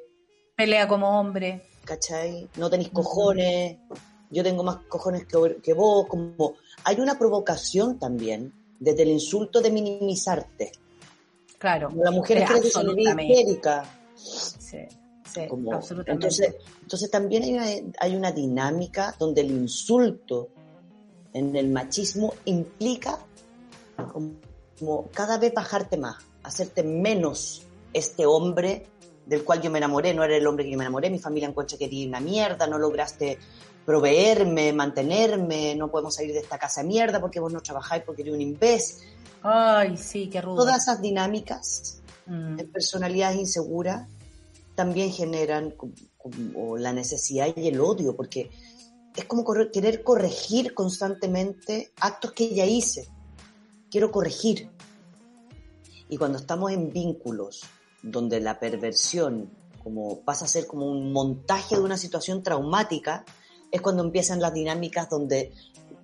Pelea 0.54 0.86
como 0.88 1.18
hombre. 1.18 1.62
¿Cachai? 1.86 2.50
No 2.56 2.68
tenéis 2.68 2.90
cojones, 2.90 3.78
yo 4.28 4.42
tengo 4.42 4.62
más 4.62 4.78
cojones 4.88 5.24
que, 5.24 5.56
que 5.62 5.72
vos, 5.72 6.06
como 6.06 6.54
hay 6.84 7.00
una 7.00 7.18
provocación 7.18 7.98
también 7.98 8.52
desde 8.78 9.04
el 9.04 9.10
insulto 9.10 9.62
de 9.62 9.70
minimizarte. 9.70 10.72
Claro. 11.58 11.90
la 11.96 12.10
mujer 12.10 12.38
es 12.38 12.66
histérica. 12.66 13.84
Sí, 14.14 14.78
sí, 15.24 15.40
absolutamente. 15.72 16.12
Entonces, 16.12 16.54
entonces 16.82 17.10
también 17.10 17.44
hay 17.44 17.54
una, 17.54 17.92
hay 18.00 18.16
una 18.16 18.32
dinámica 18.32 19.14
donde 19.18 19.40
el 19.40 19.52
insulto 19.52 20.48
en 21.32 21.54
el 21.54 21.68
machismo 21.68 22.34
implica 22.44 23.18
como, 24.12 25.08
cada 25.12 25.38
vez 25.38 25.54
bajarte 25.54 25.96
más, 25.96 26.16
hacerte 26.42 26.82
menos 26.82 27.62
este 27.92 28.26
hombre 28.26 28.86
del 29.26 29.44
cual 29.44 29.60
yo 29.60 29.70
me 29.70 29.78
enamoré, 29.78 30.14
no 30.14 30.22
era 30.22 30.36
el 30.36 30.46
hombre 30.46 30.64
que 30.64 30.70
yo 30.70 30.78
me 30.78 30.84
enamoré, 30.84 31.10
mi 31.10 31.18
familia 31.18 31.48
encuentra 31.48 31.76
que 31.76 31.88
di 31.88 32.06
una 32.06 32.20
mierda, 32.20 32.66
no 32.66 32.78
lograste 32.78 33.38
proveerme, 33.84 34.72
mantenerme, 34.72 35.74
no 35.74 35.90
podemos 35.90 36.14
salir 36.14 36.32
de 36.32 36.40
esta 36.40 36.58
casa 36.58 36.82
de 36.82 36.88
mierda 36.88 37.20
porque 37.20 37.40
vos 37.40 37.52
no 37.52 37.60
trabajáis 37.60 38.04
porque 38.04 38.22
eres 38.22 38.34
un 38.34 38.40
imbécil. 38.40 39.08
Ay, 39.42 39.96
sí, 39.96 40.28
qué 40.28 40.40
rudo. 40.40 40.56
Todas 40.56 40.82
esas 40.82 41.02
dinámicas 41.02 42.00
mm. 42.26 42.60
en 42.60 42.72
personalidad 42.72 43.32
insegura 43.34 44.08
también 44.74 45.12
generan 45.12 45.74
como, 46.16 46.76
la 46.76 46.92
necesidad 46.92 47.48
y 47.56 47.68
el 47.68 47.80
odio, 47.80 48.16
porque 48.16 48.50
es 49.14 49.24
como 49.24 49.44
querer 49.72 50.02
corregir 50.02 50.74
constantemente 50.74 51.92
actos 52.00 52.32
que 52.32 52.54
ya 52.54 52.66
hice. 52.66 53.08
Quiero 53.90 54.10
corregir. 54.10 54.68
Y 56.08 56.16
cuando 56.16 56.38
estamos 56.38 56.72
en 56.72 56.92
vínculos 56.92 57.62
donde 58.02 58.40
la 58.40 58.58
perversión 58.58 59.50
como 59.86 60.22
pasa 60.22 60.46
a 60.46 60.48
ser 60.48 60.66
como 60.66 60.90
un 60.90 61.12
montaje 61.12 61.76
de 61.76 61.80
una 61.80 61.96
situación 61.96 62.42
traumática, 62.42 63.24
es 63.70 63.80
cuando 63.80 64.02
empiezan 64.02 64.40
las 64.40 64.52
dinámicas 64.52 65.08
donde 65.08 65.52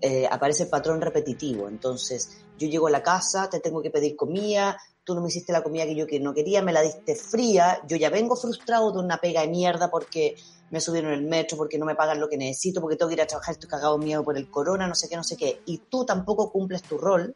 eh, 0.01 0.24
aparece 0.30 0.62
el 0.62 0.68
patrón 0.68 1.01
repetitivo. 1.01 1.66
Entonces, 1.66 2.45
yo 2.57 2.68
llego 2.68 2.86
a 2.86 2.93
la 2.93 3.03
casa, 3.03 3.51
te 3.51 3.59
tengo 3.59 3.82
que 3.82 3.90
pedir 3.90 4.14
comida, 4.14 4.78
tú 5.03 5.16
no 5.16 5.20
me 5.20 5.26
hiciste 5.26 5.53
la 5.53 5.64
comida 5.64 5.84
que 5.84 5.97
yo 5.97 6.07
no 6.20 6.32
quería, 6.32 6.62
me 6.62 6.72
la 6.72 6.80
diste 6.80 7.16
fría, 7.16 7.80
yo 7.88 7.97
ya 7.97 8.09
vengo 8.09 8.36
frustrado 8.36 8.93
de 8.93 9.01
una 9.01 9.18
pega 9.18 9.40
de 9.40 9.49
mierda 9.49 9.90
porque 9.90 10.36
me 10.70 10.80
subieron 10.80 11.12
el 11.12 11.22
metro, 11.22 11.57
porque 11.57 11.76
no 11.76 11.84
me 11.84 11.97
pagan 11.97 12.20
lo 12.20 12.28
que 12.28 12.36
necesito, 12.36 12.80
porque 12.80 12.95
tengo 12.95 13.09
que 13.09 13.14
ir 13.16 13.22
a 13.22 13.26
trabajar, 13.26 13.55
estoy 13.55 13.68
cagado 13.68 13.99
miedo 13.99 14.22
por 14.22 14.38
el 14.38 14.49
corona, 14.49 14.86
no 14.86 14.95
sé 14.95 15.09
qué, 15.09 15.16
no 15.16 15.24
sé 15.24 15.36
qué, 15.36 15.61
y 15.66 15.78
tú 15.78 16.05
tampoco 16.05 16.53
cumples 16.53 16.82
tu 16.82 16.99
rol. 16.99 17.34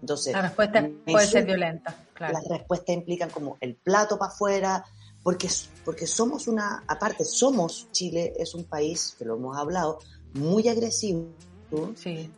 Entonces, 0.00 0.32
la 0.32 0.42
respuesta 0.42 0.88
puede 1.04 1.26
ser 1.26 1.44
violenta. 1.46 1.96
Claro. 2.14 2.34
Las 2.34 2.48
respuestas 2.48 2.94
implican 2.94 3.30
como 3.30 3.56
el 3.60 3.74
plato 3.74 4.18
para 4.18 4.32
afuera, 4.32 4.84
porque, 5.22 5.48
porque 5.84 6.06
somos 6.06 6.48
una, 6.48 6.82
aparte, 6.86 7.24
somos, 7.24 7.88
Chile 7.92 8.32
es 8.36 8.54
un 8.54 8.64
país, 8.64 9.14
que 9.18 9.24
lo 9.24 9.36
hemos 9.36 9.56
hablado, 9.56 10.00
muy 10.34 10.68
agresivo, 10.68 11.28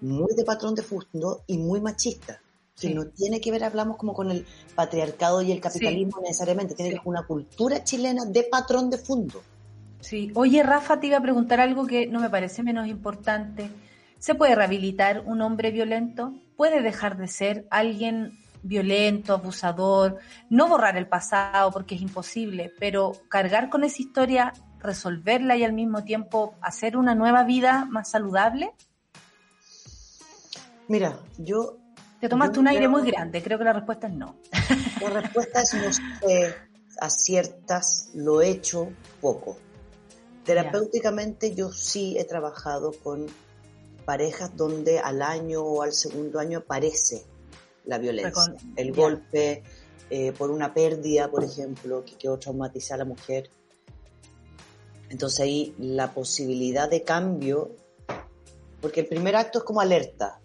muy 0.01 0.35
de 0.35 0.45
patrón 0.45 0.75
de 0.75 0.83
fondo 0.83 1.43
y 1.47 1.59
muy 1.59 1.81
machista. 1.81 2.41
Que 2.81 2.93
no 2.93 3.07
tiene 3.07 3.41
que 3.41 3.53
ver, 3.53 3.63
hablamos 3.63 3.97
como 3.97 4.13
con 4.13 4.31
el 4.31 4.45
patriarcado 4.75 5.41
y 5.41 5.53
el 5.53 5.61
capitalismo 5.61 6.21
necesariamente, 6.21 6.75
tiene 6.75 6.91
que 6.91 6.97
ver 6.97 7.05
con 7.05 7.13
una 7.13 7.27
cultura 7.27 7.85
chilena 7.85 8.25
de 8.25 8.43
patrón 8.43 8.91
de 8.91 8.99
fondo. 8.99 9.43
Sí, 10.01 10.33
oye 10.35 10.63
Rafa, 10.63 11.01
te 11.01 11.07
iba 11.07 11.17
a 11.17 11.23
preguntar 11.23 11.61
algo 11.61 11.87
que 11.87 12.07
no 12.07 12.21
me 12.21 12.29
parece 12.29 12.63
menos 12.63 12.89
importante. 12.89 13.71
¿Se 14.19 14.35
puede 14.35 14.55
rehabilitar 14.55 15.23
un 15.25 15.41
hombre 15.41 15.71
violento? 15.71 16.35
¿Puede 16.57 16.83
dejar 16.83 17.17
de 17.17 17.29
ser 17.29 17.67
alguien 17.71 18.39
violento, 18.65 19.35
abusador? 19.35 20.19
No 20.51 20.69
borrar 20.69 20.97
el 20.97 21.07
pasado 21.07 21.71
porque 21.71 21.95
es 21.95 22.01
imposible, 22.01 22.73
pero 22.81 23.13
cargar 23.29 23.71
con 23.71 23.85
esa 23.85 24.03
historia, 24.03 24.53
resolverla 24.81 25.57
y 25.57 25.65
al 25.65 25.73
mismo 25.73 26.03
tiempo 26.03 26.55
hacer 26.61 26.97
una 26.97 27.15
nueva 27.15 27.45
vida 27.45 27.85
más 27.85 28.11
saludable? 28.11 28.73
Mira, 30.89 31.19
yo... 31.39 31.79
Te 32.21 32.29
tomaste 32.29 32.59
un 32.59 32.69
aire 32.69 32.89
muy 32.89 33.03
grande, 33.03 33.43
creo 33.43 33.59
que 33.59 33.65
la 33.65 33.75
respuesta 33.75 34.07
es 34.07 34.15
no. 34.15 34.37
La 35.03 35.11
respuesta 35.11 35.61
es 35.61 35.75
no 35.75 35.93
sé, 35.93 36.55
aciertas, 36.99 38.11
lo 38.15 38.41
he 38.41 38.49
hecho 38.49 38.89
poco. 39.21 39.59
Terapéuticamente 40.45 41.55
yo 41.55 41.71
sí 41.71 42.17
he 42.19 42.25
trabajado 42.25 42.93
con 43.03 43.27
parejas 44.07 44.57
donde 44.57 45.01
al 45.01 45.21
año 45.21 45.63
o 45.63 45.83
al 45.83 45.93
segundo 45.93 46.39
año 46.39 46.61
aparece 46.61 47.27
la 47.87 47.99
violencia, 47.99 48.55
el 48.77 48.93
golpe 48.93 49.63
eh, 50.11 50.33
por 50.33 50.51
una 50.51 50.73
pérdida, 50.73 51.31
por 51.31 51.45
ejemplo, 51.45 52.05
que 52.05 52.17
quedó 52.17 52.39
traumatizada 52.39 53.03
a 53.03 53.05
la 53.05 53.11
mujer. 53.11 53.51
Entonces 55.09 55.41
ahí 55.41 55.75
la 55.79 56.13
posibilidad 56.13 56.89
de 56.89 57.03
cambio, 57.03 57.71
porque 58.81 59.01
el 59.01 59.07
primer 59.07 59.37
acto 59.37 59.59
es 59.59 59.65
como 59.65 59.81
alerta, 59.81 60.41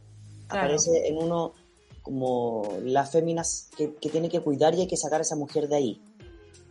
Aparece 0.50 1.08
en 1.08 1.18
uno 1.18 1.54
como 2.02 2.80
la 2.82 3.06
fémina 3.06 3.44
que, 3.78 3.88
tiene 4.10 4.30
que 4.30 4.42
cuidar 4.42 4.74
y 4.74 4.82
hay 4.82 4.88
que 4.88 4.98
sacar 4.98 5.20
a 5.20 5.22
esa 5.22 5.36
mujer 5.36 5.68
de 5.68 5.76
ahí. 5.76 6.02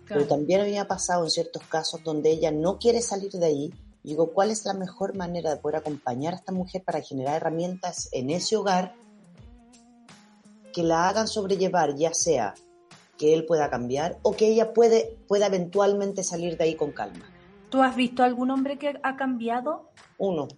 Pero 0.08 0.26
también 0.26 0.62
había 0.62 0.88
pasado 0.88 1.24
en 1.24 1.30
ciertos 1.30 1.62
casos 1.64 2.02
donde 2.02 2.30
ella 2.30 2.50
no 2.50 2.78
quiere 2.78 3.00
salir 3.02 3.30
de 3.30 3.46
ahí. 3.46 3.74
Y 4.02 4.10
digo, 4.10 4.32
¿cuál 4.32 4.50
es 4.50 4.64
la 4.64 4.72
mejor 4.72 5.14
manera 5.14 5.50
de 5.50 5.60
poder 5.60 5.76
acompañar 5.76 6.34
a 6.34 6.38
esta 6.38 6.50
mujer 6.50 6.82
para 6.82 7.02
generar 7.02 7.36
herramientas 7.36 8.08
en 8.12 8.30
ese 8.30 8.56
hogar 8.56 8.94
que 10.72 10.82
la 10.82 11.08
hagan 11.08 11.28
sobrellevar, 11.28 11.94
ya 11.96 12.14
sea 12.14 12.54
que 13.18 13.34
él 13.34 13.44
pueda 13.44 13.68
cambiar 13.68 14.18
o 14.22 14.36
que 14.36 14.48
ella 14.48 14.72
puede, 14.72 15.16
pueda 15.26 15.46
eventualmente 15.46 16.22
salir 16.22 16.56
de 16.56 16.64
ahí 16.64 16.74
con 16.74 16.92
calma? 16.92 17.26
¿Tú 17.68 17.82
has 17.82 17.96
visto 17.96 18.22
algún 18.22 18.50
hombre 18.50 18.78
que 18.78 18.98
ha 19.02 19.16
cambiado? 19.16 19.90
Uno. 20.16 20.48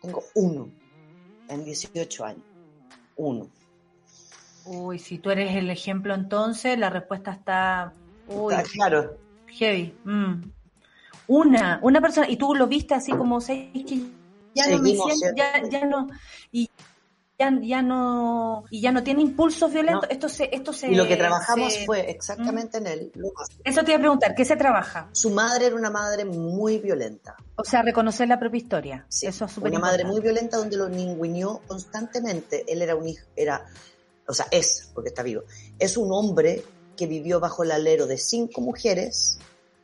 Tengo 0.00 0.22
uno 0.34 0.70
en 1.48 1.64
18 1.64 2.24
años. 2.24 2.44
Uno. 3.16 3.48
Uy, 4.66 4.98
si 4.98 5.18
tú 5.18 5.30
eres 5.30 5.56
el 5.56 5.70
ejemplo 5.70 6.14
entonces, 6.14 6.78
la 6.78 6.90
respuesta 6.90 7.32
está... 7.32 7.94
Uy, 8.28 8.54
claro. 8.74 9.16
Heavy. 9.46 9.96
Mm. 10.04 10.42
Una, 11.26 11.80
una 11.82 12.00
persona, 12.00 12.28
y 12.28 12.36
tú 12.36 12.54
lo 12.54 12.66
viste 12.66 12.94
así 12.94 13.12
como, 13.12 13.40
sé 13.40 13.70
que 13.72 14.02
ya 14.54 14.70
no 14.70 14.78
me 14.78 14.90
siento, 14.90 15.36
ya, 15.36 15.68
ya 15.68 15.84
no, 15.84 16.08
y 16.50 16.70
ya, 17.38 17.82
no 17.82 18.64
y 18.70 18.80
ya 18.80 18.90
no 18.90 19.02
tiene 19.02 19.22
impulsos 19.22 19.72
violentos. 19.72 20.08
Esto 20.10 20.28
se, 20.28 20.48
esto 20.52 20.72
se. 20.72 20.90
Y 20.90 20.94
lo 20.96 21.06
que 21.06 21.16
trabajamos 21.16 21.78
fue 21.86 22.10
exactamente 22.10 22.78
en 22.78 22.86
él. 22.86 23.12
Eso 23.64 23.84
te 23.84 23.92
iba 23.92 23.98
a 23.98 24.00
preguntar, 24.00 24.34
¿qué 24.34 24.44
se 24.44 24.56
trabaja? 24.56 25.08
Su 25.12 25.30
madre 25.30 25.66
era 25.66 25.76
una 25.76 25.90
madre 25.90 26.24
muy 26.24 26.78
violenta. 26.78 27.36
O 27.56 27.64
sea, 27.64 27.82
reconocer 27.82 28.28
la 28.28 28.38
propia 28.38 28.58
historia. 28.58 29.06
Eso 29.08 29.44
es 29.44 29.58
Una 29.58 29.78
madre 29.78 30.04
muy 30.04 30.20
violenta 30.20 30.56
donde 30.56 30.76
lo 30.76 30.88
ninguneó 30.88 31.60
constantemente. 31.66 32.64
Él 32.66 32.82
era 32.82 32.96
un 32.96 33.08
hijo, 33.08 33.26
era, 33.36 33.64
o 34.26 34.34
sea, 34.34 34.46
es, 34.50 34.90
porque 34.94 35.10
está 35.10 35.22
vivo, 35.22 35.42
es 35.78 35.96
un 35.96 36.12
hombre 36.12 36.64
que 36.96 37.06
vivió 37.06 37.38
bajo 37.38 37.62
el 37.62 37.70
alero 37.70 38.08
de 38.08 38.18
cinco 38.18 38.60
mujeres, 38.60 39.38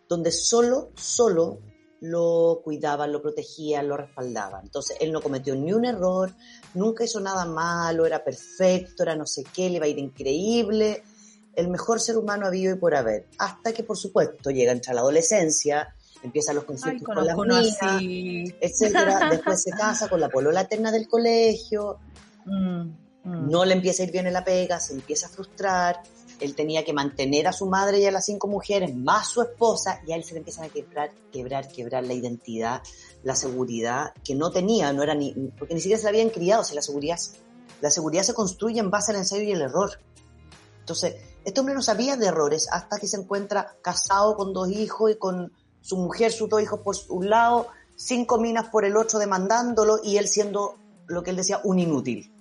donde 0.09 0.33
solo, 0.33 0.91
solo 0.97 1.61
lo 2.05 2.61
cuidaban, 2.63 3.13
lo 3.13 3.23
protegían, 3.23 3.89
lo 3.89 3.97
respaldaban. 3.97 4.65
Entonces, 4.65 4.97
él 5.01 5.13
no 5.13 5.23
cometió 5.23 5.55
ni 5.55 5.73
un 5.73 5.85
error, 5.85 6.33
nunca 6.75 7.05
hizo 7.05 7.21
nada 7.21 7.45
malo, 7.45 8.07
era 8.07 8.23
perfecto, 8.23 9.03
era 9.03 9.17
no 9.17 9.27
sé 9.27 9.45
qué, 9.53 9.71
le 9.71 9.77
iba 9.77 9.87
a 9.87 9.89
ir 9.89 9.99
increíble, 9.99 11.03
el 11.55 11.69
mejor 11.69 12.01
ser 12.01 12.17
humano 12.17 12.47
habido 12.47 12.75
y 12.75 12.79
por 12.79 12.95
haber. 12.95 13.27
Hasta 13.39 13.73
que, 13.73 13.85
por 13.85 13.97
supuesto, 13.97 14.51
llega 14.51 14.73
entre 14.73 14.93
la 14.93 15.01
adolescencia, 15.01 15.95
empiezan 16.23 16.57
los 16.57 16.65
conflictos 16.65 17.15
con, 17.15 17.25
las 17.25 17.37
niñas, 18.01 18.55
etcétera. 18.61 19.29
Después 19.31 19.63
se 19.63 19.71
casa 19.71 20.09
con 20.09 20.21
la 20.21 20.29
polola 20.29 20.63
eterna 20.63 20.91
del 20.91 21.09
colegio, 21.09 21.99
mm, 22.45 22.81
mm. 23.25 23.51
no 23.51 23.65
le 23.65 23.75
empieza 23.75 24.03
a 24.03 24.07
ir 24.07 24.13
bien 24.13 24.27
en 24.27 24.33
la 24.33 24.45
pega, 24.45 24.81
se 24.81 24.95
empieza 24.95 25.27
a 25.27 25.31
frustrar, 25.31 26.03
él 26.41 26.55
tenía 26.55 26.85
que 26.85 26.93
mantener 26.93 27.47
a 27.47 27.53
su 27.53 27.67
madre 27.67 28.01
y 28.01 28.07
a 28.07 28.11
las 28.11 28.27
cinco 28.27 28.49
mujeres, 28.49 28.95
más 28.95 29.29
su 29.29 29.43
esposa, 29.43 30.01
y 30.07 30.13
a 30.13 30.17
él 30.17 30.25
se 30.25 30.33
le 30.33 30.39
empiezan 30.39 30.65
a 30.65 30.69
quebrar, 30.69 31.13
quebrar, 31.33 31.69
quebrar 31.69 32.05
la 32.05 32.15
identidad, 32.15 32.83
la 33.23 33.37
seguridad 33.37 34.13
que 34.25 34.35
no 34.35 34.51
tenía, 34.51 34.93
no 34.93 35.03
era 35.03 35.15
ni, 35.15 35.33
porque 35.59 35.75
ni 35.75 35.81
siquiera 35.81 35.99
se 35.99 36.05
la 36.05 36.11
habían 36.11 36.31
criado, 36.31 36.63
o 36.63 36.75
la 36.75 36.83
seguridad, 36.83 37.19
la 37.81 37.91
seguridad 37.91 38.23
se 38.23 38.35
construye 38.35 38.81
en 38.81 38.91
base 38.91 39.13
al 39.13 39.19
ensayo 39.19 39.43
y 39.43 39.53
el 39.53 39.63
error. 39.63 39.99
Entonces, 40.81 41.17
este 41.45 41.61
hombre 41.61 41.75
no 41.75 41.83
sabía 41.83 42.17
de 42.17 42.27
errores 42.27 42.69
hasta 42.71 42.99
que 42.99 43.07
se 43.07 43.17
encuentra 43.17 43.77
casado 43.83 44.37
con 44.37 44.53
dos 44.53 44.71
hijos 44.71 45.11
y 45.11 45.17
con 45.17 45.53
su 45.81 45.97
mujer, 45.97 46.33
sus 46.33 46.49
dos 46.49 46.63
hijos 46.63 46.81
por 46.81 46.97
un 47.11 47.29
lado, 47.29 47.69
cinco 47.97 48.39
minas 48.39 48.69
por 48.71 48.85
el 48.85 48.97
otro 48.97 49.19
demandándolo 49.19 49.99
y 50.03 50.17
él 50.17 50.29
siendo 50.29 50.77
lo 51.07 51.23
que 51.23 51.31
él 51.31 51.37
decía 51.37 51.61
un 51.65 51.79
inútil. 51.79 52.34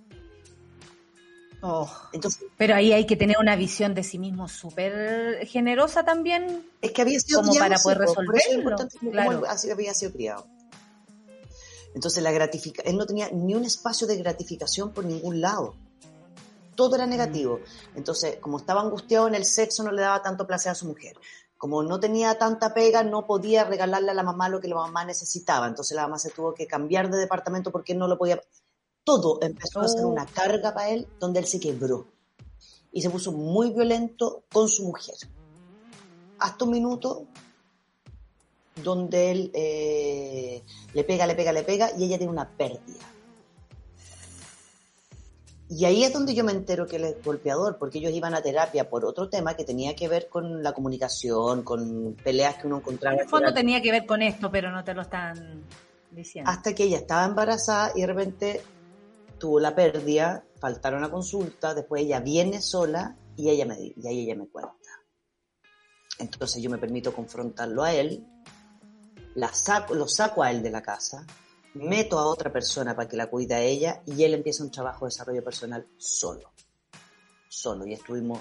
Oh. 1.65 1.89
Entonces, 2.11 2.43
pero 2.57 2.75
ahí 2.75 2.91
hay 2.91 3.05
que 3.05 3.15
tener 3.15 3.37
una 3.39 3.55
visión 3.55 3.95
de 3.95 4.03
sí 4.03 4.19
mismo 4.19 4.49
súper 4.49 5.47
generosa 5.47 6.03
también. 6.03 6.69
Es 6.81 6.91
que 6.91 7.01
había 7.01 7.17
sido 7.21 7.39
como 7.39 7.55
para 7.55 7.77
poder 7.77 7.99
resolverlo. 7.99 8.75
claro. 8.99 9.43
había 9.71 9.93
sido 9.93 10.11
criado. 10.11 10.45
Entonces 11.95 12.21
la 12.21 12.31
gratifica 12.33 12.81
él 12.83 12.97
no 12.97 13.05
tenía 13.05 13.29
ni 13.31 13.55
un 13.55 13.63
espacio 13.63 14.07
de 14.07 14.17
gratificación 14.17 14.91
por 14.91 15.05
ningún 15.05 15.39
lado. 15.39 15.75
Todo 16.75 16.95
era 16.95 17.05
negativo. 17.05 17.59
Mm. 17.59 17.97
Entonces, 17.97 18.37
como 18.41 18.57
estaba 18.57 18.81
angustiado 18.81 19.29
en 19.29 19.35
el 19.35 19.45
sexo, 19.45 19.83
no 19.83 19.91
le 19.93 20.01
daba 20.01 20.21
tanto 20.21 20.45
placer 20.45 20.73
a 20.73 20.75
su 20.75 20.85
mujer. 20.85 21.15
como 21.57 21.81
no 21.81 21.97
tenía 21.97 22.37
tanta 22.37 22.73
pega, 22.73 23.03
no 23.03 23.25
podía 23.25 23.63
regalarle 23.63 24.11
a 24.11 24.13
la 24.13 24.23
mamá 24.23 24.49
lo 24.49 24.59
que 24.59 24.67
la 24.67 24.75
mamá 24.75 25.05
necesitaba. 25.05 25.65
Entonces 25.65 25.95
la 25.95 26.01
mamá 26.01 26.19
se 26.19 26.29
tuvo 26.29 26.53
que 26.53 26.67
cambiar 26.67 27.09
de 27.09 27.17
departamento 27.19 27.71
porque 27.71 27.95
no 27.95 28.09
lo 28.09 28.17
podía. 28.17 28.41
Todo 29.03 29.39
empezó 29.41 29.81
a 29.81 29.87
ser 29.87 30.05
oh. 30.05 30.09
una 30.09 30.25
carga 30.25 30.73
para 30.73 30.89
él, 30.89 31.07
donde 31.19 31.39
él 31.39 31.45
se 31.45 31.59
quebró. 31.59 32.07
Y 32.91 33.01
se 33.01 33.09
puso 33.09 33.31
muy 33.31 33.71
violento 33.71 34.43
con 34.51 34.69
su 34.69 34.83
mujer. 34.83 35.15
Hasta 36.39 36.65
un 36.65 36.71
minuto 36.71 37.27
donde 38.83 39.31
él 39.31 39.51
eh, 39.53 40.63
le 40.93 41.03
pega, 41.03 41.27
le 41.27 41.35
pega, 41.35 41.51
le 41.51 41.63
pega 41.63 41.91
y 41.97 42.05
ella 42.05 42.17
tiene 42.17 42.31
una 42.31 42.49
pérdida. 42.49 43.13
Y 45.69 45.85
ahí 45.85 46.03
es 46.03 46.13
donde 46.13 46.35
yo 46.35 46.43
me 46.43 46.51
entero 46.51 46.85
que 46.85 46.97
él 46.97 47.05
es 47.05 47.23
golpeador, 47.23 47.77
porque 47.77 47.97
ellos 47.97 48.11
iban 48.11 48.35
a 48.35 48.43
terapia 48.43 48.89
por 48.89 49.05
otro 49.05 49.29
tema 49.29 49.55
que 49.55 49.63
tenía 49.63 49.95
que 49.95 50.07
ver 50.07 50.29
con 50.29 50.61
la 50.61 50.71
comunicación, 50.73 51.63
con 51.63 52.15
peleas 52.23 52.57
que 52.57 52.67
uno 52.67 52.77
encontraba. 52.77 53.15
En 53.15 53.21
el 53.21 53.29
fondo 53.29 53.51
tenía 53.53 53.81
que 53.81 53.91
ver 53.91 54.05
con 54.05 54.21
esto, 54.21 54.51
pero 54.51 54.71
no 54.71 54.83
te 54.83 54.93
lo 54.93 55.01
están 55.01 55.63
diciendo. 56.11 56.51
Hasta 56.51 56.75
que 56.75 56.83
ella 56.83 56.97
estaba 56.97 57.25
embarazada 57.25 57.91
y 57.95 58.01
de 58.01 58.07
repente 58.07 58.61
tuvo 59.43 59.59
la 59.59 59.75
pérdida, 59.75 60.45
faltaron 60.57 61.03
a 61.03 61.11
consulta, 61.11 61.73
después 61.73 62.03
ella 62.03 62.21
viene 62.21 62.61
sola 62.61 63.17
y, 63.35 63.49
ella 63.49 63.65
me, 63.65 63.77
y 63.77 64.07
ahí 64.07 64.21
ella 64.21 64.37
me 64.37 64.47
cuenta. 64.47 64.71
Entonces 66.17 66.63
yo 66.63 66.69
me 66.69 66.77
permito 66.77 67.13
confrontarlo 67.13 67.83
a 67.83 67.93
él, 67.93 68.25
la 69.35 69.53
saco, 69.53 69.95
lo 69.95 70.07
saco 70.07 70.43
a 70.43 70.49
él 70.49 70.63
de 70.63 70.71
la 70.71 70.81
casa, 70.81 71.27
meto 71.73 72.19
a 72.19 72.25
otra 72.25 72.53
persona 72.53 72.95
para 72.95 73.09
que 73.09 73.17
la 73.17 73.29
cuide 73.29 73.55
a 73.55 73.59
ella 73.59 74.01
y 74.05 74.23
él 74.23 74.33
empieza 74.33 74.63
un 74.63 74.71
trabajo 74.71 75.03
de 75.03 75.09
desarrollo 75.09 75.43
personal 75.43 75.85
solo. 75.97 76.53
Solo. 77.49 77.85
Y 77.85 77.91
estuvimos 77.91 78.39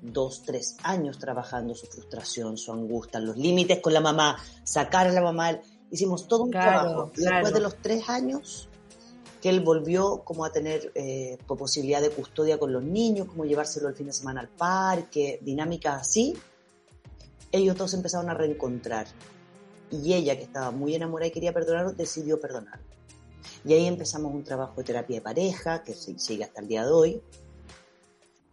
dos, 0.00 0.44
tres 0.44 0.76
años 0.84 1.18
trabajando 1.18 1.74
su 1.74 1.88
frustración, 1.88 2.56
su 2.56 2.70
angustia, 2.70 3.18
los 3.18 3.36
límites 3.36 3.80
con 3.80 3.92
la 3.92 4.00
mamá, 4.00 4.36
sacar 4.62 5.08
a 5.08 5.12
la 5.12 5.22
mamá. 5.22 5.58
Hicimos 5.90 6.28
todo 6.28 6.44
un 6.44 6.52
trabajo. 6.52 7.10
Y 7.16 7.22
después 7.22 7.52
de 7.52 7.60
los 7.60 7.82
tres 7.82 8.08
años 8.08 8.68
que 9.40 9.48
él 9.48 9.60
volvió 9.60 10.22
como 10.24 10.44
a 10.44 10.52
tener 10.52 10.92
eh, 10.94 11.38
posibilidad 11.46 12.00
de 12.00 12.10
custodia 12.10 12.58
con 12.58 12.72
los 12.72 12.82
niños, 12.82 13.26
como 13.28 13.44
llevárselo 13.44 13.88
el 13.88 13.94
fin 13.94 14.06
de 14.06 14.12
semana 14.12 14.40
al 14.40 14.48
parque, 14.48 15.38
dinámicas 15.42 16.00
así, 16.02 16.34
ellos 17.52 17.76
todos 17.76 17.94
empezaron 17.94 18.28
a 18.30 18.34
reencontrar 18.34 19.06
y 19.90 20.14
ella, 20.14 20.36
que 20.36 20.44
estaba 20.44 20.70
muy 20.70 20.94
enamorada 20.94 21.28
y 21.28 21.30
quería 21.30 21.52
perdonarlo, 21.52 21.92
decidió 21.92 22.40
perdonar. 22.40 22.80
Y 23.64 23.72
ahí 23.72 23.86
empezamos 23.86 24.32
un 24.32 24.44
trabajo 24.44 24.74
de 24.76 24.84
terapia 24.84 25.16
de 25.16 25.22
pareja, 25.22 25.82
que 25.82 25.94
sigue 25.94 26.44
hasta 26.44 26.60
el 26.60 26.68
día 26.68 26.84
de 26.84 26.92
hoy. 26.92 27.22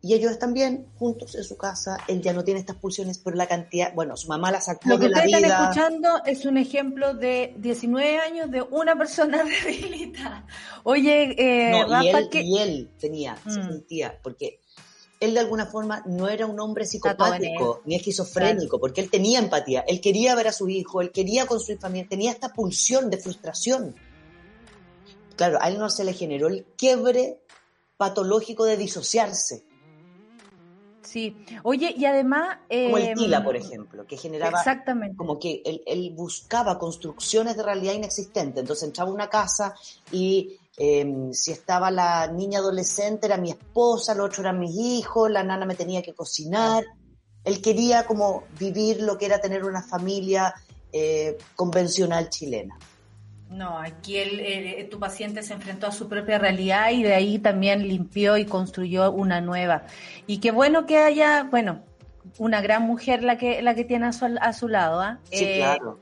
Y 0.05 0.13
ellos 0.13 0.33
están 0.33 0.53
bien, 0.53 0.89
juntos 0.97 1.33
en 1.35 1.45
su 1.45 1.55
casa. 1.55 1.97
Él 2.09 2.21
ya 2.21 2.33
no 2.33 2.43
tiene 2.43 2.59
estas 2.59 2.75
pulsiones 2.75 3.19
por 3.19 3.37
la 3.37 3.47
cantidad. 3.47 3.93
Bueno, 3.93 4.17
su 4.17 4.27
mamá 4.27 4.51
la 4.51 4.59
sacó 4.59 4.89
Lo 4.89 4.99
que 4.99 5.05
de 5.05 5.11
la 5.11 5.23
vida. 5.23 5.37
están 5.37 5.61
escuchando 5.61 6.09
es 6.25 6.45
un 6.45 6.57
ejemplo 6.57 7.13
de 7.13 7.55
19 7.57 8.17
años 8.17 8.51
de 8.51 8.61
una 8.63 8.97
persona 8.97 9.41
rehabilitada. 9.65 10.45
Oye, 10.83 11.35
eh, 11.37 11.71
no, 11.71 12.03
y, 12.03 12.09
él, 12.09 12.29
y 12.33 12.57
él 12.57 12.91
tenía, 12.99 13.37
se 13.47 13.61
mm. 13.61 13.67
sentía, 13.69 14.19
porque 14.21 14.59
él 15.21 15.33
de 15.35 15.39
alguna 15.39 15.67
forma 15.67 16.03
no 16.05 16.27
era 16.27 16.47
un 16.47 16.59
hombre 16.59 16.85
psicopático 16.85 17.81
ni 17.85 17.95
esquizofrénico, 17.95 18.81
porque 18.81 18.99
él 18.99 19.09
tenía 19.09 19.39
empatía, 19.39 19.85
él 19.87 20.01
quería 20.01 20.35
ver 20.35 20.49
a 20.49 20.51
su 20.51 20.67
hijo, 20.67 20.99
él 20.99 21.11
quería 21.11 21.45
con 21.45 21.61
su 21.61 21.77
familia, 21.77 22.09
tenía 22.09 22.31
esta 22.33 22.49
pulsión 22.49 23.09
de 23.09 23.19
frustración. 23.19 23.95
Claro, 25.37 25.59
a 25.61 25.69
él 25.69 25.79
no 25.79 25.89
se 25.89 26.03
le 26.03 26.11
generó 26.11 26.47
el 26.47 26.65
quiebre 26.75 27.39
patológico 27.95 28.65
de 28.65 28.75
disociarse. 28.75 29.63
Sí, 31.13 31.37
oye, 31.61 31.93
y 31.95 32.05
además... 32.05 32.57
como 32.67 32.97
el 32.97 33.13
Tila, 33.13 33.37
em, 33.37 33.43
por 33.43 33.55
ejemplo, 33.55 34.05
que 34.05 34.17
generaba... 34.17 34.57
Exactamente. 34.57 35.15
Como 35.15 35.39
que 35.39 35.61
él, 35.63 35.83
él 35.85 36.11
buscaba 36.15 36.77
construcciones 36.79 37.55
de 37.55 37.63
realidad 37.63 37.93
inexistente. 37.93 38.61
Entonces 38.61 38.87
entraba 38.87 39.11
a 39.11 39.13
una 39.13 39.29
casa 39.29 39.75
y 40.11 40.57
Em, 40.75 41.31
si 41.33 41.51
estaba 41.51 41.91
la 41.91 42.27
niña 42.27 42.59
adolescente 42.59 43.27
era 43.27 43.37
mi 43.37 43.51
esposa, 43.51 44.13
el 44.13 44.21
otro 44.21 44.41
eran 44.41 44.59
mis 44.59 44.75
hijos, 44.75 45.29
la 45.29 45.43
nana 45.43 45.65
me 45.65 45.75
tenía 45.75 46.01
que 46.01 46.13
cocinar. 46.13 46.83
Él 47.43 47.61
quería 47.61 48.05
como 48.05 48.45
vivir 48.57 49.01
lo 49.01 49.17
que 49.17 49.27
era 49.27 49.39
tener 49.39 49.65
una 49.65 49.83
familia 49.83 50.53
eh, 50.91 51.37
convencional 51.55 52.29
chilena. 52.29 52.77
No, 53.53 53.77
aquí 53.77 54.17
el, 54.17 54.89
tu 54.89 54.99
paciente 54.99 55.43
se 55.43 55.53
enfrentó 55.53 55.85
a 55.85 55.91
su 55.91 56.09
propia 56.09 56.39
realidad 56.39 56.89
y 56.91 57.03
de 57.03 57.13
ahí 57.13 57.37
también 57.37 57.87
limpió 57.87 58.35
y 58.37 58.45
construyó 58.45 59.11
una 59.11 59.41
nueva. 59.41 59.83
Y 60.25 60.39
qué 60.39 60.51
bueno 60.51 60.87
que 60.87 60.97
haya, 60.97 61.43
bueno, 61.43 61.83
una 62.39 62.61
gran 62.61 62.81
mujer 62.81 63.23
la 63.23 63.37
que 63.37 63.61
la 63.61 63.75
que 63.75 63.85
tiene 63.85 64.07
a 64.07 64.13
su, 64.13 64.25
a 64.25 64.53
su 64.53 64.67
lado. 64.67 65.01
¿ah? 65.01 65.19
Sí, 65.31 65.43
eh, 65.43 65.57
claro. 65.57 65.99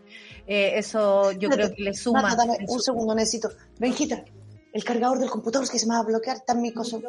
Eh, 0.47 0.73
eso 0.75 1.33
yo 1.33 1.49
creo 1.49 1.73
que 1.73 1.83
le 1.83 1.93
suma. 1.93 2.35
un 2.67 2.81
segundo, 2.81 3.13
necesito. 3.15 3.49
Benjita, 3.79 4.23
el 4.71 4.83
cargador 4.85 5.19
del 5.19 5.29
computador 5.29 5.65
es 5.65 5.71
que 5.71 5.79
se 5.79 5.87
me 5.87 5.95
va 5.95 5.99
a 5.99 6.03
bloquear, 6.03 6.37
está 6.37 6.53
en 6.53 6.61
mi 6.61 6.71
cosa. 6.71 6.99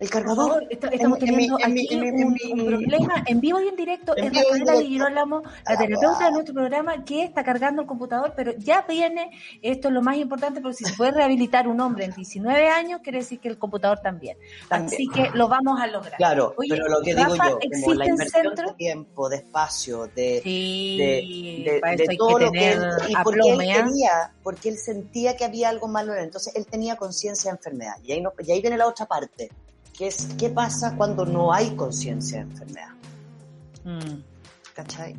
El 0.00 0.08
cargador. 0.08 0.66
estamos 0.70 1.18
teniendo 1.18 1.58
aquí 1.62 1.86
un, 1.94 2.64
problema 2.64 3.22
en 3.26 3.38
vivo 3.38 3.60
y 3.60 3.68
en 3.68 3.76
directo. 3.76 4.16
es 4.16 4.32
Rafaela 4.32 4.80
Girolamo, 4.80 5.42
la 5.68 5.76
terapeuta 5.76 6.24
de 6.24 6.32
nuestro 6.32 6.54
programa, 6.54 7.04
que 7.04 7.24
está 7.24 7.44
cargando 7.44 7.82
el 7.82 7.88
computador, 7.88 8.32
pero 8.34 8.52
ya 8.56 8.86
viene, 8.88 9.30
esto 9.60 9.88
es 9.88 9.94
lo 9.94 10.00
más 10.00 10.16
importante, 10.16 10.62
porque 10.62 10.78
si 10.78 10.84
se 10.84 10.96
puede 10.96 11.10
rehabilitar 11.10 11.68
un 11.68 11.80
hombre 11.82 12.06
en 12.06 12.12
19 12.12 12.68
años, 12.68 13.00
quiere 13.02 13.18
decir 13.18 13.40
que 13.40 13.48
el 13.48 13.58
computador 13.58 14.00
también. 14.02 14.38
Así 14.70 15.06
que 15.06 15.28
lo 15.34 15.48
vamos 15.48 15.78
a 15.78 15.86
lograr. 15.86 16.16
Claro, 16.16 16.54
pero 16.66 16.88
lo 16.88 17.02
que 17.02 17.14
digo 17.14 17.36
yo, 17.36 17.58
como 17.84 17.94
la 17.94 18.06
inversión 18.06 18.54
de 18.54 18.72
tiempo, 18.78 19.28
de 19.28 19.36
espacio, 19.36 20.06
de, 20.06 20.40
de, 20.42 22.16
todo 22.16 22.38
lo 22.38 22.50
que 22.50 22.72
él, 22.72 22.82
y 23.06 23.14
porque 23.22 23.50
él 23.50 23.58
quería, 23.58 24.32
porque 24.42 24.70
él 24.70 24.78
sentía 24.78 25.36
que 25.36 25.44
había 25.44 25.68
algo 25.68 25.88
malo 25.88 26.12
en 26.14 26.20
él, 26.20 26.24
entonces 26.24 26.56
él 26.56 26.64
tenía 26.64 26.96
conciencia 26.96 27.50
de 27.50 27.58
enfermedad. 27.58 27.96
Y 28.02 28.12
ahí, 28.12 28.22
no, 28.22 28.32
y 28.38 28.50
ahí 28.50 28.62
viene 28.62 28.78
la 28.78 28.86
otra 28.86 29.04
parte, 29.04 29.50
que 30.00 30.06
es 30.06 30.28
qué 30.38 30.48
pasa 30.48 30.96
cuando 30.96 31.26
no 31.26 31.52
hay 31.52 31.76
conciencia 31.76 32.38
de 32.38 32.50
enfermedad. 32.50 32.88
Mm. 33.84 34.22
¿Cachai? 34.74 35.14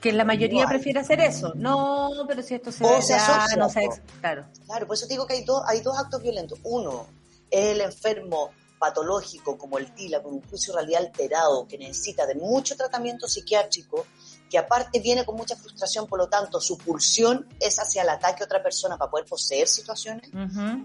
Que 0.00 0.12
la 0.12 0.24
mayoría 0.24 0.68
prefiere 0.68 1.00
hacer 1.00 1.18
eso. 1.18 1.52
No, 1.56 2.08
pero 2.28 2.40
si 2.40 2.54
esto 2.54 2.70
se, 2.70 2.84
o 2.84 3.02
se 3.02 3.14
asocia, 3.14 3.56
no 3.56 3.68
se, 3.68 3.88
claro. 4.20 4.46
Claro, 4.66 4.86
por 4.86 4.94
eso 4.94 5.08
digo 5.08 5.26
que 5.26 5.34
hay, 5.34 5.44
dos 5.44 5.64
hay 5.66 5.80
dos 5.80 5.98
actos 5.98 6.22
violentos. 6.22 6.60
Uno 6.62 7.08
es 7.50 7.74
el 7.74 7.80
enfermo 7.80 8.52
patológico 8.78 9.58
como 9.58 9.78
el 9.78 9.92
TILA, 9.92 10.22
con 10.22 10.34
un 10.34 10.42
juicio 10.42 10.74
realidad 10.74 11.04
alterado, 11.04 11.66
que 11.66 11.76
necesita 11.76 12.24
de 12.24 12.36
mucho 12.36 12.76
tratamiento 12.76 13.26
psiquiátrico 13.26 14.06
que 14.48 14.58
aparte 14.58 15.00
viene 15.00 15.24
con 15.24 15.36
mucha 15.36 15.56
frustración, 15.56 16.06
por 16.06 16.18
lo 16.18 16.28
tanto, 16.28 16.60
su 16.60 16.78
pulsión 16.78 17.46
es 17.60 17.78
hacia 17.78 18.02
el 18.02 18.08
ataque 18.08 18.42
a 18.42 18.46
otra 18.46 18.62
persona 18.62 18.96
para 18.96 19.10
poder 19.10 19.26
poseer 19.26 19.68
situaciones, 19.68 20.30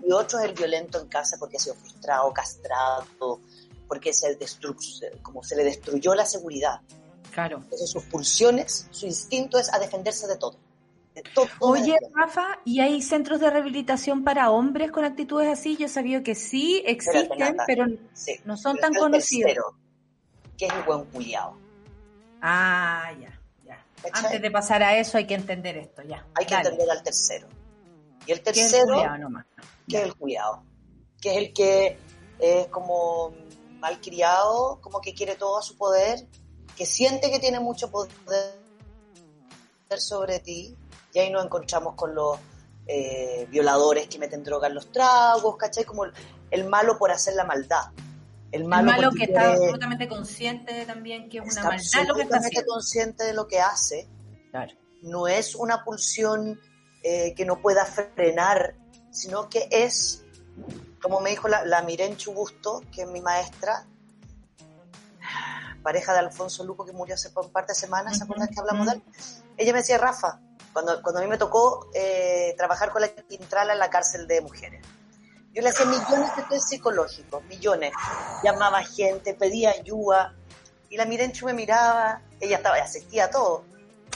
y 0.06 0.12
otro 0.12 0.40
es 0.40 0.46
el 0.46 0.54
violento 0.54 1.00
en 1.00 1.08
casa 1.08 1.38
porque 1.40 1.58
ha 1.58 1.60
sido 1.60 1.76
frustrado, 1.76 2.34
castrado, 2.34 3.40
porque 3.88 4.14
se 4.14 4.38
como 5.22 5.44
se 5.44 5.56
le 5.56 5.64
destruyó 5.64 6.16
la 6.16 6.26
seguridad. 6.26 6.82
Claro. 7.32 7.58
Entonces 7.58 7.90
sus 7.90 8.04
pulsiones, 8.04 8.88
su 8.92 9.06
instinto 9.06 9.58
es 9.58 9.74
a 9.74 9.80
defenderse 9.80 10.28
de 10.28 10.38
todo. 10.38 10.58
Oye, 11.60 11.96
Rafa, 12.16 12.60
¿y 12.66 12.80
hay 12.80 13.02
centros 13.02 13.40
de 13.40 13.50
rehabilitación 13.50 14.24
para 14.24 14.50
hombres 14.50 14.92
con 14.92 15.06
actitudes 15.06 15.48
así? 15.48 15.78
Yo 15.78 15.88
sabía 15.88 16.24
que 16.24 16.34
sí 16.34 16.82
existen, 16.86 17.56
pero 17.68 17.86
no 18.46 18.58
son 18.58 18.78
tan 18.78 18.94
conocidos. 18.96 19.76
que 20.58 20.66
es 20.66 20.74
el 20.74 20.84
buen 20.84 21.06
cuidado. 21.06 21.56
Ah, 22.42 23.12
ya. 23.20 23.40
Antes 24.12 24.42
de 24.42 24.52
pasar 24.52 24.84
a 24.84 24.98
eso 24.98 25.18
hay 25.18 25.26
que 25.26 25.36
entender 25.36 25.78
esto, 25.78 26.02
ya. 26.04 26.26
Hay 26.36 26.46
que 26.46 26.56
entender 26.56 26.90
al 26.90 27.04
tercero. 27.04 27.48
Y 28.26 28.32
el 28.32 28.42
tercero, 28.42 29.02
que 29.88 29.98
es 29.98 30.04
el 30.04 30.16
cuidado, 30.16 30.64
que 31.22 31.32
es 31.32 31.38
el 31.38 31.54
que 31.54 31.98
es 32.40 32.68
como 32.68 33.34
malcriado, 33.80 34.80
como 34.82 35.02
que 35.02 35.14
quiere 35.14 35.36
todo 35.36 35.60
a 35.60 35.62
su 35.62 35.78
poder, 35.78 36.26
que 36.78 36.86
siente 36.86 37.30
que 37.30 37.40
tiene 37.40 37.60
mucho 37.60 37.92
poder 37.92 38.10
sobre 39.98 40.40
ti, 40.40 40.76
y 41.14 41.20
ahí 41.20 41.30
nos 41.30 41.46
encontramos 41.46 41.96
con 41.96 42.16
los 42.16 42.40
eh, 42.88 43.48
violadores 43.50 44.08
que 44.08 44.20
meten 44.20 44.44
droga 44.44 44.68
en 44.68 44.76
los 44.76 44.92
tragos, 44.92 45.56
¿cachai? 45.58 45.84
Como 45.84 46.06
el 46.50 46.66
malo 46.66 46.98
por 46.98 47.12
hacer 47.12 47.36
la 47.36 47.44
maldad. 47.44 47.92
El 48.54 48.66
malo, 48.66 49.10
que 49.12 49.24
está 49.24 49.54
absolutamente 49.54 50.08
consciente 50.08 50.86
también 50.86 51.28
que 51.28 51.40
es 51.40 51.44
una 51.44 51.64
maldad 51.64 52.08
lo 52.08 52.14
que 52.14 52.22
está 52.22 52.38
haciendo. 52.38 52.72
consciente 52.72 53.24
de 53.24 53.34
lo 53.34 53.48
que 53.48 53.60
hace. 53.60 54.08
No 55.02 55.28
es 55.28 55.56
una 55.56 55.84
pulsión 55.84 56.62
eh, 57.02 57.34
que 57.36 57.46
no 57.46 57.60
pueda 57.62 57.84
frenar, 57.86 58.76
sino 59.10 59.50
que 59.50 59.68
es, 59.72 60.24
como 61.02 61.20
me 61.20 61.32
dijo 61.32 61.48
la, 61.48 61.66
la 61.66 61.82
Miren 61.82 62.16
Chubusto, 62.16 62.84
que 62.92 63.02
es 63.02 63.08
mi 63.08 63.22
maestra, 63.22 63.88
pareja 65.82 66.14
de 66.14 66.20
Alfonso 66.20 66.64
Luco, 66.64 66.86
que 66.86 66.94
murió 66.94 67.16
hace 67.16 67.32
un 67.36 67.50
par 67.50 67.66
de 67.66 67.74
semanas, 67.74 68.20
¿se 68.20 68.24
acuerdan 68.24 68.50
que 68.50 68.60
hablamos 68.60 68.86
de 68.86 68.94
él? 68.94 69.04
Ella 69.58 69.74
me 69.74 69.80
decía, 69.80 69.98
Rafa, 69.98 70.40
cuando, 70.72 71.02
cuando 71.02 71.22
a 71.22 71.24
mí 71.24 71.28
me 71.28 71.40
tocó 71.40 71.90
eh, 71.96 72.54
trabajar 72.56 72.92
con 72.92 73.02
la 73.02 73.10
Quintrala 73.10 73.74
en 73.74 73.80
la 73.80 73.90
cárcel 73.90 74.28
de 74.28 74.42
mujeres 74.42 74.86
yo 75.54 75.62
le 75.62 75.70
hacía 75.70 75.86
millones 75.86 76.36
de 76.36 76.44
test 76.50 76.68
psicológicos, 76.68 77.44
millones. 77.46 77.94
Llamaba 78.44 78.84
gente, 78.84 79.36
pedía 79.36 79.70
ayuda 79.70 80.34
Y 80.90 80.98
la 80.98 81.06
Mirenchu 81.06 81.46
me 81.46 81.54
miraba, 81.54 82.22
ella 82.40 82.58
estaba, 82.58 82.78
asistía 82.78 83.26
a 83.26 83.30
todo. 83.30 83.64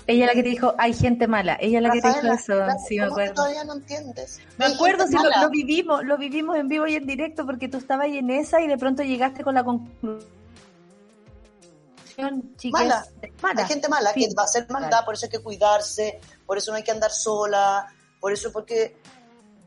Ella 0.07 0.23
es 0.23 0.27
la 0.27 0.33
que 0.33 0.43
te 0.43 0.49
dijo, 0.49 0.73
hay 0.77 0.93
gente 0.93 1.27
mala. 1.27 1.57
Ella 1.59 1.77
es 1.77 1.83
la 1.83 1.91
que 1.91 2.01
te 2.01 2.07
dijo 2.07 2.33
eso. 2.33 2.53
sí, 2.87 2.97
me 2.97 3.05
acuerdo. 3.05 3.33
todavía 3.35 3.63
no 3.65 3.73
entiendes. 3.73 4.39
Me 4.57 4.65
acuerdo, 4.65 5.05
sí, 5.05 5.15
lo, 5.15 5.49
vivimos, 5.49 6.03
lo 6.03 6.17
vivimos 6.17 6.55
en 6.57 6.67
vivo 6.69 6.87
y 6.87 6.95
en 6.95 7.05
directo 7.05 7.45
porque 7.45 7.67
tú 7.67 7.77
estabas 7.77 8.05
ahí 8.05 8.17
en 8.17 8.31
esa 8.31 8.61
y 8.61 8.67
de 8.67 8.77
pronto 8.77 9.03
llegaste 9.03 9.43
con 9.43 9.53
la 9.53 9.63
conclusión. 9.63 10.25
mala. 12.71 13.05
Hay 13.43 13.65
gente 13.65 13.89
mala 13.89 14.13
que 14.13 14.27
va 14.35 14.43
a 14.43 14.45
hacer 14.45 14.65
maldad, 14.69 15.05
por 15.05 15.13
eso 15.13 15.25
hay 15.25 15.31
que 15.31 15.39
cuidarse, 15.39 16.19
por 16.47 16.57
eso 16.57 16.71
no 16.71 16.77
hay 16.77 16.83
que 16.83 16.91
andar 16.91 17.11
sola, 17.11 17.93
por 18.19 18.31
eso 18.31 18.51
porque 18.51 18.95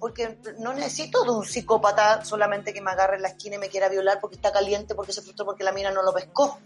porque 0.01 0.39
no 0.59 0.73
necesito 0.73 1.23
de 1.25 1.31
un 1.31 1.45
psicópata 1.45 2.25
solamente 2.25 2.73
que 2.73 2.81
me 2.81 2.91
agarre 2.91 3.17
en 3.17 3.23
la 3.23 3.29
esquina 3.29 3.57
y 3.57 3.59
me 3.59 3.69
quiera 3.69 3.89
violar 3.89 4.19
porque 4.19 4.37
está 4.37 4.51
caliente, 4.51 4.95
porque 4.95 5.13
se 5.13 5.21
frustró 5.21 5.45
porque 5.45 5.63
la 5.63 5.73
mina 5.73 5.91
no 5.91 6.03
lo 6.03 6.13
pescó 6.13 6.59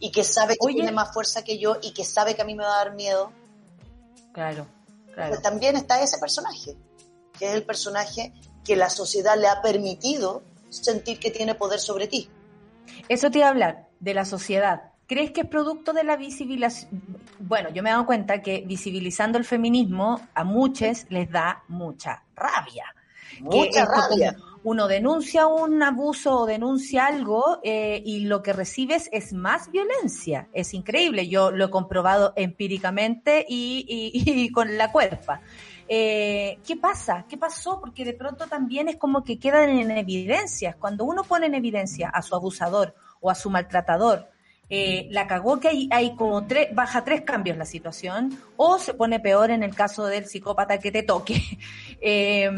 y 0.00 0.10
que 0.10 0.24
sabe 0.24 0.56
que 0.56 0.72
tiene 0.72 0.90
más 0.90 1.12
fuerza 1.12 1.44
que 1.44 1.58
yo 1.58 1.76
y 1.82 1.92
que 1.92 2.04
sabe 2.04 2.34
que 2.34 2.42
a 2.42 2.44
mí 2.46 2.54
me 2.54 2.64
va 2.64 2.80
a 2.80 2.84
dar 2.84 2.94
miedo. 2.94 3.30
Claro, 4.32 4.66
claro. 5.14 5.30
Pues 5.30 5.42
también 5.42 5.76
está 5.76 6.02
ese 6.02 6.18
personaje, 6.18 6.74
que 7.38 7.46
es 7.46 7.54
el 7.54 7.64
personaje 7.64 8.32
que 8.64 8.74
la 8.74 8.88
sociedad 8.88 9.36
le 9.36 9.46
ha 9.46 9.60
permitido 9.60 10.42
sentir 10.70 11.20
que 11.20 11.30
tiene 11.30 11.54
poder 11.54 11.78
sobre 11.78 12.08
ti. 12.08 12.30
Eso 13.08 13.30
te 13.30 13.38
iba 13.38 13.48
a 13.48 13.50
hablar, 13.50 13.88
de 14.00 14.14
la 14.14 14.24
sociedad. 14.24 14.89
¿Crees 15.10 15.32
que 15.32 15.40
es 15.40 15.48
producto 15.48 15.92
de 15.92 16.04
la 16.04 16.16
visibilización? 16.16 17.18
Bueno, 17.40 17.70
yo 17.70 17.82
me 17.82 17.90
he 17.90 17.92
dado 17.92 18.06
cuenta 18.06 18.42
que 18.42 18.62
visibilizando 18.64 19.38
el 19.38 19.44
feminismo 19.44 20.20
a 20.34 20.44
muchos 20.44 21.04
les 21.08 21.28
da 21.28 21.64
mucha 21.66 22.22
rabia. 22.36 22.84
Mucha 23.40 23.84
rabia 23.84 24.36
uno 24.62 24.88
denuncia 24.88 25.46
un 25.46 25.82
abuso 25.82 26.40
o 26.40 26.46
denuncia 26.46 27.06
algo 27.06 27.60
eh, 27.62 28.02
y 28.04 28.20
lo 28.20 28.42
que 28.42 28.52
recibes 28.52 29.08
es 29.12 29.32
más 29.32 29.70
violencia. 29.70 30.48
Es 30.52 30.74
increíble, 30.74 31.28
yo 31.28 31.50
lo 31.50 31.66
he 31.66 31.70
comprobado 31.70 32.32
empíricamente 32.36 33.46
y, 33.48 34.50
con 34.52 34.76
la 34.76 34.92
cuerpa. 34.92 35.40
Eh, 35.88 36.58
¿Qué 36.64 36.76
pasa? 36.76 37.24
¿Qué 37.28 37.36
pasó? 37.36 37.80
Porque 37.80 38.04
de 38.04 38.12
pronto 38.12 38.46
también 38.46 38.88
es 38.88 38.96
como 38.96 39.24
que 39.24 39.38
quedan 39.38 39.70
en 39.70 39.90
evidencias. 39.90 40.76
Cuando 40.76 41.04
uno 41.04 41.24
pone 41.24 41.46
en 41.46 41.54
evidencia 41.54 42.10
a 42.10 42.22
su 42.22 42.34
abusador 42.34 42.94
o 43.20 43.30
a 43.30 43.34
su 43.34 43.50
maltratador, 43.50 44.29
eh, 44.70 45.08
la 45.10 45.26
cagó 45.26 45.58
que 45.58 45.68
hay, 45.68 45.88
hay 45.90 46.14
como 46.14 46.46
tres, 46.46 46.68
baja 46.72 47.02
tres 47.02 47.22
cambios 47.22 47.58
la 47.58 47.64
situación, 47.64 48.38
o 48.56 48.78
se 48.78 48.94
pone 48.94 49.18
peor 49.18 49.50
en 49.50 49.64
el 49.64 49.74
caso 49.74 50.06
del 50.06 50.26
psicópata 50.26 50.78
que 50.78 50.92
te 50.92 51.02
toque. 51.02 51.42
Eh, 52.02 52.48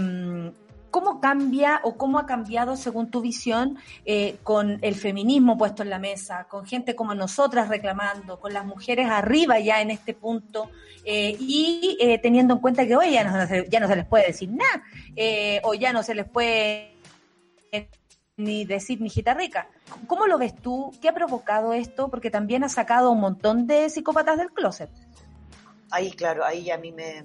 ¿Cómo 0.93 1.21
cambia 1.21 1.81
o 1.83 1.97
cómo 1.97 2.21
ha 2.21 2.27
cambiado, 2.27 2.77
según 2.77 3.11
tu 3.11 3.23
visión, 3.23 3.77
eh, 4.05 4.37
con 4.45 4.79
el 4.83 4.95
feminismo 4.95 5.59
puesto 5.59 5.83
en 5.83 5.91
la 5.91 5.99
mesa, 5.99 6.47
con 6.49 6.65
gente 6.65 6.95
como 6.95 7.13
nosotras 7.13 7.69
reclamando, 7.69 8.39
con 8.39 8.53
las 8.53 8.65
mujeres 8.65 9.09
arriba 9.09 9.59
ya 9.59 9.81
en 9.81 9.91
este 9.91 10.15
punto 10.15 10.71
eh, 11.05 11.37
y 11.41 11.99
teniendo 12.23 12.55
en 12.55 12.61
cuenta 12.61 12.87
que 12.87 12.95
hoy 12.95 13.11
ya 13.11 13.25
no, 13.25 13.65
ya 13.69 13.81
no 13.81 13.89
se 13.89 13.97
les 13.97 14.07
puede 14.07 14.27
decir 14.29 14.51
nada 14.51 15.61
o 15.65 15.75
ya 15.75 15.93
no 15.93 16.05
se 16.05 16.15
les 16.15 16.29
puede 16.29 16.93
ni 18.37 18.65
decir 18.65 19.01
ni 19.01 19.09
rica. 19.09 19.69
¿Cómo 20.07 20.27
lo 20.27 20.39
ves 20.39 20.55
tú? 20.57 20.93
¿Qué 21.01 21.09
ha 21.09 21.15
provocado 21.15 21.73
esto? 21.73 22.09
Porque 22.09 22.31
también 22.31 22.65
ha 22.65 22.69
sacado 22.69 23.11
un 23.11 23.21
montón 23.21 23.67
de 23.67 23.91
psicópatas 23.91 24.39
del 24.39 24.53
closet. 24.53 24.91
Ahí, 25.91 26.11
claro, 26.13 26.45
ahí 26.45 26.71
a 26.71 26.79
mí 26.79 26.93
me, 26.93 27.25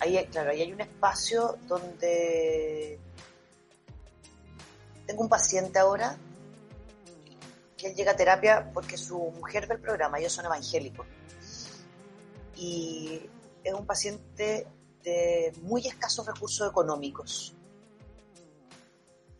ahí, 0.00 0.24
claro, 0.30 0.50
ahí 0.50 0.62
hay 0.62 0.72
un 0.72 0.80
espacio 0.80 1.58
donde 1.68 2.98
tengo 5.06 5.22
un 5.22 5.28
paciente 5.28 5.78
ahora 5.78 6.16
que 7.76 7.88
él 7.88 7.94
llega 7.94 8.12
a 8.12 8.16
terapia 8.16 8.70
porque 8.72 8.96
su 8.96 9.18
mujer 9.18 9.66
ve 9.66 9.74
el 9.74 9.80
programa, 9.80 10.18
ellos 10.18 10.32
son 10.32 10.46
evangélicos. 10.46 11.06
Y 12.56 13.28
es 13.64 13.74
un 13.74 13.86
paciente 13.86 14.66
de 15.02 15.52
muy 15.62 15.86
escasos 15.86 16.26
recursos 16.26 16.68
económicos. 16.68 17.54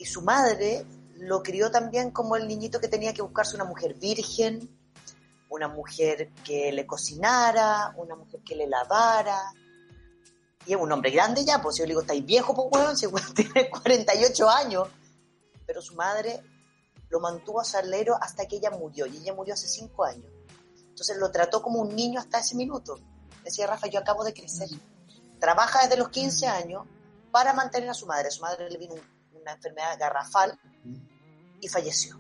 Y 0.02 0.04
su 0.04 0.20
madre 0.20 0.84
lo 1.18 1.44
crió 1.44 1.70
también 1.70 2.10
como 2.10 2.34
el 2.34 2.48
niñito 2.48 2.80
que 2.80 2.88
tenía 2.88 3.14
que 3.14 3.22
buscarse 3.22 3.54
una 3.54 3.64
mujer 3.64 3.94
virgen, 3.94 4.68
una 5.48 5.68
mujer 5.68 6.32
que 6.44 6.72
le 6.72 6.84
cocinara, 6.84 7.94
una 7.96 8.16
mujer 8.16 8.40
que 8.44 8.56
le 8.56 8.66
lavara, 8.66 9.40
y 10.66 10.72
es 10.72 10.80
un 10.80 10.90
hombre 10.90 11.12
grande 11.12 11.44
ya, 11.44 11.62
pues 11.62 11.76
yo 11.76 11.84
le 11.84 11.90
digo, 11.90 12.00
estáis 12.00 12.26
viejo, 12.26 12.52
pues 12.52 12.66
weón, 12.72 12.96
si 12.96 13.06
weón 13.06 13.32
tiene 13.36 13.70
48 13.70 14.50
años. 14.50 14.88
Pero 15.64 15.80
su 15.80 15.94
madre 15.94 16.42
lo 17.08 17.20
mantuvo 17.20 17.60
a 17.60 17.64
salero 17.64 18.16
hasta 18.20 18.46
que 18.46 18.56
ella 18.56 18.72
murió, 18.72 19.06
y 19.06 19.18
ella 19.18 19.34
murió 19.34 19.54
hace 19.54 19.68
5 19.68 20.04
años. 20.04 20.32
Entonces 20.88 21.16
lo 21.16 21.30
trató 21.30 21.62
como 21.62 21.78
un 21.78 21.94
niño 21.94 22.18
hasta 22.18 22.40
ese 22.40 22.56
minuto. 22.56 22.98
Decía 23.44 23.68
Rafa, 23.68 23.86
yo 23.86 24.00
acabo 24.00 24.24
de 24.24 24.34
crecer. 24.34 24.68
Trabaja 25.38 25.82
desde 25.82 25.96
los 25.96 26.08
15 26.08 26.48
años 26.48 26.88
para 27.30 27.52
mantener 27.52 27.88
a 27.88 27.94
su 27.94 28.06
madre. 28.06 28.26
A 28.26 28.32
su 28.32 28.42
madre 28.42 28.68
le 28.68 28.78
vino 28.78 28.96
una 29.42 29.52
enfermedad 29.52 29.98
garrafal 29.98 30.58
y 31.60 31.68
falleció. 31.68 32.18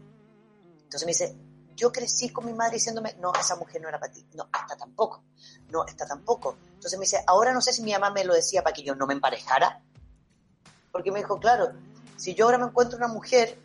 Entonces 0.84 1.06
me 1.06 1.12
dice, 1.12 1.36
yo 1.74 1.90
crecí 1.90 2.28
con 2.30 2.44
mi 2.44 2.52
madre 2.52 2.74
diciéndome, 2.74 3.14
no, 3.14 3.32
esa 3.38 3.56
mujer 3.56 3.80
no 3.80 3.88
era 3.88 3.98
para 3.98 4.12
ti. 4.12 4.24
No, 4.34 4.44
esta 4.44 4.76
tampoco. 4.76 5.24
No, 5.70 5.86
esta 5.86 6.06
tampoco. 6.06 6.56
Entonces 6.74 6.98
me 6.98 7.04
dice, 7.04 7.24
ahora 7.26 7.52
no 7.52 7.60
sé 7.60 7.72
si 7.72 7.82
mi 7.82 7.92
mamá 7.92 8.10
me 8.10 8.24
lo 8.24 8.34
decía 8.34 8.62
para 8.62 8.74
que 8.74 8.82
yo 8.82 8.94
no 8.94 9.06
me 9.06 9.14
emparejara. 9.14 9.82
Porque 10.90 11.10
me 11.10 11.20
dijo, 11.20 11.38
claro, 11.38 11.72
si 12.16 12.34
yo 12.34 12.44
ahora 12.44 12.58
me 12.58 12.66
encuentro 12.66 12.98
una 12.98 13.08
mujer 13.08 13.58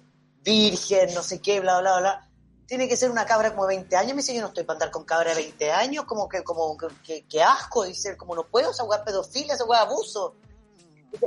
virgen, 0.43 1.13
no 1.13 1.21
sé 1.21 1.41
qué, 1.41 1.59
bla, 1.59 1.81
bla, 1.81 1.99
bla, 1.99 2.29
tiene 2.65 2.88
que 2.88 2.97
ser 2.97 3.11
una 3.11 3.25
cabra 3.25 3.51
como 3.51 3.67
de 3.67 3.75
20 3.75 3.95
años. 3.97 4.11
Me 4.11 4.21
dice, 4.21 4.34
yo 4.34 4.41
no 4.41 4.47
estoy 4.47 4.63
para 4.63 4.75
andar 4.75 4.91
con 4.91 5.03
cabra 5.03 5.31
de 5.31 5.41
20 5.41 5.71
años, 5.71 6.05
como 6.05 6.29
que, 6.29 6.43
como 6.43 6.77
que, 7.03 7.43
asco, 7.43 7.84
dice, 7.84 8.15
como 8.15 8.35
no 8.35 8.47
puedo, 8.47 8.71
esa 8.71 8.84
hueá 8.84 9.03
pedofilia, 9.03 9.53
esa 9.53 9.65
hueá 9.65 9.81
abuso. 9.81 10.35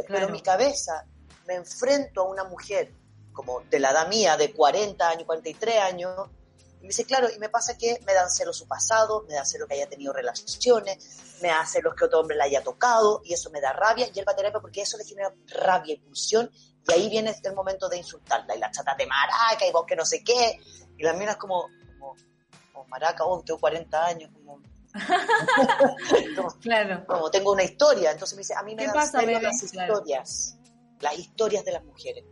Pero 0.09 0.27
en 0.27 0.33
mi 0.33 0.41
cabeza 0.41 1.07
me 1.51 1.57
enfrento 1.57 2.21
a 2.21 2.29
una 2.29 2.45
mujer 2.45 2.93
como 3.33 3.61
de 3.63 3.81
la 3.81 3.91
edad 3.91 4.07
mía, 4.07 4.37
de 4.37 4.53
40 4.53 5.09
años, 5.09 5.25
43 5.25 5.81
años, 5.81 6.31
y 6.79 6.83
me 6.83 6.89
dice, 6.89 7.05
claro, 7.05 7.29
y 7.29 7.41
me 7.41 7.49
pasa 7.49 7.77
que 7.77 7.99
me 8.07 8.15
dan 8.15 8.31
celos 8.31 8.57
su 8.57 8.69
pasado, 8.69 9.25
me 9.27 9.35
da 9.35 9.45
celos 9.45 9.67
que 9.67 9.75
haya 9.75 9.89
tenido 9.89 10.13
relaciones, 10.13 11.39
me 11.43 11.49
da 11.49 11.67
celos 11.67 11.97
que 11.97 12.05
otro 12.05 12.21
hombre 12.21 12.37
la 12.37 12.45
haya 12.45 12.63
tocado, 12.63 13.21
y 13.25 13.35
eso 13.35 13.51
me 13.51 13.61
da 13.61 13.73
rabia, 13.73 14.09
y 14.15 14.17
él 14.17 14.25
va 14.29 14.33
a 14.33 14.37
terapia 14.37 14.61
porque 14.61 14.83
eso 14.83 14.97
le 14.97 15.05
genera 15.05 15.35
rabia 15.49 15.95
y 15.95 15.99
pulsión, 15.99 16.49
y 16.87 16.93
ahí 16.93 17.09
viene 17.09 17.35
el 17.43 17.55
momento 17.55 17.89
de 17.89 17.99
insultarla, 17.99 18.55
y 18.55 18.61
la 18.61 18.71
chata 18.71 18.95
de 18.95 19.07
maraca, 19.07 19.67
y 19.67 19.73
vos 19.73 19.85
que 19.87 19.97
no 19.97 20.07
sé 20.07 20.23
qué, 20.23 20.61
y 20.97 21.03
la 21.03 21.15
minas 21.15 21.37
como, 21.37 21.67
como, 21.99 22.87
maraca, 22.87 23.25
oh, 23.25 23.43
tengo 23.43 23.59
40 23.59 24.07
años, 24.07 24.31
como... 24.33 24.61
claro. 26.61 27.05
Como 27.07 27.29
tengo 27.29 27.53
una 27.53 27.65
historia, 27.65 28.13
entonces 28.13 28.37
me 28.37 28.43
dice, 28.43 28.55
a 28.55 28.63
mí 28.63 28.77
me 28.77 28.87
dan 28.87 29.09
celos 29.09 29.43
las 29.43 29.63
historias, 29.65 30.57
las 31.01 31.19
historias 31.19 31.65
de 31.65 31.73
las 31.73 31.85
mujeres, 31.85 32.25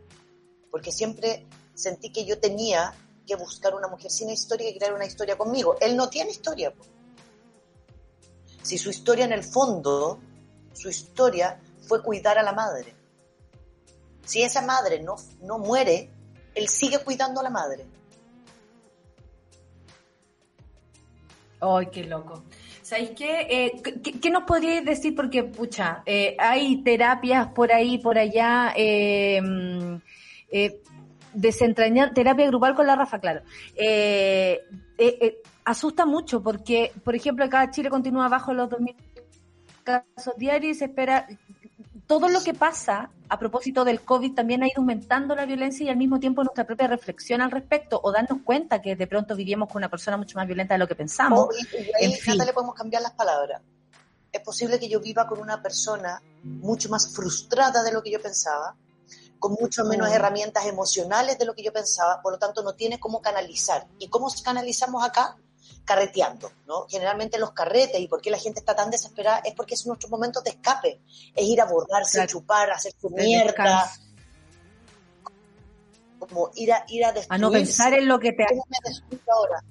porque 0.71 0.91
siempre 0.91 1.47
sentí 1.73 2.11
que 2.11 2.25
yo 2.25 2.39
tenía 2.39 2.93
que 3.25 3.35
buscar 3.35 3.75
una 3.75 3.87
mujer 3.87 4.11
sin 4.11 4.29
historia 4.29 4.69
y 4.69 4.77
crear 4.77 4.93
una 4.93 5.05
historia 5.05 5.37
conmigo. 5.37 5.75
Él 5.79 5.95
no 5.95 6.09
tiene 6.09 6.31
historia. 6.31 6.73
Si 8.63 8.77
su 8.77 8.89
historia 8.89 9.25
en 9.25 9.33
el 9.33 9.43
fondo, 9.43 10.19
su 10.73 10.89
historia 10.89 11.61
fue 11.87 12.03
cuidar 12.03 12.37
a 12.37 12.43
la 12.43 12.53
madre. 12.53 12.95
Si 14.25 14.41
esa 14.41 14.61
madre 14.61 15.01
no, 15.01 15.15
no 15.41 15.57
muere, 15.57 16.11
él 16.55 16.67
sigue 16.67 16.99
cuidando 16.99 17.39
a 17.39 17.43
la 17.43 17.49
madre. 17.49 17.87
¡Ay, 21.61 21.87
qué 21.87 22.03
loco! 22.03 22.43
¿Sabéis 22.89 23.11
qué? 23.11 23.47
Eh, 23.47 23.81
qué? 24.19 24.31
nos 24.31 24.45
podríais 24.45 24.83
decir? 24.83 25.13
Porque, 25.13 25.43
pucha, 25.43 26.01
eh, 26.07 26.35
hay 26.39 26.81
terapias 26.81 27.49
por 27.49 27.71
ahí, 27.71 27.99
por 27.99 28.17
allá. 28.17 28.73
Eh, 28.75 29.39
mm, 29.39 29.95
eh 30.49 30.81
desentrañar, 31.31 32.15
terapia 32.15 32.47
grupal 32.47 32.73
con 32.73 32.87
la 32.87 32.95
Rafa, 32.95 33.19
claro. 33.19 33.41
Eh, 33.75 34.59
eh, 34.97 35.37
asusta 35.65 36.07
mucho 36.07 36.41
porque, 36.41 36.91
por 37.03 37.15
ejemplo, 37.15 37.45
acá 37.45 37.69
Chile 37.69 37.91
continúa 37.91 38.27
bajo 38.27 38.53
los 38.55 38.67
2.000 38.69 38.95
casos 39.83 40.33
diarios 40.37 40.75
y 40.75 40.79
se 40.79 40.85
espera. 40.85 41.27
Todo 42.09 42.27
lo 42.27 42.41
que 42.41 42.55
pasa 42.55 43.11
a 43.29 43.37
propósito 43.37 43.85
del 43.85 44.01
COVID 44.01 44.33
también 44.33 44.63
ha 44.63 44.65
ido 44.65 44.77
aumentando 44.77 45.35
la 45.35 45.45
violencia 45.45 45.85
y 45.85 45.89
al 45.89 45.97
mismo 45.97 46.19
tiempo 46.19 46.43
nuestra 46.43 46.65
propia 46.65 46.87
reflexión 46.87 47.39
al 47.39 47.51
respecto 47.51 48.01
o 48.01 48.11
darnos 48.11 48.39
cuenta 48.43 48.81
que 48.81 48.95
de 48.95 49.05
pronto 49.05 49.35
vivimos 49.35 49.67
con 49.69 49.77
una 49.77 49.91
persona 49.91 50.17
mucho 50.17 50.35
más 50.35 50.47
violenta 50.47 50.73
de 50.73 50.79
lo 50.79 50.87
que 50.87 50.95
pensamos. 50.95 51.39
Oh, 51.39 51.49
y, 51.53 51.77
ahí, 52.03 52.17
en 52.25 52.37
le 52.39 52.51
podemos 52.51 52.73
cambiar 52.73 53.03
las 53.03 53.11
palabras. 53.11 53.61
Es 54.31 54.41
posible 54.41 54.79
que 54.79 54.89
yo 54.89 54.99
viva 54.99 55.27
con 55.27 55.39
una 55.39 55.61
persona 55.61 56.19
mucho 56.41 56.89
más 56.89 57.13
frustrada 57.13 57.83
de 57.83 57.91
lo 57.91 58.01
que 58.01 58.09
yo 58.09 58.19
pensaba, 58.19 58.75
con 59.37 59.55
mucho 59.61 59.85
menos 59.85 60.09
mm. 60.09 60.13
herramientas 60.13 60.65
emocionales 60.65 61.37
de 61.37 61.45
lo 61.45 61.53
que 61.53 61.61
yo 61.61 61.71
pensaba, 61.71 62.23
por 62.23 62.33
lo 62.33 62.39
tanto 62.39 62.63
no 62.63 62.73
tiene 62.73 62.99
cómo 62.99 63.21
canalizar. 63.21 63.85
¿Y 63.99 64.09
cómo 64.09 64.33
canalizamos 64.43 65.05
acá? 65.05 65.37
Carreteando, 65.89 66.51
¿no? 66.67 66.85
Generalmente 66.87 67.39
los 67.39 67.51
carretes 67.51 67.99
y 67.99 68.07
por 68.07 68.21
qué 68.21 68.29
la 68.29 68.37
gente 68.37 68.59
está 68.59 68.75
tan 68.75 68.91
desesperada 68.91 69.39
es 69.39 69.55
porque 69.55 69.73
es 69.73 69.87
nuestros 69.87 70.11
momentos 70.11 70.43
de 70.43 70.51
escape, 70.51 71.01
es 71.35 71.43
ir 71.47 71.59
a 71.59 71.65
borrarse, 71.65 72.27
chupar, 72.27 72.69
hacer 72.69 72.93
su 73.01 73.09
mierda, 73.09 73.91
como 76.19 76.51
ir 76.53 76.71
a, 76.73 76.85
ir 76.89 77.05
a 77.05 77.11
destruir. 77.11 77.33
A 77.33 77.37
no 77.39 77.49
pensar 77.49 77.91
en 77.95 78.07
lo 78.07 78.19
que 78.19 78.33
te... 78.33 78.45
¿Cómo 78.47 78.67
me 78.69 79.19
ahora? 79.33 79.63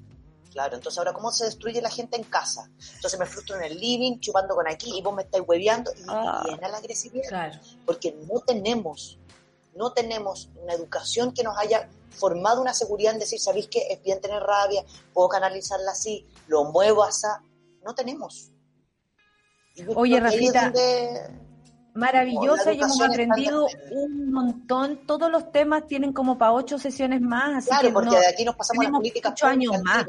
Claro, 0.51 0.75
entonces 0.75 0.99
ahora 0.99 1.13
cómo 1.13 1.31
se 1.31 1.45
destruye 1.45 1.81
la 1.81 1.91
gente 1.91 2.17
en 2.17 2.25
casa. 2.25 2.69
Entonces 2.97 3.17
me 3.21 3.27
frustro 3.27 3.55
en 3.55 3.63
el 3.63 3.79
living, 3.79 4.19
chupando 4.19 4.57
con 4.57 4.67
aquí, 4.67 4.99
y 4.99 5.01
vos 5.01 5.15
me 5.15 5.23
estáis 5.23 5.45
hueveando, 5.47 5.93
y 5.97 6.03
Ah. 6.09 6.43
viene 6.45 6.69
la 6.69 6.79
agresividad. 6.79 7.29
Claro. 7.29 7.61
Porque 7.87 8.11
no 8.29 8.41
tenemos, 8.41 9.21
no 9.75 9.93
tenemos 9.93 10.51
una 10.63 10.73
educación 10.75 11.33
que 11.33 11.43
nos 11.43 11.57
haya 11.59 11.89
formado 12.11 12.61
una 12.61 12.75
seguridad 12.75 13.13
en 13.13 13.21
decir, 13.21 13.39
¿sabéis 13.39 13.69
qué? 13.71 13.87
Es 13.91 14.03
bien 14.03 14.21
tener 14.21 14.43
rabia, 14.43 14.85
puedo 15.13 15.29
canalizarla 15.29 15.93
así, 15.93 16.27
lo 16.47 16.65
muevo 16.65 17.03
así. 17.05 17.27
No 17.85 17.95
tenemos. 17.95 18.51
Oye, 19.95 20.17
que 20.17 20.21
Rafita, 20.21 20.73
Maravillosa 21.95 22.73
y 22.73 22.81
hemos 22.81 23.01
aprendido 23.01 23.67
un 23.91 24.31
montón. 24.33 25.05
Todos 25.07 25.31
los 25.31 25.51
temas 25.51 25.87
tienen 25.89 26.13
como 26.13 26.39
para 26.39 26.53
ocho 26.53 26.79
sesiones 26.79 27.21
más, 27.21 27.57
así 27.57 27.69
Claro, 27.69 27.89
que 27.89 27.93
porque 27.93 28.11
no- 28.11 28.21
de 28.21 28.27
aquí 28.29 28.45
nos 28.45 28.55
pasamos 28.57 28.85
a 28.87 28.89
las 28.91 28.99
políticas 28.99 29.33
ocho 29.33 29.47
años 29.47 29.75
más. 29.83 30.05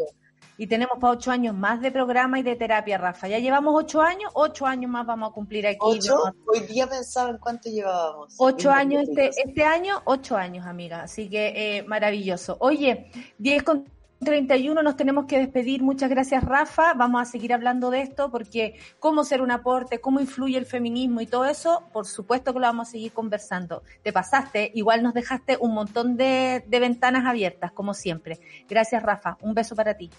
Y 0.60 0.68
tenemos 0.68 1.00
para 1.00 1.14
ocho 1.14 1.32
años 1.32 1.56
más 1.56 1.80
de 1.80 1.90
programa 1.90 2.38
y 2.38 2.44
de 2.44 2.58
terapia, 2.58 2.98
Rafa. 2.98 3.30
Ya 3.30 3.40
llevamos 3.40 3.74
ocho 3.78 4.02
años, 4.02 4.30
ocho 4.34 4.66
años 4.66 4.92
más 4.92 5.06
vamos 5.06 5.30
a 5.30 5.34
cumplir 5.34 5.66
aquí. 5.66 5.78
¿Ocho? 5.80 6.22
Hoy 6.46 6.60
día 6.68 6.86
pensaba 6.86 7.30
en 7.30 7.38
cuánto 7.38 7.70
llevábamos. 7.70 8.36
Ocho 8.38 8.70
años 8.70 9.08
este, 9.08 9.30
este 9.42 9.64
año, 9.64 10.02
ocho 10.04 10.36
años, 10.36 10.68
amiga. 10.68 11.04
Así 11.04 11.30
que 11.30 11.78
eh, 11.78 11.84
maravilloso. 11.84 12.58
Oye, 12.60 13.10
10 13.38 13.64
con 13.64 13.86
31 14.20 14.84
nos 14.84 14.98
tenemos 14.98 15.28
que 15.28 15.38
despedir. 15.38 15.82
Muchas 15.82 16.10
gracias, 16.10 16.44
Rafa. 16.44 16.94
Vamos 16.94 17.22
a 17.22 17.26
seguir 17.26 17.54
hablando 17.54 17.90
de 17.90 18.02
esto 18.02 18.30
porque 18.30 18.76
cómo 19.00 19.24
ser 19.24 19.42
un 19.42 19.52
aporte, 19.52 20.02
cómo 20.02 20.20
influye 20.20 20.58
el 20.58 20.66
feminismo 20.66 21.22
y 21.22 21.26
todo 21.26 21.46
eso, 21.46 21.86
por 21.94 22.06
supuesto 22.06 22.52
que 22.52 22.60
lo 22.60 22.66
vamos 22.66 22.90
a 22.90 22.92
seguir 22.92 23.14
conversando. 23.14 23.82
Te 24.04 24.12
pasaste, 24.12 24.72
igual 24.76 25.04
nos 25.04 25.14
dejaste 25.14 25.56
un 25.62 25.74
montón 25.74 26.18
de, 26.18 26.66
de 26.68 26.80
ventanas 26.82 27.26
abiertas, 27.26 27.72
como 27.72 27.94
siempre. 27.94 28.42
Gracias, 28.68 29.02
Rafa. 29.02 29.38
Un 29.40 29.54
beso 29.54 29.74
para 29.74 29.96
ti. 29.96 30.10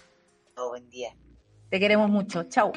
Buen 0.69 0.89
día. 0.89 1.15
Te 1.69 1.79
queremos 1.79 2.09
mucho. 2.09 2.43
Chau. 2.43 2.71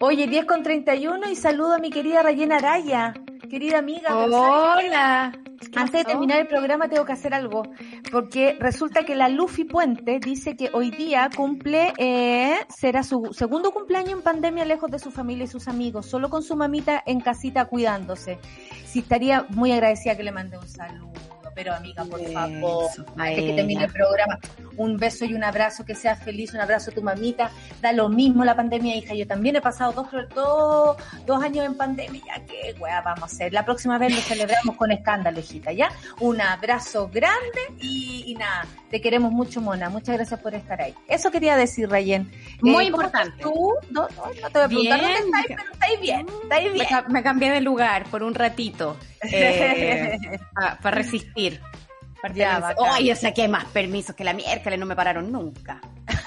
Oye, 0.00 0.26
10 0.26 0.46
con 0.46 0.62
31 0.62 1.30
y 1.30 1.36
saludo 1.36 1.74
a 1.74 1.78
mi 1.78 1.90
querida 1.90 2.22
Rayena 2.22 2.56
Araya. 2.56 3.14
Querida 3.48 3.78
amiga. 3.78 4.16
Hola. 4.16 5.32
Antes 5.76 5.92
de 5.92 6.04
terminar 6.04 6.40
el 6.40 6.48
programa 6.48 6.88
tengo 6.88 7.04
que 7.04 7.12
hacer 7.12 7.34
algo, 7.34 7.62
porque 8.10 8.56
resulta 8.58 9.04
que 9.04 9.14
la 9.14 9.28
Luffy 9.28 9.64
Puente 9.64 10.18
dice 10.18 10.56
que 10.56 10.70
hoy 10.72 10.90
día 10.90 11.30
cumple, 11.34 11.92
eh, 11.98 12.56
será 12.68 13.02
su 13.02 13.32
segundo 13.32 13.70
cumpleaños 13.70 14.12
en 14.12 14.22
pandemia 14.22 14.64
lejos 14.64 14.90
de 14.90 14.98
su 14.98 15.10
familia 15.10 15.44
y 15.44 15.48
sus 15.48 15.68
amigos, 15.68 16.06
solo 16.06 16.28
con 16.30 16.42
su 16.42 16.56
mamita 16.56 17.02
en 17.06 17.20
casita 17.20 17.66
cuidándose. 17.66 18.38
Sí, 18.84 19.00
estaría 19.00 19.46
muy 19.50 19.72
agradecida 19.72 20.16
que 20.16 20.24
le 20.24 20.32
mande 20.32 20.58
un 20.58 20.68
saludo, 20.68 21.12
pero 21.54 21.74
amiga, 21.74 22.04
por 22.04 22.20
favor, 22.32 22.90
Eso, 22.92 23.04
antes 23.16 23.44
que 23.44 23.52
termine 23.54 23.84
el 23.84 23.92
programa, 23.92 24.38
un 24.76 24.96
beso 24.96 25.24
y 25.24 25.34
un 25.34 25.44
abrazo, 25.44 25.84
que 25.84 25.94
seas 25.94 26.22
feliz, 26.22 26.52
un 26.54 26.60
abrazo 26.60 26.90
a 26.90 26.94
tu 26.94 27.02
mamita, 27.02 27.50
da 27.80 27.92
lo 27.92 28.08
mismo 28.08 28.44
la 28.44 28.54
pandemia, 28.54 28.96
hija, 28.96 29.14
yo 29.14 29.26
también 29.26 29.56
he 29.56 29.60
pasado 29.60 29.92
dos, 29.92 30.08
dos, 30.34 30.96
dos 31.26 31.42
años 31.42 31.64
en 31.64 31.76
pandemia, 31.76 32.22
ya 32.26 32.44
que, 32.44 32.74
weá, 32.78 33.00
vamos 33.00 33.22
a 33.22 33.26
hacer, 33.26 33.52
la 33.52 33.64
próxima 33.64 33.98
vez 33.98 34.14
lo 34.14 34.20
celebramos 34.20 34.76
con 34.76 34.90
escándalo, 34.92 35.40
hijita, 35.40 35.72
¿ya? 35.72 35.90
Un 36.20 36.40
abrazo 36.40 37.08
grande 37.12 37.60
y, 37.80 38.24
y 38.26 38.34
nada, 38.34 38.66
te 38.90 39.00
queremos 39.00 39.32
mucho, 39.32 39.60
Mona, 39.60 39.88
muchas 39.88 40.16
gracias 40.16 40.40
por 40.40 40.54
estar 40.54 40.80
ahí. 40.80 40.94
Eso 41.08 41.30
quería 41.30 41.56
decir, 41.56 41.88
Rayen. 41.88 42.30
Muy 42.60 42.86
Eh, 42.86 42.90
¿cómo 42.90 43.02
estás 43.04 43.26
importante. 43.26 43.42
¿Tú? 43.42 43.74
No, 43.90 44.08
no, 44.16 44.26
no 44.40 44.50
te 44.50 44.58
voy 44.58 44.62
a 44.62 44.68
preguntar 44.68 45.00
Bien. 45.00 45.12
dónde 45.12 45.38
estáis, 45.38 45.46
pero 45.46 45.72
estáis 45.72 46.00
bien, 46.00 46.26
estáis 46.42 46.72
bien. 46.72 46.86
me 47.08 47.22
cambié 47.22 47.50
de 47.50 47.60
lugar 47.60 48.04
por 48.04 48.22
un 48.22 48.34
ratito 48.34 48.96
para 50.82 50.96
resistir. 50.96 51.41
Ya. 52.34 52.74
Ay, 52.92 53.06
yo 53.08 53.16
saqué 53.16 53.48
más 53.48 53.64
permisos 53.66 54.14
que 54.14 54.22
la 54.24 54.32
miércoles, 54.32 54.78
no 54.78 54.86
me 54.86 54.94
pararon 54.96 55.30
nunca. 55.32 55.80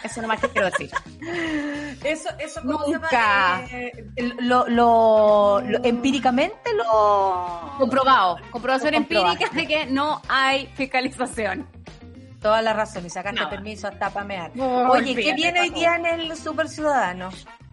Eso 0.04 0.22
nomás 0.22 0.40
que 0.42 0.50
quiero 0.50 0.70
decir. 0.70 0.92
Eso, 2.04 2.30
eso. 2.40 2.62
Nunca. 2.64 3.64
Eh, 3.72 3.92
lo, 4.40 4.68
lo, 4.68 5.62
lo- 5.62 5.84
empíricamente 5.84 6.74
lo 6.76 7.72
Comprobado, 7.80 8.38
comprobación 8.52 8.92
Lo 8.92 8.98
empírica 8.98 9.50
de 9.54 9.66
que 9.68 9.86
no 9.88 10.22
hay 10.28 10.68
fiscalización. 10.76 11.68
toda 12.42 12.62
la 12.62 12.74
razón 12.74 13.06
y 13.06 13.10
sacaste 13.10 13.42
No. 13.42 13.50
permiso 13.50 13.88
hasta 13.88 14.10
para 14.12 14.26
mear. 14.26 14.52
No, 14.54 14.92
Oye, 14.92 15.16
¿qué 15.16 15.34
viene 15.34 15.62
hoy 15.62 15.70
día 15.72 15.96
en 15.96 16.06
el 16.06 16.36
Super 16.38 16.68
Ciudadano? 16.70 17.30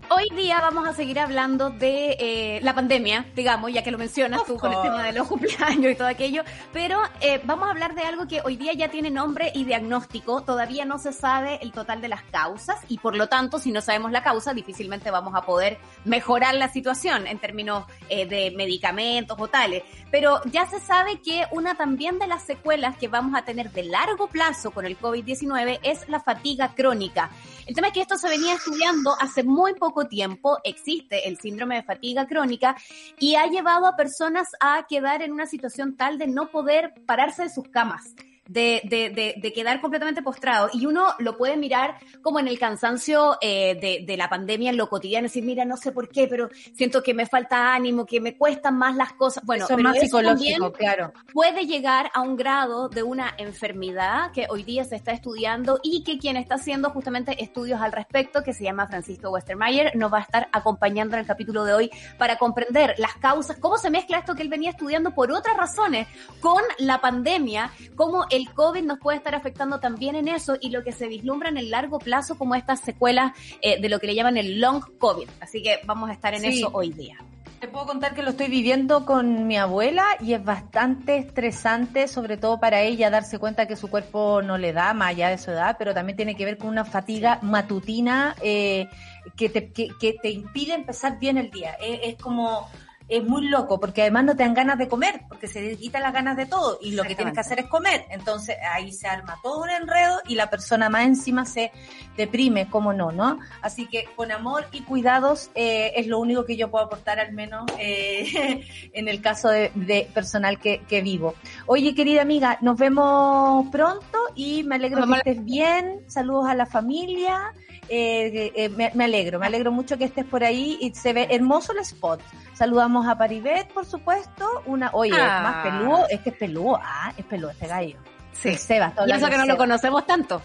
Hoy 0.09 0.29
día 0.37 0.61
vamos 0.61 0.87
a 0.87 0.93
seguir 0.93 1.19
hablando 1.19 1.71
de 1.71 2.17
eh, 2.19 2.61
la 2.63 2.75
pandemia, 2.75 3.25
digamos, 3.35 3.73
ya 3.73 3.83
que 3.83 3.91
lo 3.91 3.99
mencionas 3.99 4.45
tú 4.45 4.59
con 4.59 4.73
el 4.73 4.83
tema 4.83 5.05
de 5.05 5.13
los 5.13 5.27
cumpleaños 5.29 5.93
y 5.93 5.95
todo 5.95 6.09
aquello, 6.09 6.43
pero 6.73 7.01
eh, 7.21 7.41
vamos 7.45 7.69
a 7.69 7.71
hablar 7.71 7.95
de 7.95 8.03
algo 8.03 8.27
que 8.27 8.41
hoy 8.45 8.57
día 8.57 8.73
ya 8.75 8.91
tiene 8.91 9.11
nombre 9.11 9.53
y 9.55 9.65
diagnóstico, 9.65 10.43
todavía 10.43 10.85
no 10.85 10.99
se 10.99 11.13
sabe 11.13 11.59
el 11.63 11.73
total 11.73 12.01
de 12.01 12.09
las 12.09 12.23
causas 12.25 12.77
y 12.89 12.99
por 12.99 13.17
lo 13.17 13.29
tanto, 13.29 13.59
si 13.59 13.73
no 13.73 13.81
sabemos 13.81 14.11
la 14.13 14.23
causa, 14.23 14.53
difícilmente 14.53 15.11
vamos 15.11 15.35
a 15.35 15.43
poder 15.43 15.79
mejorar 16.05 16.55
la 16.57 16.69
situación 16.69 17.27
en 17.27 17.39
términos 17.39 17.85
eh, 18.09 18.27
de 18.27 18.51
medicamentos 18.51 19.37
o 19.41 19.49
tales, 19.49 19.83
pero 20.11 20.43
ya 20.45 20.67
se 20.67 20.81
sabe 20.81 21.21
que 21.21 21.47
una 21.53 21.75
también 21.75 22.19
de 22.19 22.27
las 22.27 22.43
secuelas 22.43 22.99
que 22.99 23.09
vamos 23.09 23.35
a 23.35 23.45
tener 23.45 23.71
de 23.71 23.85
largo 23.85 24.27
plazo 24.27 24.73
con 24.73 24.85
el 24.85 24.99
COVID-19 24.99 25.81
es 25.83 26.09
la 26.09 26.21
fatiga 26.21 26.75
crónica. 26.75 27.31
El 27.67 27.75
tema 27.75 27.89
es 27.89 27.95
que 27.95 28.01
esto 28.03 28.19
se 28.19 28.29
venía 28.29 28.55
estudiando 28.55 29.15
hace 29.19 29.43
muy 29.43 29.75
poco 29.75 29.92
tiempo, 30.09 30.59
existe 30.65 31.29
el 31.29 31.39
síndrome 31.39 31.77
de 31.77 31.83
fatiga 31.83 32.27
crónica 32.27 32.77
y 33.19 33.37
ha 33.37 33.47
llevado 33.47 33.87
a 33.87 33.97
personas 33.97 34.49
a 34.61 34.87
quedar 34.89 35.23
en 35.23 35.33
una 35.33 35.47
situación 35.47 35.97
tal 35.97 36.19
de 36.19 36.27
no 36.27 36.51
poder 36.51 36.95
pararse 37.07 37.45
de 37.45 37.51
sus 37.51 37.69
camas. 37.69 38.15
De, 38.49 38.83
de, 38.85 39.11
de, 39.11 39.35
de 39.41 39.53
quedar 39.53 39.81
completamente 39.81 40.21
postrado. 40.21 40.69
Y 40.73 40.87
uno 40.87 41.15
lo 41.21 41.37
puede 41.37 41.57
mirar 41.57 41.97
como 42.23 42.41
en 42.41 42.49
el 42.49 42.59
cansancio 42.59 43.39
eh, 43.41 43.79
de, 43.81 44.05
de 44.05 44.17
la 44.17 44.29
pandemia 44.29 44.71
en 44.71 44.77
lo 44.77 44.89
cotidiano, 44.89 45.27
decir, 45.27 45.45
mira, 45.45 45.65
no 45.65 45.77
sé 45.77 45.93
por 45.93 46.09
qué, 46.09 46.27
pero 46.27 46.49
siento 46.75 47.03
que 47.03 47.15
me 47.15 47.27
falta 47.27 47.73
ánimo, 47.73 48.05
que 48.05 48.21
me 48.21 48.37
cuestan 48.37 48.77
más 48.77 48.97
las 48.97 49.13
cosas. 49.13 49.45
Bueno, 49.45 49.65
eso 49.65 49.77
pero 49.77 49.89
más 49.89 49.97
eso 49.97 50.07
psicológico, 50.07 50.73
claro. 50.73 51.13
puede 51.33 51.67
llegar 51.67 52.11
a 52.15 52.21
un 52.21 52.37
grado 52.37 52.89
de 52.89 53.03
una 53.03 53.33
enfermedad 53.39 54.33
que 54.33 54.47
hoy 54.51 54.65
día 54.65 54.85
se 54.85 54.97
está 54.97 55.13
estudiando 55.13 55.79
y 55.83 56.03
que 56.03 56.19
quien 56.19 56.37
está 56.37 56.57
haciendo 56.57 56.91
justamente 56.91 57.43
estudios 57.43 57.81
al 57.81 57.93
respecto, 57.93 58.43
que 58.43 58.53
se 58.53 58.65
llama 58.65 58.89
Francisco 58.89 59.31
Westermayer, 59.31 59.95
nos 59.97 60.13
va 60.13 60.19
a 60.19 60.23
estar 60.23 60.49
acompañando 60.53 61.15
en 61.15 61.21
el 61.21 61.27
capítulo 61.27 61.65
de 61.65 61.75
hoy 61.75 61.91
para 62.19 62.37
comprender 62.37 62.95
las 62.99 63.15
causas, 63.15 63.57
cómo 63.59 63.79
se 63.79 63.89
mezcla 63.89 64.19
esto 64.19 64.35
que 64.35 64.43
él 64.43 64.49
venía 64.49 64.71
estudiando 64.71 65.15
por 65.15 65.31
otras 65.31 65.57
razones 65.57 66.09
con 66.41 66.63
la 66.79 67.01
pandemia, 67.01 67.71
cómo 67.95 68.27
el 68.33 68.51
COVID 68.53 68.83
nos 68.83 68.99
puede 68.99 69.19
estar 69.19 69.35
afectando 69.35 69.79
también 69.79 70.17
en 70.17 70.27
eso 70.29 70.57
y 70.61 70.71
lo 70.71 70.83
que 70.83 70.93
se 70.93 71.07
vislumbra 71.07 71.49
en 71.51 71.59
el 71.59 71.71
largo 71.71 71.99
plazo 71.99 72.37
como 72.37 72.55
estas 72.55 72.81
secuelas 72.81 73.33
eh, 73.61 73.81
de 73.81 73.89
lo 73.89 74.01
que 74.01 74.07
le 74.09 74.15
llaman 74.15 74.37
el 74.37 74.61
long 74.61 74.83
COVID. 74.99 75.29
Así 75.41 75.63
que 75.63 75.81
vamos 75.85 76.11
a 76.11 76.13
estar 76.15 76.35
en 76.35 76.41
Sí. 76.41 76.59
eso 76.59 76.71
hoy 76.73 76.91
día. 76.93 77.19
Te 77.61 77.69
puedo 77.69 77.87
contar 77.87 78.13
que 78.15 78.25
lo 78.25 78.31
estoy 78.31 78.49
viviendo 78.49 79.07
con 79.07 79.47
mi 79.47 79.57
abuela 79.57 80.05
y 80.19 80.33
es 80.33 80.45
bastante 80.45 81.17
estresante, 81.17 82.09
sobre 82.09 82.37
todo 82.37 82.59
para 82.59 82.81
ella, 82.81 83.09
darse 83.09 83.39
cuenta 83.39 83.67
que 83.69 83.77
su 83.77 83.89
cuerpo 83.89 84.43
no 84.43 84.59
le 84.59 84.73
da, 84.73 84.95
más 84.95 85.11
allá 85.11 85.29
de 85.29 85.39
su 85.39 85.53
edad, 85.53 85.77
pero 85.79 85.95
también 85.95 86.17
tiene 86.17 86.35
que 86.35 86.45
ver 86.45 86.59
con 86.59 86.71
una 86.71 86.85
fatiga 86.85 87.39
matutina 87.43 88.35
eh, 88.43 88.89
que, 89.37 89.49
te, 89.49 89.71
que, 89.71 89.91
que 90.01 90.15
te 90.21 90.31
impide 90.31 90.75
empezar 90.75 91.21
bien 91.21 91.39
el 91.39 91.53
día. 91.53 91.75
Es, 91.81 92.01
es 92.03 92.17
como, 92.21 92.69
es 93.13 93.25
muy 93.25 93.47
loco, 93.49 93.79
porque 93.79 94.01
además 94.01 94.25
no 94.25 94.35
te 94.35 94.43
dan 94.43 94.55
ganas 94.55 94.79
de 94.79 94.89
comer, 94.89 95.21
porque 95.29 95.47
se 95.47 95.77
quitan 95.77 96.03
las 96.03 96.15
ganas 96.15 96.35
de 96.35 96.47
todo 96.47 96.79
y 96.81 96.93
lo 96.93 97.03
que 97.03 97.15
tienes 97.15 97.35
que 97.35 97.41
hacer 97.41 97.61
es 97.61 97.67
comer. 97.67 98.07
Entonces 98.09 98.57
ahí 98.73 98.91
se 98.91 99.07
arma 99.07 99.37
todo 99.43 99.63
un 99.63 99.69
enredo 99.69 100.21
y 100.27 100.35
la 100.35 100.49
persona 100.49 100.89
más 100.89 101.05
encima 101.05 101.45
se 101.45 101.73
deprime, 102.17 102.71
como 102.71 102.95
no, 102.95 103.13
¿no? 103.13 103.39
Así 103.61 103.87
que 103.87 104.07
con 104.17 104.33
amor 104.33 104.65
y 104.73 104.81
cuidados 104.81 105.51
eh, 105.55 105.93
es 105.95 106.07
lo 106.07 106.21
único 106.21 106.47
que 106.47 106.57
yo 106.57 106.71
puedo 106.71 106.87
aportar 106.87 107.21
al 107.21 107.33
menos 107.33 107.67
eh, 107.79 108.65
en 108.95 109.09
el 109.09 109.21
caso 109.21 109.51
de, 109.51 109.71
de 109.75 110.09
personal 110.15 110.59
que, 110.59 110.81
que 110.89 111.03
vivo. 111.03 111.35
Oye, 111.67 111.95
querida 111.95 112.23
amiga, 112.23 112.57
nos 112.63 112.79
vemos 112.79 113.69
pronto 113.71 114.19
y 114.35 114.63
me 114.65 114.77
alegro 114.77 115.01
Vamos 115.01 115.21
que 115.23 115.31
estés 115.33 115.45
bien. 115.45 116.01
Saludos 116.07 116.49
a 116.49 116.55
la 116.55 116.65
familia. 116.65 117.53
Eh, 117.89 118.53
eh, 118.55 118.69
me, 118.71 118.91
me 118.95 119.05
alegro, 119.05 119.39
me 119.39 119.47
alegro 119.47 119.73
mucho 119.73 119.99
que 119.99 120.05
estés 120.05 120.25
por 120.25 120.45
ahí 120.45 120.79
y 120.81 120.95
se 120.95 121.13
ve 121.13 121.27
hermoso 121.31 121.73
el 121.73 121.79
spot. 121.79 122.21
Saludamos 122.55 123.07
a 123.07 123.19
Paribet, 123.19 123.69
por 123.73 123.85
supuesto. 123.85 124.63
Una, 124.67 124.91
oye, 124.93 125.13
Ah. 125.15 125.41
más 125.43 125.63
peludo, 125.67 126.07
es 126.09 126.21
que 126.21 126.31
es 126.31 126.37
peludo, 126.37 126.79
ah, 126.83 127.13
es 127.17 127.25
peludo 127.25 127.51
este 127.51 127.67
gallo. 127.67 127.99
Sí. 128.33 128.51
El 128.51 128.59
Seba, 128.59 128.87
está 128.89 129.07
Y 129.07 129.13
eso 129.13 129.29
que 129.29 129.37
no 129.37 129.45
lo 129.47 129.57
conocemos 129.57 130.07
tanto. 130.07 130.41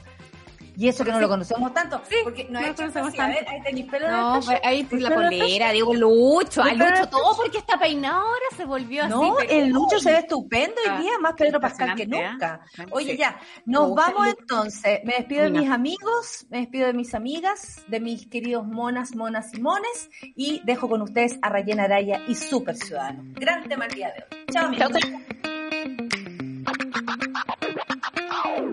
Y 0.80 0.88
eso 0.88 1.04
que 1.04 1.12
no 1.12 1.20
lo 1.20 1.28
conocemos 1.28 1.74
tanto. 1.74 2.00
Sí, 2.08 2.18
porque 2.24 2.46
no, 2.52 2.62
no 2.62 2.68
lo 2.68 2.76
conocemos 2.76 3.10
así. 3.10 3.20
A 3.20 3.28
ver, 3.28 3.38
tanto. 3.38 3.52
ahí 3.52 3.62
tenéis 3.64 3.86
pelo 3.88 4.12
No, 4.12 4.40
de 4.42 4.62
ahí 4.64 4.84
pues, 4.84 5.02
la 5.02 5.10
polera, 5.10 5.72
digo 5.72 5.94
Lucho, 5.96 6.62
a 6.62 6.72
Lucho 6.74 6.86
no, 7.02 7.10
todo 7.10 7.36
porque 7.36 7.58
está 7.58 7.80
peinado 7.80 8.22
ahora 8.22 8.46
se 8.56 8.64
volvió 8.64 9.04
así. 9.04 9.12
No, 9.12 9.40
el 9.40 9.70
Lucho 9.70 10.00
se 10.00 10.12
ve 10.12 10.20
estupendo 10.20 10.76
hoy 10.86 10.88
Ah, 10.92 11.00
día, 11.02 11.12
más 11.20 11.34
Pedro 11.34 11.60
Pascal 11.60 11.96
que 11.96 12.04
impresionante, 12.04 12.46
nunca. 12.46 12.66
¿eh? 12.78 12.86
Oye, 12.92 13.18
ya, 13.18 13.40
nos 13.66 13.96
vamos 13.96 14.28
entonces. 14.28 15.00
Me 15.04 15.14
despido 15.14 15.44
de 15.46 15.50
mis 15.50 15.70
amigos, 15.70 16.46
me 16.52 16.60
despido 16.60 16.86
de 16.88 16.94
mis 16.94 17.16
amigas, 17.16 17.84
de 17.88 18.00
mis 18.00 18.28
queridos 18.28 18.66
monas, 18.68 19.16
monas 19.16 19.52
y 19.56 19.60
mones, 19.62 20.10
y 20.22 20.62
dejo 20.64 20.88
con 20.88 21.02
ustedes 21.02 21.40
a 21.42 21.50
Rayena 21.50 21.86
Araya 21.86 22.22
y 22.28 22.36
Super 22.36 22.76
Ciudadano. 22.76 23.24
Gran 23.34 23.68
tema 23.68 23.86
el 23.86 23.96
día 23.96 24.14
de 24.14 24.38
hoy. 24.38 24.46
Chao, 24.52 24.68
amigos. 24.68 24.92
Chao. 24.92 26.08